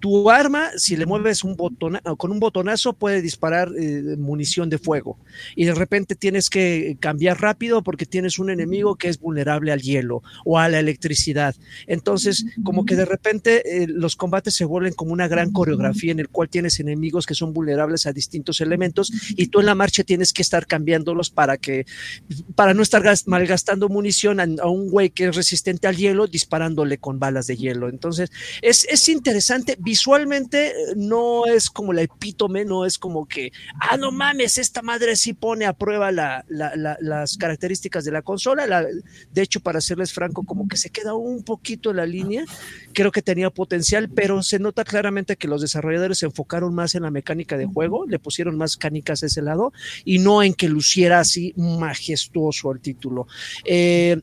Tu 0.00 0.30
arma, 0.30 0.70
si 0.76 0.96
le 0.96 1.06
mueves 1.06 1.44
un 1.44 1.56
botón, 1.56 1.98
con 2.16 2.30
un 2.30 2.40
botonazo, 2.40 2.94
puede 2.94 3.22
disparar 3.22 3.70
eh, 3.78 4.16
munición 4.18 4.70
de 4.70 4.78
fuego. 4.78 5.18
Y 5.54 5.66
de 5.66 5.74
repente 5.74 6.14
tienes 6.14 6.48
que 6.50 6.96
cambiar 7.00 7.40
rápido 7.40 7.82
porque 7.82 8.06
tienes 8.06 8.38
un 8.38 8.50
enemigo 8.50 8.96
que 8.96 9.08
es 9.08 9.20
vulnerable 9.20 9.72
al 9.72 9.82
hielo 9.82 10.22
o 10.44 10.58
a 10.58 10.68
la 10.68 10.78
electricidad. 10.78 11.54
Entonces, 11.86 12.46
como 12.64 12.84
que 12.84 12.96
de 12.96 13.04
repente 13.04 13.82
eh, 13.82 13.86
los 13.86 14.16
combates 14.16 14.54
se 14.54 14.64
vuelven 14.64 14.94
como 14.94 15.12
una 15.12 15.28
gran 15.28 15.52
coreografía 15.52 16.12
en 16.12 16.20
el 16.20 16.28
cual 16.28 16.48
tienes 16.48 16.80
enemigos 16.80 17.26
que 17.26 17.34
son 17.34 17.52
vulnerables 17.52 18.06
a 18.06 18.12
distintos 18.12 18.60
elementos 18.60 19.12
y 19.36 19.48
tú 19.48 19.60
en 19.60 19.66
la 19.66 19.74
marcha 19.74 20.02
tienes 20.02 20.32
que 20.32 20.42
estar 20.42 20.66
cambiándolos 20.66 21.30
para 21.30 21.58
que, 21.58 21.86
para 22.54 22.74
no 22.74 22.82
estar 22.82 23.02
malgastando 23.26 23.88
munición 23.88 24.40
a, 24.40 24.46
a 24.62 24.68
un 24.68 24.88
güey 24.88 25.10
que 25.10 25.26
es 25.26 25.36
resistente 25.36 25.86
al 25.86 25.96
hielo 25.96 26.26
disparándole 26.26 26.98
con 26.98 27.18
balas 27.18 27.46
de 27.46 27.56
hielo. 27.56 27.88
Entonces, 27.88 28.30
es, 28.62 28.86
es 28.86 29.08
interesante 29.08 29.76
visualmente 29.90 30.68
eh, 30.68 30.72
no 30.94 31.46
es 31.46 31.68
como 31.68 31.92
la 31.92 32.02
epítome, 32.02 32.64
no 32.64 32.86
es 32.86 32.96
como 32.96 33.26
que, 33.26 33.50
ah, 33.80 33.96
no 33.96 34.12
mames, 34.12 34.56
esta 34.56 34.82
madre 34.82 35.16
sí 35.16 35.32
pone 35.32 35.66
a 35.66 35.72
prueba 35.72 36.12
las 36.12 37.36
características 37.36 38.04
de 38.04 38.12
la 38.12 38.22
consola. 38.22 38.86
de 39.32 39.42
hecho, 39.42 39.58
para 39.58 39.80
serles 39.80 40.12
franco, 40.12 40.44
como 40.44 40.68
que 40.68 40.76
se 40.76 40.90
queda 40.90 41.14
un 41.14 41.42
poquito 41.42 41.90
en 41.90 41.96
la 41.96 42.06
línea. 42.06 42.44
Creo 42.92 43.10
que 43.10 43.20
tenía 43.20 43.50
potencial, 43.50 44.08
pero 44.08 44.44
se 44.44 44.60
nota 44.60 44.84
claramente 44.84 45.34
que 45.34 45.48
los 45.48 45.60
desarrolladores 45.60 46.18
se 46.18 46.26
enfocaron 46.26 46.72
más 46.72 46.94
en 46.94 47.02
la 47.02 47.10
mecánica 47.10 47.56
de 47.56 47.66
juego, 47.66 48.06
le 48.06 48.20
pusieron 48.20 48.56
más 48.56 48.76
canicas 48.76 49.24
a 49.24 49.26
ese 49.26 49.42
lado 49.42 49.72
y 50.04 50.20
no 50.20 50.44
en 50.44 50.54
que 50.54 50.68
luciera 50.68 51.18
así 51.18 51.52
majestuoso 51.56 52.70
el 52.70 52.78
título. 52.78 53.26
Eh, 53.64 54.20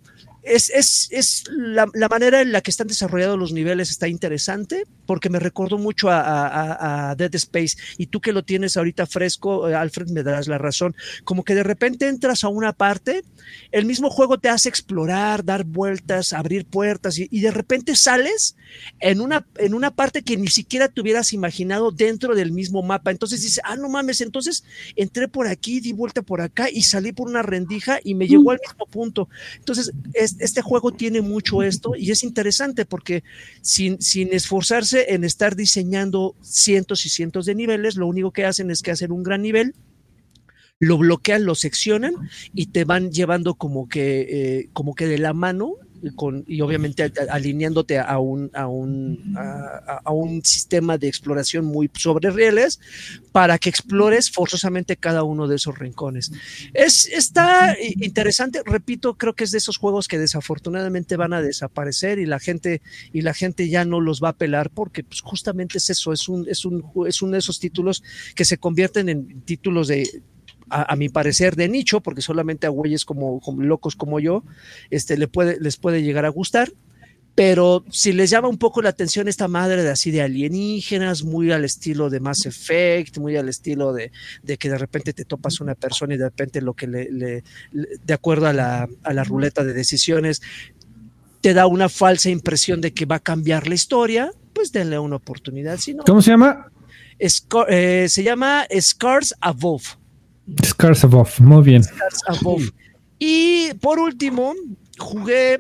es, 0.48 0.70
es, 0.70 1.08
es 1.12 1.44
la, 1.52 1.88
la, 1.94 2.08
manera 2.08 2.42
en 2.42 2.52
la 2.52 2.62
que 2.62 2.72
están 2.72 2.88
desarrollados 2.88 3.38
los 3.38 3.54
niveles 3.54 3.90
está 3.90 4.08
interesante 4.08 4.86
porque 5.06 5.30
me 5.30 5.40
recordó 5.40 5.78
mucho 5.78 6.10
a, 6.10 6.22
a, 6.22 7.10
a, 7.10 7.16
Dead 7.16 7.34
Space 7.36 7.78
y 7.98 8.08
tú 8.08 8.22
que 8.22 8.34
lo 8.34 8.44
tienes 8.44 8.78
ahorita 8.78 9.06
fresco, 9.06 9.70
eh, 9.70 9.76
Alfred, 9.76 10.10
me 10.10 10.24
darás 10.24 10.48
la 10.48 10.58
razón, 10.58 10.96
como 11.24 11.44
que 11.44 11.56
de 11.56 11.64
repente 11.64 12.08
entras 12.08 12.44
a 12.44 12.50
una 12.50 12.74
parte, 12.74 13.24
el 13.72 13.86
mismo 13.86 14.10
juego 14.10 14.38
te 14.38 14.50
hace 14.50 14.70
explorar, 14.70 15.44
dar 15.44 15.64
vueltas, 15.64 16.34
abrir 16.34 16.66
puertas 16.66 17.18
y, 17.20 17.28
y 17.32 17.42
de 17.42 17.52
repente 17.52 17.96
sales 17.96 18.56
en 19.00 19.22
una, 19.22 19.46
en 19.58 19.74
una 19.74 19.92
parte 19.92 20.24
que 20.24 20.38
ni 20.38 20.48
siquiera 20.48 20.88
te 20.88 21.02
hubieras 21.02 21.34
imaginado 21.34 21.92
dentro 21.92 22.36
del 22.36 22.52
mismo 22.52 22.84
mapa. 22.84 23.12
Entonces 23.12 23.42
dices, 23.42 23.62
ah, 23.64 23.76
no 23.76 23.90
mames, 23.90 24.22
entonces 24.22 24.64
entré 24.96 25.28
por 25.28 25.48
aquí, 25.48 25.80
di 25.80 25.94
vuelta 25.94 26.22
por 26.22 26.42
acá 26.42 26.70
y 26.70 26.84
salí 26.84 27.12
por 27.12 27.28
una 27.28 27.42
rendija 27.42 28.00
y 28.04 28.16
me 28.16 28.28
llegó 28.28 28.52
al 28.52 28.60
mismo 28.66 28.86
punto. 28.88 29.30
Entonces, 29.58 29.92
es, 30.14 30.37
este 30.40 30.62
juego 30.62 30.92
tiene 30.92 31.22
mucho 31.22 31.64
esto 31.64 31.94
y 31.96 32.12
es 32.12 32.24
interesante 32.24 32.86
porque 32.86 33.24
sin, 33.62 34.02
sin 34.02 34.34
esforzarse 34.34 35.14
en 35.14 35.24
estar 35.24 35.56
diseñando 35.56 36.36
cientos 36.42 37.06
y 37.06 37.10
cientos 37.10 37.46
de 37.46 37.56
niveles, 37.56 37.96
lo 37.96 38.08
único 38.08 38.32
que 38.32 38.46
hacen 38.46 38.72
es 38.72 38.82
que 38.82 38.92
hacen 38.92 39.12
un 39.12 39.24
gran 39.24 39.42
nivel 39.42 39.74
lo 40.80 40.98
bloquean, 40.98 41.46
lo 41.46 41.56
seccionan 41.56 42.14
y 42.54 42.68
te 42.68 42.84
van 42.84 43.12
llevando 43.12 43.56
como 43.56 43.90
que, 43.90 44.28
eh, 44.30 44.70
como 44.74 44.94
que 44.94 45.08
de 45.08 45.18
la 45.18 45.34
mano 45.34 45.74
con, 46.16 46.44
y 46.48 46.62
obviamente 46.62 47.12
alineándote 47.30 48.00
a 48.00 48.20
un, 48.20 48.50
a, 48.54 48.68
un, 48.68 49.36
a, 49.36 50.12
un 50.12 50.44
sistema 50.44 50.98
de 50.98 51.08
exploración 51.08 51.66
muy 51.66 51.90
sobre 51.96 52.30
rieles 52.32 52.80
para 53.32 53.58
que 53.58 53.70
explores 53.70 54.32
forzosamente 54.32 54.98
cada 54.98 55.24
uno 55.24 55.48
de 55.48 55.56
esos 55.56 55.78
rincones. 55.78 56.32
Es, 56.74 57.08
está 57.08 57.76
interesante, 57.80 58.62
repito, 58.66 59.16
creo 59.16 59.34
que 59.34 59.44
es 59.44 59.52
de 59.52 59.58
esos 59.58 59.78
juegos 59.78 60.08
que 60.08 60.18
desafortunadamente 60.18 61.18
van 61.18 61.34
a 61.34 61.42
desaparecer 61.42 62.20
y 62.20 62.26
la 62.26 62.40
gente, 62.40 62.82
y 63.14 63.22
la 63.22 63.34
gente 63.34 63.70
ya 63.70 63.86
no 63.86 64.02
los 64.02 64.24
va 64.24 64.30
a 64.30 64.38
pelar 64.38 64.70
porque 64.70 65.04
pues, 65.04 65.22
justamente 65.22 65.78
es 65.78 65.90
eso, 65.90 66.14
es 66.14 66.28
un, 66.30 66.48
es, 66.50 66.66
un, 66.66 66.84
es 67.08 67.22
uno 67.22 67.34
de 67.34 67.40
esos 67.40 67.60
títulos 67.60 68.04
que 68.36 68.46
se 68.46 68.58
convierten 68.58 69.10
en 69.10 69.42
títulos 69.42 69.88
de 69.88 70.22
a, 70.70 70.94
a, 70.94 70.96
mi 70.96 71.10
parecer, 71.10 71.56
de 71.56 71.68
nicho, 71.70 72.02
porque 72.02 72.22
solamente 72.22 72.68
a 72.68 72.70
güeyes 72.70 73.06
como, 73.06 73.40
como, 73.40 73.62
locos 73.62 73.96
como 73.96 74.20
yo 74.20 74.44
este, 74.90 75.18
le 75.18 75.28
puede, 75.28 75.60
les 75.60 75.78
puede 75.78 76.04
llegar 76.04 76.26
a 76.26 76.30
gustar. 76.30 76.72
Pero 77.36 77.86
si 77.92 78.14
les 78.14 78.32
llama 78.32 78.48
un 78.48 78.58
poco 78.58 78.82
la 78.82 78.90
atención 78.90 79.28
esta 79.28 79.48
madre 79.48 79.84
de 79.84 79.92
así 79.92 80.10
de 80.10 80.24
alienígenas, 80.24 81.24
muy 81.24 81.52
al 81.52 81.66
estilo 81.66 82.10
de 82.10 82.20
Mass 82.20 82.48
Effect, 82.48 83.20
muy 83.20 83.38
al 83.38 83.48
estilo 83.48 83.94
de, 83.94 84.12
de 84.42 84.58
que 84.58 84.70
de 84.70 84.78
repente 84.80 85.14
te 85.14 85.24
topas 85.24 85.62
una 85.62 85.76
persona 85.76 86.16
y 86.16 86.18
de 86.18 86.24
repente 86.24 86.62
lo 86.62 86.74
que 86.74 86.88
le, 86.88 87.12
le, 87.12 87.44
le 87.74 87.88
de 88.04 88.14
acuerdo 88.16 88.48
a 88.48 88.54
la, 88.54 88.90
a 89.04 89.14
la 89.14 89.24
ruleta 89.24 89.64
de 89.64 89.74
decisiones, 89.74 90.42
te 91.42 91.54
da 91.54 91.68
una 91.68 91.90
falsa 91.90 92.32
impresión 92.32 92.82
de 92.82 92.92
que 92.92 93.06
va 93.06 93.18
a 93.18 93.20
cambiar 93.20 93.68
la 93.68 93.76
historia, 93.76 94.32
pues 94.54 94.72
denle 94.72 94.98
una 94.98 95.18
oportunidad. 95.18 95.78
Si 95.78 95.94
no, 95.94 96.04
¿Cómo 96.04 96.24
se 96.24 96.32
llama? 96.32 96.72
Eh, 97.20 98.08
se 98.10 98.24
llama 98.24 98.66
Scars 98.80 99.36
Above. 99.42 99.86
Scars 100.66 101.04
Above, 101.04 101.40
muy 101.42 101.64
bien. 101.64 101.84
Y 103.20 103.74
por 103.76 104.00
último, 104.00 104.54
jugué, 104.98 105.60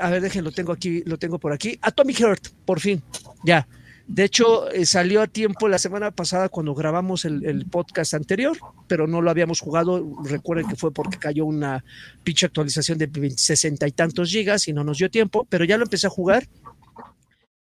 a 0.00 0.10
ver, 0.10 0.22
déjenlo, 0.22 0.52
tengo 0.52 0.72
aquí, 0.72 1.02
lo 1.04 1.18
tengo 1.18 1.38
por 1.38 1.52
aquí, 1.52 1.78
Atomic 1.82 2.18
Heart, 2.18 2.48
por 2.64 2.80
fin, 2.80 3.02
ya. 3.44 3.66
De 4.06 4.24
hecho, 4.24 4.70
eh, 4.70 4.86
salió 4.86 5.20
a 5.20 5.26
tiempo 5.26 5.68
la 5.68 5.78
semana 5.78 6.10
pasada 6.10 6.48
cuando 6.48 6.74
grabamos 6.74 7.26
el, 7.26 7.44
el, 7.44 7.66
podcast 7.66 8.14
anterior, 8.14 8.56
pero 8.86 9.06
no 9.06 9.20
lo 9.20 9.30
habíamos 9.30 9.60
jugado. 9.60 10.02
Recuerden 10.24 10.66
que 10.66 10.76
fue 10.76 10.94
porque 10.94 11.18
cayó 11.18 11.44
una 11.44 11.84
pinche 12.24 12.46
actualización 12.46 12.96
de 12.96 13.34
60 13.36 13.86
y 13.86 13.92
tantos 13.92 14.30
gigas 14.30 14.66
y 14.66 14.72
no 14.72 14.82
nos 14.82 14.96
dio 14.96 15.10
tiempo, 15.10 15.46
pero 15.50 15.66
ya 15.66 15.76
lo 15.76 15.84
empecé 15.84 16.06
a 16.06 16.10
jugar. 16.10 16.48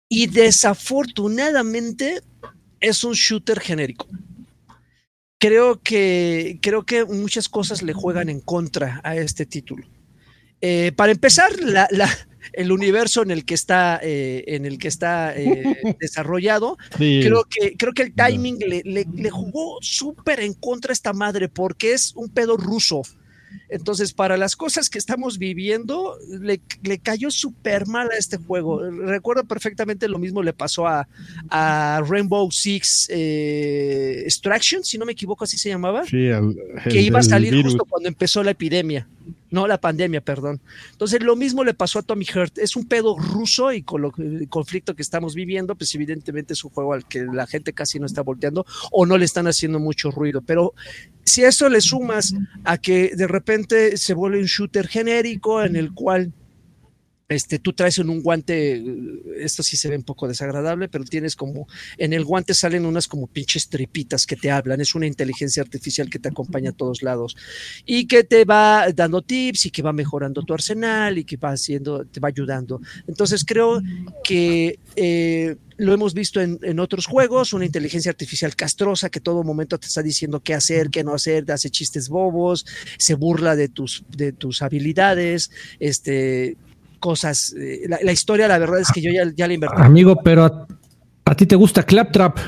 Y 0.09 0.29
desafortunadamente 0.29 2.21
es 2.79 3.03
un 3.03 3.15
shooter 3.15 3.59
genérico 3.59 4.07
creo 5.41 5.81
que, 5.83 6.59
creo 6.61 6.85
que 6.85 7.05
muchas 7.05 7.49
cosas 7.49 7.83
le 7.83 7.95
juegan 7.95 8.29
en 8.29 8.41
contra 8.41 9.01
a 9.03 9.17
este 9.17 9.47
título. 9.47 9.85
Eh, 10.61 10.93
para 10.95 11.11
empezar, 11.11 11.51
la, 11.61 11.89
la, 11.91 12.09
el 12.53 12.71
universo 12.71 13.23
en 13.23 13.31
el 13.31 13.47
que 13.47 13.55
está, 13.55 13.99
eh, 14.03 14.45
en 14.47 14.67
el 14.67 14.79
que 14.79 14.89
está 14.89 15.35
eh, 15.35 15.97
desarrollado, 15.99 16.77
sí. 16.99 17.21
creo, 17.25 17.45
que, 17.45 17.75
creo 17.77 17.95
que 17.95 18.03
el 18.03 18.15
timing 18.15 18.59
le, 18.59 18.83
le, 18.85 19.07
le 19.13 19.31
jugó 19.31 19.79
súper 19.81 20.41
en 20.41 20.53
contra 20.53 20.93
a 20.93 20.95
esta 20.95 21.15
madre 21.15 21.49
porque 21.49 21.95
es 21.95 22.15
un 22.15 22.29
pedo 22.29 22.57
ruso. 22.59 23.03
Entonces, 23.69 24.13
para 24.13 24.37
las 24.37 24.57
cosas 24.57 24.91
que 24.91 24.99
estamos 24.99 25.39
viviendo, 25.39 26.17
le, 26.29 26.61
le 26.83 26.99
cayó 26.99 27.31
súper 27.31 27.87
mal 27.87 28.09
a 28.11 28.17
este 28.17 28.37
juego. 28.37 28.81
Recuerdo 28.91 29.45
perfectamente 29.45 30.09
lo 30.09 30.19
mismo 30.19 30.43
le 30.43 30.53
pasó 30.53 30.87
a, 30.87 31.09
a 31.49 32.03
Rainbow 32.07 32.51
Six 32.51 33.09
eh, 33.11 34.23
Extraction, 34.25 34.83
si 34.85 34.99
no 34.99 35.07
me 35.07 35.13
equivoco, 35.13 35.45
así 35.45 35.57
se 35.57 35.69
llamaba. 35.69 36.05
Sí, 36.05 36.27
el, 36.27 36.57
el, 36.85 36.93
que 36.93 37.01
iba 37.01 37.21
a 37.21 37.23
salir 37.23 37.63
justo 37.63 37.85
cuando 37.85 38.09
empezó 38.09 38.43
la 38.43 38.51
epidemia. 38.51 39.07
No, 39.51 39.67
la 39.67 39.81
pandemia, 39.81 40.21
perdón. 40.21 40.61
Entonces, 40.93 41.23
lo 41.23 41.35
mismo 41.35 41.65
le 41.65 41.75
pasó 41.75 41.99
a 41.99 42.03
Tommy 42.03 42.25
Hurt. 42.35 42.59
Es 42.59 42.77
un 42.77 42.87
pedo 42.87 43.19
ruso 43.19 43.73
y 43.73 43.83
con 43.83 44.03
lo, 44.03 44.13
el 44.19 44.49
conflicto 44.49 44.95
que 44.95 45.03
estamos 45.03 45.35
viviendo, 45.35 45.75
pues 45.75 45.95
evidentemente 45.95 46.53
es 46.53 46.65
un 46.65 46.71
juego 46.71 46.93
al 46.93 47.07
que 47.07 47.25
la 47.25 47.47
gente 47.47 47.73
casi 47.73 47.99
no 47.99 48.07
está 48.07 48.23
volteando 48.23 48.65
o 48.93 49.07
no 49.07 49.19
le 49.19 49.25
están 49.25 49.47
haciendo 49.49 49.81
mucho 49.81 50.11
ruido. 50.11 50.41
Pero 50.43 50.75
si 51.25 51.45
eso 51.45 51.69
le 51.69 51.81
sumas 51.81 52.35
a 52.65 52.79
que 52.79 53.13
de 53.17 53.27
repente 53.27 53.97
se 53.97 54.15
vuelve 54.15 54.39
un 54.39 54.47
shooter 54.47 54.87
genérico 54.87 55.63
en 55.63 55.77
el 55.77 55.93
cual 55.93 56.33
este, 57.31 57.61
tú 57.61 57.73
traes 57.73 57.99
en 57.99 58.11
un 58.11 58.23
guante, 58.23 58.83
esto 59.39 59.63
sí 59.63 59.77
se 59.77 59.89
ve 59.89 59.97
un 59.97 60.03
poco 60.03 60.27
desagradable, 60.27 60.89
pero 60.89 61.05
tienes 61.05 61.37
como, 61.37 61.69
en 61.97 62.13
el 62.13 62.25
guante 62.25 62.55
salen 62.55 62.85
unas 62.85 63.07
como 63.07 63.29
pinches 63.29 63.69
tripitas 63.69 64.27
que 64.27 64.35
te 64.35 64.51
hablan, 64.51 64.81
es 64.81 64.97
una 64.97 65.07
inteligencia 65.07 65.63
artificial 65.63 66.11
que 66.11 66.19
te 66.19 66.29
acompaña 66.29 66.71
a 66.71 66.73
todos 66.73 67.03
lados 67.03 67.37
y 67.87 68.09
que 68.09 68.25
te 68.25 68.45
va 68.45 68.87
dando 68.93 69.23
tips 69.23 69.67
y 69.67 69.71
que 69.71 69.81
va 69.81 69.93
mejorando 69.93 70.43
tu 70.43 70.55
arsenal 70.55 71.19
y 71.19 71.25
que 71.25 71.37
va 71.37 71.53
haciendo, 71.53 72.05
te 72.05 72.19
va 72.19 72.29
ayudando. 72.29 72.81
Entonces 73.07 73.45
creo 73.45 73.81
que 74.25 74.81
eh, 74.97 75.55
lo 75.77 75.95
hemos 75.95 76.15
visto 76.15 76.41
en, 76.41 76.81
otros 76.81 77.07
juegos, 77.07 77.53
una 77.53 77.65
inteligencia 77.65 78.11
artificial 78.11 78.57
castrosa 78.57 79.09
que 79.09 79.21
todo 79.21 79.45
momento 79.45 79.79
te 79.79 79.87
está 79.87 80.03
diciendo 80.03 80.41
qué 80.41 80.55
hacer, 80.55 80.91
qué 80.91 81.05
no 81.05 81.15
hacer, 81.15 81.51
hace 81.53 81.71
chistes 81.71 82.09
bobos, 82.09 82.67
se 82.99 83.15
burla 83.15 83.55
de 83.55 83.69
tus, 83.69 84.03
de 84.09 84.33
tus 84.33 84.63
habilidades, 84.63 85.53
este 85.79 86.57
cosas. 87.01 87.55
Eh, 87.59 87.81
la, 87.89 87.99
la, 88.03 88.13
historia, 88.13 88.47
la 88.47 88.59
verdad 88.59 88.81
es 88.81 88.93
que 88.93 89.01
yo 89.01 89.11
ya, 89.11 89.31
ya 89.35 89.49
la 89.49 89.55
invertí. 89.55 89.77
Amigo, 89.79 90.17
pero 90.23 90.45
a, 90.45 90.67
a 91.25 91.35
ti 91.35 91.47
te 91.47 91.57
gusta 91.57 91.83
Claptrap. 91.83 92.39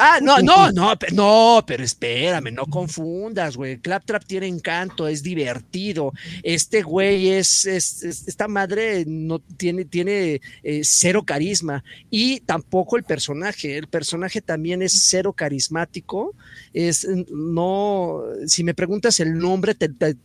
Ah, 0.00 0.20
no, 0.22 0.38
no, 0.38 0.70
no, 0.70 0.94
no, 1.12 1.64
pero 1.66 1.82
espérame, 1.82 2.52
no 2.52 2.66
confundas, 2.66 3.56
güey. 3.56 3.78
Claptrap 3.78 4.24
tiene 4.24 4.46
encanto, 4.46 5.08
es 5.08 5.24
divertido. 5.24 6.12
Este 6.44 6.82
güey 6.82 7.30
es, 7.30 7.66
es, 7.66 8.04
es 8.04 8.28
esta 8.28 8.46
madre 8.46 9.02
no 9.08 9.40
tiene, 9.40 9.84
tiene 9.86 10.40
eh, 10.62 10.82
cero 10.84 11.24
carisma 11.26 11.82
y 12.10 12.38
tampoco 12.40 12.96
el 12.96 13.02
personaje. 13.02 13.76
El 13.76 13.88
personaje 13.88 14.40
también 14.40 14.82
es 14.82 15.08
cero 15.08 15.32
carismático. 15.32 16.32
Es 16.72 17.04
no, 17.28 18.22
si 18.46 18.62
me 18.62 18.74
preguntas 18.74 19.18
el 19.18 19.36
nombre, 19.36 19.74
te, 19.74 19.88
te 19.88 20.16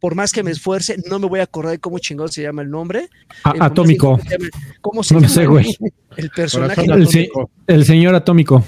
por 0.00 0.14
más 0.14 0.32
que 0.32 0.42
me 0.42 0.50
esfuerce, 0.50 0.96
no 1.08 1.18
me 1.18 1.26
voy 1.26 1.40
a 1.40 1.44
acordar 1.44 1.72
de 1.72 1.78
cómo 1.78 1.98
chingón 1.98 2.30
se 2.30 2.42
llama 2.42 2.62
el 2.62 2.70
nombre. 2.70 3.08
Atómico. 3.42 4.18
se 4.28 4.38
¿Cómo 4.80 5.02
se 5.02 5.14
No 5.14 5.20
llama? 5.20 5.32
sé, 5.32 5.46
güey. 5.46 5.76
El 6.16 6.30
personaje. 6.30 6.80
El, 6.82 7.08
se- 7.08 7.20
atómico. 7.24 7.50
el 7.66 7.84
señor 7.84 8.14
atómico. 8.14 8.64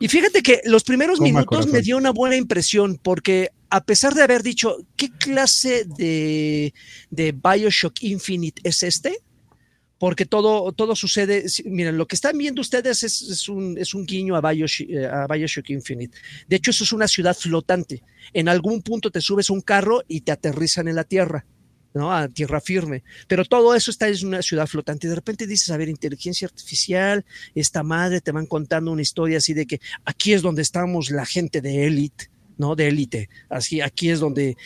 Y 0.00 0.08
fíjate 0.08 0.42
que 0.42 0.60
los 0.64 0.84
primeros 0.84 1.20
minutos 1.20 1.46
corazón. 1.46 1.72
me 1.72 1.82
dio 1.82 1.96
una 1.96 2.10
buena 2.12 2.36
impresión 2.36 2.98
porque 3.02 3.50
a 3.70 3.82
pesar 3.84 4.14
de 4.14 4.22
haber 4.22 4.42
dicho, 4.42 4.76
¿qué 4.96 5.10
clase 5.10 5.84
de, 5.98 6.72
de 7.10 7.32
Bioshock 7.32 8.02
Infinite 8.02 8.60
es 8.64 8.82
este? 8.84 9.18
Porque 9.98 10.26
todo, 10.26 10.72
todo 10.72 10.94
sucede, 10.94 11.44
miren, 11.64 11.98
lo 11.98 12.06
que 12.06 12.14
están 12.14 12.38
viendo 12.38 12.60
ustedes 12.60 13.02
es, 13.02 13.48
un, 13.48 13.76
es 13.76 13.94
un 13.94 14.06
guiño 14.06 14.36
a 14.36 14.40
Bioshock, 14.40 14.88
eh, 14.88 15.06
a 15.06 15.26
Bioshock 15.26 15.70
Infinite. 15.70 16.16
De 16.46 16.56
hecho, 16.56 16.70
eso 16.70 16.84
es 16.84 16.92
una 16.92 17.08
ciudad 17.08 17.36
flotante. 17.36 18.02
En 18.32 18.48
algún 18.48 18.82
punto 18.82 19.10
te 19.10 19.20
subes 19.20 19.50
un 19.50 19.60
carro 19.60 20.04
y 20.06 20.20
te 20.20 20.32
aterrizan 20.32 20.86
en 20.88 20.96
la 20.96 21.04
tierra. 21.04 21.44
¿no? 21.94 22.12
A 22.12 22.28
tierra 22.28 22.60
firme. 22.60 23.02
Pero 23.26 23.44
todo 23.44 23.74
eso 23.74 23.90
está 23.90 24.08
en 24.08 24.26
una 24.26 24.42
ciudad 24.42 24.66
flotante. 24.66 25.06
Y 25.06 25.10
de 25.10 25.16
repente 25.16 25.46
dices, 25.46 25.70
a 25.70 25.76
ver, 25.76 25.88
inteligencia 25.88 26.46
artificial, 26.46 27.24
esta 27.54 27.82
madre, 27.82 28.20
te 28.20 28.30
van 28.30 28.46
contando 28.46 28.92
una 28.92 29.02
historia 29.02 29.38
así 29.38 29.52
de 29.54 29.66
que 29.66 29.80
aquí 30.04 30.32
es 30.32 30.42
donde 30.42 30.62
estamos 30.62 31.10
la 31.10 31.26
gente 31.26 31.60
de 31.60 31.86
élite. 31.86 32.30
¿No? 32.58 32.76
De 32.76 32.88
élite. 32.88 33.30
Así, 33.48 33.80
aquí 33.80 34.10
es 34.10 34.20
donde, 34.20 34.56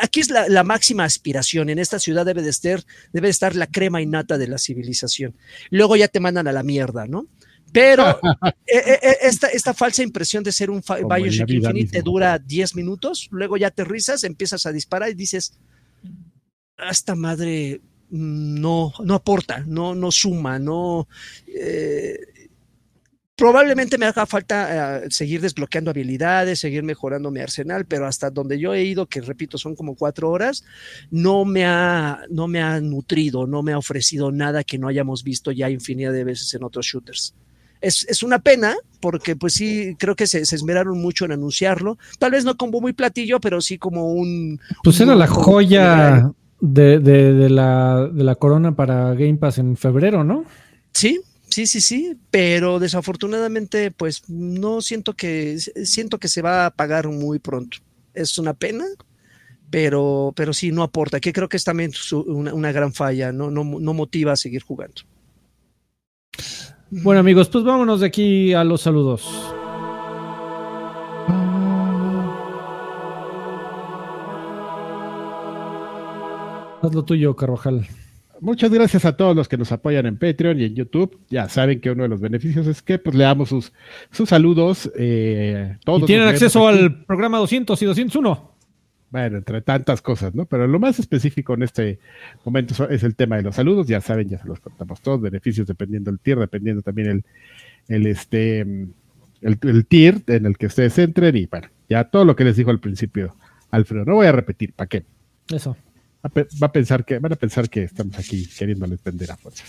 aquí 0.00 0.20
es 0.20 0.30
la, 0.30 0.48
la, 0.48 0.64
máxima 0.64 1.04
aspiración. 1.04 1.70
En 1.70 1.78
esta 1.78 1.98
ciudad 1.98 2.26
debe 2.26 2.42
de 2.42 2.50
estar, 2.50 2.82
debe 3.12 3.28
de 3.28 3.32
estar 3.32 3.54
la 3.54 3.66
crema 3.66 4.02
innata 4.02 4.38
de 4.38 4.48
la 4.48 4.58
civilización. 4.58 5.36
Luego 5.70 5.94
ya 5.96 6.08
te 6.08 6.20
mandan 6.20 6.48
a 6.48 6.52
la 6.52 6.62
mierda, 6.62 7.06
¿no? 7.06 7.26
Pero 7.72 8.08
eh, 8.10 8.18
eh, 9.02 9.16
esta, 9.22 9.48
esta, 9.48 9.74
falsa 9.74 10.02
impresión 10.02 10.42
de 10.42 10.52
ser 10.52 10.70
un 10.70 10.80
Bioshock 10.80 11.50
Infinite 11.50 11.92
te 11.92 12.02
dura 12.02 12.38
10 12.38 12.74
minutos, 12.76 13.28
luego 13.30 13.56
ya 13.56 13.68
aterrizas, 13.68 14.24
empiezas 14.24 14.66
a 14.66 14.72
disparar 14.72 15.10
y 15.10 15.14
dices, 15.14 15.58
esta 16.78 17.14
madre 17.14 17.80
no, 18.10 18.92
no 19.04 19.14
aporta, 19.14 19.64
no, 19.66 19.94
no 19.94 20.10
suma, 20.10 20.58
no. 20.58 21.08
Eh, 21.46 22.18
probablemente 23.38 23.96
me 23.98 24.06
haga 24.06 24.26
falta 24.26 25.02
uh, 25.06 25.10
seguir 25.10 25.40
desbloqueando 25.40 25.92
habilidades, 25.92 26.58
seguir 26.58 26.82
mejorando 26.82 27.30
mi 27.30 27.38
arsenal, 27.38 27.86
pero 27.86 28.06
hasta 28.06 28.30
donde 28.30 28.58
yo 28.58 28.74
he 28.74 28.82
ido, 28.82 29.06
que 29.06 29.20
repito, 29.20 29.56
son 29.56 29.76
como 29.76 29.94
cuatro 29.94 30.28
horas, 30.28 30.64
no 31.12 31.44
me 31.44 31.64
ha, 31.64 32.22
no 32.30 32.48
me 32.48 32.60
ha 32.60 32.80
nutrido, 32.80 33.46
no 33.46 33.62
me 33.62 33.72
ha 33.72 33.78
ofrecido 33.78 34.32
nada 34.32 34.64
que 34.64 34.76
no 34.76 34.88
hayamos 34.88 35.22
visto 35.22 35.52
ya 35.52 35.70
infinidad 35.70 36.12
de 36.12 36.24
veces 36.24 36.52
en 36.52 36.64
otros 36.64 36.84
shooters. 36.84 37.32
Es, 37.80 38.04
es, 38.08 38.24
una 38.24 38.40
pena 38.40 38.74
porque 38.98 39.36
pues 39.36 39.52
sí, 39.52 39.94
creo 40.00 40.16
que 40.16 40.26
se, 40.26 40.44
se, 40.44 40.56
esmeraron 40.56 41.00
mucho 41.00 41.24
en 41.24 41.30
anunciarlo. 41.30 41.96
Tal 42.18 42.32
vez 42.32 42.44
no 42.44 42.56
como 42.56 42.80
muy 42.80 42.92
platillo, 42.92 43.38
pero 43.38 43.60
sí 43.60 43.78
como 43.78 44.14
un... 44.14 44.58
Pues 44.82 44.98
un 44.98 45.10
era 45.10 45.14
la 45.14 45.28
joya 45.28 46.32
de, 46.60 46.98
de, 46.98 47.34
de, 47.34 47.48
la, 47.48 48.10
de 48.12 48.24
la 48.24 48.34
corona 48.34 48.74
para 48.74 49.14
Game 49.14 49.36
Pass 49.36 49.58
en 49.58 49.76
febrero, 49.76 50.24
¿no? 50.24 50.44
Sí, 50.92 51.20
sí, 51.58 51.66
sí, 51.66 51.80
sí, 51.80 52.16
pero 52.30 52.78
desafortunadamente 52.78 53.90
pues 53.90 54.28
no 54.28 54.80
siento 54.80 55.14
que, 55.14 55.58
siento 55.58 56.18
que 56.18 56.28
se 56.28 56.40
va 56.40 56.66
a 56.66 56.70
pagar 56.70 57.08
muy 57.08 57.40
pronto. 57.40 57.78
Es 58.14 58.38
una 58.38 58.54
pena, 58.54 58.84
pero, 59.68 60.32
pero 60.36 60.52
sí, 60.52 60.70
no 60.70 60.84
aporta, 60.84 61.18
que 61.18 61.32
creo 61.32 61.48
que 61.48 61.56
es 61.56 61.64
también 61.64 61.90
una, 62.26 62.54
una, 62.54 62.70
gran 62.70 62.92
falla, 62.92 63.32
no, 63.32 63.50
no, 63.50 63.64
no 63.64 63.92
motiva 63.92 64.32
a 64.32 64.36
seguir 64.36 64.62
jugando. 64.62 65.02
Bueno 66.90 67.20
amigos, 67.20 67.48
pues 67.48 67.64
vámonos 67.64 68.00
de 68.00 68.06
aquí 68.06 68.52
a 68.54 68.62
los 68.62 68.82
saludos. 68.82 69.26
Haz 76.80 76.94
lo 76.94 77.04
tuyo, 77.04 77.34
Carvajal. 77.34 77.88
Muchas 78.40 78.70
gracias 78.70 79.04
a 79.04 79.16
todos 79.16 79.34
los 79.34 79.48
que 79.48 79.56
nos 79.56 79.72
apoyan 79.72 80.06
en 80.06 80.16
Patreon 80.16 80.60
y 80.60 80.64
en 80.64 80.74
YouTube. 80.74 81.18
Ya 81.28 81.48
saben 81.48 81.80
que 81.80 81.90
uno 81.90 82.04
de 82.04 82.08
los 82.08 82.20
beneficios 82.20 82.66
es 82.66 82.82
que 82.82 82.98
pues 82.98 83.16
leamos 83.16 83.48
sus, 83.48 83.72
sus 84.10 84.28
saludos. 84.28 84.90
Eh, 84.96 85.76
todos 85.84 86.02
y 86.02 86.06
tienen 86.06 86.28
acceso 86.28 86.68
aquí. 86.68 86.78
al 86.78 87.04
programa 87.04 87.38
200 87.38 87.80
y 87.82 87.84
201. 87.86 88.54
Bueno, 89.10 89.38
entre 89.38 89.62
tantas 89.62 90.02
cosas, 90.02 90.34
¿no? 90.34 90.44
Pero 90.44 90.66
lo 90.66 90.78
más 90.78 90.98
específico 90.98 91.54
en 91.54 91.62
este 91.62 91.98
momento 92.44 92.88
es 92.90 93.02
el 93.02 93.16
tema 93.16 93.36
de 93.36 93.42
los 93.42 93.56
saludos. 93.56 93.86
Ya 93.86 94.00
saben, 94.00 94.28
ya 94.28 94.38
se 94.38 94.46
los 94.46 94.60
contamos 94.60 95.00
todos. 95.00 95.20
Beneficios 95.20 95.66
dependiendo 95.66 96.10
del 96.10 96.20
tier, 96.20 96.38
dependiendo 96.38 96.82
también 96.82 97.08
el, 97.08 97.24
el 97.88 98.06
este, 98.06 98.60
el, 98.60 98.98
el 99.40 99.86
tier 99.86 100.22
en 100.26 100.46
el 100.46 100.58
que 100.58 100.66
ustedes 100.66 100.98
entren. 100.98 101.36
Y 101.36 101.46
bueno, 101.46 101.68
ya 101.88 102.04
todo 102.04 102.24
lo 102.24 102.36
que 102.36 102.44
les 102.44 102.56
dijo 102.56 102.70
al 102.70 102.80
principio, 102.80 103.34
Alfredo. 103.70 104.04
No 104.04 104.16
voy 104.16 104.26
a 104.26 104.32
repetir, 104.32 104.74
¿para 104.74 104.88
qué? 104.88 105.04
Eso 105.50 105.76
va 106.24 106.66
a 106.66 106.72
pensar 106.72 107.04
que 107.04 107.18
van 107.18 107.32
a 107.32 107.36
pensar 107.36 107.68
que 107.68 107.84
estamos 107.84 108.18
aquí 108.18 108.46
queriéndoles 108.46 109.02
vender 109.02 109.30
a 109.30 109.36
fuerza. 109.36 109.64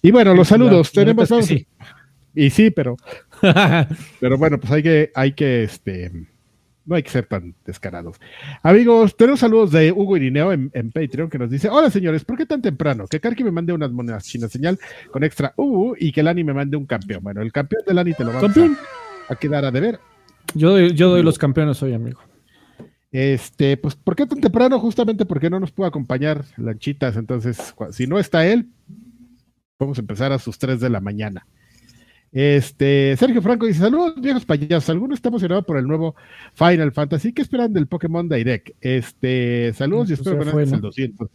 Y 0.00 0.10
bueno, 0.10 0.34
los 0.34 0.48
saludos. 0.48 0.94
La, 0.94 1.02
tenemos 1.02 1.30
la 1.30 1.42
sí. 1.42 1.66
y 2.34 2.50
sí, 2.50 2.70
pero 2.70 2.96
pero 4.20 4.38
bueno, 4.38 4.58
pues 4.58 4.72
hay 4.72 4.82
que 4.82 5.10
hay 5.14 5.32
que 5.32 5.64
este 5.64 6.10
no 6.84 6.96
hay 6.96 7.02
que 7.02 7.10
ser 7.10 7.26
tan 7.26 7.54
descarados. 7.64 8.16
Amigos, 8.62 9.16
tenemos 9.16 9.38
saludos 9.38 9.70
de 9.70 9.92
Hugo 9.92 10.16
Irineo 10.16 10.52
en, 10.52 10.70
en, 10.74 10.90
Patreon 10.90 11.30
que 11.30 11.38
nos 11.38 11.50
dice: 11.50 11.68
Hola 11.68 11.90
señores, 11.90 12.24
¿por 12.24 12.36
qué 12.36 12.46
tan 12.46 12.60
temprano? 12.60 13.06
Que 13.06 13.20
Karki 13.20 13.44
me 13.44 13.52
mande 13.52 13.72
unas 13.72 13.92
monedas 13.92 14.24
chinas 14.24 14.50
señal 14.50 14.78
con 15.10 15.22
extra 15.22 15.52
uh, 15.56 15.94
y 15.98 16.10
que 16.10 16.22
Lani 16.22 16.42
me 16.42 16.52
mande 16.52 16.76
un 16.76 16.86
campeón. 16.86 17.22
Bueno, 17.22 17.42
el 17.42 17.52
campeón 17.52 17.82
de 17.86 17.94
Lani 17.94 18.14
te 18.14 18.24
lo 18.24 18.32
¿Campeón? 18.40 18.76
a, 19.28 19.32
a, 19.34 19.36
quedar 19.36 19.64
a 19.64 19.70
deber. 19.70 20.00
Yo 20.54 20.78
yo 20.80 21.10
doy 21.10 21.22
los 21.22 21.38
campeones 21.38 21.80
hoy, 21.82 21.94
amigo. 21.94 22.20
Este, 23.12 23.76
pues, 23.76 23.94
¿por 23.94 24.16
qué 24.16 24.26
tan 24.26 24.40
temprano? 24.40 24.80
Justamente 24.80 25.26
porque 25.26 25.50
no 25.50 25.60
nos 25.60 25.70
pudo 25.70 25.86
acompañar 25.86 26.44
Lanchitas. 26.56 27.16
Entonces, 27.16 27.74
si 27.90 28.06
no 28.06 28.18
está 28.18 28.46
él, 28.46 28.70
vamos 29.78 29.98
a 29.98 30.00
empezar 30.00 30.32
a 30.32 30.38
sus 30.38 30.58
3 30.58 30.80
de 30.80 30.90
la 30.90 31.00
mañana. 31.00 31.46
Este, 32.32 33.14
Sergio 33.18 33.42
Franco 33.42 33.66
dice: 33.66 33.80
Saludos, 33.80 34.14
viejos 34.18 34.46
payasos. 34.46 34.88
¿Alguno 34.88 35.14
está 35.14 35.28
emocionado 35.28 35.62
por 35.62 35.76
el 35.76 35.86
nuevo 35.86 36.16
Final 36.54 36.92
Fantasy? 36.92 37.34
¿Qué 37.34 37.42
esperan 37.42 37.74
del 37.74 37.86
Pokémon 37.86 38.26
Direct? 38.26 38.70
Este, 38.80 39.74
saludos 39.74 40.10
y 40.10 40.16
Pues 40.16 40.20
espero 40.20 40.44
que 40.44 40.50
fue, 40.50 40.62
el 40.62 40.70
¿no? 40.70 40.78
200. 40.80 41.28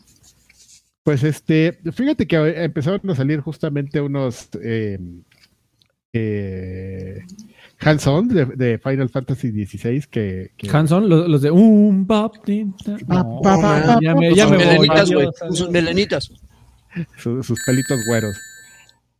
Pues 1.03 1.23
este, 1.23 1.79
fíjate 1.93 2.27
que 2.27 2.63
empezaron 2.63 3.07
a 3.09 3.15
salir 3.15 3.39
justamente 3.39 4.01
unos 4.01 4.49
eh, 4.61 4.97
eh, 6.11 7.21
hands-on 7.79 8.27
de, 8.27 8.45
de, 8.45 8.77
Final 8.79 9.09
Fantasy 9.09 9.51
XVI 9.51 10.03
que... 10.09 10.51
que... 10.57 10.69
Hands-on, 10.69 11.07
los, 11.07 11.27
los, 11.27 11.41
de 11.41 11.51
un 11.51 12.05
bap, 12.07 12.33
no, 12.47 12.75
pa, 13.07 13.23
pa, 13.41 13.61
pa, 13.61 13.99
ya 14.01 14.15
me, 14.15 14.33
ya 14.33 14.47
me 14.47 14.77
voy. 14.77 14.89
Sus 15.51 15.69
melenitas. 15.69 16.31
Sus, 17.17 17.45
sus 17.45 17.59
pelitos 17.65 17.99
güeros. 18.07 18.35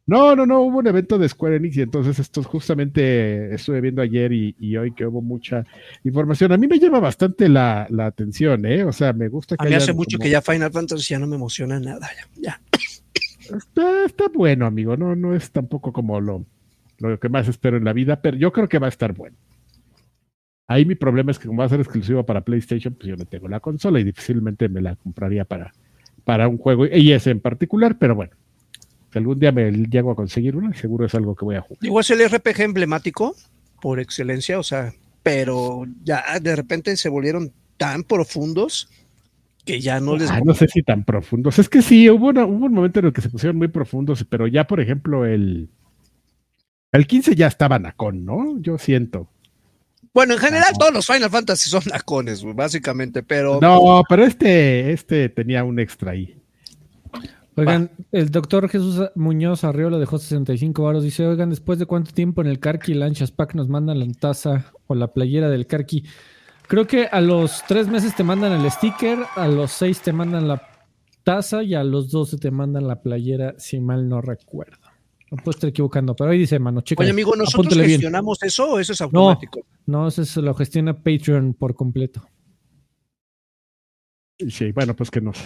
No, 0.08 0.38
no, 0.38 0.46
no, 0.46 0.62
hubo 0.62 0.80
un 0.80 0.88
evento 0.88 1.18
de 1.18 1.28
Square 1.28 1.58
Enix 1.58 1.76
y 1.76 1.82
entonces 1.82 2.18
esto 2.18 2.42
justamente 2.42 3.54
estuve 3.54 3.82
viendo 3.82 4.02
ayer 4.02 4.32
y, 4.32 4.56
y, 4.58 4.78
hoy 4.78 4.94
que 4.94 5.06
hubo 5.06 5.22
mucha 5.22 5.66
información. 6.06 6.54
A 6.54 6.58
mí 6.58 6.66
me 6.66 6.80
llama 6.80 7.02
bastante 7.02 7.50
la, 7.50 7.88
la 7.90 8.06
atención, 8.06 8.66
¿eh? 8.66 8.86
O 8.86 8.94
sea, 8.94 9.12
me 9.12 9.28
gusta 9.28 9.58
que... 9.58 9.68
A 9.68 9.70
mí 9.70 9.76
hace 9.76 9.92
mucho 9.92 10.18
como... 10.18 10.24
que 10.24 10.32
ya 10.32 10.42
Final 10.42 10.72
Fantasy 10.72 11.10
ya 11.10 11.20
no 11.20 11.28
me 11.28 11.36
emociona 11.36 11.78
nada, 11.82 12.10
ya. 12.38 12.42
ya. 12.42 12.62
Está, 13.58 14.06
está, 14.06 14.26
bueno, 14.34 14.66
amigo, 14.66 14.96
no, 14.96 15.14
no 15.14 15.36
es 15.36 15.52
tampoco 15.52 15.92
como 15.92 16.22
lo, 16.22 16.46
lo 16.99 17.19
que 17.19 17.30
más 17.30 17.48
espero 17.48 17.78
en 17.78 17.84
la 17.84 17.94
vida, 17.94 18.22
pero 18.22 18.38
yo 18.38 18.52
creo 18.52 18.68
que 18.68 18.80
va 18.80 18.88
a 18.88 18.90
estar 18.90 19.14
bueno. 19.14 19.38
Ahí 20.68 20.86
mi 20.86 20.95
problema 20.95 21.32
es 21.32 21.40
que 21.40 21.48
como 21.48 21.60
va 21.60 21.65
a 21.65 21.69
ser 21.69 21.80
exclusivo 21.80 22.26
para 22.26 22.41
PlayStation, 22.41 22.94
pues 22.94 23.07
yo 23.07 23.15
no 23.15 23.26
tengo 23.26 23.48
la 23.48 23.60
consola 23.60 23.99
y 23.99 24.03
difícilmente 24.03 24.68
me 24.68 24.82
la 24.82 24.95
compraría 24.95 25.45
para, 25.45 25.74
para 26.26 26.48
un 26.48 26.57
juego, 26.57 26.86
y 26.86 27.14
ese 27.14 27.32
en 27.32 27.40
particular, 27.40 27.98
pero 27.98 28.15
bueno, 28.15 28.34
si 29.11 29.18
algún 29.18 29.40
día 29.40 29.53
me 29.53 29.72
llego 29.72 30.11
a 30.11 30.15
conseguir 30.15 30.57
una, 30.57 30.74
seguro 30.74 31.06
es 31.06 31.15
algo 31.15 31.36
que 31.36 31.45
voy 31.45 31.56
a 31.56 31.61
jugar. 31.61 31.80
Igual 31.82 32.02
es 32.02 32.10
el 32.11 32.30
RPG 32.30 32.61
emblemático 32.61 33.36
por 33.82 33.99
excelencia, 33.99 34.60
o 34.60 34.64
sea, 34.64 34.94
pero 35.24 35.86
ya 36.03 36.24
de 36.41 36.56
repente 36.56 36.98
se 36.98 37.07
volvieron 37.07 37.53
tan 37.78 38.03
profundos 38.03 38.90
que 39.64 39.80
ya 39.80 39.99
no 39.99 40.18
les... 40.18 40.32
Ah, 40.32 40.41
no 40.44 40.53
sé 40.53 40.68
si 40.68 40.82
tan 40.82 41.03
profundos. 41.03 41.60
Es 41.60 41.69
que 41.69 41.82
sí, 41.82 42.10
hubo, 42.10 42.30
una, 42.30 42.45
hubo 42.45 42.65
un 42.65 42.74
momento 42.74 42.99
en 42.99 43.07
el 43.07 43.14
que 43.14 43.22
se 43.22 43.30
pusieron 43.30 43.57
muy 43.57 43.68
profundos, 43.68 44.26
pero 44.28 44.48
ya, 44.48 44.65
por 44.65 44.80
ejemplo, 44.80 45.26
el... 45.26 45.69
El 46.98 47.06
15 47.06 47.36
ya 47.36 47.45
estaba 47.45 47.78
nacón, 47.78 48.26
¿no? 48.26 48.60
Yo 48.60 48.80
siento. 48.80 49.28
Bueno, 50.15 50.34
en 50.34 50.40
general 50.40 50.69
no. 50.72 50.80
todos 50.80 50.94
los 50.95 51.06
Final 51.06 51.30
Fantasy 51.30 51.69
son 51.69 51.84
nacones, 51.91 52.44
básicamente, 52.44 53.22
pero... 53.22 53.60
No, 53.61 54.02
pero 54.10 54.26
este, 54.26 54.91
este 54.91 55.30
tenía 55.30 55.64
un 55.64 55.80
extra 55.80 56.14
ahí. 56.14 56.36
Oigan, 57.56 57.91
Va. 57.94 58.06
el 58.14 58.32
doctor 58.32 58.68
Jesús 58.68 59.11
Muñoz 59.14 59.64
Arriola 59.64 59.99
dejó 59.99 60.18
65 60.18 60.82
varos. 60.82 61.03
Dice, 61.03 61.28
oigan, 61.28 61.52
¿después 61.52 61.78
de 61.78 61.86
cuánto 61.86 62.11
tiempo 62.14 62.41
en 62.41 62.48
el 62.48 62.60
Karki 62.60 62.95
Lanchas 62.95 63.30
Pack 63.30 63.53
nos 63.53 63.69
mandan 63.69 63.99
la 63.99 64.07
taza 64.19 64.72
o 64.88 64.95
la 64.95 65.14
playera 65.14 65.49
del 65.49 65.68
Karki? 65.68 66.03
Creo 66.68 66.88
que 66.88 67.06
a 67.06 67.22
los 67.22 67.64
tres 67.68 67.88
meses 67.88 68.15
te 68.15 68.24
mandan 68.24 68.53
el 68.53 68.72
sticker, 68.72 69.19
a 69.36 69.48
los 69.48 69.72
seis 69.72 70.02
te 70.02 70.14
mandan 70.14 70.48
la 70.48 70.64
taza 71.24 71.61
y 71.61 71.76
a 71.76 71.84
los 71.84 72.10
doce 72.10 72.38
te 72.40 72.49
mandan 72.49 72.88
la 72.88 73.03
playera, 73.03 73.53
si 73.60 73.80
mal 73.80 74.10
no 74.10 74.19
recuerdo. 74.19 74.86
No 75.30 75.38
puedo 75.38 75.52
estar 75.52 75.70
equivocando, 75.70 76.16
pero 76.16 76.32
ahí 76.32 76.40
dice, 76.40 76.58
mano, 76.58 76.82
chica. 76.82 77.02
Oye, 77.04 77.12
amigo, 77.12 77.36
¿nosotros 77.36 77.74
gestionamos 77.76 78.40
bien. 78.40 78.48
eso 78.48 78.72
o 78.72 78.80
eso 78.80 78.94
es 78.94 79.02
automático? 79.02 79.60
No, 79.86 80.04
no, 80.04 80.08
eso 80.08 80.41
lo 80.41 80.54
gestiona 80.54 80.94
Patreon 80.95 81.54
por 81.54 81.76
completo. 81.76 82.26
Sí, 84.49 84.72
bueno, 84.72 84.95
pues 84.95 85.10
que 85.12 85.20
nos, 85.20 85.38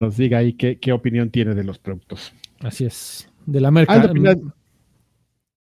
nos 0.00 0.16
diga 0.16 0.38
ahí 0.38 0.54
qué, 0.54 0.78
qué 0.80 0.92
opinión 0.92 1.30
tiene 1.30 1.54
de 1.54 1.64
los 1.64 1.78
productos. 1.78 2.32
Así 2.60 2.84
es. 2.84 3.28
De 3.46 3.60
la 3.60 3.70
merca. 3.70 4.10
Pineda, 4.12 4.36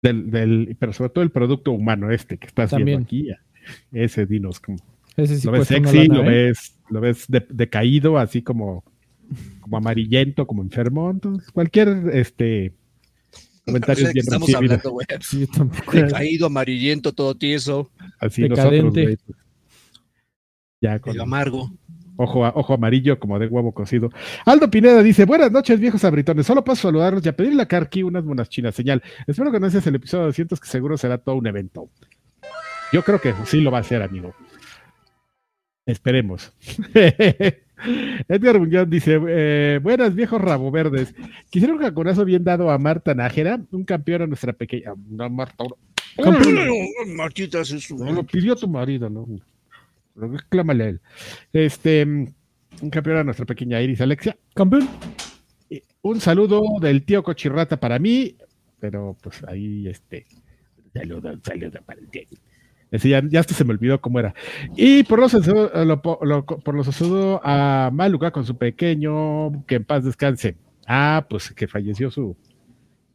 del, 0.03 0.31
del, 0.31 0.77
pero 0.79 0.93
sobre 0.93 1.11
todo 1.11 1.25
el 1.25 1.31
producto 1.31 1.73
humano 1.73 2.11
este 2.11 2.39
que 2.39 2.47
estás 2.47 2.71
También. 2.71 3.07
viendo 3.07 3.07
aquí. 3.07 3.29
Ese 3.93 4.27
dinos 4.27 4.61
como. 4.61 4.79
Ese 5.17 5.39
sí 5.39 5.47
lo 5.47 5.53
ves 5.53 5.69
sexy, 5.69 6.07
lana, 6.09 6.15
lo 6.15 6.31
¿eh? 6.31 6.45
ves, 6.47 6.79
lo 6.89 7.01
ves 7.01 7.25
de- 7.29 7.47
decaído, 7.51 8.17
así 8.19 8.43
como, 8.43 8.85
como 9.61 9.77
amarillento, 9.77 10.47
como 10.47 10.63
enfermo. 10.63 11.11
Entonces, 11.11 11.51
cualquier 11.53 11.89
este 12.13 12.73
comentario 13.65 14.05
No 14.05 14.09
sé 14.09 14.09
es 14.09 14.15
bien 14.15 14.25
estamos 14.25 14.49
recibido. 14.51 14.75
hablando, 14.75 14.91
güey. 14.91 15.07
Sí. 15.21 15.47
Caído, 16.11 16.47
amarillento, 16.47 17.13
todo 17.13 17.35
tieso, 17.37 17.91
Así 18.19 18.43
Decadente. 18.43 18.83
nosotros, 18.83 19.05
güey, 19.05 19.17
pues, 19.17 19.39
ya 20.83 20.99
con 20.99 21.13
medio 21.13 21.23
amargo. 21.23 21.71
ojo, 22.17 22.41
ojo 22.41 22.75
amarillo 22.75 23.19
como 23.19 23.39
de 23.39 23.47
huevo 23.47 23.73
cocido. 23.73 24.11
Aldo 24.47 24.71
Pineda 24.71 25.03
dice, 25.03 25.25
buenas 25.27 25.53
noches 25.53 25.79
viejos 25.79 26.05
abritones, 26.05 26.47
solo 26.47 26.65
paso 26.65 26.89
a 26.89 26.91
saludarlos 26.91 27.25
y 27.25 27.29
a 27.29 27.37
pedirle 27.37 27.63
a 27.63 27.69
Karki 27.69 28.03
unas 28.03 28.25
buenas 28.25 28.49
chinas 28.49 28.75
señal. 28.75 29.03
Espero 29.27 29.53
que 29.53 29.61
no 29.61 29.71
seas 29.71 29.87
el 29.87 29.95
episodio 29.97 30.25
200 30.27 30.59
que 30.61 30.67
seguro 30.69 30.97
será 30.99 31.19
todo 31.19 31.35
un 31.37 31.47
evento. 31.47 31.91
Yo 32.93 33.03
creo 33.05 33.21
que 33.21 33.35
sí 33.45 33.61
lo 33.61 33.71
va 33.71 33.79
a 33.79 33.83
ser, 33.85 34.03
amigo. 34.03 34.35
Esperemos. 35.87 36.53
Edgar 38.29 38.59
Muñoz 38.59 38.89
dice, 38.89 39.19
eh, 39.29 39.81
buenas 39.83 40.15
viejos 40.15 40.41
rabo 40.41 40.71
verdes. 40.71 41.15
Quisiera 41.51 41.75
un 41.75 41.81
jaconazo 41.81 42.25
bien 42.25 42.45
dado 42.45 42.71
a 42.71 42.79
Marta 42.79 43.15
Nájera, 43.15 43.61
un 43.73 43.85
campeón 43.85 44.23
a 44.23 44.27
nuestra 44.27 44.53
pequeña... 44.53 44.93
No, 45.09 45.29
Marta, 45.31 45.65
Martita 47.15 47.61
hace 47.61 47.81
su- 47.81 47.97
no, 47.97 48.13
lo 48.13 48.25
pidió 48.25 48.57
tu 48.57 48.69
marido, 48.69 49.09
¿no? 49.09 49.27
Reclámale 50.17 50.85
a 50.85 50.89
él. 50.89 51.01
Este, 51.53 52.05
mm, 52.05 52.27
un 52.83 52.91
campeón 52.91 53.17
a 53.19 53.25
nuestra 53.25 53.47
pequeña 53.47 53.81
Iris 53.81 54.01
Alexia. 54.01 54.37
Campeón. 54.55 54.89
Un 56.03 56.21
saludo 56.21 56.63
del 56.81 57.05
tío 57.05 57.23
Cochirrata 57.23 57.79
para 57.79 57.99
mí, 57.99 58.35
pero 58.79 59.17
pues 59.23 59.45
ahí 59.45 59.87
este. 59.87 60.27
Saludo, 60.95 61.39
saludo 61.45 61.79
para 61.85 62.01
el 62.01 62.09
tío. 62.09 62.23
Ese 62.91 63.09
ya, 63.09 63.23
hasta 63.39 63.55
se 63.55 63.65
me 63.65 63.73
olvidó 63.73 64.01
cómo 64.01 64.19
era. 64.19 64.35
Y 64.77 65.05
por 65.05 65.19
los 65.21 65.33
lo- 65.47 65.71
lo- 66.25 66.45
por 66.45 66.75
los 66.75 66.87
saludo 66.95 67.41
a 67.45 67.91
Maluca 67.93 68.31
con 68.33 68.45
su 68.45 68.57
pequeño, 68.57 69.65
que 69.67 69.77
en 69.77 69.85
paz 69.85 70.05
descanse. 70.05 70.57
Ah, 70.87 71.27
pues 71.31 71.53
que 71.53 71.69
falleció 71.69 72.11
su, 72.11 72.37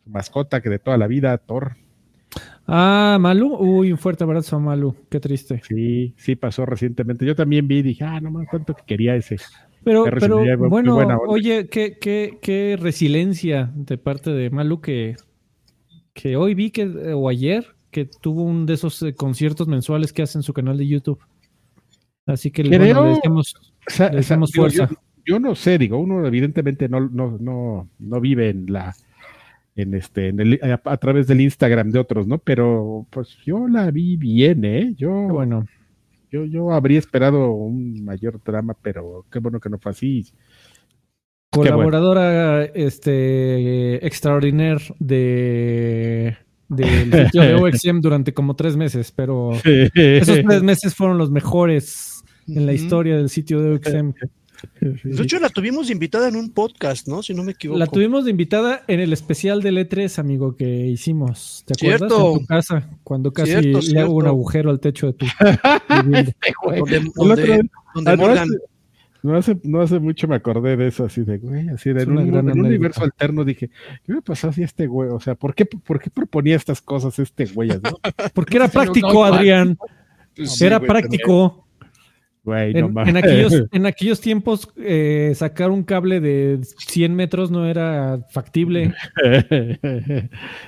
su 0.03 0.09
mascota 0.09 0.61
que 0.61 0.69
de 0.69 0.79
toda 0.79 0.97
la 0.97 1.07
vida, 1.07 1.37
Thor. 1.37 1.75
Ah, 2.67 3.17
Malu. 3.19 3.55
Uy, 3.57 3.91
un 3.91 3.97
fuerte 3.97 4.23
abrazo 4.23 4.55
a 4.55 4.59
Malu. 4.59 4.95
Qué 5.09 5.19
triste. 5.19 5.61
Sí, 5.67 6.13
sí 6.17 6.35
pasó 6.35 6.65
recientemente. 6.65 7.25
Yo 7.25 7.35
también 7.35 7.67
vi 7.67 7.79
y 7.79 7.81
dije, 7.83 8.03
ah, 8.03 8.19
no 8.21 8.31
más, 8.31 8.47
cuánto 8.49 8.73
que 8.75 8.83
quería 8.85 9.15
ese. 9.15 9.37
Pero, 9.83 10.03
pero 10.19 10.39
bueno, 10.95 11.19
oye, 11.27 11.67
qué, 11.67 11.99
qué, 11.99 12.39
qué 12.41 12.75
resiliencia 12.79 13.71
de 13.75 13.97
parte 13.99 14.31
de 14.31 14.49
Malu 14.49 14.81
que, 14.81 15.15
que 16.13 16.37
hoy 16.37 16.55
vi 16.55 16.71
que, 16.71 16.85
o 17.13 17.29
ayer, 17.29 17.74
que 17.95 18.03
tuvo 18.21 18.43
un 18.43 18.65
de 18.65 18.73
esos 18.73 19.01
eh, 19.03 19.15
conciertos 19.15 19.69
mensuales 19.69 20.11
que 20.11 20.21
hace 20.21 20.37
en 20.37 20.43
su 20.43 20.51
canal 20.51 20.77
de 20.77 20.85
YouTube. 20.85 21.19
Así 22.25 22.51
que 22.51 22.63
Creo- 22.63 22.79
bueno, 22.79 23.03
le 23.05 23.09
deseamos, 23.15 23.55
O 23.55 23.59
sea, 23.89 24.05
le 24.09 24.09
o 24.09 24.11
sea, 24.11 24.17
deseamos 24.17 24.51
digo, 24.51 24.63
fuerza. 24.63 24.89
Yo, 24.89 24.95
yo 25.25 25.39
no 25.39 25.55
sé, 25.55 25.77
digo, 25.77 25.97
uno 25.97 26.25
evidentemente 26.27 26.89
no, 26.89 26.99
no, 26.99 27.37
no, 27.39 27.87
no 27.97 28.19
vive 28.19 28.49
en 28.49 28.65
la 28.67 28.93
en 29.77 29.93
este 29.93 30.27
en 30.29 30.39
el, 30.41 30.59
a, 30.61 30.81
a 30.83 30.97
través 30.97 31.27
del 31.27 31.39
Instagram 31.39 31.91
de 31.91 31.99
otros, 31.99 32.27
¿no? 32.27 32.37
Pero 32.39 33.05
pues 33.11 33.37
yo 33.45 33.67
la 33.69 33.89
vi 33.91 34.17
bien, 34.17 34.65
¿eh? 34.65 34.93
Yo, 34.97 35.11
bueno. 35.11 35.65
yo, 36.31 36.43
yo 36.45 36.71
habría 36.73 36.99
esperado 36.99 37.51
un 37.51 38.03
mayor 38.03 38.41
drama, 38.43 38.75
pero 38.81 39.25
qué 39.31 39.39
bueno 39.39 39.59
que 39.61 39.69
no 39.69 39.77
fue 39.79 39.91
así. 39.91 40.25
Colaboradora 41.51 42.65
este 42.65 44.05
extraordinaire 44.05 44.83
de 44.99 46.37
del 46.69 47.11
sitio 47.25 47.41
de 47.41 47.53
OXM 47.55 47.99
durante 48.01 48.33
como 48.33 48.55
tres 48.55 48.75
meses, 48.77 49.11
pero 49.11 49.51
esos 49.63 50.39
tres 50.47 50.63
meses 50.63 50.93
fueron 50.95 51.17
los 51.17 51.31
mejores 51.31 52.23
en 52.47 52.65
la 52.65 52.73
historia 52.73 53.17
del 53.17 53.29
sitio 53.29 53.61
de 53.61 53.75
OXM. 53.75 54.11
De 54.81 55.21
hecho, 55.23 55.37
la 55.39 55.49
tuvimos 55.49 55.91
invitada 55.91 56.27
en 56.27 56.35
un 56.35 56.49
podcast, 56.51 57.07
¿no? 57.07 57.21
Si 57.21 57.33
no 57.33 57.43
me 57.43 57.51
equivoco. 57.51 57.77
La 57.77 57.85
tuvimos 57.87 58.23
de 58.25 58.31
invitada 58.31 58.83
en 58.87 58.99
el 58.99 59.13
especial 59.13 59.61
del 59.61 59.77
E3, 59.77 60.17
amigo, 60.17 60.55
que 60.55 60.87
hicimos. 60.87 61.63
¿Te 61.67 61.73
acuerdas? 61.73 62.09
Cierto. 62.09 62.31
En 62.33 62.39
tu 62.39 62.45
casa, 62.47 62.89
cuando 63.03 63.31
casi 63.33 63.51
Cierto, 63.51 63.67
le 63.67 63.75
hago 63.77 63.81
cierto. 63.83 64.11
un 64.13 64.25
agujero 64.27 64.69
al 64.71 64.79
techo 64.79 65.07
de 65.07 65.13
tu 65.13 65.25
vivienda. 66.03 66.33
Donde, 67.15 67.69
donde- 67.93 68.17
Morgan- 68.17 68.49
no, 69.25 69.37
hace, 69.37 69.57
no 69.63 69.81
hace 69.81 69.99
mucho 69.99 70.27
me 70.27 70.35
acordé 70.35 70.77
de 70.77 70.87
eso, 70.87 71.05
así 71.05 71.21
de, 71.23 71.37
güey, 71.37 71.69
así 71.69 71.91
de, 71.93 72.03
en 72.03 72.11
un, 72.11 72.17
una 72.17 72.23
gran 72.23 72.49
en 72.49 72.59
un 72.59 72.65
anécdota. 72.65 72.67
universo 72.67 73.03
alterno 73.03 73.43
dije, 73.43 73.69
¿qué 74.05 74.13
me 74.13 74.21
pasó 74.21 74.49
así 74.49 74.61
a 74.61 74.65
este 74.65 74.87
güey? 74.87 75.09
O 75.09 75.19
sea, 75.19 75.35
¿por 75.35 75.55
qué, 75.55 75.65
¿por 75.65 75.99
qué 75.99 76.09
proponía 76.09 76.55
estas 76.55 76.81
cosas 76.81 77.17
este 77.19 77.45
güey? 77.45 77.69
¿no? 77.69 77.99
Porque 78.33 78.57
era 78.57 78.67
práctico, 78.67 79.25
Adrián. 79.25 79.77
Pues 80.35 80.55
sí, 80.55 80.65
Era 80.65 80.77
güey, 80.77 80.89
práctico. 80.89 81.67
Güey, 82.43 82.73
no 82.73 82.87
En, 82.87 82.93
mames. 82.93 83.09
en 83.09 83.17
aquellos, 83.17 83.53
en 83.71 83.85
aquellos 83.85 84.21
tiempos, 84.21 84.69
eh, 84.77 85.33
sacar 85.35 85.71
un 85.71 85.83
cable 85.83 86.19
de 86.19 86.59
100 86.87 87.15
metros 87.15 87.49
no 87.51 87.65
era 87.65 88.19
factible. 88.29 88.93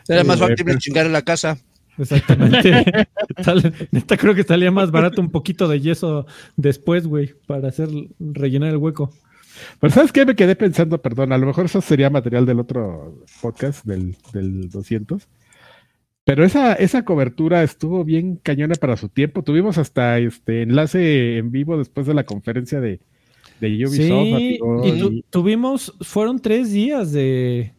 Era 0.07 0.23
más 0.25 0.39
factible 0.39 0.77
chingar 0.77 1.05
en 1.05 1.13
la 1.13 1.21
casa. 1.21 1.57
Exactamente. 1.97 2.83
Tal- 3.43 3.73
neta, 3.91 4.17
creo 4.17 4.35
que 4.35 4.43
salía 4.43 4.71
más 4.71 4.91
barato 4.91 5.21
un 5.21 5.31
poquito 5.31 5.67
de 5.67 5.79
yeso 5.81 6.25
después, 6.55 7.07
güey, 7.07 7.33
para 7.47 7.67
hacer 7.69 7.89
rellenar 8.19 8.69
el 8.71 8.77
hueco. 8.77 9.11
Pero 9.79 9.91
¿sabes 9.93 10.11
qué? 10.11 10.25
Me 10.25 10.35
quedé 10.35 10.55
pensando, 10.55 11.01
perdón, 11.01 11.31
a 11.33 11.37
lo 11.37 11.47
mejor 11.47 11.65
eso 11.65 11.81
sería 11.81 12.09
material 12.09 12.45
del 12.45 12.59
otro 12.59 13.23
podcast, 13.41 13.83
del, 13.85 14.15
del 14.33 14.69
200. 14.69 15.27
Pero 16.23 16.43
esa, 16.43 16.73
esa 16.73 17.05
cobertura 17.05 17.63
estuvo 17.63 18.03
bien 18.03 18.35
cañona 18.43 18.75
para 18.75 18.97
su 18.97 19.09
tiempo. 19.09 19.43
Tuvimos 19.43 19.77
hasta 19.77 20.19
este 20.19 20.61
enlace 20.61 21.37
en 21.37 21.51
vivo 21.51 21.77
después 21.77 22.05
de 22.05 22.13
la 22.13 22.25
conferencia 22.25 22.81
de, 22.81 22.99
de 23.61 23.67
Ubisoft. 23.87 23.95
Sí, 23.95 24.33
amigo, 24.33 24.85
y 24.85 24.99
tu- 24.99 25.11
y- 25.11 25.25
tuvimos, 25.29 25.95
fueron 26.01 26.39
tres 26.39 26.71
días 26.71 27.11
de... 27.13 27.73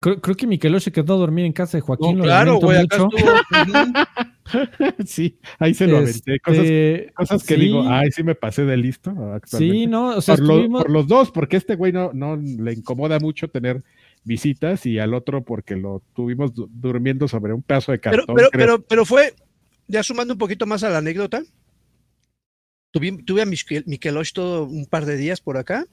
Creo, 0.00 0.20
creo 0.20 0.36
que 0.36 0.46
Miqueló 0.46 0.78
se 0.78 0.92
quedó 0.92 1.14
a 1.14 1.18
dormir 1.18 1.44
en 1.46 1.52
casa 1.52 1.76
de 1.76 1.80
Joaquín. 1.82 2.12
No, 2.12 2.18
lo 2.18 2.24
claro, 2.24 2.56
güey, 2.60 2.78
acá 2.78 2.96
estuvo. 2.96 3.10
Sí, 5.06 5.38
ahí 5.58 5.74
se 5.74 5.86
lo 5.86 5.96
aventé. 5.98 6.38
Cosas, 6.40 6.64
Este, 6.64 7.12
cosas 7.14 7.44
que 7.44 7.54
sí, 7.54 7.60
digo, 7.62 7.82
ay, 7.88 8.10
sí 8.12 8.22
me 8.22 8.34
pasé 8.34 8.64
de 8.64 8.76
listo. 8.76 9.10
actualmente. 9.10 9.56
Sí, 9.58 9.86
no, 9.86 10.10
o 10.16 10.20
sea, 10.20 10.36
por, 10.36 10.44
lo- 10.46 10.68
por 10.70 10.90
los 10.90 11.06
dos, 11.08 11.30
porque 11.30 11.56
este 11.56 11.74
güey 11.76 11.92
no, 11.92 12.12
no 12.12 12.36
le 12.36 12.72
incomoda 12.74 13.18
mucho 13.18 13.48
tener 13.48 13.82
visitas 14.22 14.86
y 14.86 14.98
al 14.98 15.14
otro 15.14 15.44
porque 15.44 15.76
lo 15.76 16.02
tuvimos 16.14 16.54
du- 16.54 16.68
durmiendo 16.70 17.26
sobre 17.26 17.52
un 17.52 17.62
pedazo 17.62 17.92
de 17.92 18.00
cartón. 18.00 18.34
pero, 18.36 18.48
pero, 18.52 18.82
pero 18.82 19.04
fue, 19.04 19.34
ya 19.88 20.02
sumando 20.02 20.34
un 20.34 20.38
poquito 20.38 20.66
más 20.66 20.84
a 20.84 20.90
la 20.90 20.98
anécdota, 20.98 21.42
tuve, 22.92 23.12
tuve 23.24 23.42
a 23.42 23.46
Miquel- 23.46 23.84
Miquelosh 23.86 24.32
todo 24.32 24.64
un 24.64 24.86
par 24.86 25.04
de 25.06 25.16
días 25.16 25.40
por 25.40 25.56
acá 25.56 25.86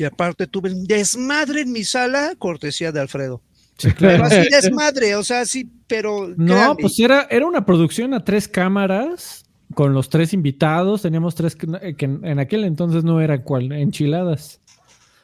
y 0.00 0.04
aparte 0.04 0.46
tuve 0.46 0.72
un 0.72 0.84
desmadre 0.86 1.60
en 1.60 1.72
mi 1.72 1.84
sala, 1.84 2.32
cortesía 2.38 2.90
de 2.90 3.00
Alfredo. 3.00 3.42
Sí, 3.76 3.88
Pero 3.98 4.16
claro. 4.18 4.24
así 4.24 4.48
desmadre, 4.50 5.14
o 5.14 5.22
sea, 5.22 5.44
sí, 5.46 5.70
pero... 5.86 6.28
No, 6.36 6.54
créanme, 6.54 6.76
pues 6.80 6.98
era, 6.98 7.26
era 7.30 7.46
una 7.46 7.64
producción 7.64 8.12
a 8.14 8.24
tres 8.24 8.48
cámaras 8.48 9.44
con 9.74 9.92
los 9.94 10.08
tres 10.08 10.32
invitados. 10.32 11.02
Teníamos 11.02 11.34
tres 11.34 11.54
que, 11.56 11.66
eh, 11.82 11.94
que 11.94 12.04
en, 12.06 12.24
en 12.26 12.38
aquel 12.38 12.64
entonces 12.64 13.04
no 13.04 13.20
era 13.20 13.42
cual, 13.42 13.72
enchiladas. 13.72 14.60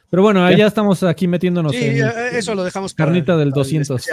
Pero 0.09 0.23
bueno, 0.23 0.49
ya 0.51 0.67
estamos 0.67 1.03
aquí 1.03 1.27
metiéndonos 1.27 1.71
sí, 1.73 1.83
en 1.83 2.05
eh, 2.07 2.11
eso 2.33 2.55
lo 2.55 2.63
dejamos 2.63 2.93
para- 2.93 3.07
carnita 3.07 3.33
del 3.35 3.49
para 3.51 3.61
el 3.61 3.69
200. 3.85 4.05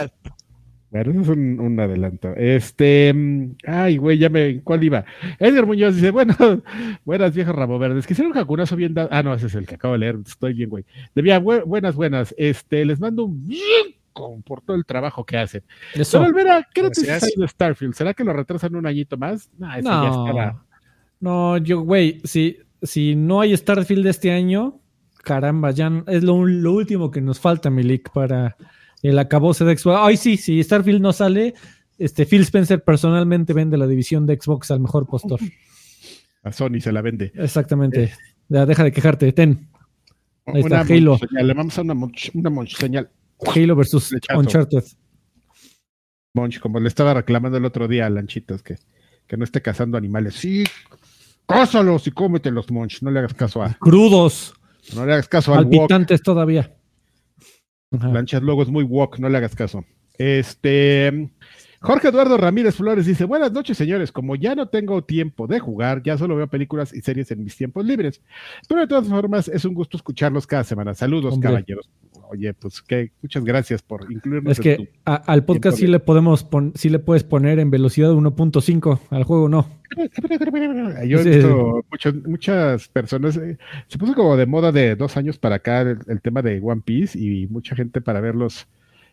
Bueno, 0.94 1.10
eso 1.10 1.22
es 1.22 1.28
un, 1.36 1.58
un 1.58 1.80
adelanto. 1.80 2.36
Este, 2.36 3.12
mm, 3.12 3.56
ay, 3.66 3.96
güey, 3.96 4.16
ya 4.16 4.28
me, 4.28 4.60
¿cuál 4.62 4.84
iba? 4.84 5.04
Edgar 5.40 5.66
Muñoz 5.66 5.96
dice, 5.96 6.12
bueno, 6.12 6.36
buenas 7.04 7.34
viejas 7.34 7.52
rabo 7.52 7.80
verdes. 7.80 8.06
Quisiera 8.06 8.28
un 8.28 8.34
jacunazo 8.34 8.76
bien 8.76 8.94
dado. 8.94 9.08
Ah, 9.10 9.24
no, 9.24 9.34
ese 9.34 9.46
es 9.48 9.56
el 9.56 9.66
que 9.66 9.74
acabo 9.74 9.94
de 9.94 9.98
leer. 9.98 10.18
Estoy 10.24 10.52
bien, 10.54 10.70
güey. 10.70 10.84
Debía, 11.12 11.40
bu- 11.42 11.64
buenas, 11.64 11.96
buenas. 11.96 12.32
Este, 12.38 12.84
les 12.84 13.00
mando 13.00 13.24
un 13.24 13.44
bien 13.44 13.96
con 14.12 14.44
por 14.44 14.60
todo 14.60 14.76
el 14.76 14.86
trabajo 14.86 15.24
que 15.26 15.36
hacen. 15.36 15.64
Eso. 15.94 16.18
Pero 16.20 16.30
Olvera, 16.30 16.68
¿qué 16.72 16.82
noticias 16.82 17.24
hay 17.24 17.32
de 17.36 17.48
Starfield? 17.48 17.94
¿Será 17.94 18.14
que 18.14 18.22
lo 18.22 18.32
retrasan 18.32 18.76
un 18.76 18.86
añito 18.86 19.16
más? 19.16 19.50
No, 19.58 19.74
eso 19.74 19.88
ya 19.90 20.08
estaba. 20.10 20.64
No, 21.20 21.56
no, 21.56 21.56
yo, 21.56 21.80
güey, 21.80 22.20
si, 22.22 22.58
si 22.82 23.16
no 23.16 23.40
hay 23.40 23.56
Starfield 23.56 24.06
este 24.06 24.30
año, 24.30 24.78
caramba, 25.24 25.72
ya 25.72 26.04
es 26.06 26.22
lo, 26.22 26.46
lo 26.46 26.72
último 26.72 27.10
que 27.10 27.20
nos 27.20 27.40
falta, 27.40 27.68
Milik, 27.68 28.12
para 28.12 28.56
el 29.10 29.18
acabose 29.18 29.64
de 29.64 29.76
Xbox. 29.76 29.98
Ay, 30.00 30.16
sí, 30.16 30.36
si 30.36 30.62
Starfield 30.62 31.00
no 31.00 31.12
sale, 31.12 31.54
este 31.98 32.24
Phil 32.24 32.42
Spencer 32.42 32.82
personalmente 32.82 33.52
vende 33.52 33.76
la 33.76 33.86
división 33.86 34.26
de 34.26 34.38
Xbox 34.40 34.70
al 34.70 34.80
mejor 34.80 35.06
postor. 35.06 35.40
A 36.42 36.52
Sony 36.52 36.80
se 36.80 36.90
la 36.90 37.02
vende. 37.02 37.32
Exactamente. 37.34 38.12
Ya, 38.48 38.66
deja 38.66 38.82
de 38.82 38.92
quejarte, 38.92 39.32
ten. 39.32 39.68
Ahí 40.46 40.60
está, 40.60 40.82
una 40.82 40.94
Halo. 40.94 41.18
señal. 41.18 41.46
Le 41.46 41.54
vamos 41.54 41.78
a 41.78 41.82
una 41.82 41.94
monch, 41.94 42.30
una 42.34 42.50
monch 42.50 42.76
señal. 42.76 43.10
Halo 43.54 43.76
versus. 43.76 44.14
Uncharted. 44.34 44.84
Monch, 46.34 46.58
como 46.60 46.80
le 46.80 46.88
estaba 46.88 47.14
reclamando 47.14 47.58
el 47.58 47.64
otro 47.64 47.86
día 47.88 48.06
a 48.06 48.10
Lanchitos 48.10 48.62
que, 48.62 48.76
que 49.26 49.36
no 49.36 49.44
esté 49.44 49.62
cazando 49.62 49.96
animales. 49.96 50.34
Sí, 50.34 50.64
cásalos 51.46 52.06
y 52.06 52.10
cómetelos, 52.10 52.70
Monch. 52.70 53.02
No 53.02 53.10
le 53.10 53.20
hagas 53.20 53.34
caso 53.34 53.62
a. 53.62 53.74
Crudos. 53.74 54.54
No 54.94 55.06
le 55.06 55.12
hagas 55.12 55.28
caso 55.28 55.52
wok. 55.52 55.62
Palpitantes 55.62 56.22
todavía. 56.22 56.73
Ajá. 57.94 58.08
Lanchas 58.08 58.42
luego 58.42 58.62
es 58.62 58.68
muy 58.68 58.84
wok, 58.84 59.18
no 59.18 59.28
le 59.28 59.38
hagas 59.38 59.54
caso. 59.54 59.84
Este. 60.18 61.30
Jorge 61.80 62.08
Eduardo 62.08 62.38
Ramírez 62.38 62.76
Flores 62.76 63.04
dice: 63.04 63.24
Buenas 63.24 63.52
noches, 63.52 63.76
señores. 63.76 64.10
Como 64.10 64.36
ya 64.36 64.54
no 64.54 64.68
tengo 64.68 65.04
tiempo 65.04 65.46
de 65.46 65.60
jugar, 65.60 66.02
ya 66.02 66.16
solo 66.16 66.34
veo 66.36 66.48
películas 66.48 66.94
y 66.94 67.02
series 67.02 67.30
en 67.30 67.44
mis 67.44 67.56
tiempos 67.56 67.84
libres. 67.84 68.22
Pero 68.68 68.80
de 68.80 68.86
todas 68.86 69.06
formas, 69.06 69.48
es 69.48 69.64
un 69.64 69.74
gusto 69.74 69.98
escucharlos 69.98 70.46
cada 70.46 70.64
semana. 70.64 70.94
Saludos, 70.94 71.34
Hombre. 71.34 71.48
caballeros. 71.50 71.90
Oye, 72.30 72.52
pues 72.54 72.82
que 72.82 73.12
muchas 73.22 73.44
gracias 73.44 73.82
por 73.82 74.10
incluirnos 74.10 74.52
Es 74.52 74.58
en 74.58 74.62
que 74.62 74.76
tu- 74.76 74.88
a- 75.04 75.14
al 75.16 75.44
podcast 75.44 75.78
sí 75.78 75.86
le 75.86 76.00
podemos 76.00 76.42
pon- 76.44 76.72
sí 76.74 76.88
le 76.88 76.98
puedes 76.98 77.22
poner 77.24 77.58
en 77.58 77.70
velocidad 77.70 78.12
1.5, 78.12 79.00
al 79.10 79.24
juego 79.24 79.48
no. 79.48 79.68
Yo 81.06 81.18
he 81.20 81.22
Sí. 81.22 81.28
visto 81.30 81.84
muchas, 81.90 82.14
muchas 82.26 82.88
personas, 82.88 83.36
eh, 83.36 83.58
se 83.88 83.98
puso 83.98 84.14
como 84.14 84.36
de 84.36 84.46
moda 84.46 84.72
de 84.72 84.96
dos 84.96 85.16
años 85.16 85.38
para 85.38 85.56
acá 85.56 85.82
el, 85.82 85.98
el 86.08 86.20
tema 86.20 86.42
de 86.42 86.60
One 86.62 86.82
Piece 86.84 87.18
y 87.18 87.46
mucha 87.46 87.76
gente 87.76 88.00
para 88.00 88.20
ver 88.20 88.34
los 88.34 88.66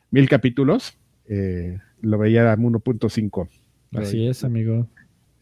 mil 0.09 0.27
capítulos 0.29 0.97
eh, 1.27 1.79
lo 2.01 2.17
veía 2.17 2.51
a 2.51 2.57
1.5. 2.57 3.47
Así 3.93 4.27
es, 4.27 4.43
amigo. 4.43 4.87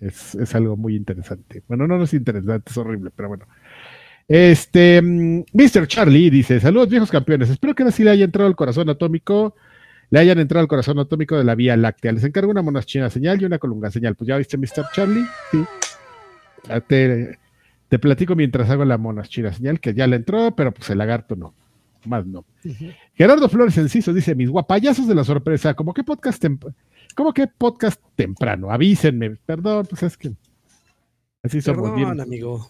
Es, 0.01 0.33
es 0.35 0.55
algo 0.55 0.77
muy 0.77 0.95
interesante. 0.95 1.61
Bueno, 1.67 1.85
no, 1.87 1.97
no 1.97 2.03
es 2.05 2.13
interesante, 2.13 2.69
es 2.71 2.77
horrible, 2.77 3.09
pero 3.15 3.29
bueno. 3.29 3.45
Este, 4.30 5.01
mm, 5.01 5.45
Mr. 5.53 5.88
Charlie 5.88 6.30
dice, 6.30 6.60
saludos 6.60 6.88
viejos 6.88 7.10
campeones, 7.10 7.49
espero 7.49 7.73
que 7.73 7.81
ahora 7.81 7.91
sí 7.91 8.03
le 8.03 8.11
haya 8.11 8.26
entrado 8.26 8.47
el 8.47 8.56
corazón 8.56 8.88
atómico, 8.88 9.56
le 10.11 10.19
hayan 10.19 10.38
entrado 10.38 10.61
al 10.61 10.68
corazón 10.68 10.99
atómico 10.99 11.35
de 11.35 11.43
la 11.43 11.56
Vía 11.56 11.76
Láctea. 11.76 12.11
Les 12.11 12.23
encargo 12.23 12.51
una 12.51 12.61
monachina 12.61 13.10
señal 13.10 13.41
y 13.41 13.45
una 13.45 13.57
colunga 13.57 13.89
señal. 13.89 14.15
Pues 14.15 14.27
ya 14.27 14.38
viste, 14.38 14.57
Mr. 14.57 14.85
Charlie, 14.93 15.26
sí. 15.51 15.64
Te, 16.88 17.39
te 17.89 17.99
platico 17.99 18.35
mientras 18.35 18.69
hago 18.69 18.85
la 18.85 18.99
monachina 18.99 19.51
señal, 19.51 19.80
que 19.80 19.95
ya 19.95 20.06
le 20.06 20.18
entró, 20.18 20.56
pero 20.56 20.72
pues 20.72 20.89
el 20.91 20.99
lagarto 20.99 21.35
no, 21.35 21.56
más 22.06 22.26
no. 22.26 22.45
Gerardo 23.15 23.49
Flores 23.49 23.77
Enciso 23.77 24.14
dice, 24.14 24.35
mis 24.35 24.49
guapayazos 24.49 25.07
de 25.07 25.15
la 25.15 25.23
sorpresa, 25.23 25.73
como 25.73 25.93
que 25.93 26.03
podcast 26.03 26.43
como 27.15 27.34
que 27.34 27.47
podcast 27.47 27.99
temprano, 28.15 28.72
avísenme, 28.72 29.31
perdón, 29.45 29.88
pues 29.89 30.03
es 30.03 30.18
que 30.18 30.31
así 31.41 31.61
somos 31.61 31.89
Perdón, 31.89 31.95
bien, 31.95 32.22
amigo. 32.22 32.69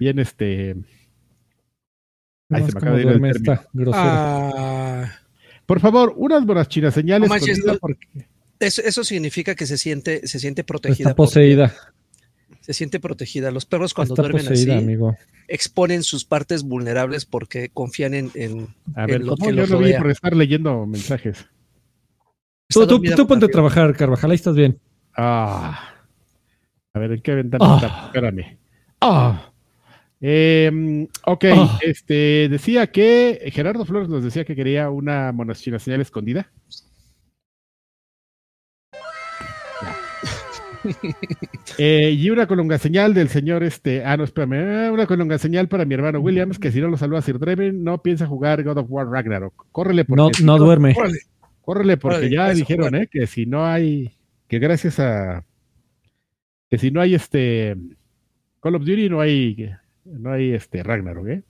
Bien 0.00 0.18
este, 0.18 0.74
Ay, 2.48 2.64
se 2.66 2.72
me 2.72 2.78
acaba 2.78 2.96
de 2.96 3.02
ir 3.02 3.08
el. 3.08 3.90
Ah, 3.94 5.12
por 5.66 5.78
favor, 5.78 6.14
unas 6.16 6.44
buenas 6.44 6.68
chinas 6.68 6.94
señales. 6.94 7.28
No 7.28 7.32
manches, 7.34 7.58
escondida 7.58 7.74
no- 7.74 7.78
porque- 7.78 8.26
eso, 8.58 8.82
eso 8.82 9.04
significa 9.04 9.54
que 9.54 9.66
se 9.66 9.78
siente, 9.78 10.26
se 10.26 10.38
siente 10.40 10.64
protegida. 10.64 11.10
Está 11.10 11.14
porque- 11.14 11.28
poseída. 11.28 11.72
Se 12.60 12.72
siente 12.74 12.98
protegida. 13.00 13.50
Los 13.50 13.64
perros 13.66 13.94
cuando 13.94 14.14
Está 14.14 14.22
duermen 14.22 14.46
poseída, 14.46 14.74
así 14.76 14.84
amigo. 14.84 15.16
exponen 15.48 16.02
sus 16.02 16.24
partes 16.24 16.62
vulnerables 16.62 17.24
porque 17.24 17.68
confían 17.70 18.14
en, 18.14 18.30
en- 18.34 18.68
A 18.94 19.02
en 19.02 19.06
ver, 19.06 19.20
lo 19.22 19.36
¿cómo 19.36 19.46
que 19.48 19.54
yo 19.54 19.60
los 19.62 19.70
no 19.70 19.78
vi 19.78 19.84
rodea. 19.84 19.98
por 20.00 20.10
estar 20.10 20.36
leyendo 20.36 20.86
mensajes? 20.86 21.46
Tú, 22.68 22.86
tú, 22.86 23.00
tú 23.02 23.26
ponte 23.26 23.46
a 23.46 23.48
trabajar, 23.48 23.96
Carvajal, 23.96 24.30
ahí 24.30 24.34
estás 24.36 24.54
bien. 24.56 24.78
Ah. 25.16 25.94
A 26.92 26.98
ver, 26.98 27.12
¿en 27.12 27.22
qué 27.22 27.34
ventana 27.34 27.64
Ah. 27.66 27.76
está? 27.76 28.06
Espérame. 28.06 28.58
Ah. 29.00 29.49
Eh, 30.22 31.06
ok, 31.24 31.44
Ah. 31.52 31.78
este 31.82 32.48
decía 32.50 32.88
que 32.88 33.50
Gerardo 33.52 33.84
Flores 33.86 34.08
nos 34.08 34.22
decía 34.22 34.44
que 34.44 34.54
quería 34.54 34.90
una 34.90 35.32
monachina 35.32 35.78
señal 35.78 36.00
escondida. 36.02 36.50
Eh, 41.78 42.10
y 42.18 42.30
una 42.30 42.46
colunga 42.46 42.78
señal 42.78 43.12
del 43.12 43.28
señor 43.28 43.62
este, 43.62 44.02
ah 44.04 44.16
no, 44.16 44.24
espérame, 44.24 44.86
ah, 44.86 44.92
una 44.92 45.06
colunga 45.06 45.38
señal 45.38 45.68
para 45.68 45.84
mi 45.84 45.94
hermano 45.94 46.20
Williams, 46.20 46.58
que 46.58 46.72
si 46.72 46.80
no 46.80 46.88
lo 46.88 46.96
saluda 46.96 47.20
Sir 47.22 47.38
Dreven, 47.38 47.84
no 47.84 48.02
piensa 48.02 48.26
jugar 48.26 48.62
God 48.62 48.78
of 48.78 48.86
War 48.88 49.06
Ragnarok. 49.06 49.66
Córrele 49.72 50.04
porque 50.04 50.22
No, 50.22 50.30
si 50.32 50.44
no 50.44 50.58
duerme. 50.58 50.94
Córrele, 51.60 51.96
porque 51.98 52.16
Órale, 52.16 52.30
ya 52.34 52.48
eso, 52.50 52.58
dijeron. 52.58 52.94
¿eh? 52.94 53.08
Que 53.10 53.26
si 53.26 53.46
no 53.46 53.64
hay, 53.66 54.10
que 54.48 54.58
gracias 54.58 54.98
a, 55.00 55.44
que 56.70 56.78
si 56.78 56.90
no 56.90 57.00
hay 57.00 57.14
este 57.14 57.76
Call 58.60 58.74
of 58.76 58.84
Duty, 58.84 59.08
no 59.10 59.20
hay, 59.20 59.70
no 60.04 60.32
hay 60.32 60.52
este 60.52 60.82
Ragnarok, 60.82 61.28
¿eh? 61.28 61.42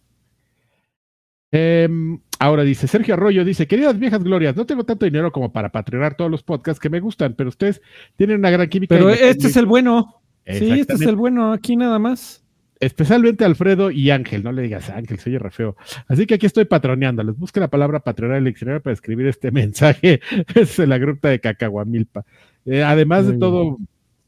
Em, 1.53 2.21
ahora 2.39 2.63
dice 2.63 2.87
Sergio 2.87 3.15
Arroyo, 3.15 3.45
dice, 3.45 3.67
queridas 3.67 3.99
viejas 3.99 4.23
glorias, 4.23 4.55
no 4.55 4.67
tengo 4.67 4.85
tanto 4.85 5.05
dinero 5.05 5.33
como 5.33 5.53
para 5.53 5.73
patrocinar 5.73 6.17
todos 6.17 6.31
los 6.31 6.43
podcasts 6.43 6.81
que 6.81 6.91
me 6.91 7.01
gustan, 7.01 7.35
pero 7.35 7.49
ustedes 7.49 7.83
tienen 8.17 8.39
una 8.39 8.51
gran 8.51 8.69
química. 8.69 8.95
Pero 8.95 9.11
este 9.11 9.49
es 9.49 9.57
el 9.57 9.67
bueno. 9.67 10.23
Sí, 10.47 10.71
este 10.81 10.95
es 10.95 11.03
el 11.03 11.17
bueno, 11.17 11.53
aquí 11.53 11.77
nada 11.77 11.99
más. 11.99 12.45
Especialmente 12.79 13.45
Alfredo 13.45 13.91
y 13.91 14.11
Ángel, 14.11 14.43
no 14.43 14.53
le 14.53 14.63
digas 14.63 14.89
Ángel, 14.89 15.19
soy 15.19 15.37
re 15.37 15.51
feo. 15.51 15.77
Así 16.09 16.27
que 16.27 16.35
aquí 16.35 16.47
estoy 16.47 16.65
patroneándoles. 16.65 17.37
Busque 17.37 17.61
la 17.61 17.69
palabra 17.69 18.01
patronar 18.01 18.39
el 18.39 18.45
diccionario 18.45 18.81
para 18.81 18.95
escribir 18.95 19.27
este 19.27 19.51
mensaje. 19.53 20.21
es 20.55 20.79
la 20.79 20.97
gruta 20.99 21.29
de 21.29 21.41
Cacahuamilpa. 21.41 22.25
Eh, 22.65 22.83
además 22.83 23.25
Muy 23.25 23.35
de 23.35 23.39
todo, 23.39 23.79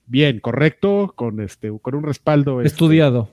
bien, 0.07 0.40
correcto, 0.40 1.15
con 1.16 1.40
este, 1.40 1.73
con 1.81 1.94
un 1.94 2.03
respaldo. 2.03 2.61
este, 2.61 2.74
Estudiado. 2.74 3.31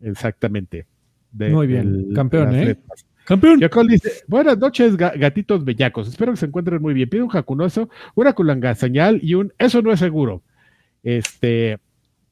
Exactamente. 0.00 0.86
de- 1.32 1.50
Muy 1.50 1.66
bien, 1.66 2.12
campeón, 2.14 2.54
¿eh? 2.54 2.64
letras. 2.64 3.06
Campeón. 3.24 3.60
Yocol 3.60 3.86
dice, 3.86 4.10
buenas 4.26 4.58
noches, 4.58 4.96
ga- 4.96 5.16
gatitos 5.16 5.64
bellacos. 5.64 6.08
Espero 6.08 6.32
que 6.32 6.38
se 6.38 6.46
encuentren 6.46 6.82
muy 6.82 6.94
bien. 6.94 7.08
Pido 7.08 7.24
un 7.24 7.30
jacunoso, 7.30 7.88
una 8.16 8.32
culanga 8.32 8.74
señal 8.74 9.20
y 9.22 9.34
un 9.34 9.52
eso 9.58 9.80
no 9.82 9.92
es 9.92 10.00
seguro. 10.00 10.42
Este, 11.04 11.78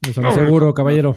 Eso 0.01 0.21
no 0.21 0.31
seguro, 0.33 0.73
caballero. 0.73 1.15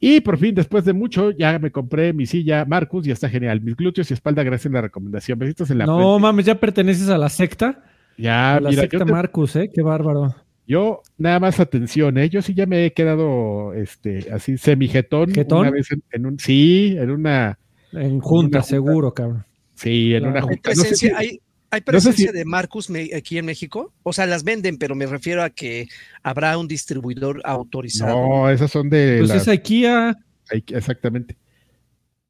Y 0.00 0.20
por 0.20 0.36
fin, 0.38 0.54
después 0.54 0.84
de 0.84 0.92
mucho, 0.92 1.30
ya 1.30 1.58
me 1.58 1.70
compré 1.70 2.12
mi 2.12 2.26
silla 2.26 2.64
Marcus 2.64 3.06
y 3.06 3.10
está 3.12 3.28
genial. 3.28 3.60
Mis 3.60 3.76
glúteos 3.76 4.10
y 4.10 4.14
espalda, 4.14 4.42
gracias 4.42 4.70
a 4.72 4.74
la 4.74 4.82
recomendación. 4.82 5.38
Besitos 5.38 5.70
en 5.70 5.78
la 5.78 5.86
No 5.86 5.96
frente. 5.98 6.22
mames, 6.22 6.46
ya 6.46 6.54
perteneces 6.60 7.08
a 7.08 7.16
la 7.18 7.28
secta. 7.28 7.84
Ya, 8.18 8.56
a 8.56 8.60
la 8.60 8.70
mira, 8.70 8.82
secta 8.82 9.04
te- 9.04 9.12
Marcus, 9.12 9.56
¿eh? 9.56 9.70
Qué 9.72 9.82
bárbaro. 9.82 10.34
Yo 10.66 11.02
nada 11.18 11.40
más 11.40 11.60
atención, 11.60 12.18
¿eh? 12.18 12.28
Yo 12.28 12.42
sí 12.42 12.54
ya 12.54 12.66
me 12.66 12.86
he 12.86 12.92
quedado 12.92 13.72
este, 13.74 14.26
así 14.32 14.58
semijetón. 14.58 15.32
¿Jetón? 15.32 15.60
Una 15.60 15.70
vez 15.70 15.90
en, 15.92 16.02
en 16.12 16.26
un, 16.26 16.38
sí, 16.38 16.96
en 16.98 17.10
una, 17.10 17.58
En 17.92 18.20
junta, 18.20 18.60
junta. 18.60 18.62
seguro, 18.62 19.14
cabrón. 19.14 19.44
sí, 19.74 20.14
en 20.14 20.20
Claro. 20.24 20.30
una 20.32 20.40
¿Hay 20.40 20.46
junta. 20.46 20.70
No 20.70 20.74
sé 20.76 20.80
presencia, 20.88 21.08
si- 21.10 21.14
hay, 21.14 21.26
hay 21.28 21.30
no 21.30 21.76
sé 21.78 21.82
presencia 21.82 22.30
si- 22.32 22.36
de 22.36 22.44
Marcus 22.44 22.90
me- 22.90 23.10
aquí 23.14 23.38
en 23.38 23.44
México? 23.46 23.92
O 24.02 24.12
sea, 24.12 24.26
las 24.26 24.42
venden, 24.44 24.78
pero 24.78 24.94
me 24.94 25.06
refiero 25.06 25.42
a 25.42 25.50
que 25.50 25.86
habrá 26.22 26.56
un 26.58 26.66
distribuidor 26.68 27.40
autorizado. 27.44 28.14
no, 28.28 28.50
esas 28.50 28.70
son 28.70 28.88
de 28.90 29.16
Pues 29.18 29.30
las- 29.30 29.42
es 29.42 29.48
IKEA, 29.48 30.16
exactamente. 30.50 31.36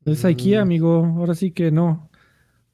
es 0.04 0.24
IKEA, 0.24 0.60
Mm. 0.60 0.62
amigo. 0.62 1.14
Ahora 1.18 1.34
sí 1.34 1.50
que 1.52 1.70
no. 1.70 2.10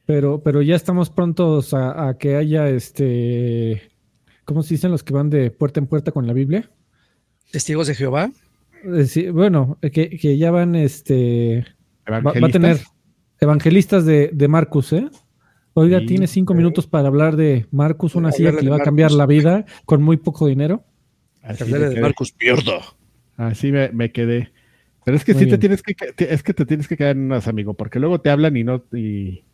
Pero, 0.05 0.43
pero 0.43 0.61
ya 0.63 0.75
estamos 0.75 1.11
prontos 1.11 1.73
a, 1.75 2.09
a 2.09 2.19
que 2.19 2.35
haya 2.37 2.69
este. 2.69 3.92
¿Cómo 4.53 4.63
se 4.63 4.75
dicen 4.75 4.91
los 4.91 5.03
que 5.03 5.15
van 5.15 5.31
de 5.31 5.51
puerta 5.51 5.81
en 5.81 5.87
puerta 5.87 6.13
con 6.13 6.27
la 6.27 6.35
Biblia? 6.35 6.71
¿Testigos 7.51 7.87
de 7.87 7.95
Jehová? 7.95 8.31
Eh, 8.85 9.05
sí, 9.07 9.31
bueno, 9.31 9.79
eh, 9.81 9.91
que, 9.91 10.11
que 10.11 10.37
ya 10.37 10.51
van 10.51 10.75
este. 10.75 11.65
Va, 12.11 12.21
va 12.21 12.47
a 12.47 12.51
tener 12.51 12.81
evangelistas 13.41 14.05
de, 14.05 14.31
de 14.33 14.49
Marcus, 14.49 14.93
¿eh? 14.93 15.09
Oiga, 15.75 16.01
Sí, 16.01 16.07
tiene 16.07 16.27
cinco 16.27 16.53
minutos 16.53 16.87
para 16.87 17.09
hablar 17.09 17.37
de 17.37 17.67
Marcus, 17.71 18.15
una 18.15 18.31
silla 18.31 18.55
que 18.55 18.63
le 18.63 18.71
va 18.71 18.77
a 18.77 18.81
cambiar 18.81 19.11
la 19.13 19.25
vida 19.25 19.65
con 19.87 20.03
muy 20.03 20.19
poco 20.19 20.47
dinero. 20.47 20.85
Así 21.41 21.65
de 21.65 21.79
quedé. 21.79 22.01
Marcus 22.01 22.33
Pierdo. 22.33 22.81
Así 23.39 23.73
me, 23.73 23.91
me 23.91 24.13
quedé. 24.13 24.53
Pero 25.05 25.17
es 25.17 25.25
que 25.25 25.33
Muy 25.33 25.45
sí 25.45 25.51
te 25.51 25.57
tienes 25.57 25.83
que, 25.83 25.95
es 26.19 26.43
que 26.43 26.53
te 26.53 26.67
tienes 26.67 26.89
que 26.89 26.97
quedar 26.97 27.17
en 27.17 27.23
unas, 27.23 27.49
amigo, 27.49 27.75
porque 27.75 27.99
luego 27.99 28.21
te 28.21 28.29
hablan 28.29 28.57
y 28.57 28.65
no, 28.65 28.85
y 28.93 29.45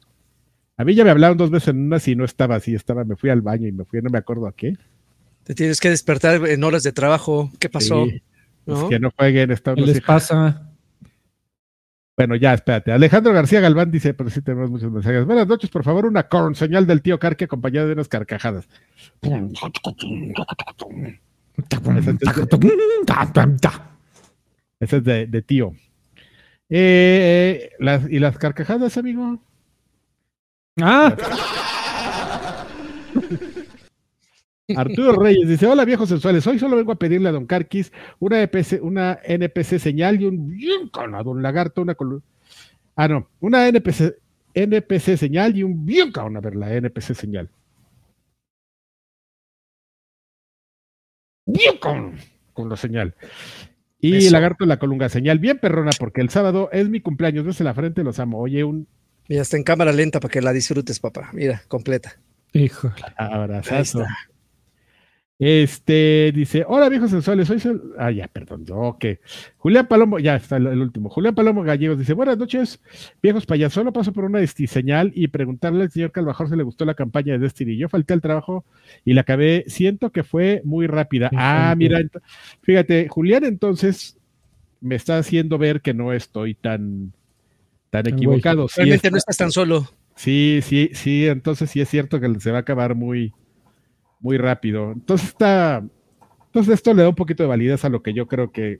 a 0.78 0.84
mí 0.84 0.94
ya 0.94 1.05
me 1.05 1.10
hablaron 1.10 1.36
dos 1.36 1.50
veces 1.50 1.70
en 1.70 1.86
unas 1.86 2.06
y 2.06 2.14
no 2.14 2.24
estaba 2.24 2.55
así, 2.55 2.72
estaba, 2.72 3.05
me 3.05 3.16
fui 3.16 3.30
al 3.30 3.42
baño 3.42 3.66
y 3.66 3.72
me 3.72 3.84
fui, 3.84 4.00
no 4.00 4.10
me 4.10 4.18
acuerdo 4.18 4.46
a 4.46 4.52
qué. 4.52 4.76
Te 5.42 5.55
tienes 5.55 5.80
que 5.80 5.90
despertar 5.90 6.46
en 6.46 6.62
horas 6.62 6.84
de 6.84 6.92
trabajo. 6.92 7.50
¿Qué 7.59 7.68
pasó? 7.68 8.06
Sí, 8.06 8.22
pues 8.64 8.78
¿No? 8.78 8.88
que 8.88 9.00
no 9.00 9.10
jueguen, 9.10 9.50
está 9.50 9.74
¿Qué 9.74 9.80
les 9.80 10.00
pasa? 10.00 10.70
Bueno, 12.16 12.36
ya, 12.36 12.55
espérate. 12.55 12.92
Alejandro 12.92 13.32
García 13.32 13.60
Galván 13.60 13.90
dice, 13.90 14.14
pero 14.14 14.30
sí 14.30 14.40
tenemos 14.40 14.70
muchos 14.70 14.92
mensajes. 14.92 15.24
Buenas 15.24 15.48
noches, 15.48 15.68
por 15.68 15.82
favor, 15.82 16.06
una 16.06 16.28
corn 16.28 16.55
señal 16.55 16.86
del 16.86 17.02
tío 17.02 17.18
Carque 17.18 17.46
acompañada 17.46 17.88
de 17.88 17.94
unas 17.94 18.09
carcajadas. 18.09 18.68
Ese 24.80 24.96
es 24.98 25.05
de, 25.05 25.26
de 25.26 25.42
tío. 25.42 25.72
Eh, 26.70 27.70
eh, 27.70 27.70
las, 27.80 28.09
¿Y 28.09 28.20
las 28.20 28.38
carcajadas, 28.38 28.96
amigo? 28.96 29.40
Ah, 30.80 31.14
Arturo 34.76 35.12
Reyes 35.12 35.48
dice: 35.48 35.66
Hola 35.66 35.84
viejos 35.84 36.09
sensuales, 36.09 36.46
hoy 36.46 36.59
solo 36.59 36.76
vengo 36.76 36.92
a 36.92 36.98
pedirle 36.98 37.28
a 37.28 37.32
Don 37.32 37.46
Carquis 37.46 37.92
una, 38.18 38.42
EPC, 38.42 38.82
una 38.82 39.18
NPC 39.24 39.78
señal 39.78 40.20
y 40.20 40.26
un 40.26 40.48
bien 40.48 40.88
calado, 40.88 41.30
un 41.30 41.42
lagarto, 41.42 41.82
una 41.82 41.94
columna. 41.94 42.22
Ah, 42.94 43.09
no, 43.09 43.28
una 43.40 43.66
NPC, 43.68 44.16
NPC 44.55 45.16
señal 45.16 45.56
y 45.56 45.62
un 45.62 45.86
bien 45.86 46.12
cabrón. 46.12 46.36
A 46.36 46.40
ver, 46.40 46.56
la 46.56 46.74
NPC 46.74 47.14
señal. 47.14 47.48
Bien 51.46 51.78
cabrón, 51.80 52.16
con 52.52 52.68
la 52.68 52.76
señal. 52.76 53.14
Y 54.00 54.16
Eso. 54.16 54.32
Lagarto 54.32 54.66
la 54.66 54.78
colunga 54.78 55.09
señal, 55.09 55.38
bien 55.38 55.59
perrona, 55.59 55.90
porque 55.98 56.20
el 56.20 56.28
sábado 56.28 56.68
es 56.72 56.88
mi 56.88 57.00
cumpleaños, 57.00 57.44
ves 57.44 57.60
en 57.60 57.64
la 57.64 57.74
frente, 57.74 58.05
los 58.05 58.20
amo. 58.20 58.38
Oye, 58.38 58.62
un 58.62 58.86
Mira, 59.28 59.42
está 59.42 59.56
en 59.56 59.62
cámara 59.62 59.92
lenta 59.92 60.20
para 60.20 60.32
que 60.32 60.40
la 60.40 60.52
disfrutes, 60.52 60.98
papá. 61.00 61.30
Mira, 61.32 61.62
completa. 61.68 62.18
Híjole. 62.52 62.94
Ahí 63.16 63.28
abrazazo. 63.32 64.02
está. 64.02 64.16
Este 65.40 66.32
dice: 66.34 66.64
Hola 66.66 66.88
viejos 66.88 67.10
sensuales, 67.12 67.46
soy. 67.46 67.60
Sol- 67.60 67.94
Ah, 67.96 68.10
ya, 68.10 68.26
perdón, 68.26 68.64
yo 68.66 68.96
que. 68.98 69.20
Julián 69.59 69.86
Palomo, 69.86 70.18
ya 70.18 70.34
está 70.34 70.56
el, 70.56 70.66
el 70.66 70.80
último. 70.80 71.10
Julián 71.10 71.34
Palomo 71.36 71.62
Gallegos 71.62 71.96
dice: 71.98 72.12
Buenas 72.12 72.38
noches, 72.38 72.80
viejos 73.22 73.46
payasos. 73.46 73.74
Solo 73.74 73.92
paso 73.92 74.12
por 74.12 74.24
una 74.24 74.40
Desti- 74.40 74.66
señal 74.66 75.12
y 75.14 75.28
preguntarle 75.28 75.84
al 75.84 75.92
señor 75.92 76.10
Calvajor 76.10 76.48
si 76.48 76.56
le 76.56 76.64
gustó 76.64 76.84
la 76.84 76.94
campaña 76.94 77.34
de 77.34 77.38
Destiny. 77.38 77.76
Yo 77.76 77.88
falté 77.88 78.14
al 78.14 78.20
trabajo 78.20 78.64
y 79.05 79.14
la 79.14 79.20
acabé. 79.20 79.62
Siento 79.68 80.10
que 80.10 80.24
fue 80.24 80.60
muy 80.64 80.88
rápida. 80.88 81.30
Ah, 81.36 81.72
mira, 81.78 82.00
fíjate, 82.62 83.06
Julián, 83.09 83.44
entonces 83.44 84.18
me 84.80 84.96
está 84.96 85.18
haciendo 85.18 85.56
ver 85.56 85.82
que 85.82 85.94
no 85.94 86.12
estoy 86.12 86.55
tan, 86.55 87.12
tan 87.90 88.05
Tan 88.05 88.15
equivocado. 88.15 88.69
Sí, 88.69 88.74
Realmente 88.78 88.97
está- 88.97 89.10
no 89.10 89.16
estás 89.19 89.36
tan 89.36 89.51
solo. 89.51 89.86
Sí, 90.16 90.60
sí, 90.62 90.90
sí, 90.94 91.27
entonces 91.27 91.70
sí 91.70 91.81
es 91.81 91.89
cierto 91.89 92.20
que 92.20 92.40
se 92.40 92.51
va 92.51 92.59
a 92.59 92.60
acabar 92.60 92.94
muy, 92.94 93.32
muy 94.20 94.36
rápido. 94.36 94.93
Entonces 94.93 95.28
está, 95.28 95.85
entonces 96.47 96.74
esto 96.74 96.93
le 96.94 97.02
da 97.02 97.09
un 97.09 97.15
poquito 97.15 97.43
de 97.44 97.48
validez 97.48 97.85
a 97.85 97.89
lo 97.89 98.02
que 98.02 98.12
yo 98.12 98.27
creo 98.27 98.51
que, 98.51 98.78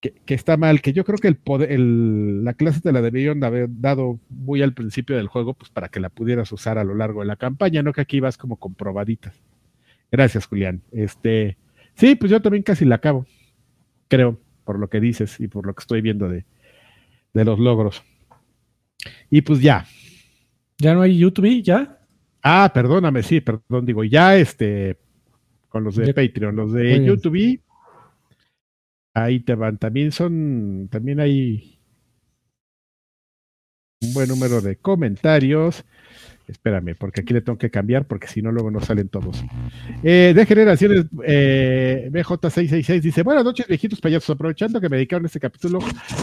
que, 0.00 0.12
que 0.26 0.34
está 0.34 0.56
mal, 0.56 0.82
que 0.82 0.92
yo 0.92 1.04
creo 1.04 1.18
que 1.18 1.28
el 1.28 1.36
poder, 1.36 1.70
el- 1.70 2.42
la 2.44 2.54
clase 2.54 2.80
te 2.80 2.90
la 2.92 3.00
debieron 3.02 3.42
haber 3.44 3.68
dado 3.70 4.18
muy 4.30 4.62
al 4.62 4.74
principio 4.74 5.16
del 5.16 5.28
juego, 5.28 5.54
pues 5.54 5.70
para 5.70 5.88
que 5.88 6.00
la 6.00 6.08
pudieras 6.10 6.50
usar 6.50 6.76
a 6.76 6.82
lo 6.84 6.94
largo 6.96 7.20
de 7.20 7.26
la 7.26 7.36
campaña, 7.36 7.82
no 7.84 7.92
que 7.92 8.00
aquí 8.00 8.18
vas 8.18 8.36
como 8.36 8.56
comprobaditas. 8.56 9.40
Gracias, 10.10 10.46
Julián. 10.46 10.82
Este, 10.90 11.56
sí, 11.94 12.16
pues 12.16 12.30
yo 12.32 12.42
también 12.42 12.64
casi 12.64 12.84
la 12.84 12.96
acabo, 12.96 13.26
creo, 14.08 14.40
por 14.64 14.78
lo 14.80 14.88
que 14.88 14.98
dices 15.00 15.38
y 15.38 15.46
por 15.46 15.66
lo 15.66 15.74
que 15.74 15.80
estoy 15.82 16.00
viendo 16.00 16.28
de, 16.28 16.44
de 17.32 17.44
los 17.44 17.58
logros. 17.58 18.02
Y 19.30 19.40
pues 19.42 19.60
ya, 19.60 19.86
¿Ya 20.78 20.94
no 20.94 21.02
hay 21.02 21.16
YouTube? 21.16 21.62
¿Ya? 21.62 22.00
Ah, 22.42 22.70
perdóname, 22.74 23.22
sí, 23.22 23.40
perdón, 23.40 23.86
digo, 23.86 24.02
ya 24.02 24.36
este, 24.36 24.98
con 25.68 25.84
los 25.84 25.94
de 25.96 26.06
Ya- 26.06 26.14
Patreon, 26.14 26.56
los 26.56 26.72
de. 26.72 27.04
YouTube, 27.04 27.60
ahí 29.14 29.40
te 29.40 29.54
van, 29.54 29.78
también 29.78 30.10
son, 30.12 30.88
también 30.90 31.20
hay 31.20 31.78
un 34.02 34.12
buen 34.12 34.28
número 34.28 34.60
de 34.60 34.76
comentarios. 34.76 35.84
Espérame, 36.48 36.96
porque 36.98 37.20
aquí 37.20 37.32
le 37.32 37.40
tengo 37.40 37.56
que 37.56 37.70
cambiar, 37.70 38.04
porque 38.04 38.26
si 38.26 38.42
no, 38.42 38.50
luego 38.50 38.70
no 38.70 38.80
salen 38.80 39.08
todos. 39.08 39.42
Eh, 40.02 40.32
de 40.34 40.44
Generaciones 40.44 41.06
eh, 41.24 42.10
BJ666 42.12 43.00
dice: 43.00 43.22
Buenas 43.22 43.44
noches, 43.44 43.66
viejitos 43.68 44.00
payasos. 44.00 44.30
Aprovechando 44.30 44.80
que 44.80 44.88
me 44.88 44.96
dedicaron 44.96 45.24
este 45.24 45.38
capítulo, 45.38 45.78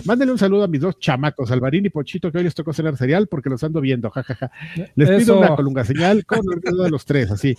mándenle 0.05 0.33
un 0.33 0.37
saludo 0.37 0.65
a 0.65 0.67
mis 0.67 0.81
dos 0.81 0.99
chamacos, 0.99 1.49
Alvarín 1.51 1.85
y 1.85 1.89
Pochito, 1.89 2.31
que 2.31 2.37
hoy 2.37 2.43
les 2.43 2.53
tocó 2.53 2.73
cenar 2.73 2.97
cereal 2.97 3.27
porque 3.27 3.49
los 3.49 3.63
ando 3.63 3.79
viendo. 3.79 4.09
jajaja. 4.11 4.51
Les 4.95 5.07
pido 5.09 5.19
Eso. 5.19 5.39
una 5.39 5.55
colunga 5.55 5.85
señal 5.85 6.25
con 6.25 6.39
el 6.39 6.77
de 6.77 6.89
los 6.89 7.05
tres, 7.05 7.31
así. 7.31 7.55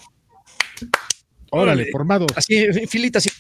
Órale, 1.51 1.87
formados. 1.91 2.31
Así, 2.37 2.67
filita, 2.87 3.19
así. 3.19 3.31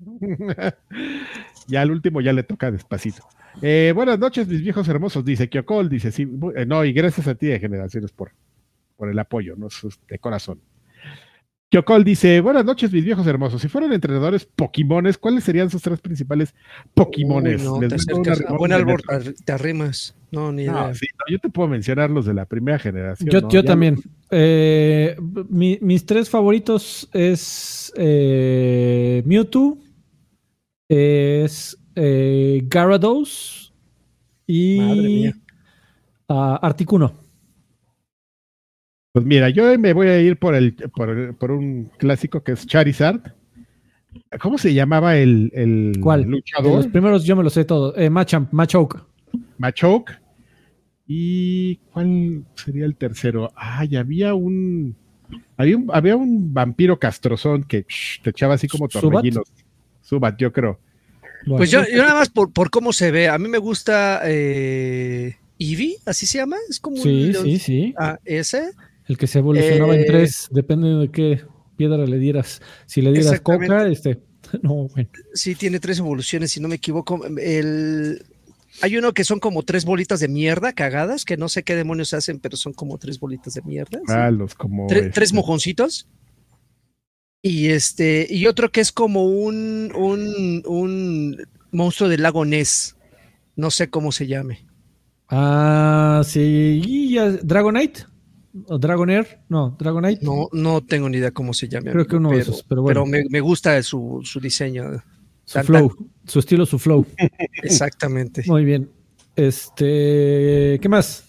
ya 1.66 1.82
al 1.82 1.90
último 1.90 2.20
ya 2.20 2.32
le 2.32 2.42
toca 2.42 2.70
despacito. 2.70 3.22
Eh, 3.60 3.92
buenas 3.94 4.18
noches, 4.18 4.48
mis 4.48 4.62
viejos 4.62 4.88
hermosos, 4.88 5.24
dice 5.24 5.48
Kyokol, 5.48 5.88
dice 5.88 6.10
sí, 6.10 6.26
eh, 6.56 6.64
no, 6.66 6.84
y 6.84 6.92
gracias 6.92 7.28
a 7.28 7.34
ti 7.34 7.46
de 7.46 7.60
generaciones 7.60 8.10
por, 8.12 8.32
por 8.96 9.08
el 9.10 9.18
apoyo, 9.18 9.54
¿no? 9.56 9.68
De 10.08 10.18
corazón. 10.18 10.60
Kyokol 11.70 12.04
dice, 12.04 12.40
buenas 12.42 12.66
noches, 12.66 12.92
mis 12.92 13.02
viejos 13.02 13.26
hermosos. 13.26 13.62
Si 13.62 13.68
fueran 13.68 13.94
entrenadores 13.94 14.44
Pokémones, 14.44 15.16
¿cuáles 15.16 15.42
serían 15.44 15.70
sus 15.70 15.80
tres 15.80 16.00
principales 16.02 16.54
Pokémones? 16.92 17.64
No, 17.64 17.80
Les 17.80 18.04
te 18.04 18.12
A 18.46 18.52
buen 18.58 18.72
árbol 18.72 19.00
te- 19.46 19.52
arrimas. 19.52 20.14
No, 20.30 20.52
ni 20.52 20.66
No, 20.66 20.72
idea. 20.72 20.94
sí, 20.94 21.06
no, 21.18 21.32
yo 21.32 21.38
te 21.38 21.48
puedo 21.48 21.68
mencionar 21.68 22.10
los 22.10 22.26
de 22.26 22.34
la 22.34 22.44
primera 22.44 22.78
generación. 22.78 23.30
Yo, 23.30 23.40
¿no? 23.40 23.48
yo 23.48 23.60
Ya 23.62 23.66
también. 23.66 23.96
Eh, 24.30 25.16
mi- 25.48 25.78
mis 25.80 26.04
tres 26.04 26.28
favoritos 26.28 27.08
es 27.14 27.90
eh, 27.96 29.22
Mewtwo, 29.24 29.78
es 30.96 31.78
eh, 31.94 32.62
Gyarados 32.70 33.72
y 34.46 35.26
ah, 36.28 36.58
Articuno. 36.62 37.12
Pues 39.12 39.24
mira, 39.26 39.50
yo 39.50 39.78
me 39.78 39.92
voy 39.92 40.08
a 40.08 40.20
ir 40.20 40.38
por 40.38 40.54
el, 40.54 40.74
por, 40.74 41.10
el- 41.10 41.34
por 41.34 41.50
un 41.50 41.90
clásico 41.98 42.42
que 42.42 42.52
es 42.52 42.66
Charizard. 42.66 43.20
¿Cómo 44.40 44.58
se 44.58 44.72
llamaba 44.74 45.16
el, 45.16 45.50
el 45.54 45.92
¿Cuál? 46.00 46.22
De 46.24 46.28
luchador? 46.30 46.76
los 46.76 46.86
primeros 46.86 47.24
yo 47.24 47.36
me 47.36 47.42
los 47.42 47.52
sé 47.52 47.64
todos. 47.64 47.94
Eh, 47.96 48.08
Machamp, 48.10 48.52
Machoke. 48.52 48.98
Machoke. 49.58 50.12
¿Y 51.06 51.76
cuál 51.92 52.44
sería 52.54 52.84
el 52.86 52.96
tercero? 52.96 53.52
Ay, 53.54 53.96
había 53.96 54.34
un. 54.34 54.96
Había 55.56 55.76
un, 55.76 55.90
había 55.92 56.16
un 56.16 56.52
vampiro 56.52 56.98
castrozón 56.98 57.64
que 57.64 57.84
shh, 57.88 58.22
te 58.22 58.30
echaba 58.30 58.54
así 58.54 58.68
como 58.68 58.88
torbellinos. 58.88 59.44
Subat, 60.02 60.38
yo 60.38 60.52
creo. 60.52 60.78
Bueno, 61.44 61.56
Pues 61.58 61.70
yo, 61.70 61.82
yo 61.90 62.02
nada 62.02 62.14
más 62.14 62.28
por, 62.28 62.52
por 62.52 62.70
cómo 62.70 62.92
se 62.92 63.10
ve. 63.10 63.28
A 63.28 63.38
mí 63.38 63.48
me 63.48 63.58
gusta 63.58 64.20
eh, 64.24 65.36
Eevee, 65.58 65.96
así 66.06 66.26
se 66.26 66.38
llama. 66.38 66.56
Es 66.68 66.78
como 66.80 66.96
un 66.96 67.02
sí, 67.02 67.32
sí, 67.42 67.58
sí. 67.58 67.94
Ah, 67.98 68.18
ese. 68.24 68.70
El 69.08 69.16
que 69.18 69.26
se 69.26 69.38
evolucionaba 69.40 69.94
en 69.94 70.02
Eh, 70.02 70.06
tres, 70.06 70.48
depende 70.50 70.88
de 70.88 71.10
qué 71.10 71.42
piedra 71.76 72.06
le 72.06 72.18
dieras. 72.18 72.62
Si 72.86 73.02
le 73.02 73.12
dieras 73.12 73.40
coca, 73.40 73.86
este. 73.88 74.20
No, 74.62 74.88
bueno. 74.88 75.08
Sí, 75.34 75.54
tiene 75.54 75.78
tres 75.80 75.98
evoluciones, 76.00 76.50
si 76.50 76.60
no 76.60 76.68
me 76.68 76.74
equivoco. 76.74 77.20
El, 77.38 78.22
hay 78.82 78.96
uno 78.96 79.12
que 79.12 79.24
son 79.24 79.38
como 79.40 79.62
tres 79.62 79.84
bolitas 79.84 80.20
de 80.20 80.28
mierda 80.28 80.72
cagadas, 80.72 81.24
que 81.24 81.36
no 81.36 81.48
sé 81.48 81.62
qué 81.62 81.74
demonios 81.76 82.12
hacen, 82.12 82.38
pero 82.38 82.56
son 82.56 82.72
como 82.72 82.98
tres 82.98 83.18
bolitas 83.20 83.54
de 83.54 83.62
mierda. 83.62 83.98
sí. 84.00 84.12
Ah, 84.14 84.30
los 84.30 84.54
como. 84.54 84.88
Tre- 84.88 84.96
este, 84.96 85.10
Tres 85.10 85.32
mojoncitos. 85.32 86.06
Y 87.42 87.68
este, 87.68 88.26
y 88.30 88.46
otro 88.46 88.70
que 88.70 88.80
es 88.80 88.92
como 88.92 89.24
un, 89.26 89.92
un, 89.96 90.62
un 90.64 91.36
monstruo 91.72 92.08
del 92.08 92.22
lago 92.22 92.44
Ness. 92.44 92.96
No 93.56 93.70
sé 93.70 93.90
cómo 93.90 94.12
se 94.12 94.28
llame. 94.28 94.64
Ah, 95.28 96.22
sí. 96.24 97.16
Dragonite. 97.42 98.04
¿O 98.66 98.78
Dragonair? 98.78 99.40
No, 99.48 99.74
Dragonite. 99.78 100.24
No, 100.24 100.48
no 100.52 100.82
tengo 100.82 101.08
ni 101.08 101.18
idea 101.18 101.30
cómo 101.30 101.54
se 101.54 101.68
llame. 101.68 101.90
Creo 101.90 102.06
que 102.06 102.16
uno 102.16 102.30
de 102.30 102.38
pero, 102.38 102.50
esos, 102.50 102.62
pero 102.64 102.82
bueno. 102.82 103.06
me, 103.06 103.24
me 103.30 103.40
gusta 103.40 103.82
su, 103.82 104.20
su 104.24 104.40
diseño. 104.40 105.02
su 105.44 105.54
tan, 105.54 105.64
flow. 105.64 106.10
Su 106.26 106.38
estilo, 106.38 106.66
su 106.66 106.78
flow. 106.78 107.06
Exactamente. 107.62 108.42
Muy 108.46 108.64
bien. 108.64 108.90
Este. 109.34 110.78
¿Qué 110.82 110.88
más? 110.88 111.24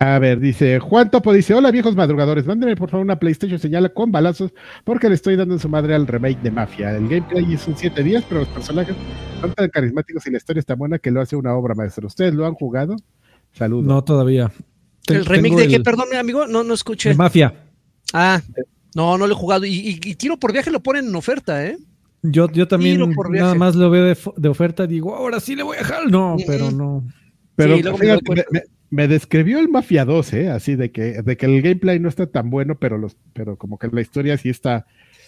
A 0.00 0.18
ver, 0.18 0.40
dice 0.40 0.80
Juan 0.80 1.08
Topo, 1.10 1.32
dice, 1.32 1.54
hola 1.54 1.70
viejos 1.70 1.94
madrugadores, 1.94 2.44
mándenme 2.46 2.74
por 2.76 2.90
favor 2.90 3.04
una 3.04 3.18
PlayStation 3.18 3.60
señala 3.60 3.88
con 3.90 4.10
balazos 4.10 4.52
porque 4.82 5.08
le 5.08 5.14
estoy 5.14 5.36
dando 5.36 5.54
en 5.54 5.60
su 5.60 5.68
madre 5.68 5.94
al 5.94 6.06
remake 6.08 6.42
de 6.42 6.50
Mafia. 6.50 6.90
El 6.96 7.08
gameplay 7.08 7.54
es 7.54 7.66
un 7.68 7.76
7 7.76 8.02
días, 8.02 8.24
pero 8.28 8.40
los 8.40 8.48
personajes 8.48 8.96
son 9.40 9.52
tan 9.54 9.68
carismáticos 9.70 10.26
y 10.26 10.30
la 10.32 10.38
historia 10.38 10.60
es 10.60 10.66
tan 10.66 10.78
buena 10.78 10.98
que 10.98 11.12
lo 11.12 11.20
hace 11.20 11.36
una 11.36 11.54
obra 11.54 11.74
maestra. 11.74 12.06
¿Ustedes 12.06 12.34
lo 12.34 12.44
han 12.44 12.54
jugado? 12.54 12.96
Saludos. 13.52 13.86
No, 13.86 14.02
todavía. 14.02 14.50
¿El 15.06 15.24
remake 15.24 15.54
de 15.54 15.68
qué? 15.68 15.76
el- 15.76 15.82
Perdón, 15.84 16.08
amigo, 16.18 16.48
no, 16.48 16.64
no 16.64 16.74
escuché. 16.74 17.10
de 17.10 17.14
Mafia. 17.14 17.54
Ah, 18.12 18.42
no, 18.96 19.16
no 19.16 19.26
lo 19.28 19.32
he 19.32 19.36
jugado. 19.36 19.64
Y, 19.64 19.70
y- 19.74 20.00
y 20.02 20.14
tiro 20.16 20.36
por 20.38 20.52
viaje 20.52 20.72
lo 20.72 20.82
ponen 20.82 21.06
en 21.06 21.14
oferta, 21.14 21.64
¿eh? 21.64 21.78
Yo, 22.22 22.50
yo 22.50 22.66
también 22.66 23.00
nada 23.30 23.54
más 23.54 23.76
lo 23.76 23.90
veo 23.90 24.04
de, 24.06 24.18
de 24.36 24.48
oferta. 24.48 24.86
Digo, 24.88 25.14
ahora 25.14 25.38
sí 25.40 25.54
le 25.54 25.62
voy 25.62 25.76
a 25.76 25.80
dejar. 25.80 26.10
No, 26.10 26.34
Mm, 26.34 26.42
pero 26.46 26.70
mm. 26.70 26.76
no. 26.76 27.04
Pero 27.54 27.76
Sí, 27.76 27.82
fíjate, 27.82 28.22
me, 28.28 28.44
me- 28.50 28.62
me 28.94 29.08
describió 29.08 29.58
el 29.58 29.68
Mafia 29.68 30.04
2, 30.04 30.32
¿eh? 30.34 30.50
Así 30.50 30.76
de 30.76 30.92
que, 30.92 31.22
de 31.22 31.36
que 31.36 31.46
el 31.46 31.62
gameplay 31.62 31.98
no 31.98 32.08
está 32.08 32.26
tan 32.26 32.48
bueno, 32.48 32.78
pero, 32.78 32.96
los, 32.96 33.16
pero 33.32 33.56
como 33.58 33.76
que 33.76 33.88
la 33.88 34.00
historia 34.00 34.38
sí 34.38 34.50
está 34.50 34.86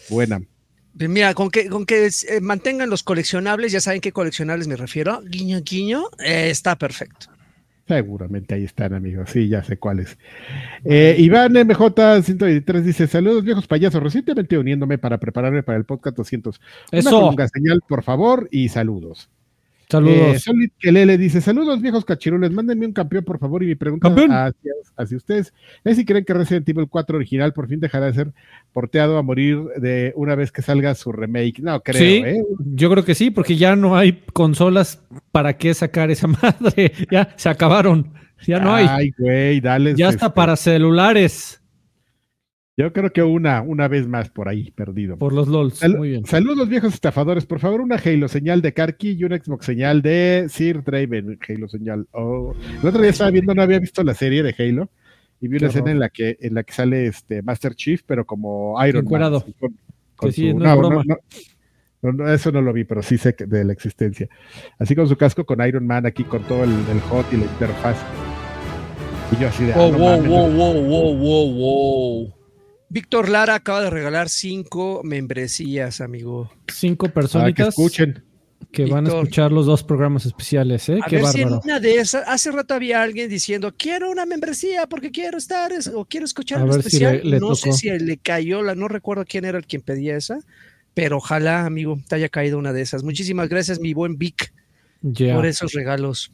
buena. 0.09 0.41
Mira, 0.95 1.35
con 1.35 1.51
que, 1.51 1.69
con 1.69 1.85
que 1.85 2.07
eh, 2.07 2.41
mantengan 2.41 2.89
los 2.89 3.03
coleccionables, 3.03 3.73
ya 3.73 3.81
saben 3.81 4.01
qué 4.01 4.13
coleccionables 4.13 4.69
me 4.69 4.77
refiero. 4.77 5.21
Guiño, 5.23 5.61
guiño, 5.63 6.05
eh, 6.25 6.49
está 6.49 6.77
perfecto. 6.77 7.27
Seguramente 7.89 8.55
ahí 8.55 8.65
están, 8.65 8.95
amigos. 8.95 9.31
Sí, 9.31 9.49
ya 9.49 9.63
sé 9.63 9.79
cuáles. 9.79 10.17
Eh, 10.85 11.17
Iván 11.19 11.53
MJ123 11.55 12.83
dice: 12.83 13.07
Saludos, 13.07 13.45
viejos 13.45 13.67
payasos. 13.67 14.03
Recientemente 14.03 14.59
uniéndome 14.59 14.99
para 14.99 15.19
prepararme 15.19 15.63
para 15.63 15.79
el 15.79 15.85
podcast 15.85 16.17
200. 16.17 16.61
Una 16.93 17.01
Eso. 17.01 17.11
colunga 17.11 17.49
señal, 17.49 17.81
por 17.87 18.03
favor, 18.03 18.49
y 18.51 18.69
saludos. 18.69 19.29
Eh, 19.87 19.93
Saludos. 19.93 20.43
Solid 20.43 20.71
Kelele 20.81 21.17
dice: 21.17 21.41
Saludos, 21.41 21.81
viejos 21.81 22.05
cachirules. 22.05 22.51
Mándenme 22.51 22.87
un 22.87 22.93
campeón, 22.93 23.25
por 23.25 23.39
favor. 23.39 23.63
Y 23.63 23.67
mi 23.67 23.75
pregunta 23.77 24.09
¿Campeón? 24.09 24.33
hacia, 24.33 24.73
hacia 24.97 25.17
ustedes 25.17 25.55
es 25.85 25.97
si 25.97 26.05
creen 26.05 26.25
que 26.25 26.35
Resident 26.35 26.69
Evil 26.69 26.89
4 26.89 27.17
original 27.17 27.53
por 27.53 27.69
fin 27.69 27.79
dejará 27.79 28.07
de 28.07 28.15
ser 28.15 28.33
porteado 28.73 29.17
a 29.17 29.23
morir 29.23 29.59
de 29.77 30.13
una 30.17 30.35
vez 30.35 30.51
que 30.51 30.63
salga 30.63 30.95
su 30.97 31.13
remake. 31.13 31.61
No, 31.61 31.81
creo, 31.83 32.01
sí, 32.01 32.23
¿eh? 32.25 32.43
yo 32.59 32.91
creo 32.91 33.05
que 33.05 33.15
sí, 33.15 33.31
porque 33.31 33.57
ya 33.57 33.77
no 33.77 33.97
hay 33.97 34.25
consolas 34.33 35.01
para 35.31 35.57
qué 35.57 35.73
sacar 35.73 36.11
esa 36.11 36.27
madre. 36.43 36.93
Ya 37.11 37.33
se 37.37 37.49
acabaron. 37.49 38.13
Ya 38.45 38.59
no 38.59 38.75
hay. 38.75 38.87
Ay, 38.91 39.11
güey, 39.17 39.61
dale. 39.61 39.95
Ya 39.95 40.09
está 40.09 40.35
para 40.35 40.57
celulares. 40.57 41.63
Yo 42.79 42.93
creo 42.93 43.11
que 43.11 43.23
una, 43.23 43.63
una 43.63 43.89
vez 43.89 44.07
más 44.07 44.29
por 44.29 44.49
ahí, 44.51 44.71
perdido. 44.73 45.17
Por 45.17 45.33
los 45.33 45.49
LOLs. 45.49 45.79
Sal- 45.79 45.97
Muy 45.97 46.11
bien. 46.11 46.27
Saludos 46.27 46.69
viejos 46.69 46.93
estafadores, 46.93 47.47
por 47.47 47.59
favor, 47.59 47.81
una 47.81 47.97
Halo 47.97 48.29
señal 48.29 48.61
de 48.61 48.75
Karki 48.75 49.13
y 49.13 49.25
una 49.25 49.39
Xbox 49.39 49.65
señal 49.65 50.03
de 50.03 50.47
Sir 50.51 50.85
Draven, 50.85 51.39
Halo 51.49 51.69
señal. 51.69 52.07
Oh. 52.13 52.53
El 52.83 52.87
otro 52.87 53.01
día 53.01 53.11
estaba 53.13 53.31
viendo, 53.31 53.55
no 53.55 53.63
había 53.63 53.79
visto 53.79 54.03
la 54.05 54.13
serie 54.13 54.43
de 54.43 54.55
Halo 54.59 54.91
y 55.41 55.49
vi 55.49 55.57
Qué 55.57 55.65
una 55.65 55.69
escena 55.69 55.83
horror. 55.85 55.93
en 55.95 56.01
la 56.01 56.09
que 56.11 56.37
en 56.41 56.55
la 56.55 56.63
que 56.65 56.73
sale 56.75 57.07
este 57.07 57.41
Master 57.41 57.75
Chief, 57.75 58.03
pero 58.07 58.27
como 58.27 58.75
Iron 58.87 58.97
Man. 58.97 59.05
Encuerado. 59.05 59.37
así 59.39 59.55
con- 59.55 59.77
con 60.15 60.29
Que 60.29 60.35
sí, 60.35 60.51
su- 60.51 60.59
no 60.59 60.71
es 60.71 60.77
broma. 60.79 61.03
no, 61.07 61.17
no, 62.03 62.13
no, 62.13 62.31
eso 62.33 62.53
no 62.53 62.61
lo 62.61 62.75
vi, 62.75 62.85
pero 62.85 63.03
sí 63.03 63.17
sé 63.17 63.35
que- 63.35 63.47
de 63.47 63.65
la 63.65 63.73
existencia. 63.73 64.29
Así 64.79 64.95
con 64.95 65.09
su 65.09 65.17
casco 65.17 65.47
con 65.47 65.67
Iron 65.67 65.87
Man 65.87 66.05
aquí 66.05 66.25
con 66.25 66.43
todo 66.43 66.63
el, 66.65 66.71
el 66.93 67.01
hot 67.09 67.25
y 67.33 67.39
la 67.39 67.45
interfaz. 67.45 67.97
Y 69.33 69.41
yo 69.41 69.49
así 69.49 69.65
de 69.65 69.73
ah, 69.73 69.77
Wow, 69.79 69.93
wow, 69.93 70.23
wow, 70.23 70.51
wow, 70.53 71.15
wow, 71.17 71.53
wow. 71.55 72.36
Víctor 72.89 73.29
Lara 73.29 73.57
acaba 73.57 73.83
de 73.83 73.91
regalar 73.91 74.29
cinco 74.29 75.01
membresías, 75.05 76.01
amigo. 76.01 76.51
Cinco 76.69 77.07
para 77.07 77.13
que 77.13 77.15
personitas 77.21 77.69
escuchen. 77.69 78.23
que 78.73 78.87
van 78.87 79.07
a 79.07 79.09
escuchar 79.09 79.51
los 79.53 79.67
dos 79.67 79.83
programas 79.83 80.25
especiales, 80.27 80.89
¿eh? 80.89 80.99
A 81.03 81.07
Qué 81.09 81.17
ver 81.17 81.27
si 81.27 81.41
en 81.43 81.53
una 81.55 81.81
de 81.81 81.97
esas, 81.97 82.25
hace 82.29 82.51
rato 82.53 82.75
había 82.75 83.03
alguien 83.03 83.29
diciendo, 83.29 83.75
quiero 83.77 84.11
una 84.11 84.25
membresía 84.27 84.87
porque 84.87 85.11
quiero 85.11 85.37
estar 85.39 85.73
es- 85.73 85.89
o 85.89 86.05
quiero 86.05 86.27
escuchar 86.27 86.61
si 86.73 86.79
especial. 86.79 87.17
le- 87.25 87.31
le 87.31 87.41
no 87.41 87.55
sé 87.55 87.73
si 87.73 87.91
le 87.91 88.17
cayó 88.19 88.63
la, 88.63 88.75
no 88.75 88.87
recuerdo 88.89 89.25
quién 89.27 89.45
era 89.45 89.59
el 89.59 89.67
quien 89.67 89.83
pedía 89.83 90.17
esa, 90.17 90.39
pero 90.95 91.17
ojalá, 91.19 91.67
amigo, 91.67 91.99
te 92.09 92.15
haya 92.17 92.29
caído 92.29 92.59
una 92.59 92.73
de 92.73 92.83
esas. 92.83 93.03
Muchísimas 93.03 93.49
gracias, 93.49 93.81
mi 93.81 93.95
buen 93.95 94.17
Vic, 94.17 94.53
por 95.35 95.47
esos 95.47 95.73
regalos. 95.73 96.33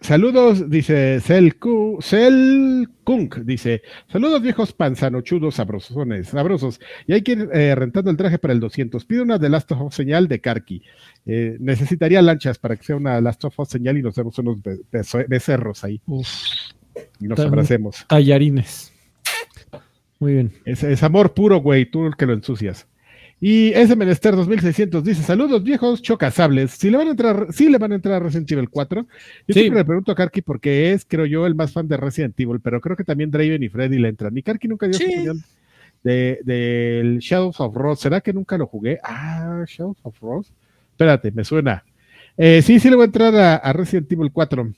Saludos, 0.00 0.70
dice 0.70 1.20
Cel, 1.20 1.56
Ku- 1.58 1.98
Cel 2.00 2.88
Kunk, 3.02 3.38
dice, 3.38 3.82
saludos 4.10 4.40
viejos 4.40 4.72
panzanochudos 4.72 5.56
sabrosones, 5.56 6.28
sabrosos, 6.28 6.80
y 7.06 7.14
hay 7.14 7.22
que 7.22 7.32
ir 7.32 7.48
eh, 7.52 7.74
rentando 7.74 8.08
el 8.10 8.16
traje 8.16 8.38
para 8.38 8.54
el 8.54 8.60
200, 8.60 9.04
pide 9.04 9.22
una 9.22 9.38
de 9.38 9.48
Last 9.48 9.72
of 9.72 9.80
Us 9.82 9.94
señal 9.94 10.28
de 10.28 10.40
Karki, 10.40 10.82
Eh, 11.26 11.56
necesitaría 11.60 12.22
lanchas 12.22 12.58
para 12.58 12.76
que 12.76 12.84
sea 12.84 12.96
una 12.96 13.20
Last 13.20 13.44
of 13.44 13.58
Us 13.58 13.68
señal 13.68 13.98
y 13.98 14.02
nos 14.02 14.14
demos 14.14 14.38
unos 14.38 14.62
be- 14.62 14.78
becerros 15.28 15.82
ahí, 15.84 16.00
Uf. 16.06 16.28
y 17.20 17.26
nos 17.26 17.38
abracemos. 17.40 18.06
Tallarines. 18.08 18.92
Muy 20.20 20.32
bien. 20.34 20.52
Es, 20.64 20.82
es 20.84 21.02
amor 21.02 21.34
puro, 21.34 21.58
güey, 21.58 21.86
tú 21.90 22.06
el 22.06 22.16
que 22.16 22.26
lo 22.26 22.32
ensucias. 22.34 22.86
Y 23.40 23.68
ese 23.72 23.94
Menester 23.94 24.34
2600 24.34 25.04
dice, 25.04 25.22
saludos 25.22 25.62
viejos 25.62 26.02
chocasables, 26.02 26.72
si 26.72 26.90
le 26.90 26.96
van 26.96 27.06
a 27.06 27.10
entrar, 27.12 27.46
sí 27.52 27.68
le 27.68 27.78
van 27.78 27.92
a 27.92 27.94
entrar 27.94 28.14
a 28.16 28.18
Resident 28.20 28.50
Evil 28.50 28.68
4. 28.68 29.02
Yo 29.02 29.06
Sí. 29.54 29.60
siempre 29.60 29.80
le 29.80 29.84
pregunto 29.84 30.10
a 30.10 30.14
Karki 30.16 30.42
porque 30.42 30.92
es, 30.92 31.04
creo 31.04 31.24
yo, 31.24 31.46
el 31.46 31.54
más 31.54 31.72
fan 31.72 31.86
de 31.86 31.96
Resident 31.96 32.38
Evil, 32.40 32.58
pero 32.60 32.80
creo 32.80 32.96
que 32.96 33.04
también 33.04 33.30
Draven 33.30 33.62
y 33.62 33.68
Freddy 33.68 33.98
le 33.98 34.08
entran. 34.08 34.36
Y 34.36 34.42
Karki 34.42 34.66
nunca 34.66 34.86
dio 34.88 34.98
Sí. 34.98 35.04
su 35.04 35.10
opinión 35.12 35.44
de, 36.02 36.40
del 36.44 37.18
Shadows 37.20 37.60
of 37.60 37.76
Rose. 37.76 38.02
¿Será 38.02 38.20
que 38.20 38.32
nunca 38.32 38.58
lo 38.58 38.66
jugué? 38.66 38.98
Ah, 39.04 39.64
Shadows 39.68 39.98
of 40.02 40.18
Rose. 40.20 40.50
Espérate, 40.90 41.30
me 41.30 41.44
suena. 41.44 41.84
Eh, 42.36 42.60
sí, 42.62 42.80
sí 42.80 42.90
le 42.90 42.96
voy 42.96 43.04
a 43.04 43.06
entrar 43.06 43.34
a, 43.36 43.54
a 43.56 43.72
Resident 43.72 44.10
Evil 44.10 44.32
4. 44.32 44.72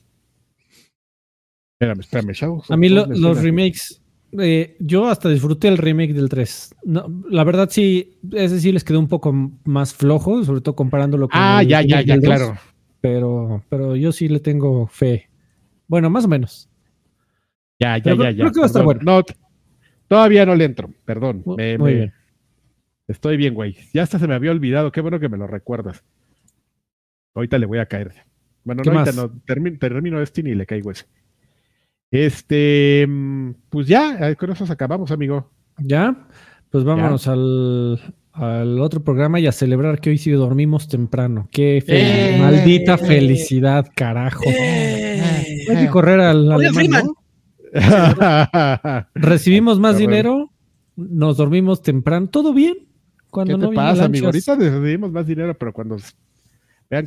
Espérame, 1.78 2.01
espérame, 2.01 2.32
Shadows 2.35 2.70
A 2.70 2.74
of 2.74 2.78
mí 2.81 2.89
lo- 2.91 3.07
los 3.07 3.43
remakes, 3.43 4.00
eh, 4.39 4.77
yo 4.81 5.07
hasta 5.09 5.28
disfruté 5.28 5.69
el 5.69 5.78
remake 5.78 6.12
del 6.15 6.28
3. 6.28 6.74
No, 6.85 7.23
la 7.28 7.44
verdad 7.44 7.69
sí, 7.70 8.19
ese 8.32 8.61
sí 8.61 8.73
les 8.73 8.85
quedó 8.85 8.98
un 8.98 9.09
poco 9.09 9.32
más 9.65 9.94
flojo, 9.94 10.44
sobre 10.44 10.61
todo 10.61 10.77
comparándolo 10.77 11.28
con 11.28 11.40
Ah, 11.40 11.62
el 11.62 11.69
ya, 11.69 11.82
ya, 11.82 12.01
ya, 12.02 12.15
del 12.15 12.20
2, 12.23 12.27
claro. 12.36 12.55
Pero, 13.01 13.65
pero 13.69 13.97
yo 13.97 14.12
sí 14.12 14.28
le 14.28 14.40
tengo 14.40 14.86
fe. 14.86 15.31
Bueno, 15.89 16.11
más 16.11 16.24
o 16.24 16.28
menos. 16.28 16.69
Ya, 17.78 17.97
ya, 17.97 18.02
Pero 18.05 18.16
ya, 18.24 18.31
ya. 18.31 18.36
creo 18.44 18.52
que 18.52 18.61
va 18.61 18.66
a 18.66 18.69
estar 18.69 18.85
perdón. 18.86 19.05
No, 19.05 19.23
t- 19.23 19.35
todavía 20.07 20.44
no 20.44 20.55
le 20.55 20.65
entro, 20.66 20.90
perdón. 21.05 21.43
Me- 21.57 21.78
Muy 21.78 21.90
me- 21.93 21.97
bien. 21.98 22.12
Estoy 23.09 23.36
bien, 23.36 23.55
güey. 23.55 23.77
Ya 23.93 24.02
hasta 24.02 24.19
se 24.19 24.28
me 24.28 24.35
había 24.35 24.51
olvidado. 24.52 24.93
Qué 24.93 25.01
bueno 25.01 25.19
que 25.19 25.28
me 25.28 25.36
lo 25.39 25.47
recuerdas. 25.47 26.05
Ahorita 27.35 27.59
le 27.59 27.66
voy 27.66 27.78
a 27.78 27.86
caer. 27.86 28.12
Bueno, 28.65 28.82
¿Qué 28.82 28.90
no, 28.90 28.98
ahorita 29.01 29.16
no. 29.20 29.32
Termino, 29.47 29.78
termino 29.78 30.20
este 30.20 30.43
y 30.43 30.55
le 30.55 30.66
caigo 30.66 30.90
ese. 30.90 31.07
Este, 32.11 33.07
mm, 33.09 33.51
pues 33.69 33.87
ya, 33.87 34.31
eh, 34.31 34.37
con 34.37 34.51
eso 34.51 34.65
nos 34.65 34.70
acabamos, 34.70 35.11
amigo. 35.11 35.49
Ya, 35.78 36.27
pues 36.70 36.85
vámonos 36.85 37.27
al, 37.28 38.01
al 38.32 38.81
otro 38.81 39.03
programa 39.03 39.39
y 39.41 39.47
a 39.47 39.53
celebrar 39.53 40.01
que 40.01 40.11
hoy 40.11 40.19
sí 40.19 40.31
dormimos 40.32 40.89
temprano. 40.89 41.49
Qué 41.53 41.82
fel- 41.87 42.35
¡Eh! 42.35 42.39
maldita 42.41 42.99
felicidad, 42.99 43.87
carajo. 43.95 44.45
¡Eh! 44.47 45.66
Hay 45.70 45.77
que 45.77 45.89
correr 45.89 46.20
al 46.20 46.51
alemán, 46.51 46.74
Freeman. 46.74 47.07
¿no? 47.07 47.15
Recibimos 49.15 49.78
más 49.78 49.97
dinero, 49.99 50.51
nos 50.97 51.37
dormimos 51.37 51.82
temprano, 51.82 52.28
todo 52.28 52.53
bien. 52.53 52.74
¿Qué 52.81 53.24
Cuando 53.31 53.59
te 53.59 53.66
no 53.66 53.73
pasa, 53.73 54.07
amigo? 54.07 54.27
Ahorita 54.27 54.57
recibimos 54.57 55.12
más 55.12 55.27
dinero, 55.27 55.57
pero 55.57 55.73
cuando 55.73 55.97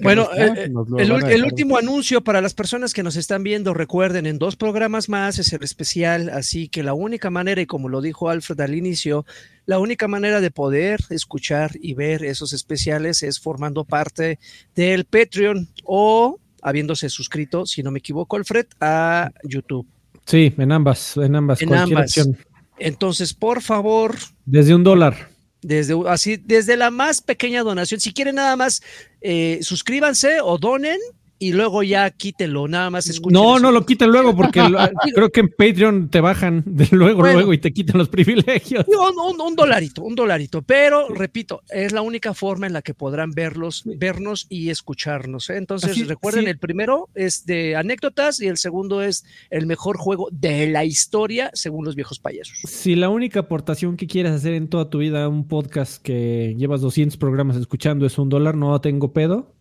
Bueno, 0.01 0.29
eh, 0.33 0.71
El, 0.97 1.43
último 1.43 1.77
anuncio 1.77 2.23
para 2.23 2.39
las 2.39 2.53
personas 2.53 2.93
que 2.93 3.03
nos 3.03 3.17
están 3.17 3.43
viendo, 3.43 3.73
recuerden, 3.73 4.25
en 4.25 4.39
dos 4.39 4.55
programas 4.55 5.09
más 5.09 5.39
es 5.39 5.51
el 5.51 5.61
especial, 5.61 6.29
así 6.29 6.69
que 6.69 6.83
la 6.83 6.93
única 6.93 7.29
manera, 7.29 7.61
y 7.61 7.65
como 7.65 7.89
lo 7.89 7.99
dijo 7.99 8.29
Alfred 8.29 8.61
al 8.61 8.75
inicio, 8.75 9.25
la 9.65 9.79
única 9.79 10.07
manera 10.07 10.39
de 10.39 10.51
poder 10.51 11.01
escuchar 11.09 11.71
y 11.81 11.95
ver 11.95 12.23
esos 12.23 12.53
especiales 12.53 13.23
es 13.23 13.41
formando 13.41 13.83
parte 13.83 14.39
del 14.73 15.03
Patreon 15.03 15.67
o 15.83 16.39
habiéndose 16.61 17.09
suscrito, 17.09 17.65
si 17.65 17.83
no 17.83 17.91
me 17.91 17.99
equivoco, 17.99 18.37
Alfred, 18.37 18.67
a 18.79 19.31
YouTube. 19.43 19.85
Sí, 20.25 20.53
en 20.57 20.71
ambas, 20.71 21.17
en 21.17 21.35
ambas, 21.35 21.61
En 21.61 21.73
ambas. 21.73 22.17
opción. 22.17 22.37
Entonces, 22.79 23.33
por 23.33 23.61
favor, 23.61 24.15
Desde 24.45 24.73
un 24.73 24.85
dólar. 24.85 25.32
Desde 25.63 25.95
así, 26.07 26.37
desde 26.37 26.77
la 26.77 26.91
más 26.91 27.21
pequeña 27.21 27.63
donación, 27.63 27.99
si 27.99 28.13
quieren 28.13 28.35
nada 28.35 28.55
más, 28.55 28.81
eh, 29.21 29.59
suscríbanse 29.61 30.41
o 30.41 30.57
donen 30.57 30.99
y 31.47 31.51
luego 31.51 31.83
ya 31.83 32.09
quítenlo, 32.11 32.67
nada 32.67 32.89
más 32.89 33.07
escuchen. 33.07 33.33
No, 33.33 33.59
no 33.59 33.71
lo 33.71 33.85
quiten 33.85 34.09
luego 34.11 34.35
porque 34.35 34.61
lo- 34.67 34.79
creo 35.15 35.29
que 35.29 35.41
en 35.41 35.49
Patreon 35.49 36.09
te 36.09 36.21
bajan 36.21 36.63
de 36.65 36.87
luego, 36.91 37.19
Bueno. 37.19 37.33
luego 37.39 37.53
y 37.53 37.57
te 37.57 37.71
quitan 37.73 37.97
los 37.97 38.09
privilegios. 38.09 38.85
Un, 38.87 39.19
un- 39.19 39.41
un 39.41 39.55
dolarito, 39.55 40.03
un 40.03 40.15
dolarito, 40.15 40.61
pero 40.61 41.07
repito, 41.09 41.61
es 41.69 41.91
la 41.91 42.01
única 42.01 42.33
forma 42.33 42.67
en 42.67 42.73
la 42.73 42.81
que 42.81 42.93
podrán 42.93 43.31
verlos, 43.31 43.83
vernos 43.85 44.45
y 44.49 44.69
escucharnos. 44.69 45.49
¿eh? 45.49 45.57
Entonces, 45.57 45.91
Así- 45.91 46.03
recuerden, 46.03 46.43
sí. 46.45 46.49
el 46.49 46.57
primero 46.59 47.09
es 47.15 47.45
de 47.45 47.75
anécdotas 47.75 48.39
y 48.41 48.47
el 48.47 48.57
segundo 48.57 49.01
es 49.01 49.25
el 49.49 49.65
mejor 49.65 49.97
juego 49.97 50.29
de 50.31 50.67
la 50.67 50.85
historia, 50.85 51.49
según 51.53 51.85
los 51.85 51.95
viejos 51.95 52.19
payasos. 52.19 52.57
Si 52.65 52.95
la 52.95 53.09
única 53.09 53.41
aportación 53.41 53.97
que 53.97 54.07
quieres 54.07 54.31
hacer 54.31 54.53
en 54.53 54.67
toda 54.69 54.89
tu 54.89 54.99
vida 54.99 55.23
a 55.25 55.27
un 55.29 55.47
podcast 55.47 56.01
que 56.01 56.55
llevas 56.57 56.81
200 56.81 57.17
programas 57.17 57.57
escuchando 57.57 58.05
es 58.05 58.17
un 58.17 58.29
dólar, 58.29 58.55
no 58.55 58.79
tengo 58.81 59.13
pedo, 59.13 59.53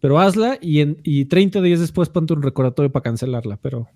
pero 0.00 0.18
hazla 0.18 0.58
y, 0.60 0.80
en, 0.80 1.00
y 1.02 1.24
30 1.26 1.60
días 1.62 1.80
después 1.80 2.08
ponte 2.08 2.32
un 2.34 2.42
recordatorio 2.42 2.90
para 2.92 3.02
cancelarla, 3.02 3.56
pero 3.60 3.88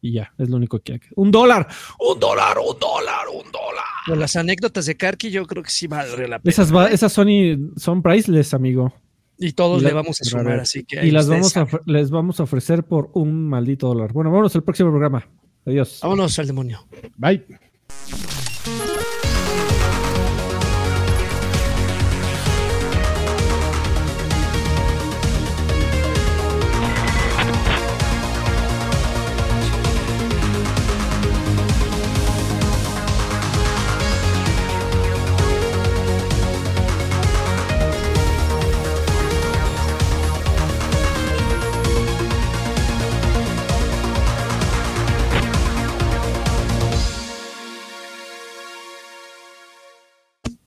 y 0.00 0.12
ya, 0.12 0.34
es 0.38 0.48
lo 0.50 0.56
único 0.56 0.80
que 0.80 0.92
hay. 0.94 1.00
¡Un 1.16 1.30
dólar! 1.30 1.66
¡Un 1.98 2.20
dólar! 2.20 2.58
¡Un 2.58 2.78
dólar! 2.78 3.26
¡Un 3.32 3.50
dólar! 3.50 3.84
Con 4.06 4.20
las 4.20 4.36
anécdotas 4.36 4.84
de 4.86 4.96
Karki, 4.96 5.30
yo 5.30 5.46
creo 5.46 5.62
que 5.62 5.70
sí 5.70 5.86
valdría 5.86 6.28
la 6.28 6.38
pena. 6.38 6.50
Esas, 6.50 6.74
va- 6.74 6.88
esas 6.88 7.10
son, 7.12 7.28
y- 7.30 7.56
son 7.76 8.02
priceless, 8.02 8.52
amigo. 8.52 8.92
Y 9.38 9.52
todos 9.52 9.80
y 9.80 9.84
la- 9.84 9.88
le 9.90 9.94
vamos 9.94 10.20
a 10.20 10.24
sumar, 10.24 10.60
así 10.60 10.84
que. 10.84 11.06
Y 11.06 11.10
las 11.10 11.26
vamos 11.28 11.56
a, 11.56 11.66
les 11.86 12.10
vamos 12.10 12.38
a 12.38 12.42
ofrecer 12.42 12.84
por 12.84 13.10
un 13.14 13.48
maldito 13.48 13.88
dólar. 13.88 14.12
Bueno, 14.12 14.30
vámonos 14.30 14.54
al 14.56 14.62
próximo 14.62 14.90
programa. 14.90 15.26
Adiós. 15.64 16.00
Vámonos 16.02 16.38
al 16.38 16.46
demonio. 16.48 16.86
Bye. 17.16 17.44